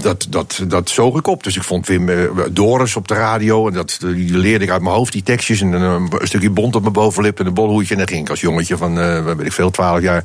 Dat, 0.00 0.26
dat, 0.28 0.64
dat 0.68 0.90
zoog 0.90 1.18
ik 1.18 1.26
op. 1.26 1.44
Dus 1.44 1.56
ik 1.56 1.62
vond 1.62 1.86
Wim 1.86 2.10
Doris 2.50 2.96
op 2.96 3.08
de 3.08 3.14
radio. 3.14 3.68
En 3.68 3.74
dat 3.74 3.98
die 4.00 4.38
leerde 4.38 4.64
ik 4.64 4.70
uit 4.70 4.82
mijn 4.82 4.94
hoofd, 4.94 5.12
die 5.12 5.22
tekstjes. 5.22 5.60
En 5.60 5.72
een, 5.72 6.10
stukje 6.22 6.50
bont 6.50 6.74
op 6.74 6.82
mijn 6.82 6.92
bovenlip 6.92 7.40
en 7.40 7.46
een 7.46 7.54
bolhoedje. 7.54 7.92
En 7.92 7.98
dan 7.98 8.08
ging 8.08 8.20
ik 8.22 8.30
als 8.30 8.40
jongetje 8.40 8.76
van, 8.76 8.94
weet 9.24 9.46
ik 9.46 9.52
veel, 9.52 9.70
12 9.70 10.00
jaar 10.00 10.24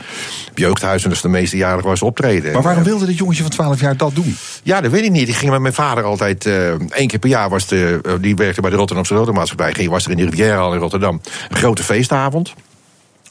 op 0.49 0.57
jeugdhuis. 0.57 1.03
En 1.03 1.07
dat 1.07 1.17
is 1.17 1.23
de 1.23 1.29
meeste 1.29 1.57
jaren 1.57 1.83
was 1.83 2.01
optreden. 2.01 2.53
Maar 2.53 2.61
waarom 2.61 2.83
wilde 2.83 3.05
dit 3.05 3.17
jongetje 3.17 3.41
van 3.41 3.51
12 3.51 3.79
jaar 3.79 3.97
dat 3.97 4.15
doen? 4.15 4.37
Ja, 4.63 4.81
dat 4.81 4.91
weet 4.91 5.03
ik 5.03 5.11
niet. 5.11 5.29
Ik 5.29 5.35
ging 5.35 5.51
met 5.51 5.61
mijn 5.61 5.73
vader 5.73 6.03
altijd. 6.03 6.45
Uh, 6.45 6.69
één 6.69 7.07
keer 7.07 7.19
per 7.19 7.29
jaar 7.29 7.49
was 7.49 7.67
de. 7.67 7.99
Uh, 8.05 8.13
die 8.21 8.35
werkte 8.35 8.61
bij 8.61 8.69
de 8.69 8.75
Rotterdamse 8.75 9.15
Rotermaatschappij. 9.15 9.73
Ging, 9.73 9.89
was 9.89 10.05
er 10.05 10.11
in 10.11 10.17
de 10.17 10.25
Rivierenhal 10.25 10.73
in 10.73 10.79
Rotterdam. 10.79 11.21
Een 11.49 11.57
grote 11.57 11.83
feestavond. 11.83 12.53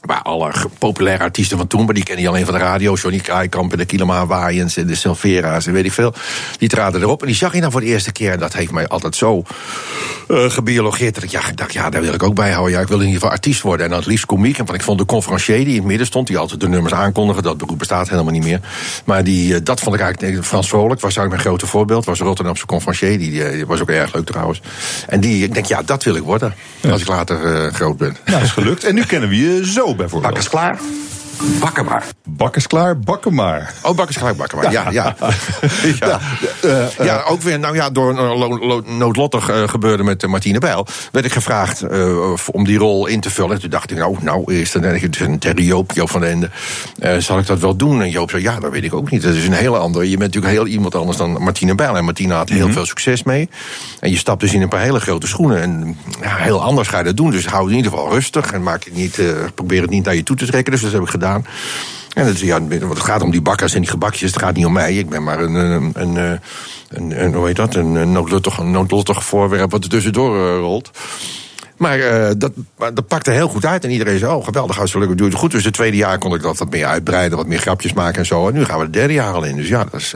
Waar 0.03 0.21
alle 0.21 0.51
populaire 0.77 1.23
artiesten 1.23 1.57
van 1.57 1.67
toen, 1.67 1.85
maar 1.85 1.93
die 1.93 2.03
kennen 2.03 2.23
je 2.23 2.29
alleen 2.29 2.45
van 2.45 2.53
de 2.53 2.59
radio. 2.59 2.93
Johnny 2.93 3.19
Kraaikamp 3.19 3.71
en 3.71 3.77
de 3.77 3.85
Kilema 3.85 4.25
Waaiens 4.25 4.77
en 4.77 4.87
de 4.87 4.95
Silvera's 4.95 5.67
en 5.67 5.73
weet 5.73 5.85
ik 5.85 5.91
veel. 5.91 6.13
Die 6.57 6.69
traden 6.69 7.01
erop. 7.01 7.21
En 7.21 7.27
die 7.27 7.35
zag 7.35 7.53
je 7.53 7.61
dan 7.61 7.71
voor 7.71 7.81
de 7.81 7.87
eerste 7.87 8.11
keer. 8.11 8.31
En 8.31 8.39
dat 8.39 8.53
heeft 8.53 8.71
mij 8.71 8.87
altijd 8.87 9.15
zo 9.15 9.43
uh, 10.27 10.49
gebiologeerd. 10.49 11.15
Dat 11.15 11.23
ik, 11.23 11.29
ja, 11.29 11.47
ik 11.47 11.57
dacht, 11.57 11.73
ja, 11.73 11.89
daar 11.89 12.01
wil 12.01 12.13
ik 12.13 12.23
ook 12.23 12.35
bij 12.35 12.51
houden. 12.51 12.73
Ja, 12.73 12.81
ik 12.81 12.87
wil 12.87 12.97
in 12.99 13.05
ieder 13.05 13.19
geval 13.19 13.35
artiest 13.35 13.61
worden. 13.61 13.85
En 13.85 13.91
dan 13.91 13.99
het 13.99 14.07
liefst 14.07 14.25
komiek. 14.25 14.57
En 14.57 14.65
want 14.65 14.77
ik 14.77 14.83
vond 14.83 14.99
de 14.99 15.05
conferencier 15.05 15.57
die 15.57 15.67
in 15.67 15.75
het 15.75 15.85
midden 15.85 16.07
stond. 16.07 16.27
Die 16.27 16.37
altijd 16.37 16.59
de 16.59 16.69
nummers 16.69 16.93
aankondigen. 16.93 17.43
Dat 17.43 17.57
beroep 17.57 17.79
bestaat 17.79 18.09
helemaal 18.09 18.31
niet 18.31 18.43
meer. 18.43 18.59
Maar 19.05 19.23
die, 19.23 19.63
dat 19.63 19.79
vond 19.79 19.95
ik 19.95 20.01
eigenlijk. 20.01 20.45
Frans 20.45 20.67
Vrolijk 20.67 21.01
was 21.01 21.15
eigenlijk 21.15 21.29
mijn 21.29 21.41
grote 21.41 21.67
voorbeeld. 21.67 22.05
Was 22.05 22.19
Rotterdamse 22.19 22.65
conferencier. 22.65 23.17
Die, 23.17 23.51
die, 23.51 23.65
was 23.65 23.81
ook 23.81 23.89
erg 23.89 24.13
leuk 24.13 24.25
trouwens. 24.25 24.61
En 25.07 25.19
die, 25.19 25.43
ik 25.43 25.53
denk, 25.53 25.65
ja, 25.65 25.81
dat 25.81 26.03
wil 26.03 26.15
ik 26.15 26.23
worden. 26.23 26.53
Ja. 26.81 26.91
Als 26.91 27.01
ik 27.01 27.07
later 27.07 27.65
uh, 27.65 27.73
groot 27.73 27.97
ben. 27.97 28.17
Nou, 28.25 28.43
is 28.43 28.51
gelukt. 28.51 28.83
En 28.83 28.95
nu 28.95 29.03
kennen 29.03 29.29
we 29.29 29.35
je 29.35 29.71
zo 29.71 29.92
bijvoorbeeld. 29.97 30.33
Bakkers 30.33 30.49
klaar? 30.49 30.79
Bakken 31.59 31.85
maar. 31.85 32.05
Bakkers 32.23 32.67
klaar, 32.67 32.99
bakken 32.99 33.33
maar. 33.33 33.73
Oh, 33.81 33.95
bakkers 33.95 34.17
klaar, 34.17 34.35
bakken 34.35 34.57
maar. 34.57 34.71
Ja, 34.71 34.91
ja. 34.91 35.15
ja. 35.19 35.29
ja. 35.99 36.19
Uh, 36.65 36.71
uh, 36.71 37.05
ja 37.05 37.23
ook 37.27 37.41
weer, 37.41 37.59
nou 37.59 37.75
ja, 37.75 37.89
door 37.89 38.19
een 38.19 38.97
noodlottig 38.97 39.49
uh, 39.49 39.67
gebeurde 39.67 40.03
met 40.03 40.27
Martine 40.27 40.59
Bijl... 40.59 40.87
werd 41.11 41.25
ik 41.25 41.33
gevraagd 41.33 41.83
om 42.51 42.65
die 42.65 42.77
rol 42.77 43.05
in 43.05 43.19
te 43.19 43.29
vullen. 43.29 43.51
En 43.55 43.61
toen 43.61 43.69
dacht 43.69 43.91
ik, 43.91 43.97
nou, 43.97 44.17
nou 44.21 44.65
dat 44.71 45.15
een 45.19 45.39
Terry 45.39 45.65
Joop, 45.65 45.91
Joop 45.91 46.09
van 46.09 46.21
den 46.21 46.29
Ende. 46.29 47.21
zal 47.21 47.39
ik 47.39 47.45
dat 47.45 47.59
wel 47.59 47.75
doen? 47.75 48.01
En 48.01 48.09
Joop 48.09 48.29
zei, 48.29 48.41
ja, 48.41 48.59
dat 48.59 48.71
weet 48.71 48.83
ik 48.83 48.93
ook 48.93 49.11
niet. 49.11 49.21
Dat 49.21 49.33
is 49.33 49.45
een 49.45 49.53
hele 49.53 49.77
andere. 49.77 50.09
Je 50.09 50.17
bent 50.17 50.33
natuurlijk 50.33 50.53
heel 50.53 50.73
iemand 50.73 50.95
anders 50.95 51.17
dan 51.17 51.31
Martine 51.31 51.75
Bijl. 51.75 51.97
En 51.97 52.05
Martine 52.05 52.33
had 52.33 52.49
heel 52.49 52.57
mm 52.57 52.63
-hmm. 52.63 52.73
veel 52.73 52.85
succes 52.85 53.23
mee. 53.23 53.49
En 53.99 54.09
je 54.09 54.17
stapt 54.17 54.39
dus 54.39 54.53
in 54.53 54.61
een 54.61 54.69
paar 54.69 54.81
hele 54.81 54.99
grote 54.99 55.27
schoenen. 55.27 55.61
En 55.61 55.97
ja, 56.21 56.35
heel 56.35 56.61
anders 56.61 56.87
ga 56.87 56.97
je 56.97 57.03
dat 57.03 57.17
doen. 57.17 57.31
Dus 57.31 57.45
hou 57.45 57.69
in 57.69 57.75
ieder 57.75 57.91
geval 57.91 58.09
rustig. 58.11 58.51
En 58.51 58.63
maak 58.63 58.83
het 58.83 58.95
niet, 58.95 59.21
probeer 59.55 59.81
het 59.81 59.89
niet 59.89 60.05
naar 60.05 60.15
je 60.15 60.23
toe 60.23 60.35
te 60.35 60.45
trekken. 60.45 60.71
Dus 60.71 60.81
dat 60.81 60.91
heb 60.91 61.01
ik 61.01 61.09
gedaan. 61.09 61.22
En 62.13 62.25
het, 62.25 62.39
ja, 62.39 62.61
het 62.69 62.99
gaat 62.99 63.21
om 63.21 63.31
die 63.31 63.41
bakkers 63.41 63.73
en 63.73 63.81
die 63.81 63.89
gebakjes. 63.89 64.31
Het 64.31 64.41
gaat 64.41 64.55
niet 64.55 64.65
om 64.65 64.73
mij. 64.73 64.93
Ik 64.93 65.09
ben 65.09 65.23
maar 65.23 65.39
een, 65.39 65.53
een, 65.53 65.91
een, 65.93 66.39
een, 66.89 67.23
een 67.23 67.33
hoe 67.33 67.47
heet 67.47 67.55
dat? 67.55 67.75
Een 67.75 68.11
noodlottig, 68.11 68.57
noodlottig 68.57 69.23
voorwerp 69.23 69.71
wat 69.71 69.83
er 69.83 69.89
tussendoor 69.89 70.35
uh, 70.35 70.57
rolt. 70.57 70.91
Maar 71.77 71.97
uh, 71.97 72.29
dat, 72.37 72.51
dat 72.77 73.07
pakte 73.07 73.31
heel 73.31 73.47
goed 73.47 73.65
uit. 73.65 73.83
En 73.83 73.91
iedereen 73.91 74.19
zei, 74.19 74.33
oh 74.33 74.45
geweldig, 74.45 74.75
hartstikke 74.75 75.07
doe 75.07 75.25
je 75.25 75.31
het 75.31 75.41
goed. 75.41 75.51
Dus 75.51 75.63
het 75.63 75.73
tweede 75.73 75.97
jaar 75.97 76.17
kon 76.17 76.35
ik 76.35 76.41
dat 76.41 76.57
wat 76.57 76.69
meer 76.69 76.85
uitbreiden. 76.85 77.37
Wat 77.37 77.47
meer 77.47 77.59
grapjes 77.59 77.93
maken 77.93 78.19
en 78.19 78.25
zo. 78.25 78.47
En 78.47 78.53
nu 78.53 78.65
gaan 78.65 78.77
we 78.77 78.83
het 78.83 78.93
derde 78.93 79.13
jaar 79.13 79.33
al 79.33 79.43
in. 79.43 79.55
Dus 79.55 79.67
ja, 79.67 79.83
dat 79.91 79.99
is... 79.99 80.13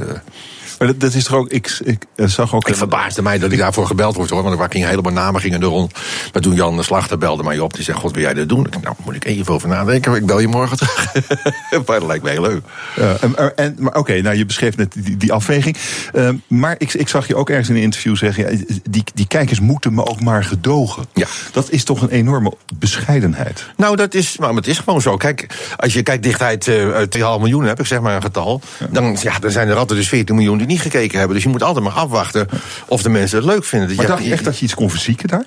maar 0.78 0.88
dat, 0.88 0.99
dat, 0.99 1.13
is 1.13 1.23
toch 1.23 1.36
ook. 1.36 1.49
Ik, 1.49 1.80
ik 1.84 2.05
zag 2.15 2.55
ook. 2.55 2.67
Het 2.67 2.78
verbaasde 2.78 3.21
mij 3.21 3.39
dat 3.39 3.51
ik 3.51 3.57
daarvoor 3.57 3.88
gebeld 3.88 4.15
word 4.15 4.30
hoor. 4.30 4.43
Want 4.43 4.59
er 4.59 4.67
gingen 4.69 4.89
helemaal 4.89 5.11
namen 5.11 5.41
gingen 5.41 5.61
er 5.61 5.67
rond. 5.67 5.93
Maar 6.34 6.41
toen 6.41 6.53
Jan 6.53 6.78
de 6.78 6.84
Slachter 6.84 7.17
belde 7.17 7.43
mij 7.43 7.59
op. 7.59 7.73
Die 7.73 7.84
zei: 7.84 7.97
God, 7.97 8.13
wil 8.13 8.21
jij 8.21 8.34
dat 8.34 8.49
doen? 8.49 8.65
Ik, 8.65 8.82
nou, 8.82 8.95
moet 9.05 9.15
ik 9.15 9.25
even 9.25 9.53
over 9.53 9.67
nadenken. 9.67 10.15
Ik 10.15 10.25
bel 10.25 10.39
je 10.39 10.47
morgen 10.47 10.78
terug. 10.78 11.13
maar 11.86 11.99
dat 11.99 12.07
lijkt 12.07 12.23
mij 12.23 12.32
heel 12.32 12.41
leuk. 12.41 12.61
Ja, 12.95 13.17
en, 13.21 13.57
en, 13.57 13.75
maar 13.80 13.88
oké, 13.88 13.99
okay, 13.99 14.19
nou 14.19 14.36
je 14.36 14.45
beschreef 14.45 14.78
net 14.78 14.95
die, 14.97 15.17
die 15.17 15.34
afweging. 15.34 15.78
Uh, 16.13 16.30
maar 16.47 16.75
ik, 16.78 16.93
ik 16.93 17.07
zag 17.07 17.28
je 17.28 17.36
ook 17.36 17.49
ergens 17.49 17.69
in 17.69 17.75
een 17.75 17.82
interview 17.82 18.15
zeggen. 18.15 18.51
Ja, 18.51 18.63
die, 18.89 19.03
die 19.13 19.28
kijkers 19.28 19.59
moeten 19.59 19.93
me 19.93 20.05
ook 20.05 20.21
maar 20.21 20.43
gedogen. 20.43 21.05
Ja. 21.13 21.28
Dat 21.51 21.71
is 21.71 21.84
toch 21.84 22.01
een 22.01 22.09
enorme 22.09 22.53
bescheidenheid. 22.75 23.65
Nou, 23.78 23.95
dat 23.95 24.13
is. 24.13 24.38
Maar 24.38 24.53
het 24.53 24.67
is 24.67 24.80
gewoon 24.80 25.01
zo. 25.01 25.17
Kijk, 25.17 25.47
als 25.78 25.93
je 25.93 26.03
kijkt 26.03 26.23
dichtheid 26.23 26.67
uh, 26.67 26.97
2,5 26.97 27.19
miljoen 27.19 27.63
heb 27.63 27.80
ik 27.80 27.86
zeg 27.86 28.01
maar 28.01 28.15
een 28.15 28.21
getal. 28.21 28.61
Ja. 28.80 28.88
Dan, 28.91 29.17
ja, 29.21 29.39
dan 29.39 29.51
zijn 29.51 29.67
er 29.67 29.75
altijd 29.75 29.99
dus 29.99 30.07
14 30.07 30.36
miljoen 30.36 30.57
die 30.57 30.66
niet 30.68 30.82
gekeken 30.82 31.18
hebben. 31.18 31.36
Dus 31.36 31.45
je 31.45 31.51
moet 31.51 31.63
altijd 31.63 31.84
maar 31.84 31.93
afwachten 31.93 32.47
of 32.88 33.01
de 33.01 33.09
mensen 33.09 33.38
het 33.38 33.47
leuk 33.47 33.65
vinden. 33.65 33.95
Maar 33.95 34.07
dacht 34.07 34.24
je 34.24 34.32
echt 34.32 34.43
dat 34.43 34.57
je 34.57 34.65
iets 34.65 34.76
kon 34.76 34.89
verzieken 34.89 35.28
daar? 35.28 35.45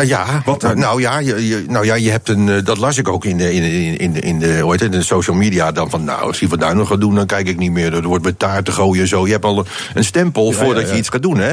Uh, 0.00 0.08
ja, 0.08 0.42
Wat 0.44 0.74
nou 0.74 1.00
ja, 1.00 1.18
je, 1.18 1.48
je, 1.48 1.64
nou 1.68 1.84
ja, 1.84 1.94
je 1.94 2.10
hebt 2.10 2.28
een, 2.28 2.46
uh, 2.46 2.64
dat 2.64 2.78
las 2.78 2.98
ik 2.98 3.08
ook 3.08 3.24
in 3.24 3.36
de, 3.36 3.52
in 3.52 3.62
de, 3.62 3.96
in 3.96 4.12
de, 4.12 4.20
in 4.20 4.38
de, 4.38 4.46
het, 4.46 4.80
in 4.80 4.90
de 4.90 5.02
social 5.02 5.36
media. 5.36 5.72
Dan 5.72 5.90
van, 5.90 6.04
nou, 6.04 6.22
als 6.22 6.40
hij 6.40 6.48
wat 6.48 6.60
daar 6.60 6.76
nog 6.76 6.88
gaat 6.88 7.00
doen, 7.00 7.14
dan 7.14 7.26
kijk 7.26 7.48
ik 7.48 7.58
niet 7.58 7.70
meer. 7.70 7.94
Er 7.94 8.02
wordt 8.02 8.24
met 8.24 8.38
taarten 8.38 8.72
gooien 8.72 9.02
en 9.02 9.08
zo. 9.08 9.26
Je 9.26 9.32
hebt 9.32 9.44
al 9.44 9.66
een 9.94 10.04
stempel 10.04 10.50
ja, 10.50 10.56
voordat 10.56 10.82
ja, 10.82 10.88
ja. 10.88 10.92
je 10.92 10.98
iets 10.98 11.08
gaat 11.08 11.22
doen, 11.22 11.38
hè. 11.38 11.52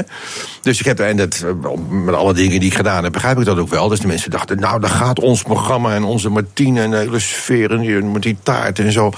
Dus 0.62 0.78
ik 0.78 0.84
heb, 0.86 1.00
en 1.00 1.16
dat, 1.16 1.44
met 1.90 2.14
alle 2.14 2.34
dingen 2.34 2.60
die 2.60 2.70
ik 2.70 2.76
gedaan 2.76 3.02
heb, 3.04 3.12
begrijp 3.12 3.38
ik 3.38 3.44
dat 3.44 3.58
ook 3.58 3.68
wel. 3.68 3.88
Dus 3.88 4.00
de 4.00 4.06
mensen 4.06 4.30
dachten, 4.30 4.60
nou, 4.60 4.80
dan 4.80 4.90
gaat 4.90 5.20
ons 5.20 5.42
programma 5.42 5.94
en 5.94 6.04
onze 6.04 6.28
Martine 6.28 6.80
en 6.80 6.90
de 6.90 6.96
hele 6.96 7.18
sfeer 7.18 7.70
en 7.70 8.12
met 8.12 8.22
die 8.22 8.36
taart 8.42 8.78
en 8.78 8.92
zo. 8.92 9.12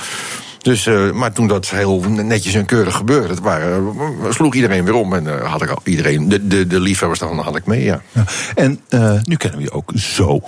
Dus, 0.62 0.86
uh, 0.86 1.10
maar 1.12 1.32
toen 1.32 1.48
dat 1.48 1.68
heel 1.68 2.00
netjes 2.00 2.54
en 2.54 2.64
keurig 2.64 2.96
gebeurde, 2.96 3.28
het 3.28 3.40
waren, 3.40 3.94
uh, 4.22 4.30
sloeg 4.30 4.54
iedereen 4.54 4.84
weer 4.84 4.94
om. 4.94 5.14
En 5.14 5.24
uh, 5.24 5.50
had 5.50 5.62
ik 5.62 5.68
al 5.68 5.80
iedereen, 5.84 6.28
de, 6.28 6.46
de, 6.46 6.66
de 6.66 6.80
liefhebbers, 6.80 7.20
dan 7.20 7.38
had 7.38 7.56
ik 7.56 7.66
mee, 7.66 7.84
ja. 7.84 8.00
ja. 8.12 8.24
En 8.54 8.80
nu 9.24 9.36
kennen 9.36 9.58
we 9.58 9.64
je 9.64 9.72
ook 9.72 9.92
zo. 9.94 10.40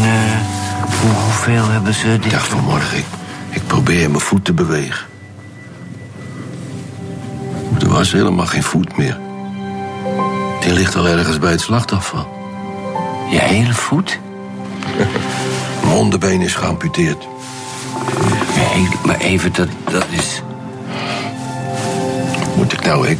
Nee, 0.00 0.34
hoeveel 1.02 1.68
hebben 1.68 1.94
ze 1.94 2.06
dit? 2.06 2.24
Ik 2.24 2.30
dacht 2.30 2.48
vanmorgen, 2.48 2.98
ik, 2.98 3.04
ik 3.50 3.66
probeer 3.66 4.10
mijn 4.10 4.22
voet 4.22 4.44
te 4.44 4.52
bewegen. 4.52 5.06
Er 7.80 7.88
was 7.88 8.12
helemaal 8.12 8.46
geen 8.46 8.62
voet 8.62 8.96
meer. 8.96 9.18
Die 10.60 10.72
ligt 10.72 10.96
al 10.96 11.08
ergens 11.08 11.38
bij 11.38 11.50
het 11.50 11.60
slachtafval. 11.60 12.28
Je 13.30 13.38
hele 13.38 13.72
voet? 13.74 14.18
mijn 15.84 15.96
onderbeen 15.96 16.40
is 16.40 16.54
geamputeerd. 16.54 17.28
Nee, 18.60 18.88
maar 19.04 19.18
even, 19.18 19.52
dat, 19.52 19.68
dat 19.90 20.06
is... 20.10 20.42
Moet 22.56 22.72
ik 22.72 22.84
nou, 22.84 23.08
ik... 23.08 23.18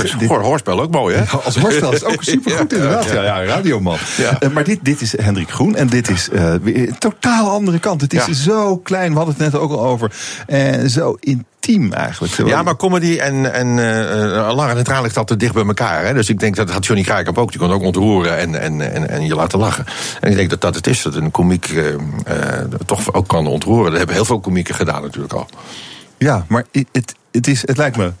Dit- 0.00 0.10
Dit, 0.10 0.18
dit- 0.20 0.28
hoor, 0.28 0.40
hoorspel 0.40 0.80
ook 0.80 0.90
mooi, 0.90 1.16
hè? 1.16 1.24
Als 1.44 1.56
hoorspel 1.56 1.92
is 1.92 2.00
het 2.00 2.12
ook 2.12 2.22
supergoed, 2.34 2.72
inderdaad. 2.72 3.04
Ja, 3.10 3.22
ja, 3.22 3.44
radioman. 3.44 3.96
Eh, 4.40 4.50
maar 4.50 4.64
dit, 4.64 4.78
dit 4.82 5.00
is 5.00 5.16
Hendrik 5.18 5.50
Groen 5.50 5.74
en 5.76 5.86
dit 5.86 6.08
is 6.10 6.28
eh, 6.30 6.54
weer 6.62 6.88
een 6.88 6.98
totaal 6.98 7.50
andere 7.50 7.78
kant. 7.78 8.00
Het 8.00 8.12
is 8.28 8.42
zo 8.42 8.76
klein, 8.76 9.10
we 9.10 9.16
hadden 9.16 9.34
het 9.38 9.52
net 9.52 9.60
ook 9.60 9.70
al 9.70 9.80
over. 9.86 10.12
En 10.46 10.90
zo 10.90 11.16
intiem 11.20 11.92
eigenlijk. 11.92 12.32
Ja, 12.46 12.62
maar 12.62 12.76
comedy 12.76 13.18
en, 13.18 13.52
en 13.52 13.66
uh, 13.66 14.52
lang 14.54 14.70
en 14.86 15.02
ligt 15.02 15.16
altijd 15.16 15.40
dicht 15.40 15.54
bij 15.54 15.64
elkaar. 15.66 16.04
Hè? 16.04 16.14
Dus 16.14 16.28
ik 16.28 16.40
denk 16.40 16.56
dat 16.56 16.70
had 16.70 16.86
Johnny 16.86 17.04
Kraaikamp 17.04 17.38
ook. 17.38 17.50
Die 17.50 17.60
kon 17.60 17.72
ook 17.72 17.82
ontroeren 17.82 18.38
en, 18.38 18.60
en, 18.60 18.92
en, 18.92 19.08
en 19.08 19.26
je 19.26 19.34
laten 19.34 19.58
lachen. 19.58 19.84
En 20.20 20.30
ik 20.30 20.36
denk 20.36 20.50
dat 20.50 20.60
dat 20.60 20.74
het 20.74 20.86
is. 20.86 21.02
Dat 21.02 21.14
een 21.14 21.30
komiek 21.30 21.68
uh, 21.70 21.86
uh, 21.86 21.94
toch 22.86 23.14
ook 23.14 23.28
kan 23.28 23.46
ontroeren. 23.46 23.88
Dat 23.88 23.96
hebben 23.98 24.16
heel 24.16 24.24
veel 24.24 24.40
komieken 24.40 24.74
gedaan 24.74 25.02
natuurlijk 25.02 25.32
al. 25.32 25.46
Ja, 26.18 26.44
maar 26.48 26.64
het, 26.92 27.14
het, 27.32 27.46
is, 27.46 27.60
het 27.66 27.76
lijkt 27.76 27.96
me 27.96 28.12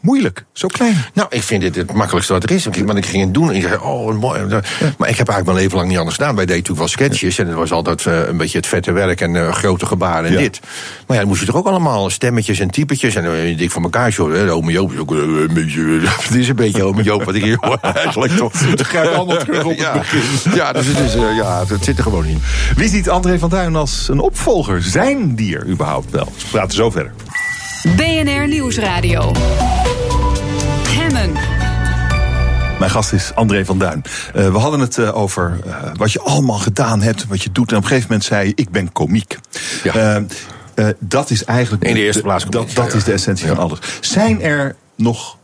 moeilijk, 0.00 0.44
zo 0.52 0.68
klein. 0.68 1.04
Nou, 1.14 1.28
ik 1.30 1.42
vind 1.42 1.60
dit 1.60 1.74
het 1.74 1.92
makkelijkste 1.92 2.32
wat 2.32 2.42
er 2.42 2.50
is. 2.50 2.64
Want 2.64 2.96
ik 2.96 3.06
ging 3.06 3.24
het 3.24 3.34
doen 3.34 3.50
en 3.50 3.56
ik 3.56 3.62
zei, 3.62 3.76
oh, 3.76 4.14
mooi. 4.14 4.40
Ja. 4.40 4.60
Maar 4.98 5.08
ik 5.08 5.16
heb 5.16 5.28
eigenlijk 5.28 5.44
mijn 5.44 5.56
leven 5.56 5.76
lang 5.76 5.88
niet 5.88 5.98
anders 5.98 6.16
gedaan. 6.16 6.36
Wij 6.36 6.46
deden 6.46 6.62
natuurlijk 6.62 6.96
wel 6.96 7.08
sketches 7.08 7.38
en 7.38 7.46
het 7.46 7.56
was 7.56 7.72
altijd 7.72 8.04
uh, 8.04 8.26
een 8.26 8.36
beetje 8.36 8.58
het 8.58 8.66
vette 8.66 8.92
werk 8.92 9.20
en 9.20 9.34
uh, 9.34 9.52
grote 9.52 9.86
gebaren 9.86 10.24
en 10.24 10.32
ja. 10.32 10.38
dit. 10.38 10.60
Maar 11.06 11.16
ja, 11.16 11.18
dan 11.18 11.28
moest 11.28 11.40
je 11.40 11.46
er 11.46 11.56
ook 11.56 11.66
allemaal 11.66 12.10
stemmetjes 12.10 12.58
en 12.58 12.70
typetjes 12.70 13.14
en 13.14 13.24
uh, 13.24 13.58
dik 13.58 13.70
voor 13.70 13.82
elkaar. 13.82 14.18
Ome 14.50 14.72
Joop 14.72 14.92
is 14.92 14.98
ook 14.98 15.10
een 15.10 15.50
beetje, 15.54 16.00
het 16.28 16.34
is 16.34 16.48
een 16.48 16.56
beetje 16.56 16.82
ome 16.82 17.02
Joop 17.02 17.24
wat 17.24 17.34
ik 17.34 17.42
hier 17.42 17.58
hoor. 17.60 17.78
Eigenlijk 18.04 18.36
toch. 18.36 18.52
Het 18.60 18.80
grijpt 18.80 19.14
allemaal 19.14 19.36
terug 19.36 19.64
op 19.64 19.76
ja. 19.76 19.92
het 19.92 20.00
begin. 20.00 20.52
Ja, 20.54 20.72
dus 20.72 20.86
het, 20.86 20.98
is, 20.98 21.14
ja, 21.14 21.64
het 21.66 21.84
zit 21.84 21.96
er 21.96 22.02
gewoon 22.02 22.24
in. 22.24 22.42
Wie 22.76 22.88
ziet 22.88 23.08
André 23.08 23.38
van 23.38 23.48
Duin 23.48 23.76
als 23.76 24.08
een 24.08 24.20
opvolger? 24.20 24.82
Zijn 24.82 25.34
dier 25.34 25.66
überhaupt 25.66 26.10
wel? 26.10 26.24
We 26.24 26.44
praten 26.50 26.76
zo 26.76 26.90
verder. 26.90 27.12
BNR 27.84 28.48
Nieuwsradio. 28.48 29.32
Hemmen. 30.88 31.32
Mijn 32.78 32.90
gast 32.90 33.12
is 33.12 33.34
André 33.34 33.64
van 33.64 33.78
Duin. 33.78 34.02
Uh, 34.36 34.52
we 34.52 34.58
hadden 34.58 34.80
het 34.80 34.96
uh, 34.96 35.16
over 35.16 35.58
uh, 35.66 35.76
wat 35.94 36.12
je 36.12 36.20
allemaal 36.20 36.58
gedaan 36.58 37.02
hebt, 37.02 37.26
wat 37.26 37.42
je 37.42 37.52
doet. 37.52 37.70
En 37.70 37.76
op 37.76 37.82
een 37.82 37.88
gegeven 37.88 38.08
moment 38.10 38.28
zei 38.28 38.46
je, 38.46 38.52
ik 38.54 38.70
ben 38.70 38.92
komiek. 38.92 39.38
Ja. 39.82 40.22
dat 40.98 41.30
is 41.30 41.44
eigenlijk... 41.44 41.84
In 41.84 41.94
de 41.94 42.00
eerste 42.00 42.22
plaats 42.22 42.44
Dat, 42.44 42.70
dat 42.74 42.92
ja, 42.92 42.96
is 42.98 43.04
de 43.04 43.12
essentie 43.12 43.46
ja. 43.46 43.54
van 43.54 43.64
alles. 43.64 43.78
Zijn 44.00 44.42
er 44.42 44.76
nog 44.96 45.38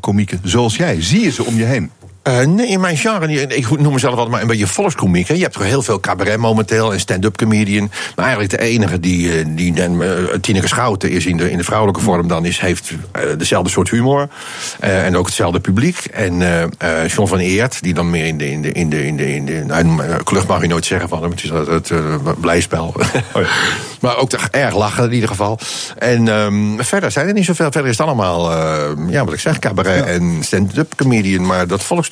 komieken 0.00 0.40
zoals 0.42 0.76
jij? 0.76 1.02
Zie 1.02 1.20
je 1.20 1.30
ze 1.30 1.44
om 1.44 1.56
je 1.56 1.64
heen? 1.64 1.90
Uh, 2.28 2.44
nee, 2.44 2.66
in 2.66 2.80
mijn 2.80 2.96
genre, 2.96 3.46
ik 3.46 3.80
noem 3.80 3.92
mezelf 3.92 4.12
altijd 4.12 4.30
maar 4.30 4.40
een 4.40 4.46
beetje 4.46 4.66
volkskomiek. 4.66 5.28
Hè. 5.28 5.34
Je 5.34 5.42
hebt 5.42 5.52
toch 5.52 5.62
heel 5.62 5.82
veel 5.82 6.00
cabaret 6.00 6.38
momenteel 6.38 6.92
en 6.92 7.00
stand-up 7.00 7.36
comedian. 7.36 7.90
Maar 8.16 8.24
eigenlijk 8.24 8.58
de 8.58 8.66
enige 8.66 9.00
die, 9.00 9.54
die 9.54 9.74
uh, 9.76 10.32
Tineke 10.40 10.68
Schouten 10.68 11.10
is 11.10 11.26
in 11.26 11.36
de, 11.36 11.50
in 11.50 11.56
de 11.56 11.64
vrouwelijke 11.64 12.00
vorm 12.00 12.28
dan 12.28 12.44
is, 12.44 12.60
heeft 12.60 12.90
uh, 12.90 12.98
dezelfde 13.38 13.70
soort 13.70 13.90
humor. 13.90 14.28
Uh, 14.84 15.04
en 15.04 15.16
ook 15.16 15.26
hetzelfde 15.26 15.60
publiek. 15.60 16.04
En 16.04 16.38
John 17.06 17.28
van 17.28 17.38
Eert, 17.38 17.82
die 17.82 17.94
dan 17.94 18.10
meer 18.10 18.26
in 18.26 18.38
de, 18.38 18.48
in 18.48 18.60
de, 18.60 18.72
in 18.72 18.88
de, 18.88 19.06
in 19.06 19.16
de, 19.16 19.34
in 19.34 19.46
de 19.46 19.64
nou, 19.66 20.22
klucht 20.22 20.46
mag 20.46 20.62
je 20.62 20.68
nooit 20.68 20.86
zeggen 20.86 21.08
van 21.08 21.22
hem. 21.22 21.30
Het 21.30 21.42
is 21.42 21.50
het, 21.50 21.92
blijspel. 22.40 22.94
Oh 23.32 23.42
ja. 23.42 23.48
maar 24.00 24.16
ook 24.16 24.32
erg 24.32 24.74
lachen 24.74 25.04
in 25.04 25.12
ieder 25.12 25.28
geval. 25.28 25.58
En 25.98 26.28
um, 26.28 26.84
verder 26.84 27.10
zijn 27.10 27.26
er 27.26 27.32
niet 27.32 27.44
zoveel. 27.44 27.70
Verder 27.70 27.90
is 27.90 27.98
het 27.98 28.06
allemaal, 28.06 28.50
ja, 29.08 29.24
wat 29.24 29.34
ik 29.34 29.40
zeg, 29.40 29.58
cabaret 29.58 30.04
ja. 30.04 30.10
en 30.10 30.38
stand-up 30.40 30.94
comedian. 30.96 31.46
Maar 31.46 31.66
dat 31.66 31.82
volks 31.82 32.08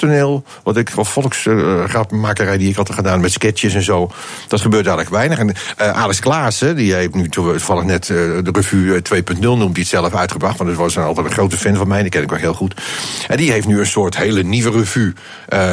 wat 0.62 0.76
ik, 0.76 0.92
of 0.96 1.08
volksgrappenmakerij 1.08 2.58
die 2.58 2.68
ik 2.68 2.76
had 2.76 2.92
gedaan 2.92 3.20
met 3.20 3.32
sketches 3.32 3.74
en 3.74 3.82
zo, 3.82 4.10
dat 4.48 4.60
gebeurt 4.60 4.86
eigenlijk 4.86 5.16
weinig. 5.16 5.38
En 5.38 5.54
uh, 5.80 6.08
Klaassen, 6.20 6.76
die 6.76 6.94
heeft 6.94 7.14
nu 7.14 7.28
toevallig 7.28 7.84
net 7.84 8.08
uh, 8.08 8.16
de 8.42 8.50
revue 8.52 9.02
2.0 9.14 9.40
noemt 9.40 9.62
hij 9.62 9.70
het 9.72 9.86
zelf 9.86 10.14
uitgebracht, 10.14 10.58
want 10.58 10.70
dat 10.70 10.78
was 10.78 10.98
altijd 10.98 11.26
een 11.26 11.32
grote 11.32 11.56
fan 11.56 11.76
van 11.76 11.88
mij, 11.88 12.02
die 12.02 12.10
ken 12.10 12.22
ik 12.22 12.30
wel 12.30 12.38
heel 12.38 12.54
goed. 12.54 12.80
En 13.28 13.36
die 13.36 13.52
heeft 13.52 13.66
nu 13.66 13.78
een 13.78 13.86
soort 13.86 14.16
hele 14.16 14.42
nieuwe 14.42 14.70
revue 14.70 15.12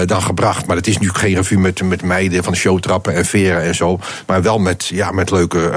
dan 0.06 0.22
gebracht, 0.22 0.66
maar 0.66 0.76
het 0.76 0.88
is 0.88 0.98
nu 0.98 1.10
geen 1.10 1.36
revue 1.36 1.58
met, 1.58 1.84
met 1.84 2.02
meiden 2.02 2.44
van 2.44 2.56
showtrappen 2.56 3.14
en 3.14 3.26
veren 3.26 3.62
en 3.62 3.76
zo, 3.76 4.00
maar 4.28 4.42
wel 4.42 4.60
met, 4.60 4.88
ja, 4.88 5.12
met 5.12 5.32
leuke, 5.32 5.72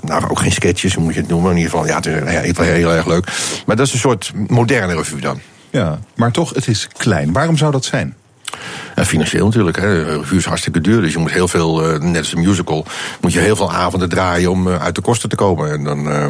nou 0.00 0.28
ook 0.28 0.38
geen 0.38 0.52
sketches, 0.52 0.94
hoe 0.94 1.04
moet 1.04 1.14
je 1.14 1.20
het 1.20 1.28
noemen, 1.28 1.50
in 1.50 1.56
ieder 1.56 1.70
geval, 1.70 1.86
ja, 1.86 1.96
het 1.96 2.06
is 2.06 2.66
heel, 2.66 2.74
heel 2.74 2.92
erg 2.92 3.06
leuk. 3.06 3.26
Maar 3.66 3.76
dat 3.76 3.86
is 3.86 3.92
een 3.92 3.98
soort 3.98 4.32
moderne 4.48 4.94
revue 4.94 5.20
dan. 5.20 5.40
Ja, 5.74 5.98
maar 6.14 6.30
toch, 6.30 6.54
het 6.54 6.68
is 6.68 6.88
klein. 6.96 7.32
Waarom 7.32 7.56
zou 7.56 7.72
dat 7.72 7.84
zijn? 7.84 8.14
Financieel 8.96 9.44
natuurlijk. 9.46 9.76
Hè. 9.76 10.16
Revue 10.16 10.38
is 10.38 10.44
hartstikke 10.44 10.80
duur. 10.80 11.00
Dus 11.00 11.12
je 11.12 11.18
moet 11.18 11.30
heel 11.30 11.48
veel, 11.48 11.94
uh, 11.94 12.00
net 12.00 12.18
als 12.18 12.32
een 12.32 12.40
musical, 12.40 12.86
moet 13.20 13.32
je 13.32 13.40
heel 13.40 13.56
veel 13.56 13.72
avonden 13.72 14.08
draaien 14.08 14.50
om 14.50 14.68
uh, 14.68 14.82
uit 14.82 14.94
de 14.94 15.00
kosten 15.00 15.28
te 15.28 15.36
komen. 15.36 15.72
En, 15.72 15.84
dan, 15.84 16.06
uh, 16.06 16.24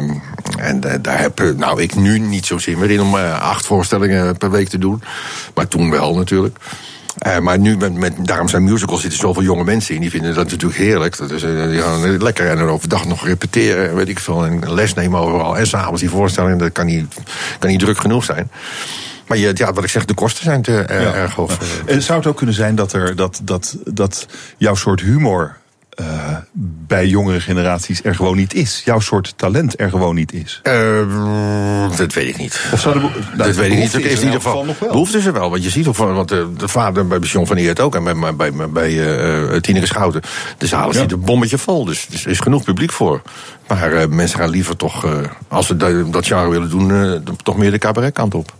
en 0.57 0.81
daar 1.01 1.19
heb 1.19 1.53
nou, 1.57 1.81
ik 1.81 1.95
nu 1.95 2.19
niet 2.19 2.45
zo 2.45 2.57
zin 2.57 2.79
meer 2.79 2.91
in 2.91 3.01
om 3.01 3.15
acht 3.15 3.65
voorstellingen 3.65 4.37
per 4.37 4.51
week 4.51 4.69
te 4.69 4.77
doen. 4.77 5.03
Maar 5.55 5.67
toen 5.67 5.91
wel 5.91 6.15
natuurlijk. 6.15 6.57
Maar 7.41 7.59
nu, 7.59 7.77
met, 7.77 7.93
met, 7.93 8.13
daarom 8.25 8.47
zijn 8.47 8.63
musicals 8.63 9.01
zitten 9.01 9.19
zoveel 9.19 9.43
jonge 9.43 9.63
mensen 9.63 9.95
in. 9.95 10.01
Die 10.01 10.09
vinden 10.09 10.35
dat 10.35 10.49
natuurlijk 10.49 10.79
heerlijk. 10.79 11.17
Dat 11.17 11.31
is, 11.31 11.41
die 11.41 11.81
gaan 11.81 12.17
lekker 12.23 12.49
en 12.49 12.59
overdag 12.59 13.05
nog 13.05 13.25
repeteren. 13.25 13.95
Weet 13.95 14.09
ik 14.09 14.19
veel. 14.19 14.45
En 14.45 14.73
les 14.73 14.93
nemen 14.93 15.19
overal. 15.19 15.57
En 15.57 15.67
s'avonds 15.67 16.01
die 16.01 16.09
voorstellingen. 16.09 16.57
Dat 16.57 16.71
kan 16.71 16.85
niet, 16.85 17.15
kan 17.59 17.69
niet 17.69 17.79
druk 17.79 17.97
genoeg 17.97 18.23
zijn. 18.23 18.49
Maar 19.27 19.37
je, 19.37 19.51
ja, 19.53 19.73
wat 19.73 19.83
ik 19.83 19.89
zeg, 19.89 20.05
de 20.05 20.13
kosten 20.13 20.43
zijn 20.43 20.61
te 20.61 20.71
ja. 20.71 21.13
erg 21.13 21.35
hoog. 21.35 21.57
En 21.85 22.01
zou 22.01 22.17
het 22.17 22.27
ook 22.27 22.37
kunnen 22.37 22.55
zijn 22.55 22.75
dat, 22.75 22.93
er, 22.93 23.15
dat, 23.15 23.41
dat, 23.43 23.77
dat 23.83 24.27
jouw 24.57 24.75
soort 24.75 25.01
humor 25.01 25.57
uh, 25.99 26.37
bij 26.87 27.07
jongere 27.07 27.39
generaties 27.39 28.03
er 28.03 28.15
gewoon 28.15 28.35
niet 28.35 28.53
is? 28.53 28.81
Jouw 28.85 28.99
soort 28.99 29.33
talent 29.37 29.79
er 29.79 29.89
gewoon 29.89 30.15
niet 30.15 30.33
is? 30.33 30.61
Uh, 30.63 31.97
dat 31.97 32.13
weet 32.13 32.27
ik 32.27 32.37
niet. 32.37 32.69
Of 32.71 32.79
zou 32.79 32.93
de, 32.93 32.99
nou, 32.99 33.11
dat 33.37 33.55
weet 33.55 33.71
ik 33.71 33.77
niet. 33.77 33.93
Is 33.93 34.19
in 34.19 34.25
ieder 34.25 34.41
geval 34.41 34.65
nog 34.65 34.79
wel. 34.79 34.89
Behoefte 34.89 35.17
is 35.17 35.25
er 35.25 35.33
wel. 35.33 35.49
Want 35.49 35.63
je 35.63 35.69
ziet 35.69 35.87
ook, 35.87 35.95
want 35.95 36.29
de, 36.29 36.47
de 36.57 36.67
vader 36.67 37.07
bij 37.07 37.19
John 37.19 37.45
van 37.45 37.57
Eert 37.57 37.79
ook. 37.79 37.95
En 37.95 38.03
bij, 38.03 38.35
bij, 38.35 38.53
bij, 38.53 38.69
bij 38.69 38.91
uh, 38.91 39.59
Tineke 39.59 39.85
Schouten. 39.85 40.21
De 40.57 40.67
zaal 40.67 40.89
is 40.89 40.95
ja. 40.95 41.05
een 41.07 41.19
bommetje 41.19 41.57
vol. 41.57 41.85
Dus 41.85 42.07
er 42.23 42.31
is 42.31 42.39
genoeg 42.39 42.63
publiek 42.63 42.91
voor. 42.91 43.21
Maar 43.67 44.09
mensen 44.09 44.39
gaan 44.39 44.49
liever 44.49 44.75
toch, 44.75 45.07
als 45.47 45.67
ze 45.67 45.77
dat, 45.77 46.13
dat 46.13 46.25
genre 46.25 46.49
willen 46.49 46.69
doen, 46.69 47.23
toch 47.43 47.57
meer 47.57 47.71
de 47.71 47.77
cabaretkant 47.77 48.35
op. 48.35 48.53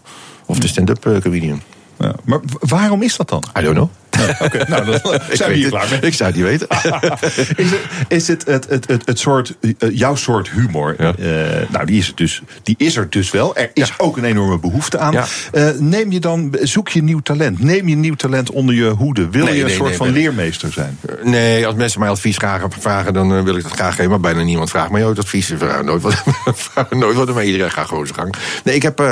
Of 0.46 0.60
de 0.60 0.68
stand-up 0.68 1.06
uh, 1.06 1.22
comedian. 1.22 1.62
Ja, 2.00 2.16
maar 2.24 2.40
waarom 2.60 3.02
is 3.02 3.16
dat 3.18 3.30
dan? 3.30 3.44
I 3.60 3.62
don't 3.62 3.76
know. 3.76 3.90
Oké, 4.24 4.44
okay, 4.46 4.66
nou, 4.68 4.86
dan 4.86 5.20
zijn 5.32 5.50
we 5.50 5.56
hier 5.56 5.70
klaar 5.70 5.88
mee. 5.90 6.00
Ik 6.00 6.14
zou 6.14 6.30
het 6.30 6.40
niet 6.40 6.48
weten. 6.48 6.68
is 7.66 7.72
het, 7.72 7.82
is 8.08 8.28
het, 8.28 8.46
het, 8.46 8.70
het, 8.70 8.88
het, 8.88 9.06
het 9.06 9.20
soort, 9.20 9.56
uh, 9.62 9.74
jouw 9.92 10.16
soort 10.16 10.50
humor? 10.50 10.96
Ja. 10.98 11.14
Uh, 11.20 11.70
nou, 11.70 11.86
die 11.86 11.98
is, 11.98 12.08
het 12.08 12.18
dus, 12.18 12.42
die 12.64 12.76
is 12.78 12.96
er 12.96 13.10
dus 13.10 13.32
wel. 13.32 13.56
Er 13.56 13.72
is 13.74 13.88
ja. 13.88 13.94
ook 13.98 14.18
een 14.18 14.24
enorme 14.24 14.60
behoefte 14.60 14.98
aan. 14.98 15.14
Ja. 15.14 15.26
Uh, 15.54 15.70
neem 15.80 16.12
je 16.12 16.20
dan, 16.20 16.58
zoek 16.62 16.90
je 16.90 17.04
nieuw 17.04 17.20
talent? 17.20 17.60
Neem 17.60 17.88
je 17.88 17.96
nieuw 17.96 18.16
talent 18.16 18.52
onder 18.52 18.76
je 18.76 18.90
hoede? 18.90 19.30
Wil 19.30 19.46
nee, 19.46 19.54
je 19.54 19.60
een 19.60 19.66
nee, 19.66 19.76
soort 19.76 19.90
nee, 19.90 19.98
van 19.98 20.10
leermeester 20.10 20.72
zijn? 20.72 21.00
Nee, 21.24 21.66
als 21.66 21.76
mensen 21.76 22.00
mij 22.00 22.10
advies 22.10 22.36
vragen, 22.36 22.72
vragen 22.80 23.14
dan 23.14 23.44
wil 23.44 23.56
ik 23.56 23.64
dat 23.64 23.72
graag 23.72 23.96
geven. 23.96 24.10
Maar 24.10 24.20
bijna 24.20 24.44
niemand 24.44 24.70
vraagt 24.70 24.92
mij 24.92 25.06
ooit 25.06 25.20
advies. 25.20 25.54
Nooit 25.84 26.02
wat, 26.02 26.24
nooit 26.90 27.16
wat 27.16 27.34
maar 27.34 27.46
iedereen 27.46 27.72
gaat 27.72 27.88
gewoon 27.88 28.06
zijn 28.06 28.20
gang. 28.20 28.36
Nee, 28.64 28.76
ik, 28.76 28.82
heb, 28.82 29.04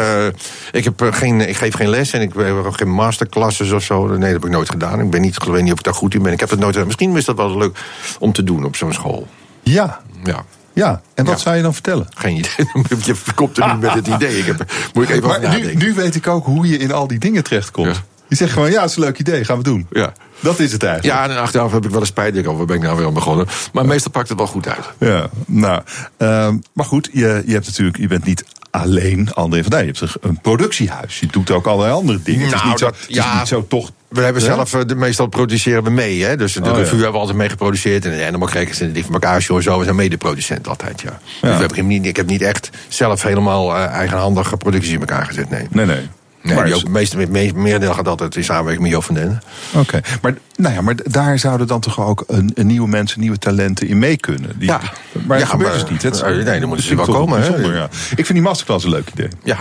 ik, 0.71 0.83
heb 0.83 1.09
geen, 1.11 1.49
ik 1.49 1.57
geef 1.57 1.73
geen 1.73 1.89
les 1.89 2.11
en 2.11 2.21
ik 2.21 2.31
heb 2.35 2.73
geen 2.73 2.91
masterclasses 2.91 3.71
of 3.71 3.83
zo. 3.83 4.07
Nee, 4.07 4.19
dat 4.19 4.29
heb 4.29 4.45
ik 4.45 4.49
nooit 4.49 4.69
gedaan. 4.69 4.92
Ik 4.99 5.09
ben 5.09 5.21
niet, 5.21 5.35
ik 5.35 5.43
weet 5.43 5.63
niet 5.63 5.71
of 5.71 5.77
ik 5.77 5.85
daar 5.85 5.93
goed 5.93 6.13
in 6.13 6.21
ben. 6.21 6.31
Ik 6.31 6.39
heb 6.39 6.49
het 6.49 6.59
nooit. 6.59 6.85
Misschien 6.85 7.15
is 7.15 7.25
dat 7.25 7.35
wel 7.35 7.57
leuk 7.57 7.79
om 8.19 8.31
te 8.31 8.43
doen 8.43 8.65
op 8.65 8.75
zo'n 8.75 8.93
school. 8.93 9.27
Ja. 9.63 10.01
Ja. 10.23 10.45
Ja, 10.73 11.01
en 11.13 11.25
wat 11.25 11.35
ja. 11.35 11.39
zou 11.39 11.55
je 11.55 11.61
dan 11.61 11.73
vertellen? 11.73 12.07
Geen 12.13 12.37
idee. 12.37 12.51
Je 13.05 13.15
komt 13.35 13.57
er 13.57 13.67
niet 13.67 13.79
met 13.79 13.93
het 13.93 14.07
idee. 14.07 14.37
Ik 14.37 14.45
heb, 14.45 14.71
moet 14.93 15.03
ik 15.03 15.09
even 15.09 15.27
maar 15.27 15.59
nu, 15.59 15.75
nu, 15.75 15.93
weet 15.93 16.15
ik 16.15 16.27
ook 16.27 16.45
hoe 16.45 16.67
je 16.67 16.77
in 16.77 16.91
al 16.91 17.07
die 17.07 17.19
dingen 17.19 17.43
terechtkomt. 17.43 17.95
Ja. 17.95 18.03
Je 18.27 18.35
zegt 18.35 18.51
gewoon, 18.53 18.71
ja, 18.71 18.81
het 18.81 18.89
is 18.89 18.95
een 18.95 19.03
leuk 19.03 19.19
idee, 19.19 19.45
gaan 19.45 19.57
we 19.57 19.63
doen. 19.63 19.87
Ja. 19.91 20.13
Dat 20.39 20.59
is 20.59 20.71
het 20.71 20.83
eigenlijk. 20.83 21.15
Ja, 21.15 21.29
en 21.29 21.41
achteraf 21.41 21.71
heb 21.71 21.85
ik 21.85 21.89
wel 21.89 21.99
eens 21.99 22.09
spijt. 22.09 22.35
Ik, 22.35 22.45
waar 22.45 22.65
ben 22.65 22.75
ik 22.75 22.81
nou 22.81 22.97
weer 22.97 23.05
aan 23.05 23.13
begonnen? 23.13 23.47
Maar 23.73 23.85
meestal 23.85 24.11
pakt 24.11 24.29
het 24.29 24.37
wel 24.37 24.47
goed 24.47 24.67
uit. 24.67 24.85
Ja, 24.97 25.29
nou, 25.45 25.81
um, 26.17 26.61
maar 26.73 26.85
goed, 26.85 27.09
je, 27.11 27.43
je 27.45 27.53
hebt 27.53 27.65
natuurlijk, 27.65 27.97
je 27.97 28.07
bent 28.07 28.25
niet 28.25 28.45
alleen 28.69 29.33
André 29.33 29.61
van 29.61 29.71
Dijk. 29.71 29.97
Je 29.97 30.05
hebt 30.05 30.17
een 30.21 30.39
productiehuis. 30.41 31.19
Je 31.19 31.27
doet 31.27 31.51
ook 31.51 31.65
allerlei 31.65 31.93
andere 31.93 32.19
dingen. 32.23 32.49
Nou, 32.49 32.53
het 32.53 32.63
is 32.63 32.69
niet 32.69 32.79
zo, 32.79 32.85
dat, 32.85 32.99
het 32.99 33.09
is 33.09 33.15
ja, 33.15 33.37
niet 33.37 33.47
zo 33.47 33.67
toch 33.67 33.91
we 34.13 34.21
hebben 34.21 34.41
zelf, 34.41 34.69
de, 34.69 34.95
meestal 34.95 35.27
produceren 35.27 35.83
we 35.83 35.89
mee. 35.89 36.23
Hè? 36.23 36.35
Dus 36.35 36.53
de 36.53 36.59
oh, 36.59 36.65
revue 36.65 36.83
ja. 36.83 36.89
hebben 36.89 37.11
we 37.11 37.17
altijd 37.17 37.37
mee 37.37 37.49
geproduceerd. 37.49 38.05
En 38.05 38.17
de 38.17 38.25
Animal 38.25 38.47
Crackers 38.47 38.79
en 38.79 38.87
de 38.87 38.93
Dik 38.93 39.03
van 39.03 39.13
elkaar 39.13 39.41
show 39.41 39.61
zo. 39.61 39.77
We 39.77 39.83
zijn 39.83 39.95
medeproducent 39.95 40.67
altijd, 40.67 41.01
ja. 41.01 41.09
ja. 41.09 41.47
Dus 41.47 41.57
we 41.57 41.65
hebben 41.65 41.87
niet, 41.87 42.05
ik 42.05 42.15
heb 42.15 42.27
niet 42.27 42.41
echt 42.41 42.69
zelf 42.87 43.23
helemaal 43.23 43.75
uh, 43.75 43.85
eigenhandig 43.85 44.57
producties 44.57 44.91
in 44.91 44.99
elkaar 44.99 45.25
gezet, 45.25 45.49
nee. 45.49 45.67
Nee, 45.69 45.85
nee. 45.85 46.09
Nee, 46.43 46.55
maar 46.55 46.73
ook, 46.73 46.87
meeste, 46.87 47.17
me, 47.17 47.51
meerdeel 47.55 47.93
gaat 47.93 48.07
altijd 48.07 48.35
in 48.35 48.43
samenwerking 48.43 48.83
met 48.83 48.91
Jo 48.91 49.01
van 49.01 49.15
Den. 49.15 49.41
Oké, 49.69 49.79
okay. 49.79 50.03
maar, 50.21 50.33
nou 50.55 50.73
ja, 50.73 50.81
maar 50.81 50.95
daar 51.03 51.39
zouden 51.39 51.67
dan 51.67 51.79
toch 51.79 51.99
ook 51.99 52.23
een, 52.27 52.51
een, 52.53 52.67
nieuwe 52.67 52.87
mensen, 52.87 53.19
nieuwe 53.19 53.37
talenten 53.37 53.87
in 53.87 53.99
mee 53.99 54.17
kunnen? 54.17 54.59
Die, 54.59 54.67
ja, 54.67 54.81
maar 55.27 55.37
ja, 55.37 55.43
dat 55.43 55.51
gebeurt 55.51 55.69
maar, 55.69 55.79
dus 55.79 55.89
niet. 55.89 56.01
Het, 56.01 56.45
nee, 56.45 56.59
dan 56.59 56.67
moeten 56.67 56.85
ze 56.85 56.95
wel 56.95 57.05
komen. 57.05 57.41
Hè? 57.41 57.55
Ja. 57.55 57.83
Ik 58.09 58.25
vind 58.25 58.27
die 58.27 58.41
masterclass 58.41 58.85
een 58.85 58.91
leuk 58.91 59.09
idee. 59.13 59.27
Ja, 59.43 59.57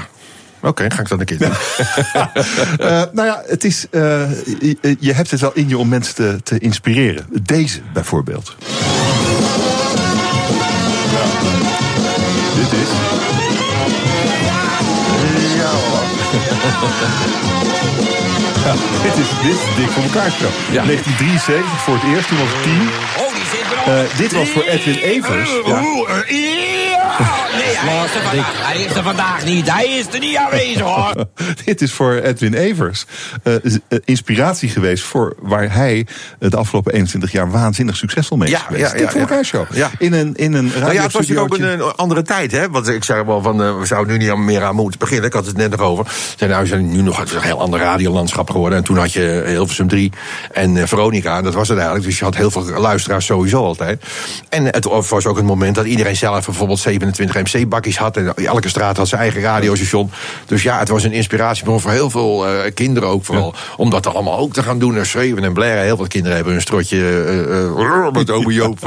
Oké, 0.62 0.70
okay, 0.70 0.90
ga 0.90 1.00
ik 1.00 1.08
dan 1.08 1.20
een 1.20 1.26
keer 1.26 1.38
doen. 1.38 1.52
Eh, 2.78 3.02
nou 3.12 3.26
ja, 3.28 3.42
het 3.46 3.64
is, 3.64 3.86
eh, 3.90 4.30
je, 4.98 5.12
hebt 5.12 5.30
het 5.30 5.40
wel 5.40 5.50
in 5.54 5.68
je 5.68 5.78
om 5.78 5.88
mensen 5.88 6.14
te, 6.14 6.40
te 6.42 6.58
inspireren. 6.58 7.26
Deze 7.42 7.80
bijvoorbeeld. 7.92 8.56
Ja. 11.10 11.24
Dit 12.54 12.72
is. 12.80 12.88
Ja, 15.56 15.70
ja, 18.64 18.74
dit 19.02 19.16
is, 19.16 19.28
dit 19.42 19.58
dik 19.76 19.88
voor 19.88 20.02
elkaar. 20.02 20.32
Ja. 20.70 20.84
1973 20.84 21.80
voor 21.80 21.94
het 21.94 22.04
eerst, 22.14 22.28
toen 22.28 22.38
was 22.38 22.48
10. 22.62 22.90
Dit 24.16 24.32
was 24.32 24.48
voor 24.50 24.62
Edwin 24.62 24.94
Evers. 24.94 25.50
Ja. 25.66 27.51
Nee, 27.54 27.76
hij 27.76 28.04
is, 28.04 28.14
er 28.14 28.22
vandaag, 28.22 28.66
hij 28.66 28.82
is 28.82 28.94
er 28.94 29.02
vandaag 29.02 29.44
niet. 29.44 29.72
Hij 29.72 29.86
is 29.86 30.06
er 30.12 30.18
niet 30.18 30.36
aanwezig, 30.36 30.80
hoor. 30.80 31.26
Dit 31.64 31.82
is 31.82 31.92
voor 31.92 32.12
Edwin 32.14 32.54
Evers 32.54 33.04
eh, 33.42 33.54
eh, 33.54 33.70
inspiratie 34.04 34.68
geweest 34.68 35.04
voor 35.04 35.36
waar 35.40 35.72
hij 35.72 36.06
eh, 36.38 36.50
de 36.50 36.56
afgelopen 36.56 36.92
21 36.92 37.32
jaar 37.32 37.50
waanzinnig 37.50 37.96
succesvol 37.96 38.36
mee 38.36 38.48
is 38.48 38.54
Ja, 38.54 38.60
geweest. 38.60 38.92
ja, 38.92 38.98
ja, 38.98 39.10
voor 39.10 39.20
elkaar 39.20 39.44
show. 39.44 39.64
Ja. 39.72 39.90
In 39.98 40.12
een, 40.12 40.34
in 40.34 40.52
een 40.52 40.72
Nou 40.80 40.92
ja, 40.92 41.02
het 41.02 41.12
was 41.12 41.36
ook 41.36 41.58
een, 41.58 41.80
eh, 41.80 41.92
andere 41.96 42.22
tijd, 42.22 42.52
hè? 42.52 42.70
Want 42.70 42.88
ik 42.88 43.04
zei 43.04 43.24
wel 43.24 43.42
van, 43.42 43.78
we 43.78 43.86
zouden 43.86 44.18
nu 44.18 44.24
niet 44.24 44.36
meer 44.36 44.62
aan 44.62 44.74
moeten 44.74 44.98
beginnen. 44.98 45.26
Ik 45.26 45.32
had 45.32 45.46
het 45.46 45.56
net 45.56 45.70
nog 45.70 45.80
over. 45.80 46.06
Zei, 46.36 46.50
nou, 46.50 46.66
zijn 46.66 46.90
nu 46.90 47.02
nog 47.02 47.18
het 47.18 47.28
is 47.28 47.34
een 47.34 47.42
heel 47.42 47.60
ander 47.60 47.80
radiolandschap 47.80 48.50
geworden. 48.50 48.78
En 48.78 48.84
toen 48.84 48.96
had 48.96 49.12
je 49.12 49.42
Hilversum 49.46 49.88
3 49.88 50.12
en 50.52 50.88
Veronica. 50.88 51.36
En 51.36 51.44
dat 51.44 51.54
was 51.54 51.68
het 51.68 51.76
eigenlijk. 51.76 52.06
Dus 52.06 52.18
je 52.18 52.24
had 52.24 52.36
heel 52.36 52.50
veel 52.50 52.64
luisteraars 52.64 53.26
sowieso 53.26 53.64
altijd. 53.64 54.04
En 54.48 54.64
het 54.64 54.84
was 54.84 55.26
ook 55.26 55.38
een 55.38 55.44
moment 55.44 55.74
dat 55.74 55.86
iedereen 55.86 56.16
zelf 56.16 56.44
bijvoorbeeld 56.44 56.78
27 56.78 57.36
MC-bakjes 57.42 57.98
had. 57.98 58.16
En 58.16 58.34
elke 58.34 58.68
straat 58.68 58.96
had 58.96 59.08
zijn 59.08 59.20
eigen 59.20 59.40
radiostation. 59.40 60.10
Dus 60.46 60.62
ja, 60.62 60.78
het 60.78 60.88
was 60.88 61.04
een 61.04 61.12
inspiratiebron 61.12 61.80
voor 61.80 61.90
heel 61.90 62.10
veel 62.10 62.46
eh, 62.46 62.72
kinderen 62.74 63.08
ook 63.08 63.24
vooral. 63.24 63.54
Om 63.76 63.90
dat 63.90 64.06
allemaal 64.06 64.38
ook 64.38 64.52
te 64.52 64.62
gaan 64.62 64.78
doen. 64.78 64.96
En 64.96 65.06
schreeuwen 65.06 65.44
en 65.44 65.52
blaren. 65.52 65.82
Heel 65.82 65.96
veel 65.96 66.06
kinderen 66.06 66.36
hebben 66.36 66.54
een 66.54 66.60
strotje 66.60 66.96
eh, 66.98 67.64
eh, 67.64 68.12
met 68.12 68.30
ome 68.30 68.52
Joop 68.52 68.78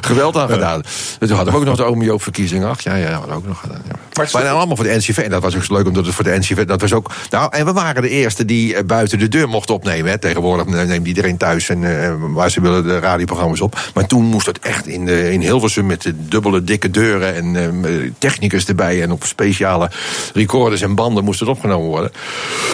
geweld 0.00 0.36
aan 0.36 0.48
gedaan. 0.48 0.82
Toen 1.18 1.30
hadden 1.30 1.52
we 1.52 1.58
ook 1.58 1.64
nog 1.64 1.76
de 1.76 1.84
ome 1.84 2.04
Joop 2.04 2.22
verkiezing. 2.22 2.64
Ach 2.64 2.80
ja, 2.80 2.94
ja, 2.94 3.10
hadden 3.10 3.30
we 3.30 3.36
ook 3.36 3.46
nog 3.46 3.60
gedaan. 3.60 3.82
Ja. 3.88 3.94
Maar, 4.32 4.42
dan 4.42 4.56
allemaal 4.56 4.76
voor 4.76 4.84
de 4.84 4.96
NCV. 4.96 5.18
En 5.18 5.30
dat 5.30 5.42
was 5.42 5.56
ook 5.56 5.64
zo 5.64 5.74
leuk 5.74 5.86
omdat 5.86 6.06
het 6.06 6.14
voor 6.14 6.24
de 6.24 6.38
NCV. 6.38 6.64
Dat 6.64 6.80
was 6.80 6.92
ook. 6.92 7.10
Nou, 7.30 7.48
en 7.56 7.64
we 7.64 7.72
waren 7.72 8.02
de 8.02 8.08
eerste 8.08 8.44
die 8.44 8.84
buiten 8.84 9.18
de 9.18 9.28
deur 9.28 9.48
mochten 9.48 9.74
opnemen. 9.74 10.10
Hè. 10.10 10.18
Tegenwoordig 10.18 10.66
neemt 10.66 11.06
iedereen 11.06 11.36
thuis 11.36 11.68
en 11.68 12.32
waar 12.32 12.50
ze 12.50 12.60
willen 12.60 12.82
de 12.82 12.98
radioprogramma's 12.98 13.60
op. 13.60 13.78
Maar 13.94 14.06
toen 14.06 14.24
moest 14.24 14.46
het 14.46 14.58
echt 14.58 14.86
in, 14.86 15.04
de, 15.04 15.32
in 15.32 15.40
Hilversum 15.40 15.86
met 15.86 16.02
de 16.02 16.14
dubbele 16.28 16.64
dikke 16.64 16.90
deuren 16.98 17.34
en 17.34 17.56
eh, 17.84 18.10
technicus 18.18 18.66
erbij. 18.66 19.02
En 19.02 19.12
op 19.12 19.24
speciale 19.24 19.90
recorders 20.34 20.80
en 20.80 20.94
banden 20.94 21.24
moest 21.24 21.40
het 21.40 21.48
opgenomen 21.48 21.88
worden. 21.88 22.10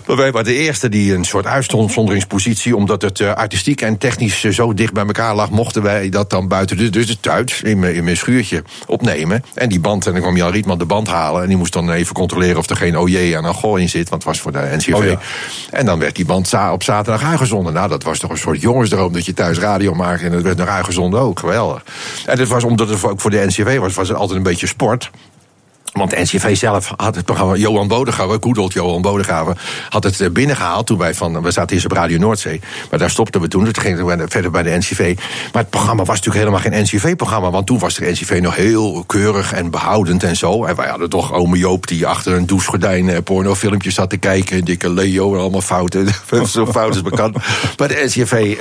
Maar 0.06 0.16
wij 0.16 0.32
waren 0.32 0.52
de 0.52 0.58
eerste 0.58 0.88
die 0.88 1.14
een 1.14 1.24
soort 1.24 1.46
uitzonderingspositie, 1.46 2.76
omdat 2.76 3.02
het 3.02 3.20
eh, 3.20 3.32
artistiek 3.32 3.80
en 3.80 3.98
technisch 3.98 4.44
eh, 4.44 4.52
zo 4.52 4.74
dicht 4.74 4.92
bij 4.92 5.04
elkaar 5.04 5.34
lag, 5.34 5.50
mochten 5.50 5.82
wij 5.82 6.08
dat 6.08 6.30
dan 6.30 6.48
buiten 6.48 6.76
de, 6.76 6.90
dus 6.90 7.16
thuis 7.20 7.62
in 7.62 7.78
mijn, 7.78 7.94
in 7.94 8.04
mijn 8.04 8.16
schuurtje 8.16 8.62
opnemen. 8.86 9.44
En 9.54 9.68
die 9.68 9.80
band, 9.80 10.06
en 10.06 10.12
dan 10.12 10.20
kwam 10.20 10.36
Jan 10.36 10.50
Rietman 10.50 10.78
de 10.78 10.84
band 10.84 11.08
halen. 11.08 11.42
En 11.42 11.48
die 11.48 11.56
moest 11.56 11.72
dan 11.72 11.90
even 11.90 12.14
controleren 12.14 12.58
of 12.58 12.70
er 12.70 12.76
geen 12.76 12.98
OJ 12.98 13.36
aan 13.36 13.44
een 13.44 13.54
gooi 13.54 13.82
in 13.82 13.88
zit, 13.88 14.08
want 14.08 14.22
het 14.22 14.32
was 14.32 14.40
voor 14.40 14.52
de 14.52 14.74
NCV. 14.76 14.94
Oh 14.94 15.04
ja. 15.04 15.18
En 15.70 15.86
dan 15.86 15.98
werd 15.98 16.16
die 16.16 16.24
band 16.24 16.48
za- 16.48 16.72
op 16.72 16.82
zaterdag 16.82 17.22
uitgezonden. 17.22 17.72
Nou, 17.72 17.88
dat 17.88 18.02
was 18.02 18.18
toch 18.18 18.30
een 18.30 18.38
soort 18.38 18.60
jongensdroom 18.60 19.12
dat 19.12 19.26
je 19.26 19.34
thuis 19.34 19.58
radio 19.58 19.94
maakte 19.94 20.24
en 20.24 20.32
het 20.32 20.42
werd 20.42 20.56
nog 20.56 20.68
uitgezonden 20.68 21.20
ook. 21.20 21.38
Geweldig. 21.38 21.84
En 22.26 22.36
dat 22.36 22.48
was 22.48 22.64
omdat 22.64 22.88
het 22.88 23.04
ook 23.04 23.20
voor 23.20 23.30
de 23.30 23.44
NCV 23.46 23.78
was, 23.78 23.94
was 23.94 24.13
altijd 24.14 24.38
een 24.38 24.44
beetje 24.44 24.66
sport. 24.66 25.10
Want 25.94 26.10
de 26.10 26.20
NCV 26.20 26.56
zelf 26.56 26.92
had 26.96 27.14
het 27.14 27.24
programma 27.24 27.54
Johan 27.54 27.88
Bodegraven, 27.88 28.42
Goedelt 28.42 28.72
Johan 28.72 29.02
Bodegraven, 29.02 29.56
had 29.88 30.04
het 30.04 30.20
eh, 30.20 30.30
binnengehaald 30.30 30.86
toen 30.86 30.98
wij 30.98 31.14
van, 31.14 31.42
we 31.42 31.50
zaten 31.50 31.74
eerst 31.74 31.84
op 31.84 31.92
Radio 31.92 32.18
Noordzee, 32.18 32.60
maar 32.90 32.98
daar 32.98 33.10
stopten 33.10 33.40
we 33.40 33.48
toen, 33.48 33.74
gingen 33.74 34.06
we 34.06 34.24
verder 34.28 34.50
bij 34.50 34.62
de 34.62 34.76
NCV. 34.76 35.16
Maar 35.52 35.62
het 35.62 35.70
programma 35.70 36.04
was 36.04 36.16
natuurlijk 36.16 36.44
helemaal 36.44 36.60
geen 36.60 36.82
NCV-programma, 36.82 37.50
want 37.50 37.66
toen 37.66 37.78
was 37.78 37.94
de 37.94 38.10
NCV 38.10 38.38
nog 38.42 38.56
heel 38.56 39.04
keurig 39.06 39.52
en 39.52 39.70
behoudend 39.70 40.22
en 40.22 40.36
zo. 40.36 40.64
En 40.64 40.76
wij 40.76 40.88
hadden 40.88 41.10
toch 41.10 41.32
ome 41.32 41.58
Joop 41.58 41.86
die 41.86 42.06
achter 42.06 42.32
een 42.32 42.46
douchegordijn 42.46 43.08
eh, 43.08 43.22
pornofilmpjes 43.24 43.94
zat 43.94 44.10
te 44.10 44.16
kijken, 44.16 44.64
dikke 44.64 44.90
Leo 44.90 45.34
en 45.34 45.40
allemaal 45.40 45.60
fouten, 45.60 46.08
zo 46.48 46.66
fout 46.66 46.94
is 46.94 47.02
bekend. 47.02 47.36
Maar 47.78 47.88
de 47.88 48.02
NCV, 48.04 48.56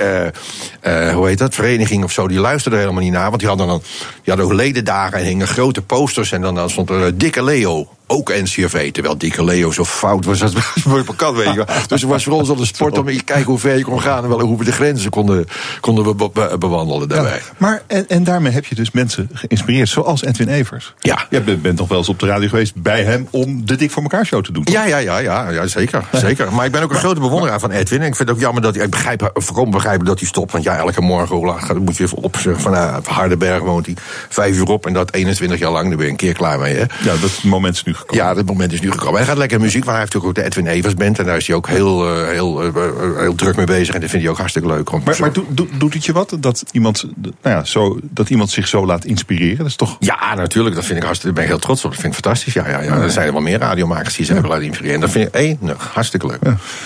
eh, 0.80 1.14
hoe 1.14 1.26
heet 1.26 1.38
dat, 1.38 1.54
vereniging 1.54 2.04
of 2.04 2.12
zo, 2.12 2.28
die 2.28 2.38
luisterde 2.38 2.76
helemaal 2.76 3.02
niet 3.02 3.12
naar, 3.12 3.28
want 3.28 3.38
die 3.38 3.48
hadden 3.48 3.66
dan, 3.66 3.82
die 3.98 4.34
hadden 4.34 4.44
ook 4.44 4.52
ledendagen 4.52 5.18
en 5.18 5.24
hingen 5.24 5.46
grote 5.46 5.82
posters 5.82 6.32
en 6.32 6.40
dan, 6.40 6.54
dan 6.54 6.70
stond 6.70 6.90
er 6.90 7.18
Dikke 7.24 7.40
Leo. 7.40 8.03
Ook 8.06 8.28
NCRV, 8.28 8.92
terwijl 8.92 9.18
Dikke 9.18 9.44
Leo 9.44 9.70
zo 9.70 9.84
fout 9.84 10.24
was 10.24 10.42
als 10.42 10.52
bekend, 10.84 11.36
weet 11.36 11.48
je 11.48 11.54
wel. 11.54 11.66
Dus 11.88 12.00
het 12.00 12.10
was 12.10 12.24
voor 12.24 12.32
ons 12.32 12.48
al 12.48 12.56
de 12.56 12.66
sport 12.66 12.98
om 12.98 13.06
te 13.06 13.22
kijken 13.24 13.44
hoe 13.44 13.58
ver 13.58 13.76
je 13.76 13.84
kon 13.84 14.00
gaan... 14.00 14.22
en 14.22 14.28
wel 14.28 14.40
hoe 14.40 14.58
we 14.58 14.64
de 14.64 14.72
grenzen 14.72 15.10
konden, 15.10 15.46
konden 15.80 16.04
we 16.04 16.14
be- 16.14 16.30
be- 16.32 16.58
bewandelen 16.58 17.08
daarbij. 17.08 17.40
Maar, 17.56 17.82
en, 17.86 18.08
en 18.08 18.24
daarmee 18.24 18.52
heb 18.52 18.64
je 18.64 18.74
dus 18.74 18.90
mensen 18.90 19.30
geïnspireerd, 19.32 19.88
zoals 19.88 20.24
Edwin 20.24 20.48
Evers. 20.48 20.94
Ja. 20.98 21.26
Je 21.30 21.40
bent, 21.40 21.62
bent 21.62 21.78
nog 21.78 21.88
wel 21.88 21.98
eens 21.98 22.08
op 22.08 22.18
de 22.18 22.26
radio 22.26 22.48
geweest 22.48 22.74
bij 22.74 23.02
hem 23.04 23.28
om 23.30 23.66
de 23.66 23.76
Dik 23.76 23.90
voor 23.90 24.02
elkaar 24.02 24.26
show 24.26 24.44
te 24.44 24.52
doen. 24.52 24.66
Ja, 24.70 24.84
ja, 24.86 24.98
ja, 24.98 25.18
ja, 25.18 25.50
ja 25.50 25.66
zeker, 25.66 26.04
zeker. 26.12 26.52
Maar 26.52 26.66
ik 26.66 26.72
ben 26.72 26.82
ook 26.82 26.90
een 26.90 26.96
grote 26.98 27.20
bewonderaar 27.20 27.60
van 27.60 27.70
Edwin. 27.70 28.00
En 28.00 28.06
ik 28.06 28.16
vind 28.16 28.28
het 28.28 28.36
ook 28.36 28.42
jammer 28.44 28.62
dat 28.62 28.74
hij... 28.74 28.84
Ik 28.84 28.90
begrijp, 28.90 29.30
voorkomen 29.34 29.70
begrijpen 29.70 30.06
dat 30.06 30.18
hij 30.18 30.28
stopt. 30.28 30.52
Want 30.52 30.64
ja, 30.64 30.76
elke 30.76 31.00
morgen 31.00 31.36
hoe 31.36 31.46
laat 31.46 31.78
moet 31.78 31.96
je 31.96 32.04
even 32.04 32.18
op. 32.18 32.36
Vanuit 32.36 33.06
Hardenberg 33.06 33.62
woont 33.62 33.86
hij. 33.86 33.96
Vijf 34.28 34.56
uur 34.56 34.68
op 34.68 34.86
en 34.86 34.92
dat 34.92 35.12
21 35.12 35.58
jaar 35.58 35.70
lang. 35.70 35.88
Daar 35.88 35.96
ben 35.96 36.04
je 36.04 36.10
een 36.10 36.16
keer 36.18 36.32
klaar 36.34 36.58
mee, 36.58 36.74
hè? 36.74 36.84
Ja, 37.02 37.16
dat 37.20 37.42
moment 37.42 37.74
is 37.74 37.82
nu 37.84 37.93
gekomen. 37.94 38.24
Ja, 38.24 38.34
dat 38.34 38.46
moment 38.46 38.72
is 38.72 38.80
nu 38.80 38.90
gekomen. 38.90 39.16
Hij 39.16 39.24
gaat 39.24 39.36
lekker 39.36 39.60
muziek, 39.60 39.84
maar 39.84 39.94
hij 39.94 40.02
heeft 40.02 40.14
natuurlijk 40.14 40.38
ook 40.38 40.44
de 40.44 40.50
Edwin 40.50 40.72
Evers 40.76 40.94
Band. 40.94 41.18
En 41.18 41.24
daar 41.24 41.36
is 41.36 41.46
hij 41.46 41.56
ook 41.56 41.68
heel, 41.68 42.08
eh, 42.08 42.28
heel, 42.28 42.62
eh, 42.62 42.66
eh, 42.66 43.18
heel 43.18 43.34
druk 43.34 43.56
mee 43.56 43.66
bezig. 43.66 43.94
En 43.94 44.00
dat 44.00 44.10
vindt 44.10 44.24
hij 44.24 44.32
ook 44.34 44.38
hartstikke 44.38 44.68
leuk. 44.68 44.92
om 44.92 45.02
Maar, 45.04 45.16
maar 45.20 45.32
doet- 45.32 45.94
het 45.94 46.04
je 46.04 46.12
wat 46.12 46.36
dat 46.40 46.64
iemand, 46.72 47.04
nou 47.16 47.34
ja, 47.42 47.64
zo, 47.64 47.98
dat 48.02 48.30
iemand 48.30 48.50
zich 48.50 48.68
zo 48.68 48.86
laat 48.86 49.04
inspireren? 49.04 49.56
Dat 49.56 49.66
is 49.66 49.76
toch. 49.76 49.96
Ja, 50.00 50.34
natuurlijk. 50.34 50.74
Dat 50.74 50.84
vind 50.84 50.98
ik 50.98 51.04
hartstikke. 51.04 51.34
Daar 51.36 51.44
ben 51.44 51.54
ik 51.54 51.58
heel 51.60 51.66
trots 51.68 51.84
op. 51.84 51.90
Dat 51.90 52.00
vind 52.00 52.14
ik 52.14 52.20
fantastisch. 52.22 52.52
Ja, 52.52 52.68
ja, 52.68 52.80
ja. 52.80 52.96
Er 52.96 53.10
zijn 53.10 53.26
er 53.26 53.32
wel 53.32 53.42
meer 53.42 53.58
radiomakers 53.58 54.14
die 54.16 54.24
zich 54.24 54.34
hebben 54.34 54.52
laten 54.52 54.66
inspireren. 54.66 54.94
En 54.94 55.00
dat 55.00 55.10
vind 55.10 55.28
ik 55.28 55.34
enig. 55.34 55.90
Hartstikke 55.92 56.26
leuk. 56.26 56.38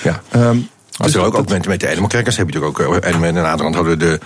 Ja. 0.02 0.22
Ehm, 0.30 0.56
Als 0.98 1.12
dus 1.12 1.20
er 1.20 1.26
ook, 1.26 1.32
dat- 1.32 1.40
ook 1.40 1.48
met, 1.48 1.66
met 1.66 1.80
de 1.80 1.88
Animalcrackers 1.90 2.36
heb 2.36 2.48
je 2.50 2.54
natuurlijk 2.58 2.94
ook. 2.94 3.02
eh, 3.02 3.12
En 3.14 3.20
met 3.20 3.36
een 3.36 3.44
aantal 3.44 3.72
hadden 3.74 3.98
de. 3.98 4.18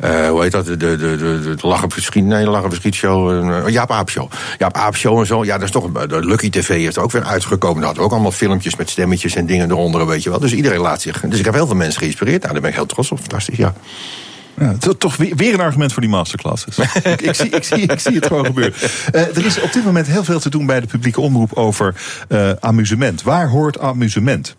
eh, 0.00 0.28
hoe 0.28 0.42
heet 0.42 0.52
dat? 0.52 0.66
De, 0.66 0.76
de, 0.76 0.96
de, 0.96 1.16
de, 1.16 1.54
de 1.54 1.66
Lachen 1.66 1.90
Verschiet. 1.90 2.24
Nee, 2.24 2.46
Lachen 2.46 2.68
Verschiet 2.70 2.94
Show. 2.94 3.50
eh, 3.52 3.68
Jaap 3.72 3.90
Aap 3.90 4.10
Show. 4.10 4.30
Jaap 4.58 4.76
Aap 4.76 4.96
Show 4.96 5.18
en 5.18 5.26
zo. 5.26 5.44
Ja, 5.44 5.54
dat 5.54 5.62
is 5.64 5.70
toch. 5.70 5.84
een- 5.84 6.08
De 6.08 6.24
Lucky 6.24 6.50
TV 6.50 6.68
heeft 6.68 6.96
er 6.96 7.02
ook 7.02 7.10
weer 7.12 7.24
uitgekomen. 7.24 7.76
Daar 7.76 7.84
hadden 7.84 8.00
we 8.02 8.08
ook 8.08 8.12
allemaal 8.14 8.32
filmpjes 8.32 8.76
met 8.76 8.90
stemmetjes 8.90 9.34
en 9.34 9.46
dingen 9.46 9.70
eronder. 9.70 10.06
Weet 10.06 10.22
je 10.22 10.30
wel. 10.30 10.38
Dus 10.40 10.52
iedereen 10.52 10.80
laat 10.80 11.00
zich. 11.02 11.20
Dus 11.20 11.38
ik 11.38 11.44
heb 11.44 11.54
heel 11.54 11.66
veel 11.66 11.76
mensen 11.76 12.00
geïnspireerd. 12.00 12.40
Nou, 12.40 12.52
daar 12.52 12.62
ben 12.62 12.70
ik 12.70 12.76
heel 12.76 12.86
trots 12.86 13.10
op. 13.12 13.18
Fantastisch, 13.18 13.56
ja. 13.56 13.74
Ja, 14.60 14.74
to- 14.78 14.96
toch 14.96 15.16
weer, 15.16 15.54
een 15.54 15.60
argument 15.60 15.92
voor 15.92 16.02
die 16.02 16.10
masterclasses. 16.10 16.78
ik, 17.02 17.20
ik, 17.20 17.34
zie, 17.34 17.48
ik, 17.50 17.64
zie, 17.64 17.78
ik 17.86 18.00
zie 18.00 18.14
het 18.14 18.26
gewoon 18.26 18.44
gebeuren. 18.46 18.74
Eh, 19.12 19.20
er 19.36 19.46
is 19.46 19.60
op 19.60 19.72
dit 19.72 19.84
moment 19.84 20.06
heel 20.06 20.24
veel 20.24 20.40
te 20.40 20.50
doen 20.50 20.66
bij 20.66 20.80
de 20.80 20.86
publieke 20.86 21.20
omroep 21.20 21.52
over 21.52 21.94
eh, 22.28 22.50
amusement. 22.60 23.22
Waar 23.22 23.48
hoort 23.48 23.78
amusement? 23.78 24.56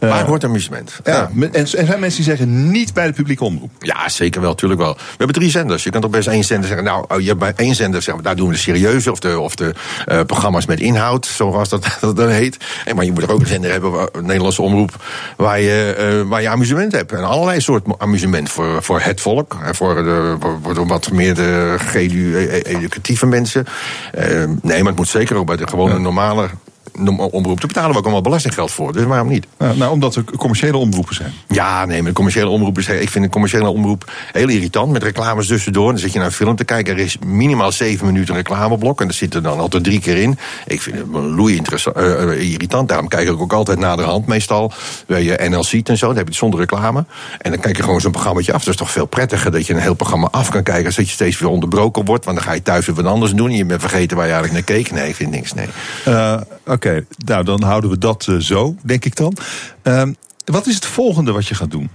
Eh, 0.00 0.08
Waar 0.08 0.24
hoort 0.24 0.44
amusement? 0.44 1.00
Ja, 1.04 1.30
en 1.52 1.68
zijn 1.68 1.86
mensen 2.00 2.22
die 2.24 2.36
zeggen 2.36 2.70
niet 2.70 2.94
bij 2.94 3.06
de 3.06 3.12
publieke 3.12 3.44
omroep. 3.44 3.70
Ja, 3.78 4.08
zeker 4.08 4.40
wel, 4.40 4.54
tuurlijk 4.54 4.80
wel. 4.80 4.94
We 4.94 5.00
hebben 5.16 5.36
drie 5.36 5.50
zenders. 5.50 5.84
Je 5.84 5.90
kan 5.90 6.00
toch 6.00 6.10
best 6.10 6.28
één 6.28 6.44
zender 6.44 6.66
zeggen. 6.68 6.86
Nou, 6.86 7.04
oh, 7.08 7.20
je 7.20 7.26
hebt 7.26 7.38
bij 7.38 7.52
één 7.56 7.74
zender 7.74 8.02
zeggen, 8.02 8.22
daar 8.22 8.36
doen 8.36 8.46
we 8.48 8.52
de 8.54 8.60
serieuze 8.60 9.10
of 9.10 9.18
de, 9.18 9.38
of 9.40 9.54
de 9.54 9.74
programma's 10.26 10.66
met 10.66 10.80
inhoud, 10.80 11.26
zoals 11.26 11.68
dat, 11.68 11.86
dat 12.00 12.16
dan 12.16 12.28
heet. 12.28 12.56
En, 12.84 12.96
maar 12.96 13.04
je 13.04 13.12
moet 13.12 13.22
er 13.22 13.32
ook 13.32 13.40
een 13.40 13.46
zender 13.46 13.70
hebben, 13.70 13.90
waar- 13.90 14.08
een 14.12 14.26
Nederlandse 14.26 14.62
omroep, 14.62 15.04
waar 15.36 15.60
je, 15.60 16.24
waar 16.28 16.42
je 16.42 16.48
amusement 16.48 16.92
hebt. 16.92 17.12
En 17.12 17.24
allerlei 17.24 17.60
soort 17.60 17.84
amusement 17.98 18.50
voor, 18.50 18.82
voor 18.82 19.00
het 19.00 19.20
volk. 19.20 19.41
En 19.64 19.74
voor, 19.74 19.94
de, 19.94 20.36
voor, 20.62 20.74
de 20.74 20.84
wat 20.84 21.10
meer 21.10 21.34
de 21.34 21.74
geëducatieve 21.78 23.26
mensen. 23.26 23.66
Eh, 24.12 24.44
nee, 24.62 24.78
maar 24.78 24.90
het 24.90 24.96
moet 24.96 25.08
zeker 25.08 25.36
ook 25.36 25.46
bij 25.46 25.56
de 25.56 25.68
gewone 25.68 25.98
normale 25.98 26.48
omroep. 26.94 27.58
Daar 27.58 27.66
betalen 27.66 27.90
we 27.90 27.96
ook 27.96 28.02
allemaal 28.02 28.20
belastinggeld 28.20 28.70
voor. 28.70 28.92
Dus 28.92 29.04
waarom 29.04 29.28
niet? 29.28 29.46
Nou, 29.58 29.76
nou, 29.76 29.92
omdat 29.92 30.14
er 30.14 30.24
commerciële 30.36 30.76
omroepen 30.76 31.14
zijn. 31.14 31.32
Ja, 31.48 31.84
nee, 31.84 31.98
maar 31.98 32.08
de 32.10 32.16
commerciële 32.16 32.48
omroep 32.48 32.78
is. 32.78 32.88
Ik 32.88 33.08
vind 33.08 33.24
een 33.24 33.30
commerciële 33.30 33.68
omroep 33.68 34.10
heel 34.32 34.48
irritant. 34.48 34.92
Met 34.92 35.02
reclames 35.02 35.46
tussendoor. 35.46 35.90
Dan 35.90 35.98
zit 35.98 36.12
je 36.12 36.18
naar 36.18 36.26
een 36.26 36.32
film 36.32 36.56
te 36.56 36.64
kijken. 36.64 36.92
Er 36.92 36.98
is 36.98 37.16
minimaal 37.26 37.72
zeven 37.72 38.06
minuten 38.06 38.34
reclameblok. 38.34 39.00
En 39.00 39.08
er 39.08 39.14
zit 39.14 39.34
er 39.34 39.42
dan 39.42 39.58
altijd 39.58 39.84
drie 39.84 40.00
keer 40.00 40.16
in. 40.16 40.38
Ik 40.66 40.82
vind 40.82 40.96
het 40.96 41.06
loei 41.12 41.56
interessant, 41.56 41.96
eh, 41.96 42.22
eh, 42.22 42.50
irritant. 42.52 42.88
Daarom 42.88 43.08
kijk 43.08 43.28
ik 43.28 43.40
ook 43.40 43.52
altijd 43.52 43.78
naar 43.78 43.96
de 43.96 44.02
hand. 44.02 44.26
Meestal 44.26 44.72
bij 45.06 45.22
je 45.22 45.48
NL 45.48 45.64
ziet 45.64 45.88
en 45.88 45.98
zo. 45.98 46.06
Dan 46.06 46.16
heb 46.16 46.24
je 46.24 46.30
het 46.30 46.40
zonder 46.40 46.60
reclame. 46.60 47.04
En 47.38 47.50
dan 47.50 47.60
kijk 47.60 47.76
je 47.76 47.82
gewoon 47.82 48.00
zo'n 48.00 48.10
programmaatje 48.10 48.52
af. 48.52 48.64
Dat 48.64 48.74
is 48.74 48.80
toch 48.80 48.90
veel 48.90 49.06
prettiger 49.06 49.50
dat 49.50 49.66
je 49.66 49.74
een 49.74 49.80
heel 49.80 49.94
programma 49.94 50.28
af 50.30 50.48
kan 50.48 50.62
kijken. 50.62 50.86
Als 50.86 50.96
dat 50.96 51.06
je 51.06 51.12
steeds 51.12 51.38
weer 51.38 51.48
onderbroken 51.48 52.04
wordt. 52.04 52.24
Want 52.24 52.36
dan 52.36 52.46
ga 52.46 52.52
je 52.52 52.62
thuis 52.62 52.86
weer 52.86 52.94
wat 52.94 53.04
anders 53.04 53.32
doen. 53.32 53.50
En 53.50 53.56
je 53.56 53.64
bent 53.64 53.80
vergeten 53.80 54.16
waar 54.16 54.26
je 54.26 54.32
eigenlijk 54.32 54.66
naar 54.66 54.76
keek. 54.76 54.90
Nee, 54.90 55.08
ik 55.08 55.14
vind 55.14 55.30
niks. 55.30 55.52
Nee. 55.52 55.66
Eh, 56.04 56.40
Oké, 56.82 57.04
nou 57.24 57.44
dan 57.44 57.62
houden 57.62 57.90
we 57.90 57.98
dat 57.98 58.26
eh, 58.28 58.36
zo, 58.36 58.76
denk 58.82 59.04
ik 59.04 59.16
dan. 59.16 59.36
Ehm, 59.82 60.12
wat 60.44 60.66
is 60.66 60.74
het 60.74 60.86
volgende 60.86 61.32
wat 61.32 61.46
je 61.46 61.54
gaat 61.54 61.70
doen? 61.70 61.90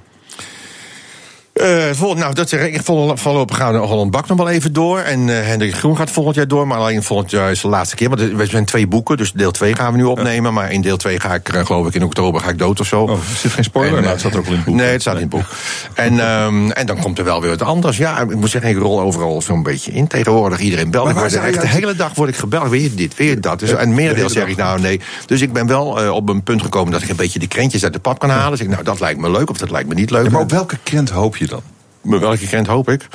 Eh, 1.57 1.83
vol, 1.91 2.13
nou, 2.13 2.33
dat 2.33 2.49
zeg 2.49 2.65
ik. 2.65 2.81
Voorlopig 3.13 3.57
gaan 3.57 3.73
we 3.73 3.79
Holland 3.79 4.11
Bak 4.11 4.27
nog 4.27 4.37
wel 4.37 4.49
even 4.49 4.73
door. 4.73 4.99
En 4.99 5.29
eh 5.29 5.45
Hendrik 5.45 5.75
Groen 5.75 5.97
gaat 5.97 6.11
volgend 6.11 6.35
jaar 6.35 6.47
door. 6.47 6.67
Maar 6.67 6.77
alleen 6.77 7.03
volgend 7.03 7.31
jaar 7.31 7.51
is 7.51 7.61
de 7.61 7.67
laatste 7.67 7.95
keer. 7.95 8.09
Want 8.09 8.21
er 8.21 8.47
zijn 8.47 8.65
twee 8.65 8.87
boeken. 8.87 9.17
Dus 9.17 9.31
deel 9.31 9.51
2 9.51 9.75
gaan 9.75 9.91
we 9.91 9.97
nu 9.97 10.03
opnemen. 10.03 10.53
Maar 10.53 10.71
in 10.71 10.81
deel 10.81 10.97
2 10.97 11.19
ga 11.19 11.33
ik, 11.33 11.49
eh, 11.49 11.65
geloof 11.65 11.87
ik, 11.87 11.93
in 11.93 12.03
oktober 12.03 12.41
ga 12.41 12.49
ik 12.49 12.57
dood 12.57 12.79
of 12.79 12.87
zo. 12.87 13.01
Oh, 13.01 13.11
er 13.11 13.17
zit 13.37 13.51
geen 13.51 13.63
spoiler? 13.63 13.97
En, 13.97 14.03
nou, 14.03 14.05
eh, 14.05 14.11
het 14.11 14.19
staat 14.19 14.35
ook 14.35 14.45
in 14.45 14.51
het 14.51 14.63
boek. 14.63 14.75
Nee, 14.75 14.91
het 14.91 15.01
staat 15.01 15.15
in 15.15 15.21
het 15.21 15.29
boek. 15.29 15.45
En, 15.93 16.19
ehm, 16.19 16.69
en 16.69 16.85
dan 16.85 16.99
komt 16.99 17.17
er 17.17 17.23
wel 17.23 17.41
weer 17.41 17.49
wat 17.49 17.61
anders. 17.61 17.97
Ja, 17.97 18.19
ik 18.19 18.35
moet 18.35 18.49
zeggen, 18.49 18.69
ik 18.69 18.77
rol 18.77 19.01
overal 19.01 19.41
zo'n 19.41 19.63
beetje 19.63 19.91
in. 19.91 20.07
Tegenwoordig 20.07 20.59
iedereen 20.59 20.91
belt. 20.91 21.05
Maar 21.05 21.13
Ik 21.13 21.19
word 21.19 21.33
echt 21.33 21.61
de 21.61 21.67
hele 21.67 21.95
dag 21.95 22.15
word 22.15 22.29
ik 22.29 22.35
gebeld. 22.35 22.69
Weer 22.69 22.95
dit, 22.95 23.15
weer 23.15 23.41
dat. 23.41 23.59
Dus, 23.59 23.73
en 23.73 23.89
de 23.89 23.95
merendeel 23.95 24.29
zeg 24.29 24.47
ik 24.47 24.57
nou 24.57 24.81
nee. 24.81 25.01
Dus 25.25 25.41
ik 25.41 25.53
ben 25.53 25.67
wel 25.67 26.01
eh, 26.01 26.09
op 26.09 26.29
een 26.29 26.43
punt 26.43 26.61
gekomen 26.61 26.91
dat 26.91 27.01
ik 27.01 27.09
een 27.09 27.15
beetje 27.15 27.39
de 27.39 27.47
krentjes 27.47 27.83
uit 27.83 27.93
de 27.93 27.99
pap 27.99 28.19
kan 28.19 28.29
halen. 28.29 28.51
Dus 28.51 28.59
ik, 28.59 28.69
nou, 28.69 28.83
dat 28.83 28.99
lijkt 28.99 29.19
me 29.19 29.31
leuk 29.31 29.49
of 29.49 29.57
dat 29.57 29.71
lijkt 29.71 29.89
me 29.89 29.95
niet 29.95 30.09
leuk. 30.09 30.23
Ja, 30.25 30.31
maar 30.31 30.41
op 30.41 30.51
welke 30.51 30.77
krent 30.83 31.09
hoop 31.09 31.37
je 31.37 31.46
dan? 31.47 31.76
Welke 32.07 32.47
krent 32.47 32.67
hoop 32.67 32.89
ik? 32.89 33.07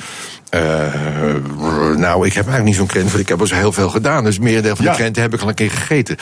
Eh, 0.49 0.61
nou, 1.95 2.25
ik 2.25 2.33
heb 2.33 2.45
eigenlijk 2.47 2.63
niet 2.63 2.75
zo'n 2.75 2.87
krent, 2.87 3.07
want 3.09 3.19
ik 3.19 3.27
heb 3.29 3.39
al 3.39 3.47
zo 3.47 3.55
heel 3.55 3.71
veel 3.71 3.89
gedaan. 3.89 4.23
Dus 4.23 4.39
merendeel 4.39 4.75
van 4.75 4.85
Ja. 4.85 4.91
de 4.91 4.97
krenten 4.97 5.21
heb 5.21 5.33
ik 5.33 5.41
al 5.41 5.47
een 5.47 5.53
keer 5.53 5.71
gegeten. 5.71 6.17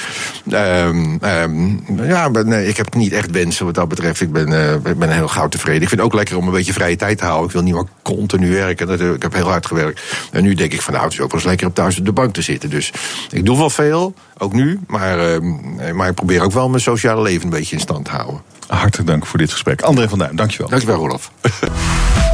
Ehm, 0.50 1.18
ehm, 1.22 2.04
ja, 2.04 2.30
maar 2.30 2.46
nee, 2.46 2.68
ik 2.68 2.78
heb 2.78 2.96
niet 2.96 3.14
echt 3.14 3.32
wensen 3.32 3.66
wat 3.66 3.76
dat 3.76 3.88
betreft. 3.88 4.22
Ik 4.22 4.32
ben, 4.32 4.74
eh, 4.84 4.94
ben 4.98 5.10
heel 5.10 5.28
gauw 5.28 5.48
tevreden. 5.48 5.82
Ik 5.82 5.88
vind 5.88 6.02
het 6.02 6.10
ook 6.10 6.16
lekker 6.16 6.38
om 6.38 6.46
een 6.48 6.54
beetje 6.54 6.74
vrije 6.74 6.96
tijd 6.96 7.18
te 7.18 7.24
houden. 7.26 7.46
Ik 7.46 7.52
wil 7.52 7.62
niet 7.64 7.74
meer 7.74 7.86
continu 8.02 8.52
werken. 8.52 8.88
Dat, 8.88 9.00
ik 9.00 9.22
heb 9.22 9.34
heel 9.34 9.50
hard 9.50 9.66
gewerkt. 9.66 10.02
En 10.32 10.44
nu 10.44 10.54
denk 10.54 10.74
ik 10.74 10.82
van 10.82 10.94
nou, 10.94 11.06
het 11.06 11.14
is 11.14 11.20
ook 11.20 11.32
wel 11.32 11.40
eens 11.40 11.50
lekker 11.50 11.68
op 11.68 11.76
thuis 11.76 12.00
op 12.00 12.06
de 12.06 12.12
bank 12.12 12.34
te 12.34 12.42
zitten. 12.42 12.70
Dus 12.70 12.92
ik 13.32 13.46
doe 13.46 13.58
wel 13.58 13.70
veel, 13.70 14.14
ook 14.38 14.54
nu. 14.54 14.80
Maar, 14.88 15.20
ehm, 15.34 15.96
maar 15.96 16.08
ik 16.10 16.16
probeer 16.16 16.42
ook 16.42 16.52
wel 16.52 16.70
mijn 16.70 16.82
sociale 16.82 17.22
leven 17.22 17.44
een 17.44 17.50
beetje 17.50 17.76
in 17.76 17.82
stand 17.82 18.06
te 18.06 18.12
houden. 18.12 18.42
Hartelijk 18.68 19.10
dank 19.10 19.26
voor 19.26 19.40
dit 19.40 19.52
gesprek. 19.52 19.82
André 19.82 20.10
van 20.10 20.18
Duin, 20.18 20.36
dankjewel. 20.36 20.70
Dankjewel, 20.70 21.08
Rolf. 21.08 21.32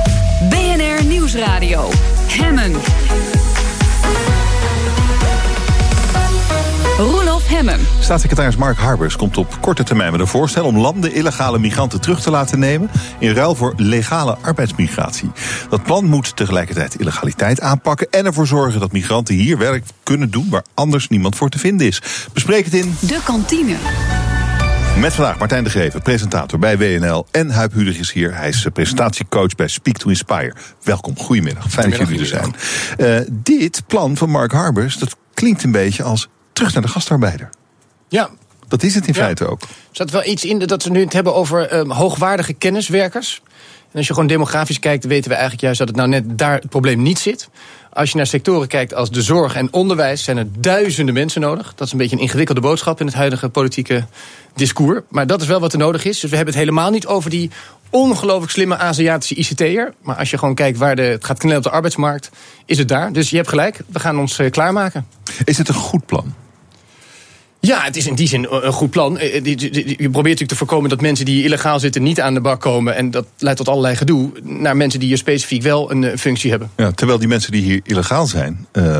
Nieuwsradio. 1.33 1.89
Hemmen. 2.27 2.73
Roelof 6.97 7.47
Hemmen. 7.47 7.79
Staatssecretaris 7.99 8.55
Mark 8.55 8.77
Harbers 8.77 9.15
komt 9.15 9.37
op 9.37 9.57
korte 9.61 9.83
termijn 9.83 10.11
met 10.11 10.19
een 10.19 10.27
voorstel 10.27 10.65
om 10.65 10.77
landen 10.77 11.13
illegale 11.13 11.59
migranten 11.59 12.01
terug 12.01 12.21
te 12.21 12.31
laten 12.31 12.59
nemen 12.59 12.89
in 13.19 13.33
ruil 13.33 13.55
voor 13.55 13.73
legale 13.77 14.37
arbeidsmigratie. 14.41 15.31
Dat 15.69 15.83
plan 15.83 16.05
moet 16.05 16.35
tegelijkertijd 16.35 16.95
illegaliteit 16.95 17.61
aanpakken 17.61 18.07
en 18.11 18.25
ervoor 18.25 18.47
zorgen 18.47 18.79
dat 18.79 18.91
migranten 18.91 19.35
hier 19.35 19.57
werk 19.57 19.83
kunnen 20.03 20.29
doen 20.29 20.49
waar 20.49 20.63
anders 20.73 21.07
niemand 21.07 21.35
voor 21.35 21.49
te 21.49 21.59
vinden 21.59 21.87
is. 21.87 22.01
Bespreek 22.33 22.65
het 22.65 22.73
in 22.73 22.95
De 22.99 23.19
kantine. 23.23 23.75
Met 24.99 25.13
vandaag 25.13 25.37
Martijn 25.37 25.63
de 25.63 25.69
Greven, 25.69 26.01
presentator 26.01 26.59
bij 26.59 26.77
WNL 26.77 27.25
en 27.31 27.49
Huip 27.49 27.73
Hudig 27.73 27.97
is 27.97 28.11
hier. 28.11 28.35
Hij 28.35 28.49
is 28.49 28.65
eh, 28.65 28.71
presentatiecoach 28.71 29.55
bij 29.55 29.67
Speak 29.67 29.97
to 29.97 30.09
Inspire. 30.09 30.53
Welkom, 30.83 31.17
goedemiddag. 31.17 31.69
Fijn 31.69 31.89
dat 31.89 31.99
jullie 31.99 32.19
er 32.19 32.25
zijn. 32.25 32.55
Eh, 32.97 33.27
dit 33.31 33.81
plan 33.87 34.17
van 34.17 34.29
Mark 34.29 34.51
Harbers, 34.51 34.97
dat 34.97 35.15
klinkt 35.33 35.63
een 35.63 35.71
beetje 35.71 36.03
als 36.03 36.27
terug 36.53 36.73
naar 36.73 36.81
de 36.81 36.87
gastarbeider. 36.87 37.49
Ja, 38.07 38.29
Dat 38.67 38.83
is 38.83 38.95
het 38.95 39.07
in 39.07 39.13
Ja. 39.13 39.19
feite 39.21 39.47
ook. 39.47 39.61
er 39.61 39.67
zat 39.91 40.11
wel 40.11 40.25
iets 40.25 40.45
in 40.45 40.59
dat 40.59 40.83
we 40.83 40.89
nu 40.89 40.99
het 40.99 41.13
hebben 41.13 41.35
over 41.35 41.67
ehm, 41.67 41.89
hoogwaardige 41.89 42.53
kenniswerkers. 42.53 43.41
En 43.91 43.97
als 43.97 44.07
je 44.07 44.13
gewoon 44.13 44.27
demografisch 44.29 44.79
kijkt, 44.79 45.05
weten 45.05 45.29
we 45.29 45.33
eigenlijk 45.35 45.61
juist 45.63 45.79
dat 45.79 45.87
het 45.87 45.97
nou 45.97 46.09
net 46.09 46.37
daar 46.37 46.53
het 46.55 46.69
probleem 46.69 47.01
niet 47.01 47.19
zit. 47.19 47.49
Als 47.93 48.11
je 48.11 48.17
naar 48.17 48.27
sectoren 48.27 48.67
kijkt 48.67 48.93
als 48.93 49.11
de 49.11 49.21
zorg 49.21 49.55
en 49.55 49.73
onderwijs, 49.73 50.23
zijn 50.23 50.37
er 50.37 50.47
duizenden 50.59 51.13
mensen 51.13 51.41
nodig. 51.41 51.73
Dat 51.75 51.87
is 51.87 51.93
een 51.93 51.99
beetje 51.99 52.15
een 52.15 52.21
ingewikkelde 52.21 52.61
boodschap 52.61 52.99
in 52.99 53.05
het 53.05 53.15
huidige 53.15 53.49
politieke 53.49 54.05
discours. 54.55 55.01
Maar 55.09 55.27
dat 55.27 55.41
is 55.41 55.47
wel 55.47 55.59
wat 55.59 55.73
er 55.73 55.79
nodig 55.79 56.05
is. 56.05 56.19
Dus 56.19 56.29
we 56.29 56.35
hebben 56.35 56.53
het 56.53 56.63
helemaal 56.63 56.91
niet 56.91 57.07
over 57.07 57.29
die 57.29 57.51
ongelooflijk 57.89 58.51
slimme 58.51 58.77
Aziatische 58.77 59.35
ICT'er. 59.35 59.93
Maar 60.01 60.15
als 60.15 60.29
je 60.29 60.37
gewoon 60.37 60.55
kijkt 60.55 60.77
waar 60.77 60.95
de, 60.95 61.01
het 61.01 61.25
gaat 61.25 61.39
knellen 61.39 61.57
op 61.57 61.63
de 61.63 61.69
arbeidsmarkt, 61.69 62.29
is 62.65 62.77
het 62.77 62.87
daar. 62.87 63.13
Dus 63.13 63.29
je 63.29 63.35
hebt 63.35 63.49
gelijk, 63.49 63.79
we 63.87 63.99
gaan 63.99 64.19
ons 64.19 64.39
eh, 64.39 64.51
klaarmaken. 64.51 65.07
Is 65.43 65.57
het 65.57 65.67
een 65.67 65.73
goed 65.73 66.05
plan? 66.05 66.33
Ja, 67.67 67.81
het 67.83 67.95
is 67.95 68.07
in 68.07 68.15
die 68.15 68.27
zin 68.27 68.47
een 68.49 68.71
goed 68.73 68.89
plan. 68.89 69.17
Eh, 69.17 69.43
die- 69.43 69.59
Je 69.87 69.95
probeert 69.95 70.13
natuurlijk 70.13 70.49
te 70.49 70.55
voorkomen 70.55 70.89
dat 70.89 71.01
mensen 71.01 71.25
die 71.25 71.43
illegaal 71.43 71.79
zitten 71.79 72.03
niet 72.03 72.21
aan 72.21 72.33
de 72.33 72.41
bak 72.41 72.61
komen. 72.61 72.95
En 72.95 73.11
dat 73.11 73.25
leidt 73.37 73.57
tot 73.57 73.67
allerlei 73.69 73.95
gedoe. 73.95 74.31
Naar 74.43 74.77
mensen 74.77 74.99
die 74.99 75.07
hier 75.07 75.17
specifiek 75.17 75.61
wel 75.61 75.91
een 75.91 76.03
eh, 76.03 76.17
functie 76.17 76.49
hebben. 76.49 76.69
Ja, 76.75 76.91
terwijl 76.91 77.19
die 77.19 77.27
mensen 77.27 77.51
die 77.51 77.61
hier 77.61 77.79
illegaal 77.83 78.25
zijn, 78.27 78.67
eh, 78.71 78.99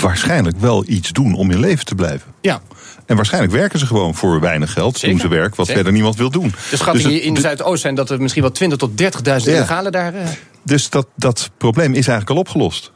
waarschijnlijk 0.00 0.60
wel 0.60 0.84
iets 0.86 1.12
doen 1.12 1.34
om 1.34 1.50
in 1.50 1.60
leven 1.60 1.84
te 1.84 1.94
blijven. 1.94 2.32
Ja. 2.40 2.60
En 3.06 3.16
waarschijnlijk 3.16 3.52
werken 3.52 3.78
ze 3.78 3.86
gewoon 3.86 4.14
voor 4.14 4.40
weinig 4.40 4.72
geld. 4.72 4.94
Zeker. 4.98 5.08
Doen 5.18 5.20
ze 5.30 5.36
werk 5.36 5.54
wat 5.54 5.66
Zeker. 5.66 5.74
verder 5.74 5.92
niemand 5.92 6.16
wil 6.16 6.30
doen. 6.30 6.54
De 6.70 6.76
schattingen 6.76 7.10
Dus 7.10 7.20
in 7.20 7.34
de- 7.34 7.40
Zuidoost 7.40 7.82
zijn 7.82 7.94
dat 7.94 8.10
er 8.10 8.20
misschien 8.20 8.42
wel 8.42 8.52
20 8.52 8.78
tot 8.78 8.98
30.000 8.98 9.50
Ja. 9.50 9.56
illegalen 9.56 9.92
daar. 9.92 10.14
eh, 10.14 10.26
Dus 10.62 10.90
dat, 10.90 11.06
dat 11.16 11.50
probleem 11.58 11.90
is 11.90 12.08
eigenlijk 12.08 12.30
al 12.30 12.36
opgelost. 12.36 12.92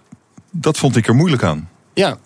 Dat 0.51 0.78
vond 0.78 0.97
ik 0.97 1.07
er 1.09 1.15
moeilijk 1.15 1.43
aan. 1.43 1.69
ja. 1.95 2.16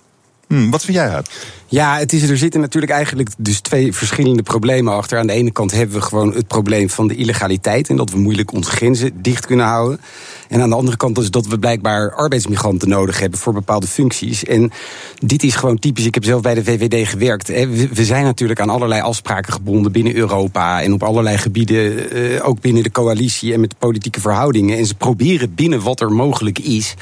Hm, 0.49 0.71
wat 0.71 0.85
vind 0.85 0.97
jij 0.97 1.09
uit? 1.09 1.31
Ja, 1.67 1.99
het 1.99 2.13
is, 2.13 2.29
er 2.29 2.39
zitten 2.39 2.61
natuurlijk 2.61 2.93
eigenlijk 2.93 3.31
dus 3.39 3.61
twee 3.61 3.93
verschillende 3.93 4.43
problemen 4.43 4.93
achter. 4.93 5.19
Aan 5.19 5.27
de 5.27 5.33
ene 5.33 5.51
kant 5.51 5.71
hebben 5.71 5.97
we 5.97 6.03
gewoon 6.03 6.35
het 6.35 6.47
probleem 6.47 6.91
van 6.91 7.09
de 7.09 7.15
illegaliteit... 7.15 7.89
en 7.89 7.97
dat 7.97 8.11
we 8.11 8.19
moeilijk 8.19 8.53
onze 8.53 8.71
grenzen 8.71 9.23
dicht 9.23 9.47
kunnen 9.47 9.67
houden. 9.67 10.01
En 10.49 10.61
aan 10.61 10.69
de 10.69 10.75
andere 10.75 10.97
kant 10.97 11.19
is 11.19 11.31
dat 11.31 11.47
we 11.47 11.59
blijkbaar 11.59 12.15
arbeidsmigranten 12.15 12.89
nodig 12.89 13.21
hebben... 13.21 13.39
voor 13.39 13.53
bepaalde 13.53 13.87
functies. 13.87 14.45
En 14.45 14.71
dit 15.19 15.43
is 15.43 15.55
gewoon 15.55 15.79
typisch. 15.79 16.07
Ik 16.07 16.15
heb 16.15 16.25
zelf 16.25 16.43
bij 16.43 16.55
de 16.55 16.65
VVD 16.65 17.09
gewerkt. 17.09 17.49
we 17.93 18.05
zijn 18.05 18.25
natuurlijk 18.25 18.61
aan 18.61 18.71
allerlei 18.71 19.01
afspraken 19.01 19.53
gebonden 19.53 19.93
binnen 19.93 20.15
Europa... 20.15 20.83
en 20.83 20.93
op 20.93 21.03
allerlei 21.03 21.39
gebieden, 21.39 22.11
eh, 22.11 22.49
ook 22.49 22.61
binnen 22.61 22.83
de 22.83 22.91
coalitie 22.91 23.53
en 23.53 23.61
met 23.61 23.71
de 23.71 23.77
politieke 23.79 24.21
verhoudingen. 24.21 24.79
En 24.79 24.87
ze 24.87 24.95
proberen 24.95 25.55
binnen 25.55 25.83
wat 25.83 26.01
er 26.01 26.13
mogelijk 26.13 26.59
is 26.59 26.95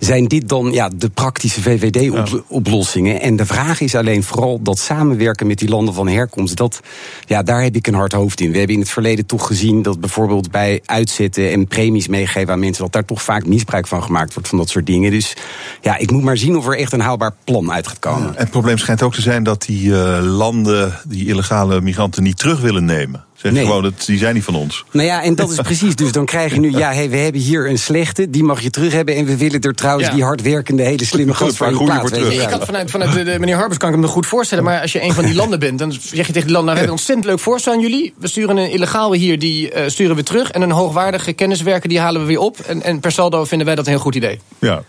zijn 0.00 0.24
dit 0.24 0.48
dan 0.48 0.72
ja, 0.72 0.88
de 0.96 1.08
praktische 1.08 1.62
VVD-oplossingen? 1.62 3.20
En 3.20 3.36
de 3.36 3.46
vraag 3.46 3.80
is 3.80 3.94
alleen 3.94 4.22
vooral 4.22 4.62
dat 4.62 4.78
samenwerken 4.78 5.46
met 5.46 5.58
die 5.58 5.68
landen 5.68 5.94
van 5.94 6.08
herkomst. 6.08 6.56
Dat, 6.56 6.80
ja, 7.26 7.42
daar 7.42 7.62
heb 7.62 7.76
ik 7.76 7.86
een 7.86 7.94
hard 7.94 8.12
hoofd 8.12 8.40
in. 8.40 8.50
We 8.50 8.58
hebben 8.58 8.74
in 8.74 8.82
het 8.82 8.90
verleden 8.90 9.26
toch 9.26 9.46
gezien 9.46 9.82
dat 9.82 10.00
bijvoorbeeld 10.00 10.50
bij 10.50 10.82
uitzetten 10.84 11.50
en 11.50 11.66
premies 11.66 12.08
meegeven 12.08 12.52
aan 12.52 12.58
mensen, 12.58 12.82
dat 12.82 12.92
daar 12.92 13.04
toch 13.04 13.22
vaak 13.22 13.46
misbruik 13.46 13.86
van 13.86 14.02
gemaakt 14.02 14.34
wordt 14.34 14.48
van 14.48 14.58
dat 14.58 14.68
soort 14.68 14.86
dingen. 14.86 15.10
Dus 15.10 15.36
ja, 15.80 15.96
ik 15.96 16.10
moet 16.10 16.22
maar 16.22 16.36
zien 16.36 16.56
of 16.56 16.66
er 16.66 16.78
echt 16.78 16.92
een 16.92 17.00
haalbaar 17.00 17.34
plan 17.44 17.72
uit 17.72 17.86
gaat 17.86 17.98
komen. 17.98 18.28
En 18.28 18.34
het 18.36 18.50
probleem 18.50 18.78
schijnt 18.78 19.02
ook 19.02 19.14
te 19.14 19.22
zijn 19.22 19.42
dat 19.42 19.62
die 19.62 20.02
eh, 20.02 20.18
landen 20.22 21.00
die 21.08 21.26
illegale 21.26 21.80
migranten 21.80 22.22
niet 22.22 22.38
terug 22.38 22.60
willen 22.60 22.84
nemen. 22.84 23.24
Nee. 23.42 23.64
gewoon, 23.64 23.82
dat, 23.82 24.02
die 24.06 24.18
zijn 24.18 24.34
niet 24.34 24.44
van 24.44 24.54
ons. 24.54 24.84
Nou 24.90 25.06
ja, 25.06 25.22
en 25.22 25.34
dat 25.34 25.50
is 25.50 25.56
precies. 25.70 25.96
Dus 25.96 26.12
dan 26.12 26.24
krijg 26.24 26.54
je 26.54 26.60
nu, 26.60 26.70
ja, 26.70 26.92
hey, 26.92 27.10
we 27.10 27.16
hebben 27.16 27.40
hier 27.40 27.68
een 27.70 27.78
slechte, 27.78 28.30
die 28.30 28.42
mag 28.44 28.60
je 28.60 28.70
terug 28.70 28.92
hebben. 28.92 29.14
En 29.16 29.24
we 29.24 29.36
willen 29.36 29.60
er 29.60 29.74
trouwens 29.74 30.08
Ja. 30.08 30.14
die 30.14 30.24
hardwerkende, 30.24 30.82
hele 30.82 31.04
slimme 31.04 31.34
gast 31.34 31.58
je 31.58 31.84
plaats. 31.84 32.10
weet 32.10 32.32
je. 32.34 32.42
Ik 32.42 32.48
had 32.48 32.64
vanuit, 32.64 32.90
vanuit 32.90 33.12
de, 33.12 33.22
de- 33.22 33.38
meneer 33.38 33.56
Harbers 33.56 33.78
kan 33.78 33.88
ik 33.88 33.94
me 33.94 34.00
nog 34.02 34.10
goed 34.10 34.26
voorstellen. 34.26 34.64
Maar 34.64 34.80
als 34.80 34.92
je 34.92 35.02
een 35.02 35.12
van 35.12 35.24
die 35.24 35.34
landen 35.42 35.58
bent, 35.58 35.78
dan 35.78 35.92
zeg 35.92 36.26
je 36.26 36.32
tegen 36.32 36.32
die 36.32 36.40
landen... 36.42 36.52
Nou, 36.52 36.64
we 36.64 36.68
hebben 36.68 36.84
een 36.84 36.90
ontzettend 36.90 37.26
leuk 37.26 37.38
voorstel 37.38 37.72
aan 37.72 37.80
jullie. 37.80 38.14
We 38.18 38.28
sturen 38.28 38.56
een 38.56 38.70
illegaal 38.70 39.12
hier, 39.12 39.38
die 39.38 39.70
eh, 39.70 39.88
sturen 39.88 40.16
we 40.16 40.22
terug. 40.22 40.50
En 40.50 40.62
een 40.62 40.70
hoogwaardige 40.70 41.32
kenniswerker, 41.32 41.88
die 41.88 42.00
halen 42.00 42.20
we 42.20 42.26
weer 42.26 42.38
op. 42.38 42.58
En, 42.60 42.82
en 42.82 43.00
per 43.00 43.12
saldo 43.12 43.44
vinden 43.44 43.66
wij 43.66 43.76
dat 43.76 43.86
een 43.86 43.92
heel 43.92 44.00
goed 44.00 44.14
idee. 44.14 44.40
Ja. 44.58 44.82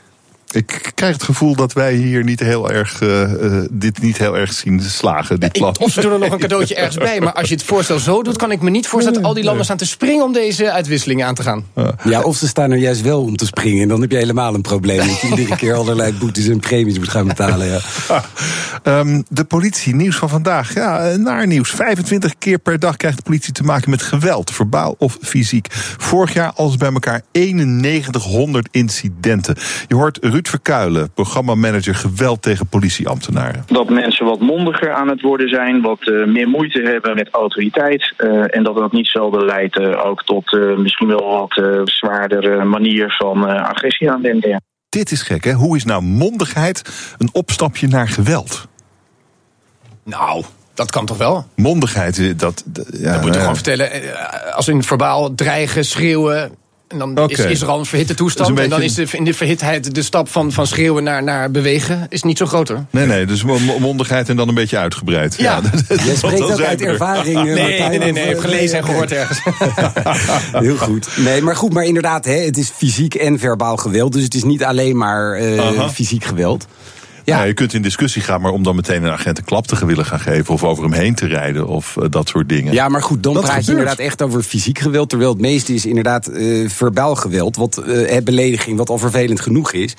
Ik 0.55 0.91
krijg 0.95 1.13
het 1.13 1.23
gevoel 1.23 1.55
dat 1.55 1.73
wij 1.73 1.93
hier 1.93 2.23
niet 2.23 2.39
heel 2.39 2.71
erg, 2.71 3.01
eh, 3.01 3.21
eh, 3.21 3.65
dit 3.71 4.01
niet 4.01 4.17
heel 4.17 4.37
erg 4.37 4.53
zien 4.53 4.81
slagen, 4.81 5.39
dit 5.39 5.51
plan. 5.51 5.69
Ik, 5.69 5.79
of 5.79 5.91
ze 5.91 6.01
doen 6.01 6.11
er 6.11 6.19
nog 6.19 6.31
een 6.31 6.39
cadeautje 6.39 6.75
ergens 6.75 6.97
bij. 6.97 7.19
Maar 7.19 7.33
als 7.33 7.49
je 7.49 7.55
het 7.55 7.63
voorstel 7.63 7.99
zo 7.99 8.21
doet, 8.21 8.37
kan 8.37 8.51
ik 8.51 8.61
me 8.61 8.69
niet 8.69 8.87
voorstellen... 8.87 9.19
dat 9.19 9.27
al 9.27 9.35
die 9.35 9.43
landen 9.43 9.63
staan 9.63 9.77
te 9.77 9.85
springen 9.85 10.25
om 10.25 10.33
deze 10.33 10.71
uitwisselingen 10.71 11.27
aan 11.27 11.35
te 11.35 11.43
gaan. 11.43 11.65
Ja, 12.03 12.21
of 12.21 12.35
ze 12.35 12.47
staan 12.47 12.71
er 12.71 12.77
juist 12.77 13.01
wel 13.01 13.21
om 13.21 13.35
te 13.35 13.45
springen. 13.45 13.81
En 13.81 13.87
dan 13.87 14.01
heb 14.01 14.11
je 14.11 14.17
helemaal 14.17 14.53
een 14.53 14.61
probleem. 14.61 15.07
Dat 15.07 15.19
je 15.19 15.27
iedere 15.27 15.55
keer 15.55 15.73
allerlei 15.73 16.13
boetes 16.13 16.47
en 16.47 16.59
premies 16.59 16.97
moet 16.97 17.09
gaan 17.09 17.27
betalen. 17.27 17.67
Ja. 17.67 17.79
Ehm, 18.83 19.21
de 19.29 19.43
politie, 19.43 19.95
nieuws 19.95 20.15
van 20.15 20.29
vandaag. 20.29 20.73
Ja, 20.73 21.09
eh, 21.09 21.17
naar 21.17 21.47
nieuws. 21.47 21.69
25 21.69 22.33
keer 22.37 22.59
per 22.59 22.79
dag 22.79 22.97
krijgt 22.97 23.17
de 23.17 23.23
politie 23.23 23.53
te 23.53 23.63
maken 23.63 23.89
met 23.89 24.01
geweld, 24.01 24.51
verbaal 24.51 24.95
of 24.97 25.17
fysiek. 25.21 25.67
Vorig 25.97 26.33
jaar 26.33 26.51
alles 26.55 26.77
bij 26.77 26.91
elkaar 26.91 27.21
9100 27.31 28.67
incidenten. 28.71 29.57
Je 29.87 29.95
hoort 29.95 30.17
Ruud 30.21 30.40
Verkuilen, 30.49 31.11
programmamanager 31.13 31.95
geweld 31.95 32.41
tegen 32.41 32.67
politieambtenaren. 32.67 33.63
Dat 33.67 33.89
mensen 33.89 34.25
wat 34.25 34.39
mondiger 34.39 34.91
aan 34.93 35.07
het 35.07 35.21
worden 35.21 35.49
zijn, 35.49 35.81
wat 35.81 35.99
eh, 36.07 36.25
meer 36.25 36.47
moeite 36.47 36.81
hebben 36.81 37.15
met 37.15 37.29
autoriteit. 37.31 38.13
eh, 38.17 38.55
en 38.55 38.63
dat 38.63 38.75
dat 38.75 38.91
niet 38.91 39.07
zelden 39.07 39.45
leidt 39.45 39.77
eh, 39.79 40.05
ook 40.05 40.23
tot 40.23 40.53
eh, 40.55 40.77
misschien 40.77 41.07
wel 41.07 41.29
wat 41.39 41.57
eh, 41.57 41.81
zwaardere 41.83 42.63
manier 42.63 43.15
van 43.17 43.47
eh, 43.47 43.69
agressie 43.69 44.11
aanwenden. 44.11 44.49
ja. 44.49 44.59
Dit 44.89 45.11
is 45.11 45.21
gek, 45.21 45.43
hè? 45.43 45.51
Hoe 45.53 45.75
is 45.75 45.85
nou 45.85 46.01
mondigheid 46.01 46.81
een 47.17 47.29
opstapje 47.31 47.87
naar 47.87 48.07
geweld? 48.07 48.67
Nou, 50.03 50.43
dat 50.73 50.91
kan 50.91 51.05
toch 51.05 51.17
wel? 51.17 51.45
Mondigheid, 51.55 52.39
dat... 52.39 52.63
dat 52.65 52.87
ja, 52.91 53.11
Dat 53.11 53.13
moet 53.13 53.23
je 53.23 53.29
nou 53.29 53.33
gewoon 53.39 53.55
vertellen. 53.55 53.89
Als 54.55 54.67
in 54.67 54.83
verbaal 54.83 55.35
dreigen, 55.35 55.85
schreeuwen. 55.85 56.51
En 56.91 56.97
dan 56.97 57.17
is 57.29 57.39
Oké. 57.39 57.47
Israël 57.49 57.79
een 57.79 57.85
verhitte 57.85 58.13
toestand. 58.13 58.49
Een 58.49 58.57
en 58.57 58.69
dan 58.69 58.81
is 58.81 58.93
de, 58.93 59.05
in 59.11 59.23
de 59.23 59.33
verhitheid 59.33 59.95
de 59.95 60.01
stap 60.01 60.29
van, 60.29 60.51
van 60.51 60.67
schreeuwen 60.67 61.03
naar, 61.03 61.23
naar 61.23 61.51
bewegen 61.51 62.05
is 62.09 62.23
niet 62.23 62.37
zo 62.37 62.45
groot 62.45 62.67
hoor. 62.67 62.85
Nee, 62.89 63.05
nee, 63.05 63.25
dus 63.25 63.43
mo- 63.43 63.59
mo- 63.59 63.79
mondigheid 63.79 64.29
en 64.29 64.35
dan 64.35 64.47
een 64.47 64.53
beetje 64.55 64.77
uitgebreid. 64.77 65.35
Ja. 65.37 65.61
dat- 65.61 65.71
dat- 65.87 66.01
Jij 66.03 66.15
spreekt 66.15 66.37
dat 66.47 66.61
uit 66.61 66.81
er. 66.81 66.87
ervaring, 66.87 67.37
eh, 67.37 67.43
Nee, 67.43 67.53
nee, 67.53 67.61
Martijn, 67.79 67.89
nee, 67.89 67.99
nee, 67.99 68.13
eh, 68.13 68.21
ik 68.23 68.29
heb 68.29 68.39
gelezen 68.39 68.77
en 68.77 68.83
nee, 68.83 68.91
gehoord 68.91 69.11
ergens. 69.11 69.39
Heel 70.65 70.77
goed. 70.77 71.07
Nee, 71.17 71.41
maar 71.41 71.55
goed, 71.55 71.73
maar 71.73 71.83
inderdaad, 71.83 72.25
hè, 72.25 72.33
het 72.39 72.57
is 72.57 72.69
fysiek 72.75 73.15
en 73.15 73.39
verbaal 73.39 73.77
geweld. 73.77 74.13
Dus 74.13 74.23
het 74.23 74.35
is 74.35 74.43
niet 74.43 74.63
alleen 74.63 74.97
maar 74.97 75.33
eh, 75.33 75.89
fysiek 75.89 76.23
geweld. 76.23 76.67
Ja. 77.37 77.43
je 77.43 77.53
kunt 77.53 77.73
in 77.73 77.81
discussie 77.81 78.21
gaan, 78.21 78.41
maar 78.41 78.51
om 78.51 78.63
dan 78.63 78.75
meteen 78.75 79.03
een 79.03 79.11
agent 79.11 79.37
een 79.37 79.43
klap 79.43 79.67
te 79.67 79.85
willen 79.85 80.05
gaan 80.05 80.19
geven... 80.19 80.53
of 80.53 80.63
over 80.63 80.83
hem 80.83 80.93
heen 80.93 81.15
te 81.15 81.25
rijden 81.27 81.67
of 81.67 81.97
eh, 81.97 82.05
dat 82.09 82.27
soort 82.27 82.49
dingen. 82.49 82.73
Ja, 82.73 82.87
maar 82.89 83.01
goed, 83.03 83.23
dan 83.23 83.33
Dat 83.33 83.43
praat 83.43 83.65
je 83.65 83.71
inderdaad 83.71 83.99
echt 83.99 84.21
over 84.21 84.43
fysiek 84.43 84.79
geweld. 84.79 85.09
Terwijl 85.09 85.31
het 85.31 85.41
meeste 85.41 85.73
is 85.73 85.85
inderdaad 85.85 86.27
eh 86.27 86.69
verbaal 86.69 87.15
geweld. 87.15 87.55
Wat 87.55 87.77
eh, 87.77 88.23
belediging, 88.23 88.77
wat 88.77 88.89
al 88.89 88.97
vervelend 88.97 89.39
genoeg 89.39 89.71
is. 89.71 89.93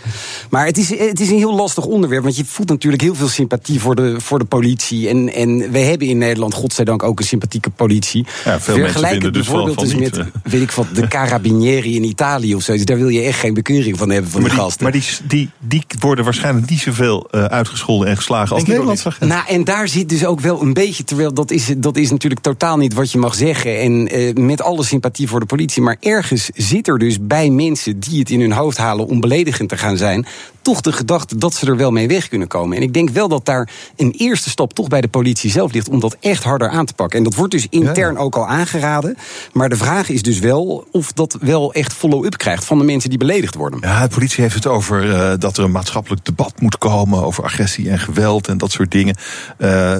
Maar 0.51 0.67
het 0.67 0.79
is, 0.79 0.99
het 0.99 1.21
is 1.21 1.31
een 1.31 1.37
heel 1.37 1.55
lastig 1.55 1.85
onderwerp. 1.85 2.23
Want 2.23 2.37
je 2.37 2.45
voelt 2.45 2.69
natuurlijk 2.69 3.03
heel 3.03 3.15
veel 3.15 3.29
sympathie 3.29 3.81
voor 3.81 3.95
de, 3.95 4.21
voor 4.21 4.39
de 4.39 4.45
politie. 4.45 5.09
En, 5.09 5.33
en 5.33 5.73
wij 5.73 5.83
hebben 5.83 6.07
in 6.09 6.19
Nederland, 6.19 6.55
godzijdank, 6.55 7.03
ook 7.03 7.19
een 7.19 7.27
sympathieke 7.27 7.71
politie. 7.71 8.27
Ja, 8.45 8.61
veel 8.61 8.79
mensen 8.79 9.09
vinden 9.09 9.33
dus 9.33 9.47
van- 9.47 9.55
bijvoorbeeld 9.65 9.91
van 9.91 10.01
eens 10.01 10.17
met, 10.19 10.27
weet 10.53 10.63
ik 10.63 10.71
wat, 10.71 10.87
de 10.95 11.09
Carabinieri 11.09 11.97
in 11.97 12.05
Italië 12.05 12.55
of 12.55 12.63
zo. 12.63 12.73
Dus 12.73 12.85
daar 12.85 12.99
wil 12.99 13.09
je 13.09 13.21
echt 13.21 13.39
geen 13.39 13.55
bekeuring 13.55 13.99
van 13.99 14.11
hebben 14.11 14.31
van 14.31 14.41
maar 14.41 14.51
de 14.51 14.57
die, 14.57 14.65
gasten. 14.65 14.83
maar 14.83 14.93
die, 14.93 15.03
die, 15.25 15.51
die 15.61 15.85
worden 16.01 16.25
waarschijnlijk 16.25 16.71
niet 16.71 16.81
zoveel 16.81 17.22
eh, 17.31 17.45
uitgescholden 17.45 18.09
en 18.09 18.17
geslagen 18.17 18.55
als 18.55 18.65
Nederlandse 18.65 19.09
agenten. 19.09 19.29
Nou, 19.29 19.49
en 19.49 19.65
daar 19.65 19.89
zit 19.89 20.09
dus 20.09 20.25
ook 20.25 20.41
wel 20.41 20.63
een 20.63 20.73
beetje, 20.73 21.05
terwijl 21.05 21.35
dat 21.35 21.51
is, 21.51 21.75
dat 21.77 21.97
is 21.97 22.11
natuurlijk 22.11 22.41
totaal 22.41 22.77
niet 22.77 22.95
wat 22.95 23.11
je 23.13 23.19
mag 23.19 23.35
zeggen. 23.35 23.81
En 23.81 24.09
eh, 24.09 24.35
met 24.35 24.63
alle 24.63 24.85
sympathie 24.85 25.29
voor 25.29 25.41
de 25.41 25.47
politie. 25.47 25.83
Maar 25.83 25.97
ergens 26.01 26.51
zit 26.55 26.89
er 26.89 26.99
dus 26.99 27.17
bij 27.21 27.51
mensen 27.51 28.01
die 28.01 28.19
het 28.19 28.31
in 28.31 28.41
hun 28.41 28.53
hoofd 28.53 28.77
halen 28.77 29.07
om 29.07 29.21
beledigend 29.21 29.69
te 29.69 29.77
gaan 29.77 29.97
zijn. 29.97 30.27
Toch 30.63 30.81
de 30.81 30.93
gedachte 30.93 31.37
dat 31.37 31.55
ze 31.55 31.67
er 31.67 31.77
wel 31.77 31.91
mee 31.91 32.09
weg 32.09 32.29
kunnen 32.29 32.49
komen. 32.49 32.77
En 32.77 32.83
ik 32.83 32.93
denk 32.93 33.11
wel 33.11 33.29
dat 33.29 33.45
daar 33.45 33.71
een 33.97 34.15
eerste 34.17 34.51
stap 34.51 34.73
toch 34.73 34.89
bij 34.89 35.01
de 35.01 35.09
politie 35.09 35.51
zelf 35.51 35.73
ligt 35.73 35.89
om 35.89 36.01
dat 36.01 36.17
echt 36.21 36.45
harder 36.45 36.69
aan 36.69 36.87
te 36.87 36.95
pakken. 36.95 37.19
En 37.19 37.25
dat 37.25 37.35
wordt 37.35 37.53
dus 37.53 37.67
intern 37.71 38.19
ook 38.19 38.37
al 38.37 38.47
aangeraden. 38.47 39.17
Maar 39.53 39.69
de 39.69 39.77
vraag 39.77 40.09
is 40.09 40.23
dus 40.23 40.39
wel 40.39 40.87
of 40.93 41.13
dat 41.13 41.37
wel 41.41 41.73
echt 41.73 41.93
follow-up 41.93 42.37
krijgt 42.37 42.65
van 42.65 42.79
de 42.79 42.85
mensen 42.85 43.11
die 43.11 43.19
beledigd 43.19 43.55
worden. 43.55 43.81
Ja, 43.83 44.03
de 44.03 44.15
politie 44.15 44.43
heeft 44.43 44.55
het 44.55 44.67
over 44.67 45.15
eh, 45.15 45.33
dat 45.39 45.57
er 45.57 45.65
een 45.65 45.71
maatschappelijk 45.71 46.25
debat 46.25 46.61
moet 46.61 46.79
komen 46.79 47.23
over 47.23 47.45
agressie 47.45 47.91
en 47.91 47.99
geweld 47.99 48.49
en 48.49 48.59
dat 48.59 48.73
soort 48.73 48.91
dingen. 48.91 49.17
Eh, 49.59 49.97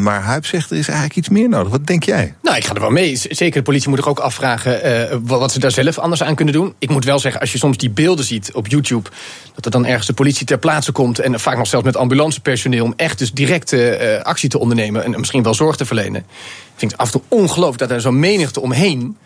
maar 0.00 0.22
Huip 0.22 0.46
zegt 0.46 0.70
er 0.70 0.76
is 0.76 0.88
eigenlijk 0.88 1.18
iets 1.18 1.28
meer 1.28 1.48
nodig. 1.48 1.70
Wat 1.70 1.86
denk 1.86 2.04
jij? 2.04 2.34
Nou, 2.42 2.56
ik 2.56 2.64
ga 2.64 2.74
er 2.74 2.80
wel 2.80 2.90
mee. 2.90 3.16
Zeker 3.16 3.58
de 3.58 3.62
politie 3.62 3.88
moet 3.88 3.98
zich 3.98 4.08
ook 4.08 4.18
afvragen 4.18 4.82
eh, 4.82 5.18
wat 5.22 5.40
wat 5.40 5.52
ze 5.52 5.58
daar 5.58 5.70
zelf 5.70 5.98
anders 5.98 6.22
aan 6.22 6.34
kunnen 6.34 6.54
doen. 6.54 6.74
Ik 6.78 6.90
moet 6.90 7.04
wel 7.04 7.18
zeggen, 7.18 7.40
als 7.40 7.52
je 7.52 7.58
soms 7.58 7.76
die 7.76 7.90
beelden 7.90 8.24
ziet 8.24 8.52
op 8.52 8.66
YouTube... 8.66 9.10
dat 9.54 9.64
er 9.64 9.70
dan 9.70 9.86
ergens 9.86 10.03
de 10.06 10.12
politie 10.12 10.46
ter 10.46 10.58
plaatse 10.58 10.92
komt... 10.92 11.18
en 11.18 11.40
vaak 11.40 11.56
nog 11.56 11.66
zelfs 11.66 11.84
met 11.84 11.96
ambulancepersoneel... 11.96 12.84
om 12.84 12.92
echt 12.96 13.18
dus 13.18 13.32
direct 13.32 13.72
eh, 13.72 14.22
actie 14.22 14.48
te 14.48 14.58
ondernemen 14.58 15.04
en 15.04 15.18
misschien 15.18 15.42
wel 15.42 15.54
zorg 15.54 15.76
te 15.76 15.84
verlenen. 15.84 16.20
Ik 16.20 16.80
vind 16.80 16.90
het 16.90 17.00
af 17.00 17.06
en 17.06 17.12
toe 17.12 17.38
ongelooflijk 17.38 17.78
dat 17.78 17.90
er 17.90 18.00
zo'n 18.00 18.18
menigte 18.18 18.60
omheen... 18.60 19.16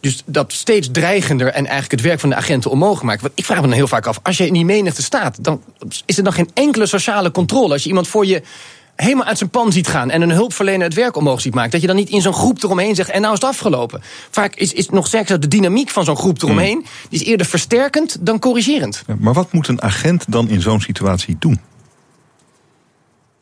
Dus 0.00 0.22
dat 0.26 0.52
steeds 0.52 0.88
dreigender 0.92 1.46
en 1.46 1.66
eigenlijk 1.66 1.90
het 1.90 2.00
werk 2.00 2.20
van 2.20 2.28
de 2.28 2.34
agenten 2.34 2.70
onmogelijk 2.70 3.04
maakt. 3.04 3.20
Want 3.20 3.32
ik 3.36 3.44
vraag 3.44 3.60
me 3.60 3.66
dan 3.66 3.76
heel 3.76 3.88
vaak 3.88 4.06
af, 4.06 4.18
als 4.22 4.36
je 4.36 4.46
in 4.46 4.52
die 4.52 4.64
menigte 4.64 5.02
staat... 5.02 5.44
dan 5.44 5.62
is 6.06 6.16
er 6.16 6.24
dan 6.24 6.32
geen 6.32 6.50
enkele 6.54 6.86
sociale 6.86 7.30
controle. 7.30 7.72
Als 7.72 7.82
je 7.82 7.88
iemand 7.88 8.08
voor 8.08 8.26
je 8.26 8.42
helemaal 9.02 9.26
uit 9.26 9.38
zijn 9.38 9.50
pan 9.50 9.72
ziet 9.72 9.86
gaan... 9.86 10.10
en 10.10 10.22
een 10.22 10.30
hulpverlener 10.30 10.86
het 10.86 10.94
werk 10.94 11.16
omhoog 11.16 11.40
ziet 11.40 11.54
maken... 11.54 11.70
dat 11.70 11.80
je 11.80 11.86
dan 11.86 11.96
niet 11.96 12.08
in 12.08 12.20
zo'n 12.20 12.32
groep 12.32 12.62
eromheen 12.62 12.94
zegt... 12.94 13.10
en 13.10 13.20
nou 13.20 13.34
is 13.34 13.40
het 13.40 13.48
afgelopen. 13.48 14.02
Vaak 14.30 14.54
is, 14.54 14.72
is 14.72 14.88
nog 14.88 15.06
sterker 15.06 15.40
de 15.40 15.48
dynamiek 15.48 15.90
van 15.90 16.04
zo'n 16.04 16.16
groep 16.16 16.42
eromheen... 16.42 16.86
die 17.08 17.20
is 17.20 17.26
eerder 17.26 17.46
versterkend 17.46 18.16
dan 18.20 18.38
corrigerend. 18.38 19.02
Ja, 19.06 19.14
maar 19.18 19.32
wat 19.32 19.52
moet 19.52 19.68
een 19.68 19.82
agent 19.82 20.24
dan 20.28 20.48
in 20.48 20.60
zo'n 20.60 20.80
situatie 20.80 21.36
doen? 21.38 21.60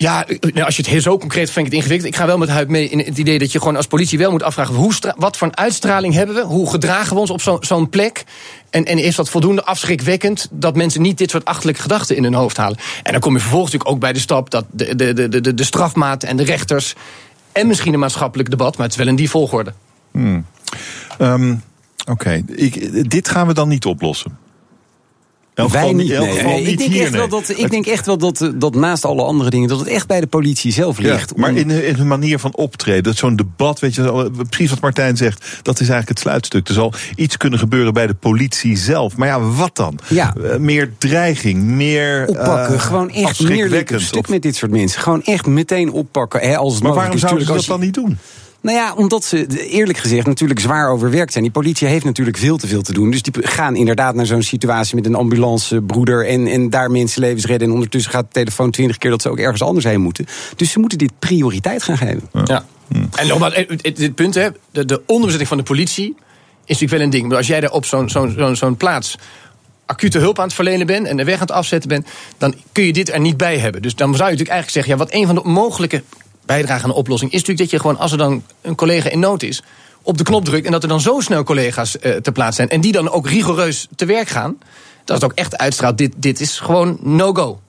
Ja, 0.01 0.25
nou, 0.41 0.63
als 0.63 0.77
je 0.77 0.83
het 0.83 0.91
heel 0.91 1.01
zo 1.01 1.19
concreet 1.19 1.51
vind 1.51 1.67
ik 1.67 1.73
het 1.73 1.81
ingewikkeld. 1.81 2.13
Ik 2.13 2.19
ga 2.19 2.27
wel 2.27 2.39
met 2.39 2.49
Huid 2.49 2.69
mee 2.69 2.89
in 2.89 2.99
het 2.99 3.19
idee 3.19 3.39
dat 3.39 3.53
je 3.53 3.59
gewoon 3.59 3.77
als 3.77 3.87
politie 3.87 4.19
wel 4.19 4.31
moet 4.31 4.43
afvragen... 4.43 4.75
Hoe 4.75 4.93
wat 5.17 5.37
voor 5.37 5.49
uitstraling 5.51 6.15
hebben 6.15 6.35
we? 6.35 6.43
Hoe 6.43 6.71
gedragen 6.71 7.15
we 7.15 7.21
ons 7.21 7.31
op 7.31 7.41
zo- 7.41 7.59
zo'n 7.61 7.89
plek? 7.89 8.25
En, 8.71 8.85
en 8.85 8.99
is 8.99 9.17
dat 9.17 9.31
voldoende 9.31 9.65
afschrikwekkend 9.65 10.49
dat 10.51 10.77
mensen 10.77 11.03
niet 11.03 11.19
dit 11.19 11.31
soort 11.31 11.45
achterlijke 11.45 11.83
gedachten 11.83 12.17
in 12.17 12.23
hun 12.23 12.35
hoofd 12.35 12.57
halen? 12.57 12.79
En 13.03 13.13
dan 13.13 13.21
kom 13.21 13.33
je 13.33 13.41
vervolgens 13.41 13.73
natuurlijk 13.73 13.97
ook 13.97 14.03
bij 14.03 14.13
de 14.13 14.19
stap 14.19 14.51
dat 14.51 14.65
de, 14.71 14.97
de, 14.97 15.13
de, 15.13 15.41
de, 15.41 15.55
de 15.55 15.65
strafmaat 15.65 16.23
en 16.23 16.37
de 16.37 16.45
rechters... 16.45 16.95
en 17.53 17.67
misschien 17.67 17.93
een 17.93 17.99
maatschappelijk 17.99 18.51
debat, 18.51 18.77
maar 18.77 18.87
het 18.87 18.95
is 18.95 19.01
wel 19.03 19.09
in 19.09 19.17
die 19.17 19.31
volgorde. 19.31 19.73
Hmm. 20.11 20.47
Ehm, 21.19 21.55
Oké, 22.07 22.43
dit 23.09 23.29
gaan 23.29 23.47
we 23.47 23.55
dan 23.55 23.69
niet 23.69 23.85
oplossen. 23.85 24.39
Elk 25.61 25.71
Wij 25.73 25.93
niet. 25.93 26.09
nee. 26.19 26.63
ik 26.63 26.79
denk, 26.79 26.91
hier, 26.93 27.03
echt 27.03 27.11
wel 27.15 27.29
dat, 27.29 27.49
ik 27.49 27.71
denk 27.71 27.87
echt 27.87 28.07
wel 28.07 28.19
dat, 28.19 28.51
dat 28.55 28.75
naast 28.75 29.05
alle 29.05 29.23
andere 29.23 29.51
dingen... 29.51 29.69
dat 29.69 29.79
het 29.79 29.89
echt 29.89 30.07
bij 30.07 30.21
de 30.21 30.27
politie 30.27 30.73
zelf 30.73 31.03
Ja, 31.03 31.13
ligt. 31.13 31.37
maar 31.37 31.51
om- 31.51 31.57
in, 31.57 31.71
in 31.71 31.95
hun 31.95 32.07
manier 32.07 32.39
van 32.39 32.55
optreden, 32.57 33.03
dat 33.03 33.17
zo'n 33.17 33.37
debat, 33.37 33.81
weet 33.81 33.95
je, 33.95 34.31
precies 34.49 34.71
wat 34.71 34.81
Martijn 34.81 35.17
zegt, 35.17 35.39
dat 35.63 35.75
is 35.75 35.89
eigenlijk 35.89 36.09
het 36.09 36.19
sluitstuk. 36.19 36.69
Er 36.69 36.75
zal 36.75 36.93
iets 37.17 37.37
kunnen 37.37 37.59
gebeuren 37.59 37.93
bij 37.93 38.07
de 38.07 38.15
politie 38.15 38.77
zelf. 38.77 39.17
Maar 39.17 39.29
ja, 39.29 39.41
wat 39.41 39.77
dan? 39.77 39.99
Ja. 40.09 40.35
Eh, 40.45 40.57
meer 40.57 40.93
dreiging, 40.99 41.63
meer. 41.63 42.25
oppakken. 42.27 42.75
eh, 42.75 42.81
gewoon 42.81 43.11
echt 43.11 43.41
meer 43.43 43.85
stuk 43.97 44.19
of- 44.19 44.29
met 44.29 44.43
dit 44.43 44.57
soort 44.57 44.71
mensen. 44.71 45.01
Gewoon 45.01 45.23
echt 45.25 45.47
meteen 45.47 45.93
oppakken. 45.93 46.41
Hè, 46.41 46.57
als 46.57 46.75
het 46.75 46.83
Maar 46.83 46.95
waarom 46.95 47.19
zouden 47.19 47.47
ze 47.47 47.53
dat 47.53 47.65
dan 47.65 47.81
niet 47.81 47.95
doen? 47.95 48.19
Nou 48.63 48.77
ja, 48.77 48.95
omdat 48.95 49.25
ze 49.25 49.47
eerlijk 49.69 49.99
gezegd 49.99 50.27
natuurlijk 50.27 50.61
zwaar 50.61 50.91
overwerkt 50.91 51.33
zijn. 51.33 51.45
Die 51.45 51.53
politie 51.53 51.89
heeft 51.89 52.05
natuurlijk 52.05 52.37
veel 52.37 52.57
te 52.57 52.67
veel 52.67 52.83
te 52.83 52.93
doen. 52.93 53.11
Dus 53.11 53.23
die 53.23 53.49
gaan 53.49 53.77
inderdaad 53.77 54.15
naar 54.15 54.27
zo'n 54.27 54.43
situatie 54.43 54.95
met 54.95 55.07
een 55.07 55.15
ambulancebroeder... 55.15 56.27
En, 56.27 56.47
en 56.47 56.71
daar 56.71 56.91
mensenlevens 56.91 57.45
redden. 57.45 57.69
En 57.69 57.75
ondertussen 57.75 58.13
gaat 58.13 58.25
de 58.25 58.33
telefoon 58.33 58.71
twintig 58.71 58.99
keer 58.99 59.11
dat 59.11 59.23
ze 59.23 59.31
ook 59.31 59.39
ergens 59.39 59.63
anders 59.63 59.85
heen 59.85 60.01
moeten. 60.01 60.27
Dus 60.57 60.71
ze 60.71 60.79
moeten 60.79 60.99
dit 60.99 61.13
prioriteit 61.19 61.83
gaan 61.83 61.97
geven. 61.97 62.29
Ja. 62.45 62.65
En 63.15 63.27
nogmaals, 63.27 63.55
dit 63.83 64.15
punt, 64.15 64.35
hè, 64.35 64.49
de, 64.71 64.85
de 64.85 65.03
onderbezetting 65.07 65.49
van 65.49 65.59
de 65.59 65.63
politie 65.63 66.15
is 66.65 66.81
natuurlijk 66.81 66.91
wel 66.91 67.01
een 67.01 67.11
ding. 67.11 67.29
Maar 67.29 67.37
als 67.37 67.47
jij 67.47 67.61
daar 67.61 67.71
op 67.71 67.85
zo'n 67.85 68.09
zo'n 68.09 68.35
zo'n 68.37 68.57
zo'n 68.57 68.77
plaats 68.77 69.19
acute 69.87 70.19
hulp 70.19 70.39
aan 70.39 70.45
het 70.45 70.55
verlenen 70.55 70.87
bent 70.87 71.07
en 71.07 71.17
de 71.17 71.25
weg 71.25 71.35
aan 71.35 71.41
het 71.41 71.51
afzetten 71.51 71.89
bent, 71.89 72.07
dan 72.39 72.55
kun 72.73 72.85
je 72.85 72.93
dit 72.93 73.13
er 73.13 73.21
niet 73.21 73.37
bij 73.37 73.59
hebben. 73.59 73.83
Dus 73.83 73.95
dan 73.95 74.15
zou 74.15 74.31
je 74.31 74.37
natuurlijk 74.37 74.51
eigenlijk 74.51 74.87
zeggen, 74.87 74.93
ja, 74.93 74.99
wat 74.99 75.21
een 75.21 75.27
van 75.27 75.35
de 75.35 75.51
mogelijke 75.51 76.03
bijdragen 76.51 76.85
aan 76.85 76.91
de 76.91 76.97
oplossing 76.97 77.33
is 77.33 77.39
natuurlijk 77.39 77.71
dat 77.71 77.81
je 77.81 77.87
gewoon, 77.87 77.99
als 77.99 78.13
er 78.13 78.19
dan 78.19 78.43
een 78.61 78.75
collega 78.75 79.09
in 79.09 79.19
nood 79.19 79.43
is, 79.43 79.63
op 80.03 80.19
de 80.19 80.25
knop 80.25 80.45
drukt 80.45 80.67
en 80.67 80.73
dat 80.73 80.83
er 80.83 80.89
dan 80.89 81.01
zo 81.01 81.21
snel 81.21 81.43
collega's 81.43 81.99
eh, 81.99 82.17
te 82.17 82.33
plaats 82.33 82.57
zijn 82.57 82.69
en 82.69 82.81
die 82.81 82.93
dan 82.93 83.11
ook 83.11 83.29
rigoureus 83.29 83.87
te 83.97 84.05
werk 84.05 84.29
gaan. 84.29 84.59
Dat 85.05 85.23
het 85.23 85.31
ook 85.31 85.37
echt 85.37 85.57
uitstraalt, 85.57 85.99
dit, 85.99 86.13
dit 86.17 86.41
is 86.41 86.59
gewoon 86.59 86.99
no-go. 87.03 87.61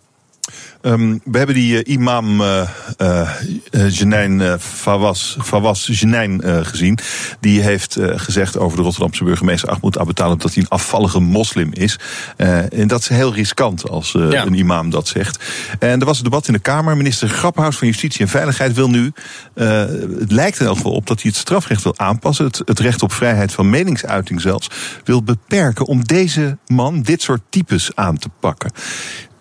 Ehm, 0.82 1.18
we 1.24 1.38
hebben 1.38 1.56
die 1.56 1.84
eh, 1.84 1.94
imam 1.94 2.42
eh 2.42 2.62
eh, 2.98 3.30
eh, 3.72 3.90
Janijn 3.90 4.42
eh, 4.42 4.54
Fawaz, 4.60 5.38
Fawaz 5.44 5.88
Janijn 5.88 6.66
gezien. 6.66 6.98
Die 7.40 7.62
heeft 7.62 7.98
gezegd 8.16 8.58
over 8.58 8.78
de 8.78 8.84
Rotterdamse 8.84 9.24
burgemeester 9.24 9.70
Ahmed 9.70 9.98
Abu 9.98 10.14
Talib 10.14 10.40
dat 10.40 10.54
hij 10.54 10.64
een 10.64 10.70
afvallige 10.70 11.20
moslim 11.20 11.70
is. 11.74 12.00
En 12.38 12.88
dat 12.88 13.00
is 13.00 13.08
heel 13.08 13.34
riskant 13.34 13.90
als 13.90 14.12
Ja. 14.12 14.46
een 14.46 14.54
imam 14.54 14.90
dat 14.90 15.08
zegt. 15.08 15.44
En 15.80 16.00
er 16.00 16.06
was 16.06 16.18
een 16.18 16.24
debat 16.24 16.48
in 16.48 16.54
de 16.54 16.60
Kamer. 16.60 16.98
Minister 16.98 17.30
Grappenhuis 17.30 17.78
van 17.78 17.88
Justitie 17.88 18.22
en 18.22 18.28
Veiligheid 18.28 18.74
wil 18.74 18.90
nu, 18.90 19.12
het 19.54 20.32
lijkt 20.32 20.60
er 20.60 20.66
elk 20.66 20.76
geval 20.76 20.92
op 20.92 21.08
dat 21.08 21.22
hij 21.22 21.32
het 21.32 21.40
strafrecht 21.40 21.84
wil 21.84 21.98
aanpassen. 21.98 22.46
Het, 22.46 22.62
het 22.66 22.80
recht 22.80 23.04
op 23.04 23.12
vrijheid 23.14 23.52
van 23.52 23.70
meningsuiting 23.70 24.42
zelfs 24.42 24.70
wil 25.04 25.24
beperken 25.24 25.86
om 25.86 26.04
deze 26.04 26.58
man, 26.68 27.02
dit 27.02 27.22
soort 27.22 27.42
types 27.50 27.92
aan 27.96 28.18
te 28.18 28.30
pakken. 28.40 28.72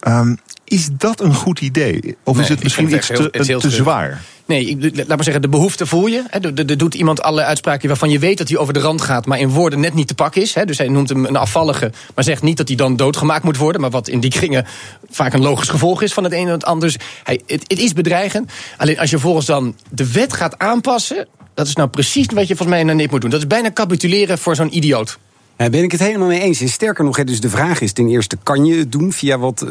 Ehm, 0.00 0.34
is 0.70 0.88
dat 0.92 1.20
een 1.20 1.34
goed 1.34 1.60
idee? 1.60 2.16
Of 2.24 2.34
Nee, 2.34 2.42
is 2.42 2.48
het 2.48 2.62
misschien 2.62 2.94
iets 2.94 3.08
heel- 3.08 3.30
te, 3.30 3.56
te 3.58 3.70
zwaar? 3.70 4.22
Nee, 4.46 4.78
laat 4.94 5.08
maar 5.08 5.22
zeggen, 5.24 5.42
de 5.42 5.48
behoefte 5.48 5.86
voel 5.86 6.06
je. 6.06 6.22
Er- 6.30 6.78
doet 6.78 6.94
iemand 6.94 7.22
allerlei 7.22 7.46
uitspraken 7.48 7.88
waarvan 7.88 8.10
je 8.10 8.18
weet 8.18 8.38
dat 8.38 8.48
hij 8.48 8.58
over 8.58 8.74
de 8.74 8.80
rand 8.80 9.00
gaat, 9.00 9.26
maar 9.26 9.38
in 9.38 9.48
woorden 9.48 9.80
net 9.80 9.94
niet 9.94 10.08
te 10.08 10.14
pakken 10.14 10.42
is. 10.42 10.52
Dus 10.64 10.78
hij 10.78 10.88
noemt 10.88 11.08
hem 11.08 11.24
een 11.24 11.36
afvallige, 11.36 11.92
maar 12.14 12.24
zegt 12.24 12.42
niet 12.42 12.56
dat 12.56 12.68
hij 12.68 12.76
dan 12.76 12.96
doodgemaakt 12.96 13.44
moet 13.44 13.56
worden. 13.56 13.80
Maar 13.80 13.90
wat 13.90 14.08
in 14.08 14.20
die 14.20 14.30
kringen 14.30 14.66
vaak 15.10 15.32
een 15.32 15.42
logisch 15.42 15.68
gevolg 15.68 16.02
is 16.02 16.12
van 16.12 16.24
het 16.24 16.32
een 16.32 16.46
en 16.46 16.52
het 16.52 16.64
ander. 16.64 16.88
Dus 16.88 16.96
hij, 17.24 17.40
het, 17.46 17.62
het 17.66 17.78
is 17.78 17.92
bedreigend. 17.92 18.52
Alleen 18.76 18.98
als 18.98 19.10
je 19.10 19.18
volgens 19.18 19.46
dan 19.46 19.76
de 19.90 20.12
wet 20.12 20.32
gaat 20.32 20.58
aanpassen. 20.58 21.28
Dat 21.54 21.66
is 21.66 21.74
nou 21.74 21.88
precies 21.88 22.26
wat 22.26 22.48
je 22.48 22.56
volgens 22.56 22.68
mij 22.76 22.84
naar 22.84 22.94
NIP 22.94 23.10
moet 23.10 23.20
doen. 23.20 23.30
Dat 23.30 23.40
is 23.40 23.46
bijna 23.46 23.72
capituleren 23.72 24.38
voor 24.38 24.54
zo'n 24.54 24.76
idioot. 24.76 25.18
Daar 25.60 25.70
ben 25.70 25.82
ik 25.82 25.92
het 25.92 26.00
helemaal 26.00 26.28
mee 26.28 26.40
eens. 26.40 26.60
En 26.60 26.68
sterker 26.68 27.04
nog, 27.04 27.24
dus 27.24 27.40
de 27.40 27.48
vraag 27.48 27.80
is 27.80 27.92
ten 27.92 28.08
eerste... 28.08 28.36
kan 28.42 28.64
je 28.64 28.78
het 28.78 28.92
doen 28.92 29.12
via 29.12 29.38
wat 29.38 29.62
eh, 29.62 29.68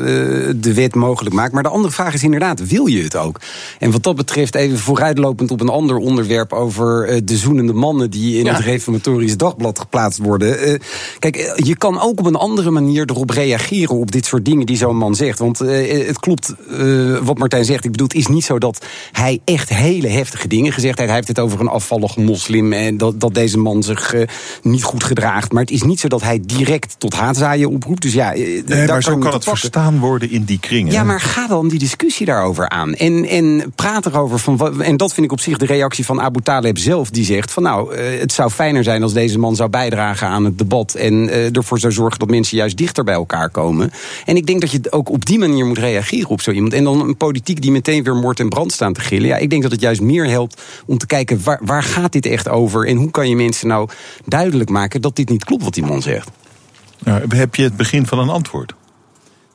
de 0.55 0.71
wet 0.73 0.95
mogelijk 0.95 1.35
maakt? 1.35 1.53
Maar 1.53 1.63
de 1.63 1.69
andere 1.69 1.93
vraag 1.93 2.13
is 2.13 2.23
inderdaad, 2.23 2.67
wil 2.67 2.85
je 2.85 3.03
het 3.03 3.15
ook? 3.15 3.39
En 3.79 3.91
wat 3.91 4.03
dat 4.03 4.15
betreft, 4.15 4.55
even 4.55 4.77
vooruitlopend 4.77 5.51
op 5.51 5.61
een 5.61 5.69
ander 5.69 5.97
onderwerp... 5.97 6.53
over 6.53 7.07
eh, 7.07 7.21
de 7.23 7.37
zoenende 7.37 7.73
mannen 7.73 8.09
die 8.09 8.37
in 8.37 8.45
Ja. 8.45 8.53
het 8.53 8.63
Reformatorisch 8.63 9.37
Dagblad 9.37 9.79
geplaatst 9.79 10.19
worden. 10.19 10.59
Eh, 10.59 10.79
kijk, 11.19 11.35
eh, 11.35 11.65
je 11.65 11.75
kan 11.77 11.99
ook 11.99 12.19
op 12.19 12.25
een 12.25 12.35
andere 12.35 12.69
manier 12.71 13.03
erop 13.09 13.29
reageren... 13.29 13.95
op 13.95 14.11
dit 14.11 14.25
soort 14.25 14.45
dingen 14.45 14.65
die 14.65 14.77
zo'n 14.77 14.97
man 14.97 15.15
zegt. 15.15 15.39
Want 15.39 15.61
eh, 15.61 16.07
het 16.07 16.19
klopt 16.19 16.55
eh, 16.69 17.17
wat 17.17 17.37
Martijn 17.37 17.65
zegt. 17.65 17.85
Ik 17.85 17.91
bedoel, 17.91 18.07
het 18.07 18.17
is 18.17 18.27
niet 18.27 18.43
zo 18.45 18.57
dat 18.57 18.85
hij 19.11 19.39
echt 19.45 19.69
hele 19.69 20.07
heftige 20.07 20.47
dingen 20.47 20.71
gezegd 20.73 20.97
heeft. 20.97 21.09
Hij 21.09 21.17
heeft 21.17 21.27
het 21.27 21.39
over 21.39 21.59
een 21.59 21.67
afvallige 21.67 22.19
moslim... 22.21 22.73
en 22.73 22.97
dat, 22.97 23.19
dat 23.19 23.33
deze 23.33 23.57
man 23.57 23.83
zich 23.83 24.13
eh, 24.13 24.27
niet 24.61 24.83
goed 24.83 25.03
gedraagt. 25.03 25.51
Maar 25.51 25.61
het 25.61 25.71
is 25.71 25.78
is 25.81 25.87
niet 25.87 25.99
zo 25.99 26.07
dat 26.07 26.21
hij 26.21 26.39
direct 26.45 26.95
tot 26.97 27.13
haatzaaien 27.13 27.69
oproept. 27.69 28.01
Dus 28.01 28.13
ja, 28.13 28.33
eh, 28.33 28.39
Nee, 28.39 28.63
daar 28.63 28.87
maar 28.87 29.03
zo 29.03 29.11
kan 29.11 29.21
het 29.21 29.31
pakken. 29.31 29.57
verstaan 29.57 29.99
worden 29.99 30.31
in 30.31 30.43
die 30.43 30.59
kringen. 30.59 30.91
Ja, 30.91 31.03
maar 31.03 31.21
ga 31.21 31.47
dan 31.47 31.67
die 31.67 31.79
discussie 31.79 32.25
daarover 32.25 32.69
aan. 32.69 32.93
En, 32.93 33.25
en 33.25 33.71
praat 33.75 34.05
erover 34.05 34.39
van. 34.39 34.81
En 34.83 34.97
dat 34.97 35.13
vind 35.13 35.25
ik 35.25 35.31
op 35.31 35.39
zich 35.39 35.57
de 35.57 35.65
reactie 35.65 36.05
van 36.05 36.21
Abu 36.21 36.41
Taleb 36.41 36.77
zelf. 36.77 37.09
Die 37.09 37.25
zegt 37.25 37.51
van 37.51 37.63
nou, 37.63 37.95
eh, 37.95 38.19
het 38.19 38.31
zou 38.33 38.49
fijner 38.49 38.83
zijn 38.83 39.03
als 39.03 39.13
deze 39.13 39.39
man 39.39 39.55
zou 39.55 39.69
bijdragen 39.69 40.27
aan 40.27 40.45
het 40.45 40.57
debat. 40.57 40.93
En 40.93 41.29
eh, 41.29 41.55
ervoor 41.55 41.79
zou 41.79 41.93
zorgen 41.93 42.19
dat 42.19 42.29
mensen 42.29 42.57
juist 42.57 42.77
dichter 42.77 43.03
bij 43.03 43.13
elkaar 43.13 43.49
komen. 43.49 43.91
En 44.25 44.35
ik 44.35 44.45
denk 44.45 44.61
dat 44.61 44.71
je 44.71 44.81
ook 44.89 45.09
op 45.09 45.25
die 45.25 45.39
manier 45.39 45.65
moet 45.65 45.77
reageren 45.77 46.29
op 46.29 46.41
zo 46.41 46.51
iemand. 46.51 46.73
En 46.73 46.83
dan 46.83 46.99
een 46.99 47.17
politiek 47.17 47.61
die 47.61 47.71
meteen 47.71 48.03
weer 48.03 48.15
moord 48.15 48.39
en 48.39 48.49
brand 48.49 48.71
staan 48.71 48.93
te 48.93 49.01
gillen. 49.01 49.27
Ja, 49.27 49.37
ik 49.37 49.49
denk 49.49 49.61
dat 49.61 49.71
het 49.71 49.81
juist 49.81 50.01
meer 50.01 50.27
helpt 50.29 50.61
om 50.85 50.97
te 50.97 51.05
kijken 51.05 51.41
waar, 51.43 51.59
waar 51.63 51.83
gaat 51.83 52.11
dit 52.11 52.25
echt 52.25 52.49
over. 52.49 52.87
En 52.87 52.97
hoe 52.97 53.11
kan 53.11 53.29
je 53.29 53.35
mensen 53.35 53.67
nou 53.67 53.89
duidelijk 54.25 54.69
maken 54.69 55.01
dat 55.01 55.15
dit 55.15 55.29
niet 55.29 55.43
klopt 55.43 55.63
wat 55.69 55.83
die 55.83 55.93
man 55.93 56.01
zegt. 56.01 56.29
Nou, 56.99 57.35
heb 57.35 57.55
je 57.55 57.63
het 57.63 57.77
begin 57.77 58.05
van 58.05 58.19
een 58.19 58.29
antwoord? 58.29 58.73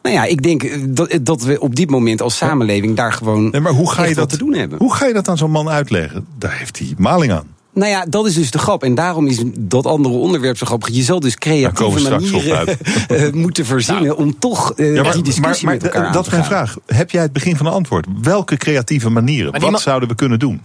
Nou 0.03 0.15
ja, 0.15 0.25
ik 0.25 0.43
denk 0.43 0.63
eh, 0.63 0.83
dat, 0.89 1.19
dat 1.23 1.43
we 1.43 1.61
op 1.61 1.75
dit 1.75 1.91
moment 1.91 2.23
als 2.23 2.37
samenleving 2.37 2.97
daar 2.97 3.13
gewoon 3.13 3.51
Nee, 3.51 3.61
maar 3.61 3.73
hoe 3.73 3.91
ga 3.91 4.03
je 4.03 4.09
echt 4.09 4.19
wat 4.19 4.31
dat 4.31 4.39
te 4.39 4.45
doen 4.45 4.55
hebben. 4.55 4.79
Hoe 4.79 4.95
ga 4.95 5.07
je 5.07 5.13
dat 5.13 5.29
aan 5.29 5.37
zo'n 5.37 5.51
man 5.51 5.69
uitleggen? 5.69 6.27
Daar 6.39 6.59
heeft 6.59 6.79
hij 6.79 6.95
maling 6.97 7.33
aan. 7.33 7.53
Nou 7.73 7.91
ja, 7.91 8.05
dat 8.09 8.27
is 8.27 8.35
dus 8.35 8.51
de 8.51 8.59
grap. 8.59 8.83
En 8.83 8.95
daarom 8.95 9.27
is 9.27 9.43
dat 9.59 9.87
andere 9.87 10.15
onderwerp 10.15 10.57
zo 10.57 10.67
grappig. 10.67 10.89
Je 10.89 11.03
zal 11.03 11.21
dus 11.21 11.37
creatieve 11.37 12.11
manieren 12.11 12.67
eh, 13.09 13.33
moeten 13.33 13.67
verzinnen 13.67 14.17
om 14.17 14.39
toch 14.39 14.73
eh, 14.73 15.13
die 15.13 15.23
discussie 15.23 15.69
met 15.69 15.83
elkaar 15.83 16.07
aan 16.07 16.13
dat 16.13 16.25
te 16.25 16.31
is 16.31 16.37
mijn 16.37 16.45
vraag. 16.45 16.77
Heb 16.87 17.11
jij 17.11 17.23
het 17.23 17.33
begin 17.33 17.57
van 17.57 17.67
een 17.67 17.73
antwoord? 17.73 18.07
Welke 18.23 18.57
creatieve 18.57 19.11
manieren? 19.11 19.61
Wat 19.61 19.81
zouden 19.81 20.09
we 20.09 20.15
kunnen 20.15 20.39
doen? 20.39 20.61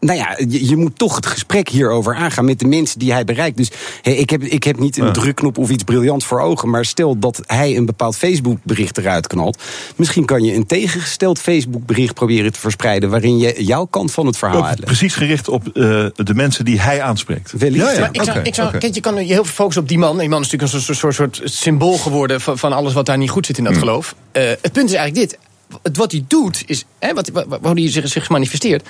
Nou 0.00 0.18
ja, 0.18 0.38
je, 0.48 0.68
je 0.68 0.76
moet 0.76 0.98
toch 0.98 1.16
het 1.16 1.26
gesprek 1.26 1.68
hierover 1.68 2.14
aangaan 2.14 2.44
met 2.44 2.58
de 2.58 2.66
mensen 2.66 2.98
die 2.98 3.12
hij 3.12 3.24
bereikt. 3.24 3.56
Dus 3.56 3.70
hé, 4.02 4.10
ik, 4.10 4.30
heb, 4.30 4.42
ik 4.42 4.64
heb 4.64 4.78
niet 4.78 4.98
een 4.98 5.12
drukknop 5.12 5.58
of 5.58 5.70
iets 5.70 5.84
briljants 5.84 6.24
voor 6.26 6.40
ogen. 6.40 6.70
Maar 6.70 6.84
stel 6.84 7.18
dat 7.18 7.40
hij 7.46 7.76
een 7.76 7.86
bepaald 7.86 8.16
Facebook-bericht 8.16 8.98
eruit 8.98 9.26
knalt. 9.26 9.62
Misschien 9.96 10.24
kan 10.24 10.42
je 10.42 10.54
een 10.54 10.66
tegengesteld 10.66 11.40
Facebook-bericht 11.40 12.14
proberen 12.14 12.52
te 12.52 12.60
verspreiden. 12.60 13.10
waarin 13.10 13.38
je 13.38 13.64
jouw 13.64 13.84
kant 13.84 14.12
van 14.12 14.26
het 14.26 14.36
verhaal 14.36 14.66
uitlegt. 14.66 14.84
precies 14.84 15.14
gericht 15.14 15.48
op 15.48 15.66
eh, 15.66 15.72
de 16.14 16.34
mensen 16.34 16.64
die 16.64 16.80
hij 16.80 17.02
aanspreekt. 17.02 17.52
Wellicht. 17.52 17.84
Ja, 17.84 17.92
ja. 17.92 17.98
Maar 18.00 18.08
ik 18.12 18.22
zou, 18.22 18.38
ik 18.38 18.54
zou, 18.54 18.78
kijk, 18.78 18.94
je 18.94 19.00
kan 19.00 19.14
je 19.14 19.20
heel 19.20 19.44
veel 19.44 19.54
focussen 19.54 19.82
op 19.82 19.88
die 19.88 19.98
man. 19.98 20.18
Die 20.18 20.28
man 20.28 20.40
is 20.40 20.50
natuurlijk 20.50 20.72
een 20.72 20.80
soort, 20.80 20.98
soort, 20.98 21.14
soort 21.14 21.40
symbool 21.44 21.98
geworden 21.98 22.40
van, 22.40 22.58
van 22.58 22.72
alles 22.72 22.92
wat 22.92 23.06
daar 23.06 23.18
niet 23.18 23.30
goed 23.30 23.46
zit 23.46 23.58
in 23.58 23.64
Hmm. 23.64 23.72
dat 23.74 23.82
geloof. 23.82 24.14
Eh, 24.32 24.42
het 24.42 24.72
punt 24.72 24.88
is 24.90 24.94
eigenlijk 24.94 25.30
dit. 25.30 25.38
Het, 25.82 25.96
wat 25.96 26.12
hij 26.12 26.24
doet, 26.28 26.62
is, 26.66 26.84
hè, 26.98 27.14
wat, 27.14 27.28
wat, 27.28 27.46
hoe 27.62 27.80
hij 27.80 27.90
zich, 27.90 28.08
zich 28.08 28.28
manifesteert. 28.28 28.88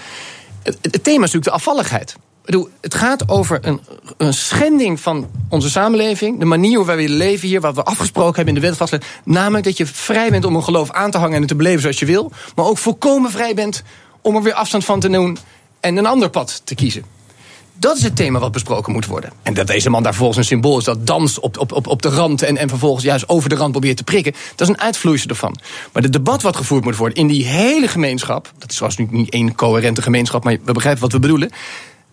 Het, 0.63 0.79
thema 0.81 1.25
is 1.25 1.33
natuurlijk 1.33 1.45
de 1.45 1.51
afvalligheid. 1.51 2.17
Het 2.81 2.95
gaat 2.95 3.29
over 3.29 3.59
een, 3.63 3.81
een 4.17 4.35
schending 4.35 5.01
van 5.01 5.31
onze 5.49 5.71
samenleving. 5.71 6.39
De 6.39 6.45
manier 6.45 6.77
hoe 6.77 6.87
wij 6.87 7.09
leven 7.09 7.49
hier. 7.49 7.61
Wat 7.61 7.75
we 7.75 7.83
afgesproken 7.83 8.35
hebben 8.35 8.55
in 8.55 8.61
de 8.61 8.67
wet 8.67 8.77
vastleggen. 8.77 9.11
Namelijk 9.25 9.65
dat 9.65 9.77
je 9.77 9.87
vrij 9.87 10.31
bent 10.31 10.45
om 10.45 10.57
een 10.57 10.65
geloof 10.65 10.91
aan 10.91 11.11
te 11.11 11.19
hangen 11.19 11.35
en 11.35 11.41
het 11.41 11.49
te 11.49 11.57
beleven 11.57 11.81
zoals 11.81 11.99
je 11.99 12.07
wil. 12.07 12.33
Maar 12.55 12.65
ook 12.65 12.79
volkomen 12.79 13.31
vrij 13.31 13.55
bent 13.55 13.83
om 14.21 14.37
er 14.37 14.43
weer 14.43 14.55
afstand 14.55 14.85
van 14.85 15.01
te 15.01 15.09
doen. 15.09 15.39
En 15.81 15.97
een 15.97 16.07
ander 16.07 16.31
pad 16.31 16.61
te 16.65 16.75
kiezen. 16.75 17.05
Dat 17.81 17.97
is 17.97 18.03
het 18.03 18.17
thema 18.17 18.39
wat 18.39 18.53
besproken 18.53 18.93
moet 18.93 19.07
worden. 19.07 19.33
En 19.43 19.55
dat 19.55 19.67
deze 19.67 19.91
man 19.91 20.03
daar 20.03 20.13
vervolgens 20.13 20.39
een 20.39 20.45
symbool 20.45 20.79
is 20.79 20.85
dat 20.85 21.07
dans 21.07 21.41
op, 21.41 21.59
op, 21.59 21.73
op, 21.73 21.87
op 21.87 22.03
de 22.03 22.09
rand 22.09 22.43
en, 22.43 22.57
en 22.57 22.69
vervolgens 22.69 23.05
juist 23.05 23.29
over 23.29 23.49
de 23.49 23.55
rand 23.55 23.71
probeert 23.71 23.97
te 23.97 24.05
prikken, 24.05 24.33
dat 24.33 24.69
is 24.69 24.75
een 24.75 24.81
uitvloeisel 24.81 25.29
ervan. 25.29 25.57
Maar 25.93 26.03
het 26.03 26.13
debat 26.13 26.43
wat 26.43 26.57
gevoerd 26.57 26.85
moet 26.85 26.97
worden 26.97 27.19
in 27.19 27.27
die 27.27 27.47
hele 27.47 27.89
gemeenschap, 27.89 28.53
dat 28.59 28.71
is 28.71 28.77
zoals 28.77 28.97
nu 28.97 29.07
niet 29.11 29.31
één 29.31 29.55
coherente 29.55 30.03
gemeenschap, 30.03 30.45
maar 30.45 30.57
we 30.65 30.73
begrijpen 30.73 31.03
wat 31.03 31.13
we 31.13 31.19
bedoelen. 31.19 31.51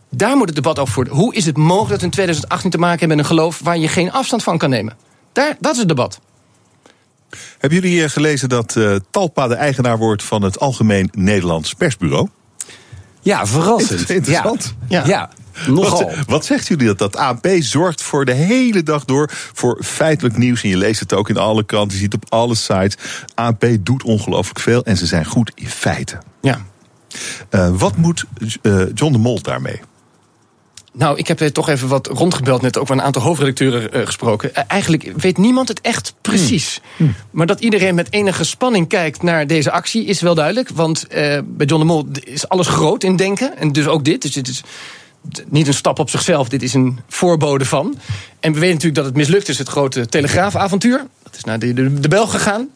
Daar 0.10 0.38
moet 0.38 0.46
het 0.46 0.56
debat 0.56 0.80
over 0.80 0.94
voeren. 0.94 1.14
Hoe 1.14 1.36
is 1.36 1.46
het 1.46 1.58
mogelijk 1.58 1.90
dat 1.90 2.00
we 2.00 2.06
in 2.06 2.12
2018 2.12 2.70
te 2.70 2.78
maken 2.78 3.00
hebben 3.00 3.18
met 3.18 3.26
een 3.26 3.36
geloof 3.36 3.60
waar 3.64 3.78
je 3.78 3.88
geen 3.88 4.12
afstand 4.12 4.44
van 4.44 4.58
kan 4.58 4.70
nemen? 4.70 4.98
Daar, 5.32 5.58
dat 5.60 5.72
is 5.72 5.80
het 5.80 5.88
debat. 5.88 6.20
Hebben 7.58 7.80
jullie 7.80 8.10
gelezen 8.10 8.50
dat 8.50 8.76
eh, 8.76 8.96
Talpa 9.12 9.48
de 9.48 9.56
eigenaar 9.56 9.98
wordt 9.98 10.24
van 10.24 10.42
het 10.42 10.60
Algemeen 10.60 11.10
Nederlands 11.12 11.74
Persbureau? 11.74 12.30
Ja, 13.22 13.46
verrassend. 13.46 14.10
Interessant. 14.10 14.76
Ja, 14.88 15.06
ja. 15.06 15.30
Nogal. 15.68 16.04
Wat, 16.04 16.26
wat 16.26 16.46
zegt 16.46 16.68
jullie 16.68 16.88
dat? 16.88 16.98
Dat 16.98 17.16
ANP 17.16 17.48
zorgt 17.60 18.02
voor 18.02 18.26
de 18.26 18.34
hele 18.34 18.84
dag 18.84 19.06
door 19.06 19.30
voor 19.54 19.84
feitelijk 19.84 20.38
nieuws. 20.38 20.64
En 20.64 20.70
je 20.70 20.78
leest 20.78 21.00
het 21.00 21.14
ook 21.14 21.30
in 21.30 21.38
alle 21.38 21.66
kranten, 21.66 21.98
je 21.98 22.04
ziet 22.04 22.14
het 22.14 22.24
op 22.24 22.32
alle 22.32 22.56
sites. 22.56 22.98
ANP 23.36 23.66
doet 23.80 24.04
ongelooflijk 24.04 24.60
veel 24.60 24.84
en 24.84 24.98
ze 24.98 25.06
zijn 25.06 25.26
goed 25.26 25.52
in 25.56 25.70
feiten. 25.70 26.20
Ja. 26.42 26.66
Eh, 27.50 27.70
wat 27.78 27.98
moet 27.98 28.26
eh, 28.62 28.82
John 28.94 29.12
de 29.12 29.18
Mol 29.18 29.42
daarmee? 29.42 29.80
Nou, 30.94 31.18
ik 31.18 31.28
heb 31.28 31.42
eh, 31.42 31.48
toch 31.48 31.70
even 31.70 31.88
wat 31.88 32.08
rondgebeld, 32.08 32.62
net 32.62 32.78
ook 32.78 32.90
met 32.90 32.98
een 32.98 33.04
aantal 33.04 33.22
hoofdredacteuren 33.22 34.06
gesproken. 34.06 34.54
Eigenlijk 34.68 35.12
weet 35.18 35.38
niemand 35.38 35.68
het 35.68 35.82
echt 35.82 36.14
precies. 36.22 36.82
Maar 37.32 37.46
dat 37.46 37.60
iedereen 37.60 37.96
met 37.96 38.14
enige 38.14 38.44
spanning 38.44 38.88
kijkt 38.88 39.22
naar 39.22 39.48
deze 39.48 39.72
actie 39.72 40.06
is 40.06 40.22
wel 40.22 40.36
duidelijk. 40.36 40.70
Want 40.70 41.08
bij 41.08 41.66
John 41.66 41.80
de 41.80 41.86
Mol 41.86 42.08
is 42.24 42.50
alles 42.50 42.68
groot 42.68 43.04
in 43.04 43.16
denken. 43.16 43.58
En 43.58 43.72
dus 43.72 43.88
ook 43.88 44.06
dit. 44.06 44.22
Dus 44.22 44.34
dit 44.34 44.48
is 44.48 44.64
niet 45.48 45.68
een 45.68 45.74
stap 45.74 46.00
op 46.00 46.10
zichzelf, 46.10 46.50
dit 46.50 46.64
is 46.64 46.74
een 46.74 47.00
voorbode 47.08 47.66
van. 47.66 47.98
En 48.40 48.54
we 48.54 48.60
weten 48.60 48.74
natuurlijk 48.74 48.96
dat 48.96 49.06
het 49.06 49.16
mislukt 49.16 49.50
is, 49.50 49.58
het 49.58 49.68
grote 49.68 50.06
telegraafavontuur. 50.06 51.06
Dat 51.24 51.36
is 51.36 51.44
naar 51.44 51.60
de, 51.60 51.74
de, 51.74 52.00
de 52.00 52.08
Belg 52.08 52.32
gegaan. 52.32 52.70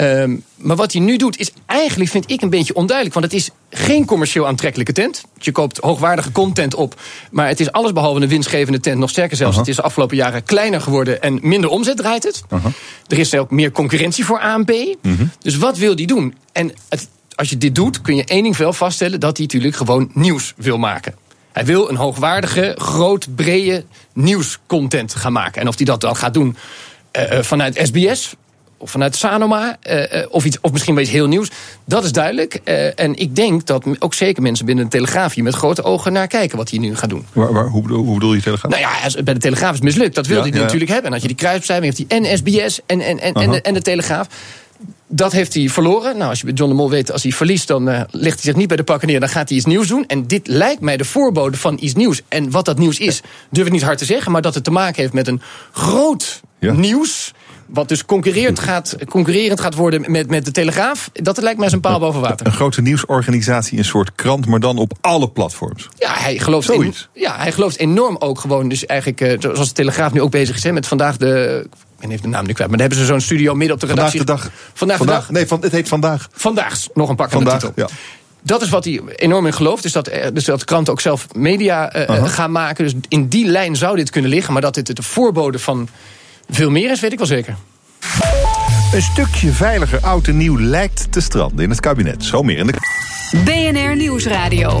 Ehm, 0.00 0.36
maar 0.56 0.76
wat 0.76 0.92
hij 0.92 1.00
nu 1.00 1.16
doet 1.16 1.38
is 1.38 1.52
eigenlijk, 1.66 2.10
vind 2.10 2.30
ik, 2.30 2.42
een 2.42 2.50
beetje 2.50 2.74
onduidelijk. 2.74 3.14
Want 3.14 3.32
het 3.32 3.40
is 3.40 3.50
geen 3.70 4.04
commercieel 4.04 4.46
aantrekkelijke 4.46 4.92
tent. 4.92 5.24
Je 5.38 5.52
koopt 5.52 5.78
hoogwaardige 5.78 6.32
content 6.32 6.74
op. 6.74 7.00
Maar 7.30 7.48
het 7.48 7.60
is 7.60 7.72
allesbehalve 7.72 8.20
een 8.20 8.28
winstgevende 8.28 8.80
tent. 8.80 8.98
Nog 8.98 9.10
sterker 9.10 9.36
zelfs, 9.36 9.56
het 9.56 9.68
is 9.68 9.76
de 9.76 9.82
afgelopen 9.82 10.16
jaren 10.16 10.42
kleiner 10.42 10.80
geworden... 10.80 11.22
en 11.22 11.38
minder 11.42 11.70
omzet 11.70 11.96
draait 11.96 12.22
het. 12.22 12.42
Er 13.06 13.18
is 13.18 13.34
ook 13.34 13.50
meer 13.50 13.72
concurrentie 13.72 14.24
voor 14.24 14.40
ANP. 14.40 14.72
Dus 15.40 15.56
wat 15.56 15.78
wil 15.78 15.96
die 15.96 16.06
doen? 16.06 16.34
En 16.52 16.72
het, 16.88 17.08
als 17.34 17.50
je 17.50 17.58
dit 17.58 17.74
doet, 17.74 18.00
kun 18.00 18.16
je 18.16 18.24
één 18.24 18.42
ding 18.42 18.56
wel 18.56 18.72
vaststellen... 18.72 19.20
dat 19.20 19.36
hij 19.36 19.46
natuurlijk 19.46 19.76
gewoon 19.76 20.10
nieuws 20.14 20.54
wil 20.56 20.78
maken. 20.78 21.14
Hij 21.60 21.68
wil 21.68 21.90
een 21.90 21.96
hoogwaardige, 21.96 22.74
groot, 22.78 23.26
brede 23.34 23.84
nieuwscontent 24.14 25.14
gaan 25.14 25.32
maken. 25.32 25.60
En 25.60 25.68
of 25.68 25.76
hij 25.76 25.84
dat 25.84 26.00
dan 26.00 26.16
gaat 26.16 26.34
doen 26.34 26.56
eh, 27.10 27.38
eh, 27.38 27.44
vanuit 27.44 27.80
SBS 27.82 28.34
of 28.76 28.90
vanuit 28.90 29.16
Sanoma, 29.16 29.76
eh, 29.80 30.26
of, 30.30 30.44
iets, 30.44 30.58
of 30.60 30.72
misschien 30.72 30.94
wel 30.94 31.02
iets 31.02 31.12
heel 31.12 31.26
nieuws. 31.26 31.50
Dat 31.84 32.04
is 32.04 32.12
duidelijk. 32.12 32.54
En 32.94 33.16
ik 33.16 33.36
denk 33.36 33.66
dat 33.66 33.84
ook 33.98 34.14
zeker 34.14 34.42
mensen 34.42 34.66
binnen 34.66 34.84
de 34.84 34.90
Telegraaf 34.90 35.34
hier 35.34 35.44
met 35.44 35.54
grote 35.54 35.82
ogen 35.82 36.12
naar 36.12 36.26
kijken 36.26 36.56
wat 36.58 36.70
hij 36.70 36.78
nu 36.78 36.96
gaat 36.96 37.10
doen. 37.10 37.26
Waar, 37.32 37.52
waar, 37.52 37.66
hoe, 37.66 37.82
bedoel, 37.82 38.04
hoe 38.04 38.14
bedoel 38.14 38.34
je 38.34 38.42
Telegraaf? 38.42 38.70
Nou 38.72 38.82
ja, 38.82 38.90
als- 39.04 39.22
bij 39.22 39.34
de 39.34 39.40
Telegraaf 39.40 39.70
is 39.70 39.76
het 39.76 39.84
mislukt. 39.84 40.14
Dat 40.14 40.26
wilde 40.26 40.44
Ja, 40.44 40.50
hij 40.50 40.58
ja. 40.58 40.64
natuurlijk 40.64 40.90
hebben. 40.90 41.06
En 41.06 41.12
had 41.12 41.22
je 41.22 41.28
die 41.28 41.36
kruisbeschrijving, 41.36 41.94
heeft 41.96 42.10
hij 42.10 42.18
en 42.18 42.38
SBS 42.38 42.80
en, 42.86 43.00
en, 43.00 43.18
en, 43.18 43.34
en, 43.34 43.42
Aha. 43.42 43.52
de, 43.52 43.60
en 43.60 43.74
de 43.74 43.82
Telegraaf. 43.82 44.26
Dat 45.06 45.32
heeft 45.32 45.54
hij 45.54 45.68
verloren. 45.68 46.16
Nou, 46.16 46.30
als 46.30 46.38
je 46.38 46.44
bij 46.44 46.54
John 46.54 46.70
de 46.70 46.76
Mol 46.76 46.90
weet, 46.90 47.12
als 47.12 47.22
hij 47.22 47.32
verliest, 47.32 47.68
dan 47.68 47.88
eh, 47.88 48.00
legt 48.10 48.34
hij 48.34 48.44
zich 48.44 48.56
niet 48.56 48.68
bij 48.68 48.76
de 48.76 48.84
pakken 48.84 49.08
neer. 49.08 49.20
Dan 49.20 49.28
gaat 49.28 49.48
hij 49.48 49.58
iets 49.58 49.66
nieuws 49.66 49.88
doen. 49.88 50.04
En 50.06 50.26
dit 50.26 50.46
lijkt 50.46 50.80
mij 50.80 50.96
de 50.96 51.04
voorbode 51.04 51.56
van 51.56 51.76
iets 51.80 51.94
nieuws. 51.94 52.22
En 52.28 52.50
wat 52.50 52.64
dat 52.64 52.78
nieuws 52.78 52.98
is, 52.98 53.20
durf 53.50 53.66
ik 53.66 53.72
niet 53.72 53.82
hard 53.82 53.98
te 53.98 54.04
zeggen. 54.04 54.32
Maar 54.32 54.42
dat 54.42 54.54
het 54.54 54.64
te 54.64 54.70
maken 54.70 55.00
heeft 55.00 55.12
met 55.12 55.28
een 55.28 55.42
groot 55.72 56.40
nieuws. 56.60 57.32
Wat 57.66 57.88
dus 57.88 58.04
concurrerend 58.04 58.58
gaat, 58.68 58.96
concurrerend 59.08 59.60
gaat 59.60 59.74
worden 59.74 60.10
met, 60.10 60.30
met 60.30 60.44
de 60.44 60.50
Telegraaf. 60.50 61.10
Dat 61.12 61.42
lijkt 61.42 61.58
mij 61.58 61.68
zijn 61.68 61.80
paal 61.80 61.98
boven 61.98 62.20
water. 62.20 62.46
Een 62.46 62.52
grote 62.52 62.82
nieuwsorganisatie, 62.82 63.78
een 63.78 63.84
soort 63.84 64.14
krant, 64.14 64.46
maar 64.46 64.60
dan 64.60 64.78
op 64.78 64.92
alle 65.00 65.30
platforms. 65.30 65.88
Ja, 65.98 66.12
hij 66.12 66.38
gelooft, 66.38 66.70
in, 66.70 66.94
ja, 67.14 67.36
hij 67.36 67.52
gelooft 67.52 67.78
enorm 67.78 68.16
ook 68.18 68.38
gewoon. 68.38 68.68
Dus 68.68 68.86
eigenlijk, 68.86 69.20
eh, 69.20 69.36
zoals 69.40 69.68
de 69.68 69.74
Telegraaf 69.74 70.12
nu 70.12 70.20
ook 70.20 70.30
bezig 70.30 70.56
is, 70.56 70.62
hè, 70.62 70.72
met 70.72 70.86
vandaag 70.86 71.16
de. 71.16 71.66
Ben 72.00 72.10
even 72.10 72.22
de 72.22 72.28
naam 72.28 72.46
nu 72.46 72.52
kwijt, 72.52 72.70
maar 72.70 72.78
daar 72.78 72.88
hebben 72.88 73.06
ze 73.06 73.12
zo'n 73.12 73.20
studio 73.20 73.54
midden 73.54 73.74
op 73.74 73.80
de 73.80 73.86
Vandaag 73.86 74.12
redactie. 74.12 74.36
de 74.36 74.42
dag. 74.42 74.50
Vandaag, 74.74 74.98
de 74.98 75.06
dag. 75.06 75.30
Nee, 75.30 75.46
van, 75.46 75.60
het 75.60 75.72
heet 75.72 75.88
vandaag. 75.88 76.28
Vandaag, 76.32 76.78
nog 76.94 77.08
een 77.08 77.16
pak 77.16 77.32
aan 77.32 77.44
de 77.44 77.50
Vandaag, 77.50 77.70
titel. 77.70 77.86
ja. 77.86 77.88
Dat 78.42 78.62
is 78.62 78.68
wat 78.68 78.84
hij 78.84 79.00
enorm 79.16 79.46
in 79.46 79.52
gelooft. 79.52 79.82
Dus 79.82 79.92
dat, 79.92 80.08
eh, 80.08 80.26
dus 80.32 80.44
dat 80.44 80.64
kranten 80.64 80.92
ook 80.92 81.00
zelf 81.00 81.26
media 81.34 81.92
eh, 81.92 82.16
Aha. 82.16 82.26
gaan 82.26 82.52
maken. 82.52 82.84
Dus 82.84 82.94
in 83.08 83.28
die 83.28 83.46
lijn 83.46 83.76
zou 83.76 83.96
dit 83.96 84.10
kunnen 84.10 84.30
liggen. 84.30 84.52
Maar 84.52 84.62
dat 84.62 84.74
dit 84.74 84.96
de 84.96 85.02
voorbode 85.02 85.58
van 85.58 85.88
veel 86.50 86.70
meer 86.70 86.90
is, 86.90 87.00
weet 87.00 87.12
ik 87.12 87.18
wel 87.18 87.26
zeker. 87.26 87.56
Een 88.92 89.02
stukje 89.02 89.52
veiliger 89.52 90.00
oud 90.00 90.26
en 90.26 90.36
nieuw 90.36 90.58
lijkt 90.60 91.12
te 91.12 91.20
stranden 91.20 91.64
in 91.64 91.70
het 91.70 91.80
kabinet. 91.80 92.24
Zo 92.24 92.42
meer 92.42 92.58
in 92.58 92.66
de... 92.66 92.72
BNR 93.44 93.96
Nieuwsradio. 93.96 94.80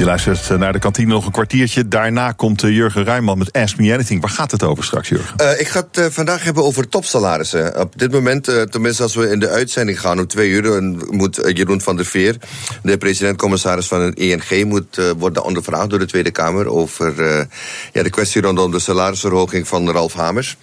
Je 0.00 0.06
luistert 0.06 0.58
naar 0.58 0.72
de 0.72 0.78
kantine 0.78 1.12
nog 1.12 1.26
een 1.26 1.32
kwartiertje. 1.32 1.88
Daarna 1.88 2.32
komt 2.32 2.62
eh, 2.62 2.70
Jurgen 2.70 3.04
Ruijman 3.04 3.38
met 3.38 3.52
Ask 3.52 3.78
Me 3.78 3.92
Anything. 3.92 4.20
Waar 4.20 4.30
gaat 4.30 4.50
het 4.50 4.62
over 4.62 4.84
straks, 4.84 5.08
Jurgen? 5.08 5.36
Eh, 5.36 5.60
ik 5.60 5.68
ga 5.68 5.80
het 5.80 5.98
eh, 5.98 6.06
vandaag 6.10 6.44
hebben 6.44 6.64
over 6.64 6.88
topsalarissen. 6.88 7.80
Op 7.80 7.98
dit 7.98 8.12
moment, 8.12 8.48
eh, 8.48 8.62
tenminste 8.62 9.02
als 9.02 9.14
we 9.14 9.30
in 9.30 9.38
de 9.38 9.48
uitzending 9.48 10.00
gaan 10.00 10.18
om 10.18 10.26
twee 10.26 10.50
uur... 10.50 10.62
dan 10.62 11.06
moet 11.10 11.38
eh, 11.38 11.56
Jeroen 11.56 11.80
van 11.80 11.96
der 11.96 12.04
Veer, 12.04 12.36
de 12.82 12.98
president-commissaris 12.98 13.86
van 13.86 14.00
het 14.00 14.18
ENG... 14.18 14.64
moet 14.64 14.98
eh, 14.98 15.10
worden 15.18 15.44
ondervraagd 15.44 15.90
door 15.90 15.98
de 15.98 16.06
Tweede 16.06 16.30
Kamer... 16.30 16.66
over 16.66 17.22
eh, 17.22 17.44
ja, 17.92 18.02
de 18.02 18.10
kwestie 18.10 18.42
rondom 18.42 18.70
de 18.70 18.78
salarisverhoging 18.78 19.68
van 19.68 19.90
Ralf 19.90 20.12
Hamers. 20.12 20.56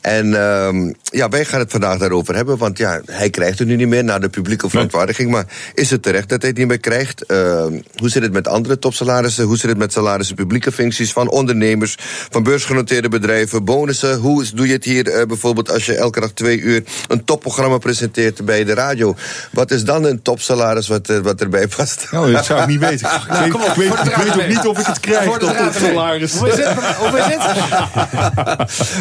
En 0.00 0.34
ehm, 0.34 0.92
ja, 1.02 1.28
wij 1.28 1.44
gaan 1.44 1.60
het 1.60 1.70
vandaag 1.70 1.98
daarover 1.98 2.34
hebben... 2.34 2.56
want 2.56 2.78
ja, 2.78 3.00
hij 3.06 3.30
krijgt 3.30 3.58
het 3.58 3.68
nu 3.68 3.76
niet 3.76 3.88
meer 3.88 4.04
na 4.04 4.18
de 4.18 4.28
publieke 4.28 4.68
verontwaardiging... 4.68 5.30
maar 5.30 5.46
is 5.74 5.90
het 5.90 6.02
terecht 6.02 6.28
dat 6.28 6.40
hij 6.40 6.50
het 6.50 6.58
niet 6.58 6.68
meer 6.68 6.80
krijgt? 6.80 7.22
Eh, 7.22 7.66
hoe 7.96 8.08
zit 8.08 8.22
het 8.22 8.32
met 8.32 8.48
andere 8.48 8.78
topsalarissen? 8.84 9.44
Hoe 9.44 9.56
zit 9.56 9.68
het 9.70 9.78
met 9.78 9.92
salarissen, 9.92 10.36
publieke 10.36 10.72
functies 10.72 11.12
van 11.12 11.30
ondernemers, 11.30 11.96
van 12.30 12.42
beursgenoteerde 12.42 13.08
bedrijven, 13.08 13.64
bonussen? 13.64 14.16
Hoe 14.18 14.44
doe 14.54 14.66
je 14.66 14.72
het 14.72 14.84
hier 14.84 15.08
eh, 15.08 15.26
bijvoorbeeld 15.26 15.70
als 15.70 15.86
je 15.86 15.94
elke 15.94 16.20
dag 16.20 16.30
twee 16.30 16.58
uur 16.58 16.82
een 17.08 17.24
topprogramma 17.24 17.78
presenteert 17.78 18.44
bij 18.44 18.64
de 18.64 18.74
radio? 18.74 19.16
Wat 19.52 19.70
is 19.70 19.84
dan 19.84 20.04
een 20.04 20.22
topsalaris 20.22 20.88
wat, 20.88 21.08
eh, 21.08 21.18
wat 21.18 21.40
erbij 21.40 21.68
past? 21.76 22.06
Nou, 22.14 22.32
dat 22.32 22.44
zou 22.44 22.60
ik 22.60 22.66
niet 22.66 22.80
weten. 22.88 23.08
Ik 23.10 23.28
Nou, 23.28 23.42
weet, 23.42 23.50
kom 23.50 23.62
op, 23.62 23.68
ik 23.68 23.74
weet, 23.74 24.04
de 24.04 24.10
ik 24.10 24.16
weet 24.16 24.34
ook 24.42 24.48
niet 24.48 24.66
of 24.66 24.78
ik 24.78 24.86
het 24.86 25.00
krijg, 25.00 25.24
Voor 25.24 25.38
de 25.38 25.44
dat 25.44 25.56
draad 25.56 25.80
mee. 25.80 25.90
salaris. 25.90 26.32
Hoe 26.32 26.48
is 26.48 26.56
het? 26.56 26.66
Hoe 26.96 27.18
is 27.18 27.24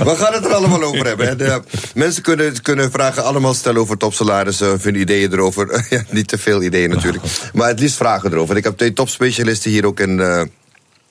We 0.10 0.16
gaan 0.16 0.34
het 0.34 0.46
er 0.46 0.54
allemaal 0.54 0.84
over 0.84 1.06
hebben. 1.06 1.30
En, 1.30 1.40
eh, 1.40 1.56
mensen 1.96 2.22
kunnen, 2.24 2.62
kunnen 2.62 2.92
vragen 2.92 3.24
allemaal 3.24 3.54
stellen 3.54 3.82
over 3.82 3.98
topsalarissen, 3.98 4.80
hun 4.82 4.96
ideeën 4.96 5.34
erover. 5.34 5.86
ja, 5.90 6.04
niet 6.10 6.28
te 6.28 6.38
veel 6.38 6.62
ideeën 6.64 6.90
natuurlijk. 6.90 7.24
Maar 7.54 7.68
het 7.68 7.80
liefst 7.80 7.98
vragen 7.98 8.32
erover. 8.32 8.58
Ik 8.58 8.64
heb 8.64 8.78
twee 8.78 8.94
topspecialisten 8.94 9.72
hier 9.74 9.86
ook 9.86 10.00
in. 10.00 10.20
eh, 10.20 10.42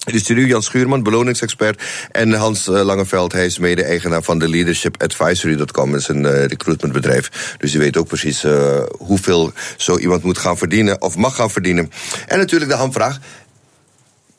in 0.06 0.12
de 0.12 0.18
studio 0.18 0.47
Jan 0.47 0.62
Schuurman, 0.62 1.02
beloningsexpert. 1.02 1.82
En 2.10 2.32
Hans 2.32 2.68
eh, 2.68 2.82
Langeveld, 2.84 3.32
hij 3.32 3.44
is 3.44 3.59
mede-eigenaar 3.59 4.22
van 4.22 4.39
de 4.39 4.48
leadershipadvisory.com. 4.48 5.90
Dat 5.90 6.01
is 6.01 6.09
een 6.09 6.26
eh, 6.26 6.44
recruitmentbedrijf. 6.44 7.55
Dus 7.59 7.70
die 7.70 7.80
weet 7.80 7.97
ook 7.97 8.06
precies 8.06 8.44
eh, 8.44 8.82
hoeveel 8.98 9.52
zo 9.76 9.98
iemand 9.98 10.22
moet 10.22 10.39
gaan 10.39 10.59
verdienen 10.59 11.02
of 11.02 11.16
mag 11.16 11.34
gaan 11.34 11.51
verdienen. 11.51 11.90
En 12.26 12.39
natuurlijk 12.39 12.70
de 12.70 12.76
hamvraag. 12.76 13.18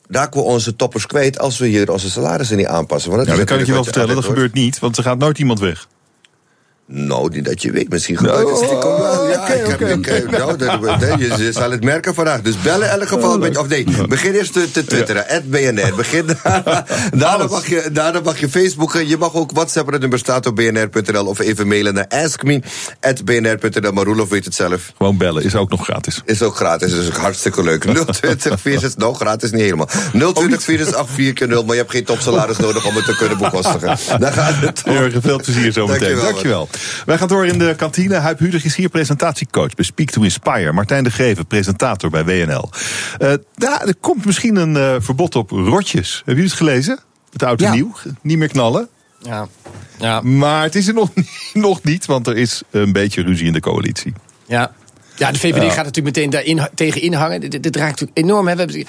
Raken 0.08 0.40
we 0.40 0.46
onze 0.46 0.76
toppers 0.76 1.06
kwijt 1.06 1.38
als 1.38 1.58
we 1.58 1.66
hier 1.66 1.90
onze 1.90 2.10
salarissen 2.10 2.56
niet 2.56 2.66
aanpassen? 2.66 3.10
Want 3.10 3.26
Ja, 3.26 3.32
is 3.32 3.38
dat 3.38 3.48
kan 3.48 3.58
ik 3.58 3.66
je 3.66 3.72
wel 3.72 3.84
vertellen. 3.84 4.14
Dat 4.14 4.24
gebeurt 4.24 4.52
niet, 4.52 4.78
want 4.78 4.96
er 4.96 5.02
gaat 5.02 5.18
nooit 5.18 5.38
iemand 5.38 5.60
weg. 5.60 5.88
Nou, 6.86 7.30
niet 7.32 7.44
dat 7.44 7.62
je 7.62 7.72
weet. 7.72 7.88
Misschien 7.88 8.16
gebeurt 8.16 8.48
het 8.48 8.56
stiekem 8.56 8.90
wel. 8.90 9.28
Ja, 9.28 9.48
ik 9.48 9.78
heb, 9.78 9.80
ik, 9.80 10.30
nou, 10.30 10.56
dat, 10.56 11.18
je, 11.18 11.34
je 11.36 11.52
zal 11.52 11.70
het 11.70 11.84
merken 11.84 12.14
vandaag. 12.14 12.40
Dus 12.40 12.60
bellen 12.60 12.92
in 12.92 12.98
elk 12.98 13.08
geval. 13.08 13.38
Met, 13.38 13.56
of 13.56 13.68
nee, 13.68 13.86
begin 14.08 14.32
eerst 14.32 14.52
te, 14.52 14.70
te 14.70 14.84
twitteren. 14.84 15.42
BNR. 15.44 15.94
Begin 15.96 16.26
daarna, 16.26 16.84
daarna, 17.14 17.46
mag 17.46 17.68
je, 17.68 17.88
daarna 17.92 18.20
mag 18.20 18.40
je 18.40 18.48
Facebooken. 18.48 19.08
Je 19.08 19.16
mag 19.16 19.34
ook 19.34 19.50
WhatsAppen. 19.52 19.92
Het 19.92 20.00
nummer 20.00 20.18
staat 20.18 20.46
op 20.46 20.56
bnr.nl. 20.56 21.26
Of 21.26 21.38
even 21.38 21.68
mailen 21.68 21.94
naar 21.94 22.08
askme.bnr.nl. 22.08 23.92
Maar 23.92 24.04
Roelof 24.04 24.28
weet 24.28 24.44
het 24.44 24.54
zelf. 24.54 24.92
Gewoon 24.96 25.16
bellen, 25.16 25.42
is 25.42 25.54
ook 25.54 25.70
nog 25.70 25.84
gratis. 25.84 26.20
Is 26.24 26.42
ook 26.42 26.56
gratis, 26.56 26.92
is 26.92 27.06
ook 27.06 27.16
hartstikke 27.16 27.62
leuk. 27.62 27.82
020 28.20 28.60
46, 28.60 28.96
nou 28.96 29.14
gratis 29.14 29.50
niet 29.50 29.62
helemaal. 29.62 29.88
020 30.12 30.62
46 30.62 31.48
0 31.48 31.64
maar 31.64 31.74
je 31.74 31.80
hebt 31.80 31.92
geen 31.92 32.04
topsalaris 32.04 32.56
nodig 32.56 32.86
om 32.86 32.94
het 32.94 33.04
te 33.04 33.16
kunnen 33.16 33.38
bekostigen. 33.38 33.98
Daar 34.20 34.32
gaat 34.32 34.54
het 34.54 34.82
om. 34.86 35.22
Veel 35.22 35.40
plezier 35.40 35.72
zo 35.72 35.86
meteen. 35.86 36.00
Dankjewel, 36.00 36.32
Dankjewel. 36.32 36.68
Wij 37.06 37.18
gaan 37.18 37.28
door 37.28 37.46
in 37.46 37.58
de 37.58 37.74
kantine. 37.76 38.14
Huip 38.14 38.38
Hudig 38.38 38.64
is 38.64 38.76
hier 38.76 38.88
presentatiecoach 38.88 39.74
bij 39.74 39.84
Speak 39.84 40.10
to 40.10 40.22
Inspire. 40.22 40.72
Martijn 40.72 41.04
de 41.04 41.10
Greven, 41.10 41.46
presentator 41.46 42.10
bij 42.10 42.24
WNL. 42.24 42.70
Eh 43.18 43.32
ja, 43.54 43.86
er 43.86 43.94
komt 44.00 44.24
misschien 44.24 44.56
een 44.56 44.76
eh, 44.76 44.94
verbod 44.98 45.36
op 45.36 45.50
rotjes. 45.50 46.14
Hebben 46.16 46.34
jullie 46.34 46.50
het 46.50 46.58
gelezen? 46.58 46.98
Het 47.32 47.42
oud 47.42 47.60
en 47.60 47.66
Ja. 47.66 47.74
nieuw. 47.74 47.94
Niet 48.22 48.38
meer 48.38 48.48
knallen. 48.48 48.88
Ja. 49.18 49.48
ja. 49.98 50.20
Maar 50.20 50.62
het 50.62 50.74
is 50.74 50.88
er 50.88 50.94
nog, 50.94 51.10
nog 51.52 51.82
niet, 51.82 52.06
want 52.06 52.26
er 52.26 52.36
is 52.36 52.62
een 52.70 52.92
beetje 52.92 53.22
ruzie 53.22 53.46
in 53.46 53.52
de 53.52 53.60
coalitie. 53.60 54.12
Ja. 54.46 54.72
Ja, 55.16 55.32
de 55.32 55.38
VVD 55.38 55.72
gaat 55.72 55.84
natuurlijk 55.84 56.16
meteen 56.16 56.30
daar 56.30 56.68
tegen 56.74 57.00
inhangen. 57.00 57.40
Dit, 57.40 57.62
dit 57.62 57.76
raakt 57.76 57.90
natuurlijk 58.00 58.18
enorm. 58.18 58.46
Hè. 58.48 58.52
We 58.54 58.60
hebben, 58.60 58.86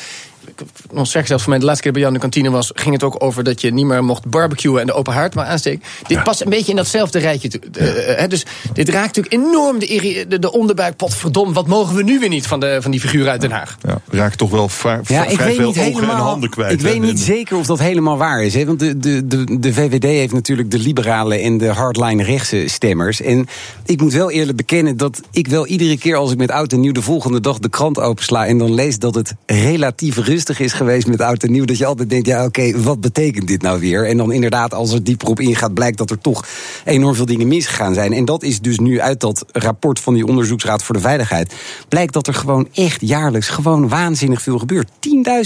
ik 0.47 0.65
nog 0.91 1.07
zeg 1.07 1.27
zelfs 1.27 1.43
van 1.43 1.51
mij, 1.51 1.59
de 1.59 1.65
laatste 1.65 1.83
keer 1.83 1.91
bij 1.91 2.01
jou 2.01 2.13
in 2.13 2.19
de 2.19 2.25
kantine 2.27 2.49
was, 2.55 2.71
ging 2.75 2.93
het 2.93 3.03
ook 3.03 3.23
over 3.23 3.43
dat 3.43 3.61
je 3.61 3.73
niet 3.73 3.85
meer 3.85 4.03
mocht 4.03 4.25
barbecuen 4.25 4.79
en 4.79 4.85
de 4.85 4.93
open 4.93 5.13
haard 5.13 5.35
maar 5.35 5.45
aansteken. 5.45 5.83
Dit 6.07 6.23
past 6.23 6.41
een 6.41 6.49
beetje 6.49 6.69
in 6.69 6.75
datzelfde 6.75 7.19
rijtje. 7.19 7.49
toe. 7.49 7.61
Eh, 7.73 8.17
hè, 8.17 8.27
dus 8.27 8.45
dit 8.73 8.89
raakt 8.89 9.15
natuurlijk 9.15 9.33
enorm 9.33 9.79
de, 9.79 10.25
de, 10.27 10.39
de 10.39 10.51
onderbuik. 10.51 10.93
Wat 11.31 11.67
mogen 11.67 11.95
we 11.95 12.03
nu 12.03 12.19
weer 12.19 12.29
niet 12.29 12.47
van, 12.47 12.59
de, 12.59 12.77
van 12.81 12.91
die 12.91 12.99
figuur 12.99 13.29
uit 13.29 13.41
Den 13.41 13.51
Haag? 13.51 13.77
Ja, 13.81 14.01
we 14.05 14.17
raken 14.17 14.37
toch 14.37 14.49
wel 14.49 14.69
Ja, 14.83 15.03
vrij 15.03 15.53
veel 15.55 15.67
niet 15.67 15.79
ogen 15.79 16.09
en 16.09 16.15
handen 16.15 16.49
kwijt. 16.49 16.71
ik 16.71 16.81
weet 16.81 17.01
niet 17.01 17.19
zeker 17.19 17.57
of 17.57 17.65
dat 17.65 17.79
helemaal 17.79 18.17
waar 18.17 18.43
is. 18.43 18.53
Hè? 18.53 18.65
Want 18.65 18.79
de, 18.79 18.97
de, 18.97 19.27
de, 19.27 19.59
de 19.59 19.73
VVD 19.73 20.03
heeft 20.03 20.33
natuurlijk 20.33 20.71
de 20.71 20.79
liberale 20.79 21.35
en 21.35 21.57
de 21.57 21.67
hardline 21.67 22.23
rechtse 22.23 22.63
stemmers. 22.67 23.21
En 23.21 23.47
ik 23.85 24.01
moet 24.01 24.13
wel 24.13 24.31
eerlijk 24.31 24.57
bekennen 24.57 24.97
dat 24.97 25.21
ik 25.31 25.47
wel 25.47 25.67
iedere 25.67 25.97
keer 25.97 26.15
als 26.15 26.31
ik 26.31 26.37
met 26.37 26.51
oud 26.51 26.71
en 26.71 26.79
nieuw 26.79 26.91
de 26.91 27.01
volgende 27.01 27.39
dag 27.41 27.59
de 27.59 27.69
krant 27.69 27.99
opensla 27.99 28.45
en 28.45 28.57
dan 28.57 28.73
lees 28.73 28.99
dat 28.99 29.15
het 29.15 29.35
relatief 29.45 30.17
rustig 30.17 30.34
is 30.35 30.73
geweest 30.73 31.07
met 31.07 31.21
oud 31.21 31.43
en 31.43 31.51
nieuw, 31.51 31.65
dat 31.65 31.77
je 31.77 31.85
altijd 31.85 32.09
denkt, 32.09 32.27
ja 32.27 32.45
oké, 32.45 32.81
wat 32.81 33.01
betekent 33.01 33.47
dit 33.47 33.61
nou 33.61 33.79
weer? 33.79 34.07
En 34.07 34.17
dan 34.17 34.31
inderdaad, 34.31 34.73
als 34.73 34.93
er 34.93 35.03
dieper 35.03 35.27
op 35.27 35.39
ingaat, 35.39 35.73
blijkt 35.73 35.97
dat 35.97 36.09
er 36.09 36.19
toch 36.19 36.45
enorm 36.85 37.15
veel 37.15 37.25
dingen 37.25 37.47
misgegaan 37.47 37.93
zijn. 37.93 38.13
En 38.13 38.25
dat 38.25 38.43
is 38.43 38.59
dus 38.59 38.79
nu 38.79 39.01
uit 39.01 39.19
dat 39.19 39.45
rapport 39.51 39.99
van 39.99 40.13
die 40.13 40.27
Onderzoeksraad 40.27 40.83
voor 40.83 40.95
de 40.95 41.01
Veiligheid, 41.01 41.53
blijkt 41.89 42.13
dat 42.13 42.27
er 42.27 42.33
gewoon 42.33 42.67
echt 42.73 43.01
jaarlijks 43.01 43.47
gewoon 43.47 43.87
waanzinnig 43.87 44.41
veel 44.41 44.59
gebeurt. 44.59 44.89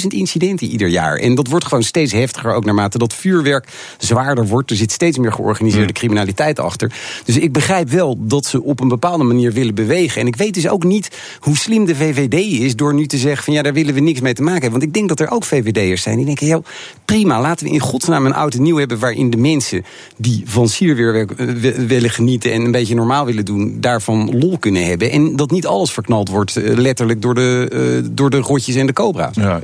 10.000 0.01 0.07
incidenten 0.07 0.67
ieder 0.67 0.87
jaar. 0.87 1.15
En 1.15 1.35
dat 1.35 1.47
wordt 1.47 1.65
gewoon 1.65 1.83
steeds 1.83 2.11
heftiger, 2.11 2.53
ook 2.53 2.65
naarmate 2.65 2.97
dat 2.97 3.13
vuurwerk 3.13 3.67
zwaarder 3.97 4.47
wordt. 4.47 4.69
Er 4.69 4.75
zit 4.75 4.91
steeds 4.91 5.17
meer 5.17 5.33
georganiseerde 5.33 5.93
criminaliteit 5.93 6.59
achter. 6.59 6.93
Dus 7.25 7.37
ik 7.37 7.51
begrijp 7.51 7.89
wel 7.89 8.17
dat 8.19 8.45
ze 8.45 8.63
op 8.63 8.79
een 8.79 8.87
bepaalde 8.87 9.23
manier 9.23 9.53
willen 9.53 9.75
bewegen. 9.75 10.21
En 10.21 10.27
ik 10.27 10.35
weet 10.35 10.53
dus 10.53 10.67
ook 10.67 10.83
niet 10.83 11.09
hoe 11.39 11.57
slim 11.57 11.85
de 11.85 11.95
VVD 11.95 12.33
is 12.33 12.75
door 12.75 12.93
nu 12.93 13.07
te 13.07 13.17
zeggen 13.17 13.43
van 13.43 13.53
ja, 13.53 13.61
daar 13.61 13.73
willen 13.73 13.93
we 13.93 13.99
niks 13.99 14.19
mee 14.19 14.33
te 14.33 14.41
maken 14.41 14.61
hebben. 14.61 14.78
Want 14.79 14.91
ik 14.91 14.97
denk 14.97 15.09
dat 15.09 15.19
er 15.19 15.31
ook 15.35 15.43
VVD'ers 15.43 16.01
zijn 16.01 16.15
die 16.17 16.25
denken, 16.25 16.45
heel 16.45 16.63
prima, 17.05 17.41
laten 17.41 17.65
we 17.67 17.73
in 17.73 17.79
godsnaam 17.79 18.25
een 18.25 18.33
oud 18.33 18.53
en 18.53 18.61
nieuw 18.61 18.77
hebben 18.77 18.99
waarin 18.99 19.29
de 19.29 19.37
mensen 19.37 19.83
die 20.17 20.41
van 20.45 20.67
sierwerk 20.69 21.31
eh, 21.31 21.47
wi- 21.47 21.85
willen 21.87 22.09
genieten 22.09 22.51
en 22.53 22.61
een 22.61 22.71
beetje 22.71 22.95
normaal 22.95 23.25
willen 23.25 23.45
doen, 23.45 23.77
daarvan 23.79 24.39
lol 24.39 24.57
kunnen 24.57 24.85
hebben. 24.85 25.11
En 25.11 25.35
dat 25.35 25.51
niet 25.51 25.65
alles 25.67 25.91
verknald 25.91 26.29
wordt, 26.29 26.55
eh, 26.55 26.77
letterlijk 26.77 27.21
door 27.21 27.33
de, 27.33 27.67
eh, 28.03 28.09
door 28.11 28.29
de 28.29 28.37
rotjes 28.37 28.75
en 28.75 28.85
de 28.85 28.93
cobra's. 28.93 29.35
Ja, 29.35 29.59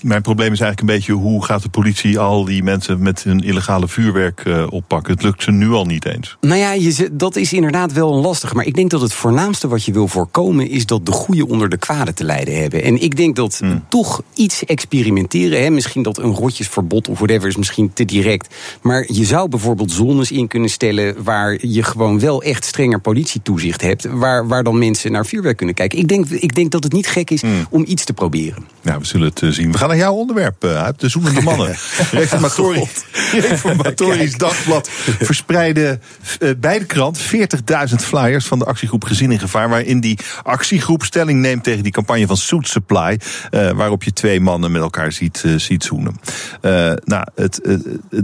mijn 0.00 0.22
probleem 0.22 0.52
is 0.52 0.60
eigenlijk 0.60 0.80
een 0.80 0.86
beetje 0.96 1.12
hoe 1.12 1.44
gaat 1.44 1.62
de 1.62 1.68
politie 1.68 2.18
al 2.18 2.44
die 2.44 2.62
mensen 2.62 3.02
met 3.02 3.22
hun 3.22 3.40
illegale 3.40 3.88
vuurwerk 3.88 4.42
oppakken. 4.70 5.12
Het 5.12 5.22
lukt 5.22 5.42
ze 5.42 5.50
nu 5.50 5.70
al 5.70 5.84
niet 5.84 6.06
eens. 6.06 6.36
Nou 6.40 6.56
ja, 6.58 6.72
je, 6.72 7.08
dat 7.12 7.36
is 7.36 7.52
inderdaad 7.52 7.92
wel 7.92 8.12
een 8.14 8.20
lastig. 8.20 8.54
Maar 8.54 8.66
ik 8.66 8.74
denk 8.74 8.90
dat 8.90 9.00
het 9.00 9.12
voornaamste 9.12 9.68
wat 9.68 9.84
je 9.84 9.92
wil 9.92 10.08
voorkomen... 10.08 10.68
is 10.68 10.86
dat 10.86 11.06
de 11.06 11.12
goede 11.12 11.48
onder 11.48 11.68
de 11.68 11.76
kwade 11.76 12.14
te 12.14 12.24
lijden 12.24 12.60
hebben. 12.60 12.82
En 12.82 13.02
ik 13.02 13.16
denk 13.16 13.36
dat 13.36 13.60
toch 13.88 14.22
iets 14.34 14.64
experimenteren... 14.64 15.62
Hè, 15.62 15.70
misschien 15.70 16.02
dat 16.02 16.18
een 16.18 16.34
rotjesverbod 16.34 17.08
of 17.08 17.18
whatever 17.18 17.48
is 17.48 17.56
misschien 17.56 17.92
te 17.92 18.04
direct... 18.04 18.54
maar 18.82 19.04
je 19.08 19.24
zou 19.24 19.48
bijvoorbeeld 19.48 19.92
zones 19.92 20.30
in 20.30 20.48
kunnen 20.48 20.70
stellen... 20.70 21.22
waar 21.22 21.66
je 21.66 21.82
gewoon 21.82 22.20
wel 22.20 22.42
echt 22.42 22.64
strenger 22.64 23.00
politietoezicht 23.00 23.82
hebt... 23.82 24.04
waar, 24.04 24.48
waar 24.48 24.62
dan 24.62 24.78
mensen 24.78 25.12
naar 25.12 25.26
vuurwerk 25.26 25.56
kunnen 25.56 25.74
kijken. 25.74 25.98
Ik 25.98 26.08
denk, 26.08 26.28
ik 26.28 26.54
denk 26.54 26.70
dat 26.70 26.84
het 26.84 26.92
niet 26.92 27.06
gek 27.06 27.30
is 27.30 27.42
om 27.70 27.84
iets 27.86 28.04
te 28.04 28.12
proberen. 28.12 28.64
Ja, 28.82 28.98
we 28.98 29.04
zullen 29.04 29.28
het 29.28 29.42
eh, 29.42 29.48
zien. 29.48 29.72
We 29.72 29.78
gaan 29.78 29.88
naar 29.88 29.96
jouw 29.96 30.14
onderwerp, 30.14 30.64
eh, 30.64 30.74
Huip, 30.74 30.98
de 30.98 31.08
zoemende 31.08 31.40
mannen. 31.50 31.76
Reformatori- 32.10 32.88
Reformatorisch 33.48 34.36
Dagblad 34.36 34.90
verspreidde 35.30 35.98
eh, 36.38 36.50
bij 36.58 36.78
de 36.78 36.84
krant 36.84 37.20
40.000 37.20 37.94
flyers 37.96 38.46
van 38.46 38.58
de 38.58 38.64
actiegroep 38.64 39.04
Gezin 39.04 39.32
in 39.32 39.38
Gevaar. 39.38 39.68
Waarin 39.68 40.00
die 40.00 40.18
actiegroep 40.42 41.04
stelling 41.04 41.40
neemt 41.40 41.64
tegen 41.64 41.82
die 41.82 41.92
campagne 41.92 42.26
van 42.26 42.36
Suit 42.36 42.68
Supply. 42.68 43.18
waarop 43.50 44.02
je 44.02 44.12
twee 44.20 44.40
mannen 44.40 44.72
met 44.72 44.82
elkaar 44.82 45.12
ziet, 45.12 45.42
eh, 45.44 45.54
ziet 45.56 45.84
zoenen. 45.84 46.20
Eh, 46.60 46.92
nou, 47.04 47.26
het, 47.34 47.60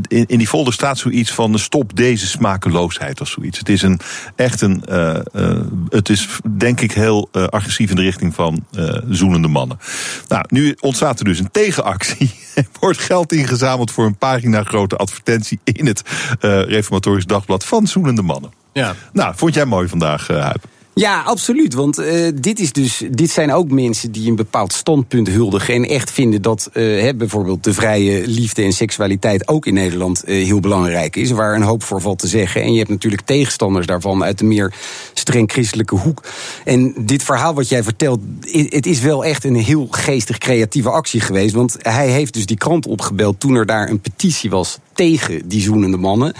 in, 0.08 0.26
in 0.26 0.38
die 0.38 0.46
folder 0.46 0.72
staat 0.72 0.98
zoiets 0.98 1.32
van 1.32 1.58
stop 1.58 1.96
deze 1.96 2.26
smakeloosheid 2.26 3.20
of 3.20 3.28
zoiets. 3.28 3.58
Het 3.58 3.68
is 3.68 3.82
een, 3.82 4.00
echt 4.34 4.60
een. 4.60 4.84
eh, 4.84 5.20
het 5.88 6.08
is 6.08 6.28
denk 6.56 6.80
ik 6.80 6.92
heel 6.92 7.28
agressief 7.32 7.90
in 7.90 7.96
de 7.96 8.02
richting 8.02 8.34
van 8.34 8.66
zoenende 9.08 9.48
mannen. 9.48 9.78
Nou, 10.28 10.44
nu 10.48 10.76
ontstaat 10.80 11.18
er 11.18 11.24
dus 11.24 11.38
een 11.38 11.50
tegenactie. 11.50 12.34
Er 12.54 12.66
wordt 12.80 12.98
geld 12.98 13.32
ingezameld 13.32 13.90
voor 13.90 14.06
een 14.06 14.16
pagina 14.16 14.62
grote 14.62 14.96
advertentie 14.96 15.58
in 15.64 15.86
het 15.86 16.02
Reformatorisch 16.40 17.26
Dagblad 17.26 17.64
van 17.64 17.86
zoenende 17.86 18.22
mannen. 18.22 18.52
Ja. 18.72 18.94
Nou, 19.12 19.32
vond 19.36 19.54
jij 19.54 19.64
mooi 19.64 19.88
vandaag, 19.88 20.26
Huip? 20.26 20.64
Ja, 21.00 21.22
absoluut. 21.22 21.74
Want 21.74 21.98
eh, 21.98 22.28
dit, 22.34 22.58
is 22.58 22.72
dus, 22.72 23.02
dit 23.10 23.30
zijn 23.30 23.52
ook 23.52 23.70
mensen 23.70 24.12
die 24.12 24.28
een 24.28 24.36
bepaald 24.36 24.72
standpunt 24.72 25.28
huldigen. 25.28 25.74
En 25.74 25.84
echt 25.84 26.10
vinden 26.10 26.42
dat 26.42 26.70
eh, 26.72 26.82
hè, 26.82 27.14
bijvoorbeeld 27.14 27.64
de 27.64 27.74
vrije 27.74 28.26
liefde 28.26 28.62
en 28.62 28.72
seksualiteit 28.72 29.48
ook 29.48 29.66
in 29.66 29.74
Nederland 29.74 30.24
eh, 30.24 30.44
heel 30.44 30.60
belangrijk 30.60 31.16
is. 31.16 31.30
Waar 31.30 31.54
een 31.54 31.62
hoop 31.62 31.82
voor 31.82 32.00
valt 32.00 32.18
te 32.18 32.26
zeggen. 32.26 32.62
En 32.62 32.72
je 32.72 32.78
hebt 32.78 32.90
natuurlijk 32.90 33.22
tegenstanders 33.22 33.86
daarvan 33.86 34.24
uit 34.24 34.38
de 34.38 34.44
meer 34.44 34.74
streng 35.12 35.52
christelijke 35.52 35.96
hoek. 35.96 36.22
En 36.64 36.94
dit 36.98 37.22
verhaal 37.22 37.54
wat 37.54 37.68
jij 37.68 37.82
vertelt, 37.82 38.20
het 38.50 38.86
is 38.86 39.00
wel 39.00 39.24
echt 39.24 39.44
een 39.44 39.56
heel 39.56 39.86
geestig 39.90 40.38
creatieve 40.38 40.90
actie 40.90 41.20
geweest. 41.20 41.54
Want 41.54 41.76
hij 41.78 42.08
heeft 42.08 42.34
dus 42.34 42.46
die 42.46 42.56
krant 42.56 42.86
opgebeld 42.86 43.40
toen 43.40 43.54
er 43.54 43.66
daar 43.66 43.90
een 43.90 44.00
petitie 44.00 44.50
was 44.50 44.78
tegen 44.96 45.48
die 45.48 45.60
zoenende 45.60 45.96
mannen. 45.96 46.34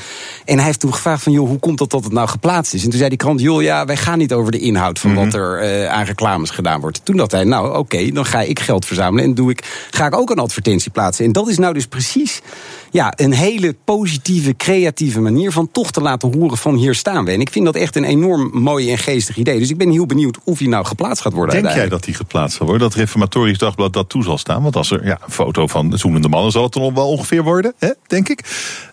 En 0.44 0.56
hij 0.56 0.64
heeft 0.64 0.80
toen 0.80 0.94
gevraagd 0.94 1.22
van, 1.22 1.32
joh, 1.32 1.48
hoe 1.48 1.58
komt 1.58 1.78
dat 1.78 1.90
dat 1.90 2.04
het 2.04 2.12
nou 2.12 2.28
geplaatst 2.28 2.74
is? 2.74 2.82
En 2.82 2.88
toen 2.88 2.98
zei 2.98 3.08
die 3.08 3.18
krant, 3.18 3.40
joh, 3.40 3.62
ja, 3.62 3.84
wij 3.84 3.96
gaan 3.96 4.18
niet 4.18 4.32
over 4.32 4.52
de 4.52 4.58
inhoud 4.58 4.98
van 4.98 5.14
wat 5.14 5.34
er 5.34 5.58
eh, 5.58 5.88
aan 5.88 6.04
reclames 6.04 6.50
gedaan 6.50 6.80
wordt. 6.80 7.00
Toen 7.04 7.16
dacht 7.16 7.32
hij, 7.32 7.44
nou, 7.44 7.76
oké, 7.76 8.10
dan 8.10 8.24
ga 8.24 8.40
ik 8.40 8.60
geld 8.60 8.86
verzamelen 8.86 9.24
en 9.24 9.34
doe 9.34 9.50
ik, 9.50 9.86
ga 9.90 10.06
ik 10.06 10.16
ook 10.16 10.30
een 10.30 10.38
advertentie 10.38 10.90
plaatsen. 10.90 11.24
En 11.24 11.32
dat 11.32 11.48
is 11.48 11.58
nou 11.58 11.74
dus 11.74 11.86
precies 11.86 12.42
ja, 12.90 13.12
een 13.16 13.32
hele 13.32 13.76
positieve, 13.84 14.56
creatieve 14.56 15.20
manier 15.20 15.52
van 15.52 15.70
toch 15.72 15.90
te 15.90 16.00
laten 16.00 16.38
horen 16.38 16.56
van 16.56 16.74
hier 16.74 16.94
staan 16.94 17.24
we. 17.24 17.30
En 17.30 17.40
ik 17.40 17.50
vind 17.50 17.64
dat 17.64 17.74
echt 17.74 17.96
een 17.96 18.04
enorm 18.04 18.50
mooi 18.52 18.90
en 18.90 18.98
geestig 18.98 19.36
idee. 19.36 19.58
Dus 19.58 19.70
ik 19.70 19.78
ben 19.78 19.90
heel 19.90 20.06
benieuwd 20.06 20.38
of 20.44 20.58
hij 20.58 20.68
nou 20.68 20.84
geplaatst 20.84 21.22
gaat 21.22 21.32
worden. 21.32 21.62
Denk 21.62 21.74
jij 21.74 21.88
dat 21.88 22.04
die 22.04 22.14
geplaatst 22.14 22.56
zal 22.56 22.66
worden? 22.66 22.88
Dat 22.88 22.96
Reformatorisch 22.96 23.58
Dagblad 23.58 23.92
dat 23.92 24.08
toe 24.08 24.22
zal 24.22 24.38
staan? 24.38 24.62
Want 24.62 24.76
als 24.76 24.90
er 24.90 25.04
ja, 25.04 25.18
een 25.24 25.32
foto 25.32 25.66
van 25.66 25.90
de 25.90 25.96
zoenende 25.96 26.28
mannen 26.28 26.52
zal 26.52 26.62
het 26.62 26.72
dan 26.72 26.94
wel 26.94 27.08
ongeveer 27.08 27.42
worden, 27.42 27.74
hè? 27.78 27.90
denk 28.06 28.28
ik. 28.28 28.45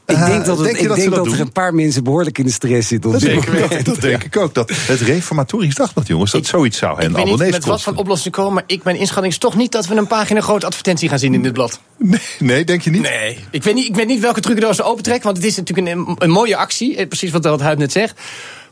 Ik 0.05 0.15
Eh, 0.15 0.25
denk 0.25 0.45
dat, 0.45 0.57
het, 0.57 0.65
denk 0.65 0.75
je 0.77 0.81
ik 0.81 0.87
dat 0.87 0.97
denk 0.97 1.09
dat 1.15 1.23
dat 1.25 1.33
er 1.33 1.39
een 1.39 1.51
paar 1.51 1.73
mensen 1.73 2.03
behoorlijk 2.03 2.37
in 2.37 2.45
de 2.45 2.51
stress 2.51 2.87
zitten. 2.87 3.09
op 3.13 3.19
Dat 3.19 3.29
dit 3.29 3.45
denk, 3.45 3.71
ik, 3.71 3.85
dat 3.85 4.01
denk 4.01 4.23
ik 4.23 4.37
ook. 4.37 4.53
Dat 4.53 4.69
het 4.69 5.01
Reformatorisch 5.01 5.75
Dagblad, 5.75 6.07
jongens, 6.07 6.31
dat 6.31 6.45
zoiets 6.45 6.77
zou 6.77 6.95
hen 6.95 7.09
Ik 7.09 7.15
weet 7.15 7.17
niet 7.17 7.33
abonnees 7.33 7.51
met 7.51 7.65
wat 7.65 7.81
voor 7.81 7.93
oplossing 7.95 8.33
komen, 8.33 8.53
maar 8.53 8.63
ik, 8.67 8.83
mijn 8.83 8.97
inschatting 8.97 9.33
is 9.33 9.39
toch 9.39 9.55
niet 9.55 9.71
dat 9.71 9.87
we 9.87 9.95
een 9.95 10.07
pagina 10.07 10.41
grote 10.41 10.65
advertentie 10.65 11.09
gaan 11.09 11.19
zien 11.19 11.33
in 11.33 11.41
dit 11.41 11.53
blad. 11.53 11.79
Nee, 11.97 12.19
nee, 12.39 12.63
denk 12.65 12.81
je 12.81 12.89
niet? 12.89 13.01
Nee. 13.01 13.37
Ik 13.51 13.63
weet 13.63 13.73
niet, 13.75 13.87
ik 13.87 13.95
weet 13.95 14.07
niet 14.07 14.19
welke 14.19 14.39
trucendoos 14.41 14.75
ze 14.75 14.83
opentrekken, 14.83 15.23
want 15.23 15.37
het 15.37 15.45
is 15.45 15.55
natuurlijk 15.55 15.87
een, 15.87 16.15
een 16.17 16.29
mooie 16.29 16.55
actie. 16.55 16.95
eh, 16.95 17.07
Precies 17.07 17.31
wat, 17.31 17.45
wat 17.45 17.61
Huib 17.61 17.77
net 17.77 17.91
zegt. 17.91 18.19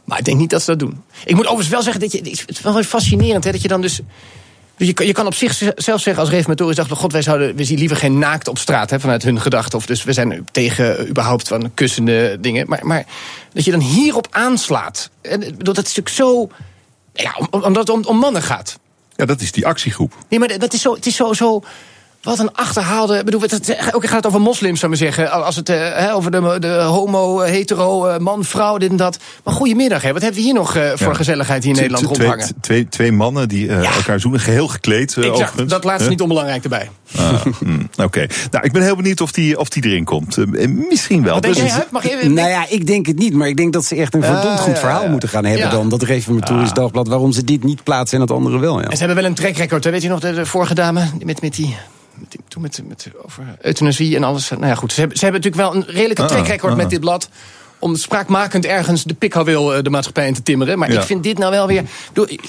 Maar 0.06 0.20
ik 0.20 0.26
denk 0.26 0.38
niet 0.38 0.50
dat 0.50 0.62
ze 0.62 0.70
dat 0.70 0.80
doen. 0.80 1.02
Ik 1.26 1.36
moet 1.36 1.46
overigens 1.46 1.70
wel 1.70 1.82
zeggen, 1.82 2.02
dat 2.02 2.12
je, 2.12 2.18
het 2.18 2.28
is 2.50 2.62
wel 2.62 2.84
fascinerend 2.84 3.44
hè, 3.44 3.52
dat 3.52 3.62
je 3.62 3.68
dan 3.68 3.82
dus... 3.82 4.02
dus 4.82 4.90
je, 4.90 4.96
kan, 4.96 5.06
je 5.06 5.14
kan 5.14 5.26
op 5.26 5.34
zichzelf 5.34 6.02
zeggen 6.02 6.18
als 6.24 6.30
reformatorisch 6.30 6.76
dacht, 6.76 6.92
god, 6.92 7.12
wij 7.12 7.22
zouden 7.22 7.56
we 7.56 7.64
zien 7.64 7.78
liever 7.80 7.98
geen 7.98 8.18
naakt 8.20 8.48
op 8.48 8.58
straat 8.58 8.90
hè, 8.90 9.00
vanuit 9.00 9.24
hun 9.24 9.42
gedachten. 9.42 9.78
Of 9.78 9.86
dus 9.86 10.04
we 10.04 10.14
zijn 10.14 10.48
tegen 10.52 10.98
eh, 10.98 11.10
überhaupt 11.10 11.48
van 11.48 11.72
kussende 11.74 12.38
dingen. 12.40 12.68
Maar, 12.68 12.80
maar 12.86 13.06
dat 13.54 13.66
je 13.66 13.72
dan 13.72 13.80
hierop 13.80 14.28
aanslaat. 14.32 15.10
En, 15.22 15.40
dat 15.58 15.78
is 15.78 15.84
natuurlijk 15.96 16.10
zo. 16.10 16.50
Ja, 17.14 17.36
om- 17.38 17.48
om- 17.52 17.64
omdat 17.64 17.88
het 17.88 17.96
om, 17.96 18.04
om 18.06 18.18
mannen 18.18 18.42
gaat. 18.42 18.80
Ja, 19.16 19.26
dat 19.26 19.42
is 19.42 19.52
die 19.52 19.66
actiegroep. 19.66 20.14
Nee, 20.30 20.40
maar 20.40 20.60
dat 20.60 20.74
is 20.74 20.82
zo, 20.82 20.94
het 20.94 21.06
is 21.06 21.16
zo, 21.16 21.34
zo 21.34 21.64
wat 22.22 22.40
een 22.40 22.54
achterhaalde. 22.54 23.18
Ik 23.18 23.26
bedoel, 23.26 23.42
het, 23.42 23.78
ook 23.92 24.06
gaat 24.06 24.16
het 24.16 24.26
over 24.26 24.42
moslims, 24.42 24.80
zou 24.80 24.94
ik 24.94 25.00
maar 25.00 25.08
zeggen. 25.12 25.32
Als 25.46 25.56
het 25.56 25.70
eh, 25.70 25.78
hè, 25.94 26.14
over 26.14 26.32
de, 26.32 26.58
de 26.60 26.68
homo, 26.82 27.42
eh, 27.42 27.52
hetero, 27.52 28.06
eh, 28.06 28.18
man, 28.20 28.44
vrouw, 28.44 28.78
dit 28.78 28.90
en 28.90 28.96
dat. 28.96 29.18
Maar 29.44 29.54
goedemiddag, 29.54 30.02
hè. 30.02 30.14
Wat 30.14 30.22
hebben 30.22 30.40
we 30.40 30.46
hier 30.46 30.54
nog 30.54 30.76
eh, 30.76 30.90
voor 30.96 31.08
Ja. 31.08 31.14
gezelligheid 31.14 31.64
hier 31.64 31.72
in 31.72 31.78
Twee- 31.78 31.88
Nederland 31.90 32.16
twee, 32.16 32.28
rondhangen? 32.28 32.56
Twee, 32.62 32.88
twee 32.90 33.12
mannen 33.12 33.50
die 33.50 33.70
elkaar 33.70 34.20
zoenen, 34.20 34.40
geheel 34.40 34.68
gekleed. 34.68 35.18
Exact, 35.18 35.70
dat 35.70 35.84
laatste 35.84 36.10
niet 36.10 36.22
onbelangrijk 36.22 36.64
erbij. 36.64 36.90
Ah, 37.18 37.42
hmm, 37.60 37.90
Oké, 38.04 38.26
nou 38.52 38.66
ik 38.66 38.72
ben 38.72 38.82
heel 38.82 38.96
benieuwd 38.96 39.22
of 39.22 39.32
die, 39.32 39.60
of 39.60 39.70
die 39.70 39.86
erin 39.86 40.04
komt. 40.04 40.38
Misschien 40.90 41.24
wel. 41.24 41.34
Wat 41.34 41.44
Dus- 41.44 41.58
jij? 41.58 41.86
Mag 41.92 42.04
je, 42.04 42.30
Nou 42.30 42.50
ja, 42.50 42.66
ik 42.70 42.88
denk 42.88 43.06
het 43.06 43.18
niet, 43.18 43.34
maar 43.34 43.48
ik 43.48 43.58
denk 43.58 43.74
dat 43.74 43.86
ze 43.86 43.96
echt 43.96 44.14
een 44.14 44.24
verdomd 44.24 44.46
Ah, 44.46 44.58
goed 44.60 44.80
verhaal 44.80 45.08
moeten 45.10 45.30
gaan 45.30 45.46
hebben 45.46 45.66
Ja. 45.66 45.72
dan. 45.72 45.90
Dat 45.90 46.02
Reformatorisch 46.04 46.74
Dagblad, 46.74 47.08
waarom 47.08 47.32
ze 47.32 47.44
dit 47.44 47.64
niet 47.64 47.84
plaatsen 47.84 48.18
en 48.18 48.24
het 48.24 48.32
andere 48.34 48.60
wel. 48.60 48.80
Ja. 48.82 48.86
En 48.86 48.92
ze 48.92 48.98
hebben 48.98 49.16
wel 49.16 49.26
een 49.26 49.34
track 49.36 49.56
record, 49.56 49.84
hè. 49.84 49.92
weet 49.92 50.02
je 50.02 50.10
nog, 50.10 50.20
de, 50.20 50.34
de 50.34 50.46
vorige 50.46 50.74
dame 50.74 51.04
met, 51.26 51.42
met 51.42 51.56
die. 51.56 51.78
Met, 52.22 52.38
toen 52.48 52.62
met, 52.62 52.82
met, 52.88 53.08
over 53.26 53.44
euthanasie 53.62 54.16
en 54.16 54.24
alles. 54.24 54.50
Nou 54.50 54.66
ja, 54.66 54.76
goed. 54.76 54.94
Ze 54.94 55.00
hebben, 55.00 55.18
ze 55.18 55.24
hebben 55.24 55.42
natuurlijk 55.42 55.74
wel 55.74 55.82
een 55.82 55.96
redelijke 55.96 56.22
Ah, 56.22 56.72
ah. 56.72 56.76
met 56.76 56.90
dit 56.90 57.00
blad. 57.00 57.30
Om 57.80 57.96
spraakmakend 57.96 58.66
ergens 58.66 59.04
de 59.04 59.14
pikhouweel 59.14 59.76
eh, 59.76 59.84
de 59.84 59.90
maatschappij 59.90 60.28
in 60.28 60.34
te 60.34 60.44
timmeren. 60.44 60.80
Maar 60.80 60.92
Ja. 60.92 61.00
ik 61.00 61.06
vind 61.06 61.24
dit 61.24 61.38
nou 61.38 61.52
wel 61.52 61.68
weer. 61.68 61.84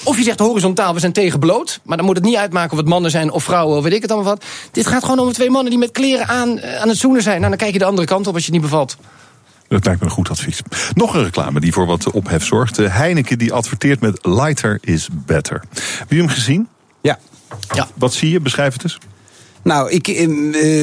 Of 0.03 0.17
je 0.17 0.23
zegt 0.23 0.39
horizontaal, 0.39 0.93
we 0.93 0.99
zijn 0.99 1.11
tegen 1.11 1.39
bloot. 1.39 1.79
Maar 1.83 1.97
dan 1.97 2.05
moet 2.05 2.15
het 2.15 2.25
niet 2.25 2.35
uitmaken 2.35 2.71
of 2.71 2.77
het 2.77 2.87
mannen 2.87 3.11
zijn 3.11 3.31
of 3.31 3.43
vrouwen 3.43 3.77
of 3.77 3.83
weet 3.83 3.93
ik 3.93 4.01
het 4.01 4.11
allemaal 4.11 4.33
wat. 4.33 4.45
Dit 4.71 4.87
gaat 4.87 5.03
gewoon 5.03 5.19
om 5.19 5.31
twee 5.31 5.49
mannen 5.49 5.69
die 5.69 5.79
met 5.79 5.91
kleren 5.91 6.27
aan, 6.27 6.59
eh, 6.59 6.81
aan 6.81 6.87
het 6.89 6.97
zoenen 6.97 7.21
zijn. 7.21 7.37
Nou, 7.37 7.49
dan 7.49 7.57
kijk 7.57 7.73
je 7.73 7.79
de 7.79 7.85
andere 7.85 8.07
kant 8.07 8.27
op 8.27 8.33
als 8.33 8.45
je 8.45 8.51
het 8.51 8.61
niet 8.61 8.69
bevalt. 8.69 8.97
Dat 9.67 9.85
lijkt 9.85 9.99
me 9.99 10.05
een 10.05 10.13
goed 10.13 10.29
advies. 10.29 10.61
Nog 10.93 11.13
een 11.15 11.23
reclame 11.23 11.59
die 11.59 11.73
voor 11.73 11.85
wat 11.85 12.11
ophef 12.11 12.45
zorgt. 12.45 12.77
Heineken 12.77 13.37
die 13.37 13.53
adverteert 13.53 13.99
met 13.99 14.19
lighter 14.21 14.77
is 14.81 15.07
better. 15.11 15.63
Heb 15.97 16.11
je 16.11 16.17
hem 16.17 16.27
gezien? 16.27 16.67
Ja. 17.01 17.19
Ja. 17.73 17.87
Wat 17.93 18.13
zie 18.13 18.29
je? 18.31 18.39
Beschrijf 18.39 18.73
het 18.73 18.83
eens. 18.83 18.97
Nou, 19.63 19.91
ik, 19.91 20.07
eh, 20.07 20.27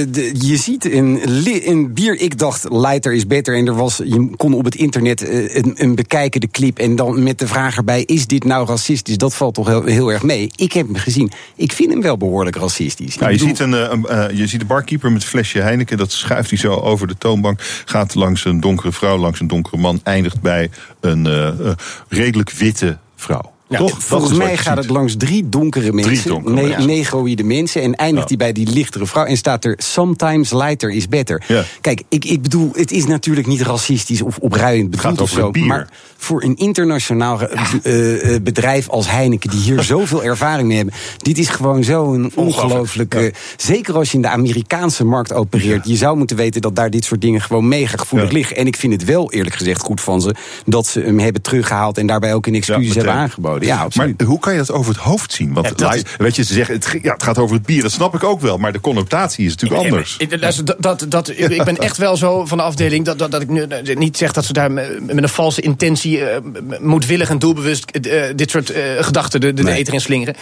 de, 0.09 0.31
je 0.39 0.57
ziet 0.57 0.85
in, 0.85 1.23
in 1.65 1.93
bier, 1.93 2.20
ik 2.20 2.39
dacht 2.39 2.66
lighter 2.70 3.12
is 3.12 3.27
beter. 3.27 3.57
En 3.57 3.66
er 3.66 3.74
was, 3.74 3.97
je 4.05 4.31
kon 4.36 4.55
op 4.55 4.65
het 4.65 4.74
internet 4.74 5.23
eh, 5.23 5.55
een, 5.57 5.73
een 5.74 5.94
bekijken 5.94 6.40
de 6.40 6.48
clip. 6.51 6.78
En 6.78 6.97
dan 6.97 7.23
met 7.23 7.39
de 7.39 7.47
vraag 7.47 7.77
erbij, 7.77 8.02
is 8.02 8.27
dit 8.27 8.44
nou 8.44 8.66
racistisch? 8.66 9.19
Dat 9.19 9.35
valt 9.35 9.55
toch 9.55 9.66
heel, 9.66 9.85
heel 9.85 10.12
erg 10.12 10.23
mee. 10.23 10.51
Ik 10.57 10.73
heb 10.73 10.86
hem 10.86 10.97
gezien. 10.97 11.32
Ik 11.57 11.73
vind 11.73 11.90
hem 11.90 12.02
wel 12.02 12.16
behoorlijk 12.16 12.57
racistisch. 12.57 13.19
Nou, 13.19 13.32
je, 13.32 13.39
bedoel- 13.39 13.48
ziet 13.57 13.66
een, 13.66 13.74
eh, 13.74 13.90
een, 13.90 14.07
eh, 14.07 14.39
je 14.39 14.47
ziet 14.47 14.61
de 14.61 14.66
barkeeper 14.66 15.12
met 15.12 15.23
een 15.23 15.28
flesje 15.28 15.61
Heineken. 15.61 15.98
Dat 15.98 16.12
schuift 16.12 16.51
hij 16.51 16.59
zo 16.59 16.74
over 16.74 17.07
de 17.07 17.19
toonbank. 17.19 17.61
Gaat 17.85 18.15
langs 18.15 18.44
een 18.44 18.61
donkere 18.61 18.93
vrouw, 18.93 19.16
langs 19.16 19.40
een 19.40 19.48
donkere 19.48 19.77
man. 19.77 20.01
Eindigt 20.02 20.40
bij 20.40 20.70
een 21.01 21.27
eh, 21.27 21.48
eh, 21.48 21.73
redelijk 22.09 22.51
witte 22.51 22.98
vrouw. 23.16 23.52
Toch? 23.78 23.97
Volgens 24.02 24.38
mij 24.38 24.56
gaat 24.56 24.76
het 24.76 24.88
langs 24.90 25.14
drie 25.16 25.48
donkere 25.48 25.92
mensen, 25.92 26.28
donkere 26.28 26.55
ne- 26.55 26.62
mensen. 26.62 26.86
negroïde 26.86 27.42
mensen, 27.44 27.82
en 27.82 27.94
eindigt 27.94 28.28
hij 28.28 28.36
bij 28.36 28.52
die 28.52 28.68
lichtere 28.70 29.06
vrouw 29.06 29.24
en 29.24 29.36
staat 29.36 29.64
er 29.64 29.74
sometimes 29.76 30.52
lighter 30.52 30.90
is 30.90 31.09
better. 31.09 31.42
Ja. 31.48 31.64
Kijk, 31.80 32.02
ik, 32.09 32.24
ik 32.24 32.42
bedoel, 32.42 32.70
het 32.72 32.90
is 32.90 33.06
natuurlijk 33.06 33.47
niet 33.47 33.60
racistisch 33.60 34.22
of 34.22 34.38
opruiend 34.38 34.90
bedoeld 34.90 35.20
of 35.20 35.30
zo, 35.30 35.51
maar 35.52 35.88
voor 36.16 36.42
een 36.42 36.56
internationaal 36.56 37.40
eh, 37.42 38.34
eh, 38.34 38.42
bedrijf 38.42 38.88
als 38.88 39.10
Heineken 39.10 39.51
die 39.51 39.60
hier 39.60 39.82
zoveel 39.94 40.24
ervaring 40.24 40.68
mee 40.68 40.76
hebben, 40.76 40.94
dit 41.16 41.38
is 41.38 41.48
gewoon 41.48 41.84
zo'n 41.84 42.32
ongelooflijke. 42.34 43.32
Zeker 43.56 43.94
als 43.94 44.10
je 44.10 44.16
in 44.16 44.22
de 44.22 44.28
Amerikaanse 44.28 45.05
markt 45.05 45.32
opereert, 45.32 45.88
je 45.88 45.97
zou 45.97 46.16
moeten 46.16 46.36
weten 46.36 46.60
dat 46.60 46.76
daar 46.76 46.90
dit 46.90 47.05
soort 47.05 47.20
dingen 47.20 47.40
gewoon 47.40 47.68
mega 47.68 47.97
gevoelig 47.97 48.28
Ja. 48.28 48.34
liggen. 48.36 48.56
En 48.56 48.66
ik 48.66 48.76
vind 48.76 48.92
het 48.92 49.05
wel 49.05 49.32
eerlijk 49.32 49.55
gezegd 49.56 49.80
goed 49.80 50.01
van 50.01 50.20
ze 50.20 50.34
dat 50.66 50.86
ze 50.86 51.01
hem 51.01 51.18
hebben 51.18 51.42
teruggehaald 51.42 51.98
en 51.98 52.06
daarbij 52.06 52.34
ook 52.34 52.47
een 52.47 52.55
excuus 52.55 52.76
meteen. 52.76 52.94
hebben 52.94 53.12
aangeboden. 53.14 53.60
Ja, 53.66 53.78
absoluut. 53.82 54.19
Maar 54.19 54.27
hoe 54.27 54.39
kan 54.39 54.53
je 54.53 54.59
dat 54.59 54.70
over 54.73 54.93
het 54.93 55.03
hoofd 55.03 55.32
zien? 55.32 55.53
Want 55.53 55.73
Ja, 55.81 55.97
weet 56.19 56.37
je, 56.37 56.43
ze 56.45 56.53
zeggen 56.55 56.74
het, 56.74 56.99
ja, 57.03 57.12
het 57.12 57.23
gaat 57.23 57.39
over 57.39 57.57
het 57.57 57.66
bier, 57.66 57.82
dat 57.82 57.91
snap 57.93 58.15
ik 58.15 58.24
ook 58.24 58.41
wel. 58.41 58.59
Maar 58.59 58.73
de 58.73 58.81
connotatie 58.81 59.45
is 59.47 59.51
natuurlijk 59.51 59.81
Nee, 59.82 59.91
anders. 59.91 60.16
ik- 60.19 60.41
luister, 60.41 60.65
dat, 60.65 60.82
dat, 60.82 61.05
dat, 61.09 61.28
ik, 61.28 61.65
ben 61.65 61.77
echt 61.77 61.97
wel 61.97 62.16
zo 62.16 62.47
van 62.47 62.59
de 62.59 62.65
afdeling 62.65 63.05
dat, 63.05 63.19
dat, 63.19 63.31
dat 63.31 63.43
ik 63.43 63.49
nu 63.49 63.62
eh, 63.62 63.97
niet 63.97 64.16
zeg 64.16 64.32
dat 64.32 64.45
ze 64.45 64.53
daar 64.53 64.70
met 64.73 64.91
een 65.23 65.28
valse 65.28 65.61
intentie, 65.61 66.24
eh, 66.24 66.41
moedwillig 66.81 67.31
en 67.31 67.39
doelbewust 67.39 67.91
eh, 67.91 68.23
dit 68.37 68.51
soort 68.51 68.70
eh, 68.70 68.82
gedachten 69.01 69.41
de, 69.41 69.47
de, 69.47 69.53
de 69.53 69.62
Nee. 69.62 69.77
eter 69.78 69.95
in 69.95 70.01
slingeren. 70.01 70.35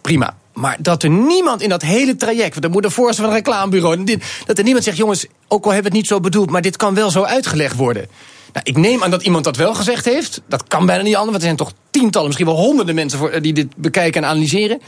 Prima. 0.00 0.34
Maar 0.54 0.76
dat 0.80 1.02
er 1.02 1.10
niemand 1.10 1.62
in 1.62 1.68
dat 1.68 1.82
hele 1.82 2.16
traject, 2.16 2.52
want 2.52 2.64
er 2.64 2.70
moet 2.70 2.84
een 2.84 2.90
voorstel 2.90 3.24
van 3.24 3.32
een 3.32 3.38
reclamebureau, 3.40 3.96
en 3.96 4.04
dit, 4.04 4.24
dat 4.46 4.58
er 4.58 4.64
niemand 4.64 4.84
zegt, 4.84 4.96
jongens, 4.96 5.26
ook 5.48 5.64
al 5.64 5.72
hebben 5.72 5.90
we 5.90 5.96
het 5.96 6.06
niet 6.06 6.06
zo 6.06 6.20
bedoeld, 6.20 6.50
maar 6.50 6.62
dit 6.62 6.76
kan 6.76 6.94
wel 6.94 7.10
zo 7.10 7.22
uitgelegd 7.22 7.76
worden. 7.76 8.06
Nou, 8.52 8.66
ik 8.66 8.76
neem 8.76 9.02
aan 9.02 9.10
dat 9.10 9.22
iemand 9.22 9.44
dat 9.44 9.56
wel 9.56 9.74
gezegd 9.74 10.04
heeft. 10.04 10.40
Dat 10.48 10.64
kan 10.64 10.86
bijna 10.86 11.02
niet 11.02 11.14
anders, 11.14 11.30
want 11.30 11.42
er 11.42 11.42
zijn 11.42 11.56
toch 11.56 11.72
tientallen, 11.90 12.26
misschien 12.26 12.48
wel 12.48 12.56
honderden 12.56 12.94
mensen 12.94 13.18
voor, 13.18 13.42
die 13.42 13.52
dit 13.52 13.76
bekijken 13.76 14.22
en 14.22 14.28
analyseren. 14.28 14.80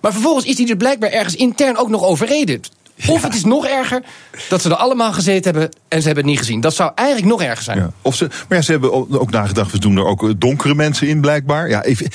Maar 0.00 0.12
vervolgens 0.12 0.44
is 0.44 0.56
die 0.56 0.70
er 0.70 0.76
blijkbaar 0.76 1.10
ergens 1.10 1.36
intern 1.36 1.76
ook 1.76 1.88
nog 1.88 2.04
overreden. 2.04 2.60
Of 3.06 3.22
het 3.22 3.34
is 3.34 3.44
nog 3.44 3.66
erger 3.66 4.02
dat 4.48 4.62
ze 4.62 4.68
er 4.68 4.76
allemaal 4.76 5.12
gezeten 5.12 5.50
hebben 5.50 5.70
en 5.88 6.00
ze 6.00 6.06
hebben 6.06 6.24
het 6.24 6.32
niet 6.32 6.38
gezien. 6.38 6.60
Dat 6.60 6.74
zou 6.74 6.92
eigenlijk 6.94 7.28
nog 7.28 7.42
erger 7.42 7.64
zijn. 7.64 7.78
Ja. 7.78 7.90
Of 8.02 8.14
ze, 8.14 8.28
maar 8.48 8.58
ja, 8.58 8.64
ze 8.64 8.70
hebben 8.70 9.20
ook 9.20 9.30
nagedacht, 9.30 9.72
we 9.72 9.78
doen 9.78 9.96
er 9.96 10.04
ook 10.04 10.22
eh, 10.22 10.30
donkere 10.38 10.74
mensen 10.74 11.08
in 11.08 11.20
blijkbaar. 11.20 11.68
Ja, 11.68 11.82
even, 11.82 12.06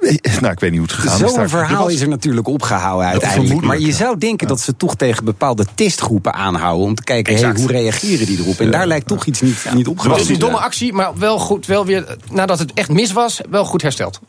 eh, 0.00 0.40
nou, 0.40 0.52
ik 0.52 0.60
weet 0.60 0.70
niet 0.70 0.80
hoe 0.80 0.88
het 0.88 0.98
gegaan 0.98 1.24
is. 1.24 1.32
Zo'n 1.32 1.48
verhaal 1.48 1.86
Er 1.86 1.92
is 1.92 2.00
er 2.00 2.08
natuurlijk 2.08 2.46
opgehouden 2.46 3.08
uiteindelijk. 3.08 3.60
Maar 3.60 3.78
je 3.78 3.86
ja. 3.86 3.92
zou 3.92 4.18
denken 4.18 4.48
dat 4.48 4.60
ze 4.60 4.76
toch 4.76 4.96
tegen 4.96 5.24
bepaalde 5.24 5.66
testgroepen 5.74 6.34
aanhouden... 6.34 6.86
om 6.86 6.94
te 6.94 7.04
kijken, 7.04 7.34
hey, 7.34 7.52
hoe 7.54 7.66
reageren 7.66 8.26
die 8.26 8.38
erop? 8.38 8.60
En 8.60 8.70
daar 8.70 8.86
lijkt 8.86 9.06
toch 9.06 9.24
iets 9.24 9.40
niet, 9.40 9.64
niet 9.64 9.78
Het 9.78 9.88
opgelost 9.88 10.20
is 10.20 10.26
te 10.26 10.32
een 10.32 10.38
domme 10.38 10.58
actie, 10.58 10.92
maar 10.92 11.18
wel 11.18 11.38
goed, 11.38 11.66
wel 11.66 11.86
weer, 11.86 12.16
nadat 12.30 12.58
het 12.58 12.72
echt 12.74 12.88
mis 12.88 13.12
was, 13.12 13.40
wel 13.50 13.64
goed 13.64 13.82
hersteld. 13.82 14.20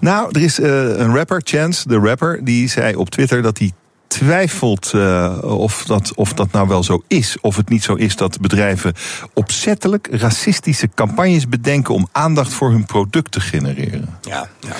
Nou, 0.00 0.28
er 0.32 0.42
is 0.42 0.60
eh, 0.60 0.68
een 0.98 1.14
rapper, 1.14 1.40
Chance, 1.44 1.88
de 1.88 1.96
rapper, 1.96 2.44
die 2.44 2.68
zei 2.68 2.94
op 2.94 3.10
Twitter 3.10 3.42
dat 3.42 3.58
hij 3.58 3.72
twijfelt 4.08 4.92
eh, 4.94 5.38
of, 5.42 5.84
dat, 5.84 6.12
of 6.14 6.32
dat 6.32 6.52
nou 6.52 6.68
wel 6.68 6.82
zo 6.82 7.02
is. 7.06 7.36
Of 7.40 7.56
het 7.56 7.68
niet 7.68 7.82
zo 7.82 7.94
is 7.94 8.16
dat 8.16 8.40
bedrijven 8.40 8.94
opzettelijk 9.34 10.08
racistische 10.10 10.88
campagnes 10.94 11.48
bedenken 11.48 11.94
om 11.94 12.08
aandacht 12.12 12.52
voor 12.52 12.70
hun 12.70 12.84
product 12.86 13.32
te 13.32 13.40
genereren. 13.40 14.18
Ja, 14.22 14.48
ja. 14.60 14.72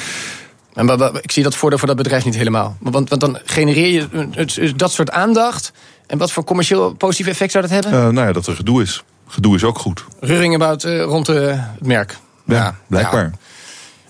En, 0.74 0.84
maar- 0.84 0.98
maar 0.98 1.10
ik 1.22 1.32
zie 1.32 1.42
dat 1.42 1.56
voordeel 1.56 1.78
voor 1.78 1.88
dat 1.88 1.96
bedrijf 1.96 2.24
niet 2.24 2.36
helemaal. 2.36 2.76
Want, 2.80 3.08
want 3.08 3.20
dan 3.20 3.38
genereer 3.44 3.92
je 3.92 4.28
het- 4.30 4.78
dat 4.78 4.92
soort 4.92 5.10
aandacht. 5.10 5.72
En 6.06 6.18
wat 6.18 6.32
voor 6.32 6.44
commercieel 6.44 6.94
positief 6.94 7.26
effect 7.26 7.52
zou 7.52 7.66
dat 7.66 7.72
hebben? 7.72 7.92
Eh, 7.92 8.08
nou 8.08 8.26
ja, 8.26 8.32
dat 8.32 8.46
er 8.46 8.54
gedoe 8.56 8.82
is. 8.82 9.02
Gedoe 9.26 9.54
is 9.54 9.64
ook 9.64 9.78
goed. 9.78 10.04
Reuring 10.20 10.54
about, 10.54 10.84
eh, 10.84 11.02
rond 11.02 11.28
eh, 11.28 11.34
het 11.50 11.86
merk. 11.86 12.16
Ja, 12.44 12.74
blijkbaar. 12.86 13.24
ja. 13.24 13.38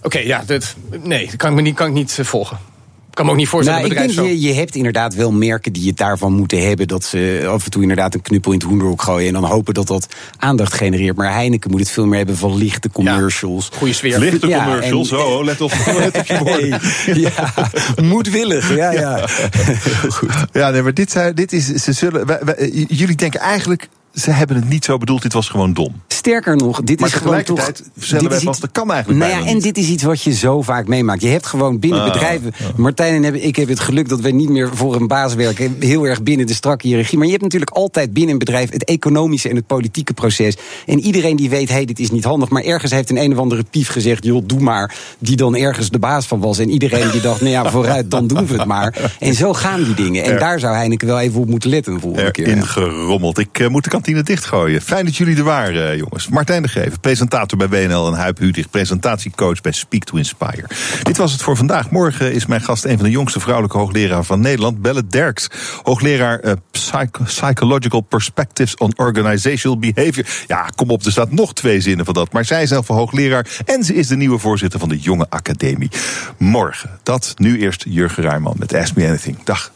Oké, 0.03 0.19
ja, 0.19 0.43
dit, 0.47 0.77
nee, 1.03 1.27
dat 1.27 1.37
kan 1.37 1.51
ik, 1.51 1.57
me 1.57 1.63
niet, 1.63 1.75
kan 1.75 1.87
ik 1.87 1.93
niet 1.93 2.19
eh, 2.19 2.25
volgen. 2.25 2.59
Ik 3.19 3.25
kan 3.25 3.33
me 3.33 3.39
ook 3.39 3.45
niet 3.45 3.53
voorstellen 3.53 3.81
Nou, 3.81 3.95
dat 3.95 4.03
ik 4.05 4.09
een 4.09 4.15
denk, 4.15 4.27
bedrijf 4.27 4.41
zo... 4.41 4.47
je, 4.47 4.55
je 4.55 4.61
hebt 4.61 4.75
inderdaad 4.75 5.15
wel 5.15 5.33
merken 5.33 5.73
die 5.73 5.87
het 5.89 5.97
daarvan 5.97 6.33
moeten 6.33 6.67
hebben... 6.69 6.89
dat 6.89 7.05
ze 7.05 7.45
af 7.49 7.65
en 7.65 7.71
toe 7.71 7.83
inderdaad 7.83 8.15
een 8.15 8.23
knuppel 8.23 8.53
in 8.53 8.59
het 8.59 8.67
hoenderhok 8.67 9.03
gooien... 9.03 9.27
en 9.27 9.33
dan 9.33 9.45
hopen 9.45 9.75
dat 9.75 9.87
dat 9.87 10.07
aandacht 10.39 10.75
genereert. 10.75 11.17
Maar 11.17 11.33
Heineken 11.33 11.71
moet 11.71 11.81
het 11.81 11.91
veel 11.91 12.07
meer 12.07 12.17
hebben 12.19 12.37
van 12.37 12.57
lichte 12.57 12.91
commercials. 12.91 13.71
Goede 13.77 13.93
sfeer. 13.93 14.19
Lichte 14.19 14.49
Ja, 14.49 14.65
commercials, 14.65 15.11
en- 15.11 15.19
oh, 15.19 15.45
let 15.45 15.61
op, 15.61 15.73
let 15.99 16.19
op 16.19 16.27
je 16.27 16.39
woorden. 16.39 16.71
Hey, 16.81 17.15
ja, 17.15 17.53
moedwillig, 18.03 18.77
ja, 18.77 18.91
ja. 18.91 19.27
Heel 19.51 20.11
goed. 20.19 20.31
Ja, 20.53 20.71
nee, 20.71 20.83
maar 20.83 20.95
dit, 20.95 21.11
zijn, 21.11 21.35
dit 21.35 21.53
is, 21.53 21.67
ze 21.67 21.93
zullen, 21.93 22.27
wij- 22.27 22.41
wij- 22.45 22.87
jullie 22.89 23.17
denken 23.17 23.41
eigenlijk 23.41 23.89
ze 24.21 24.31
hebben 24.31 24.57
het 24.57 24.69
niet 24.69 24.85
zo 24.85 24.99
bedoeld, 24.99 25.23
dit 25.23 25.33
was 25.33 25.49
gewoon 25.49 25.73
dom. 25.73 25.93
Sterker 26.09 26.57
nog, 26.57 26.81
dit 26.83 27.01
Maar 27.01 27.09
is 27.09 27.15
gewoon 27.15 27.43
toch... 27.43 27.65
dit 27.95 28.33
is 28.33 28.43
iets- 28.43 28.61
dat 28.61 28.71
kan 28.73 28.91
eigenlijk 28.93 29.21
Nou 29.25 29.33
ja, 29.41 29.47
en 29.49 29.55
niet. 29.55 29.63
dit 29.63 29.79
is 29.79 29.89
iets 29.89 30.03
wat 30.03 30.23
je 30.23 30.33
zo 30.35 30.63
vaak 30.63 30.87
meemaakt. 30.87 31.23
Je 31.23 31.29
hebt 31.29 31.47
gewoon 31.47 31.79
binnen 31.79 32.01
Ah, 32.03 32.13
bedrijven... 32.13 32.53
Martijn 32.77 33.25
en 33.25 33.45
ik 33.47 33.57
heb 33.57 33.69
het 33.69 33.81
geluk 33.81 34.09
dat 34.09 34.21
we 34.21 34.31
niet 34.31 34.49
meer 34.49 34.71
voor 34.77 34.95
een 34.97 35.07
baas 35.07 35.35
werken. 35.35 35.77
Heel 35.81 36.05
erg 36.05 36.23
binnen 36.23 36.47
de 36.47 36.55
strakke 36.55 36.87
hiërarchie. 36.87 37.17
Maar 37.17 37.27
je 37.27 37.33
hebt 37.33 37.45
natuurlijk 37.45 37.71
altijd 37.71 38.13
binnen 38.13 38.33
een 38.33 38.39
bedrijf... 38.39 38.73
het 38.73 38.85
economische 38.85 39.49
en 39.49 39.57
het 39.57 39.67
politieke 39.67 40.13
proces. 40.15 40.57
En 40.87 41.01
iedereen 41.01 41.37
die 41.37 41.49
weet, 41.51 41.69
hé, 41.69 41.75
hey, 41.75 41.85
dit 41.85 41.99
is 41.99 42.11
niet 42.11 42.25
handig. 42.25 42.49
Maar 42.49 42.63
ergens 42.63 42.93
heeft 42.93 43.11
een 43.11 43.17
een 43.19 43.33
of 43.33 43.39
andere 43.39 43.65
pief 43.71 43.89
gezegd... 43.89 44.25
joh, 44.25 44.43
doe 44.47 44.61
maar. 44.61 44.95
Die 45.19 45.37
dan 45.37 45.57
ergens 45.57 45.91
de 45.91 45.99
baas 45.99 46.27
van 46.27 46.41
was. 46.41 46.59
En 46.59 46.71
iedereen 46.71 47.11
die 47.11 47.21
dacht, 47.21 47.41
nou 47.41 47.53
ja, 47.53 47.71
vooruit, 47.71 48.11
dan 48.11 48.27
doen 48.27 48.47
we 48.47 48.55
het 48.57 48.65
maar. 48.67 49.13
En 49.19 49.35
zo 49.35 49.53
gaan 49.55 49.83
die 49.85 49.95
dingen. 49.95 50.25
En 50.25 50.33
Er- 50.33 50.39
daar 50.39 50.61
zou 50.61 50.75
Heineken 50.75 51.07
wel 51.07 51.21
even 51.21 51.41
op 51.41 51.49
moeten 51.49 51.71
letten 51.71 51.95
de 51.95 52.01
volgende 52.01 52.31
keer. 52.31 52.47
Erin 52.47 52.67
gerommeld. 52.67 53.39
Ik 53.39 53.59
eh, 53.59 53.69
moet 53.69 53.85
de 53.85 53.91
kantine 54.15 54.37
dichtgooien. 54.37 54.81
Fijn 54.83 55.05
dat 55.05 55.17
jullie 55.17 55.37
er 55.37 55.45
waren, 55.45 55.91
eh, 55.91 55.97
jongens. 55.97 56.29
Martijn 56.29 56.63
de 56.63 56.69
Geven, 56.69 57.01
presentator 57.01 57.59
bij 57.59 57.69
WNL 57.69 58.07
en 58.07 58.13
Huip 58.13 58.39
Hudig, 58.39 58.71
presentatiecoach 58.71 59.61
bij 59.61 59.73
Speak 59.73 60.05
to 60.05 60.17
Inspire. 60.17 60.65
Dit 61.03 61.17
was 61.17 61.33
het 61.33 61.43
voor 61.43 61.57
vandaag. 61.57 61.91
Morgen 61.91 62.33
is 62.33 62.47
mijn 62.47 62.61
gast 62.61 62.85
een 62.85 62.97
van 62.97 63.05
de 63.05 63.11
jongste 63.11 63.41
vrouwelijke 63.41 63.79
hoogleraren 63.79 64.25
van 64.25 64.41
Nederland, 64.41 64.83
Belle 64.83 65.07
Derks. 65.07 65.49
Hoogleraar 65.83 66.41
eh, 66.41 66.53
Psych- 66.71 67.25
Psychological 67.25 68.01
Perspectives 68.01 68.77
on 68.77 68.93
Organizational 68.97 69.79
Behavior. 69.79 70.27
Ja, 70.47 70.71
kom 70.75 70.91
op, 70.91 71.05
er 71.05 71.13
staat 71.13 71.33
nog 71.33 71.55
twee 71.55 71.81
zinnen 71.81 72.05
van 72.05 72.15
dat. 72.15 72.33
Maar 72.33 72.45
zij 72.45 72.63
is 72.63 72.69
zelf 72.69 72.89
een 72.89 72.97
hoogleraar 72.97 73.47
en 73.65 73.85
ze 73.85 73.95
is 73.95 74.07
de 74.07 74.17
nieuwe 74.17 74.39
voorzitter 74.39 74.81
van 74.81 74.89
de 74.89 74.99
Jonge 74.99 75.27
Academie. 75.29 75.91
Morgen. 76.39 76.91
Dat 77.03 77.35
nu 77.37 77.61
eerst 77.61 77.85
Jurgen 77.89 78.23
Rijman 78.23 78.55
met 78.59 78.75
Ask 78.75 78.95
Me 78.97 79.07
Anything. 79.07 79.37
Dag. 79.45 79.73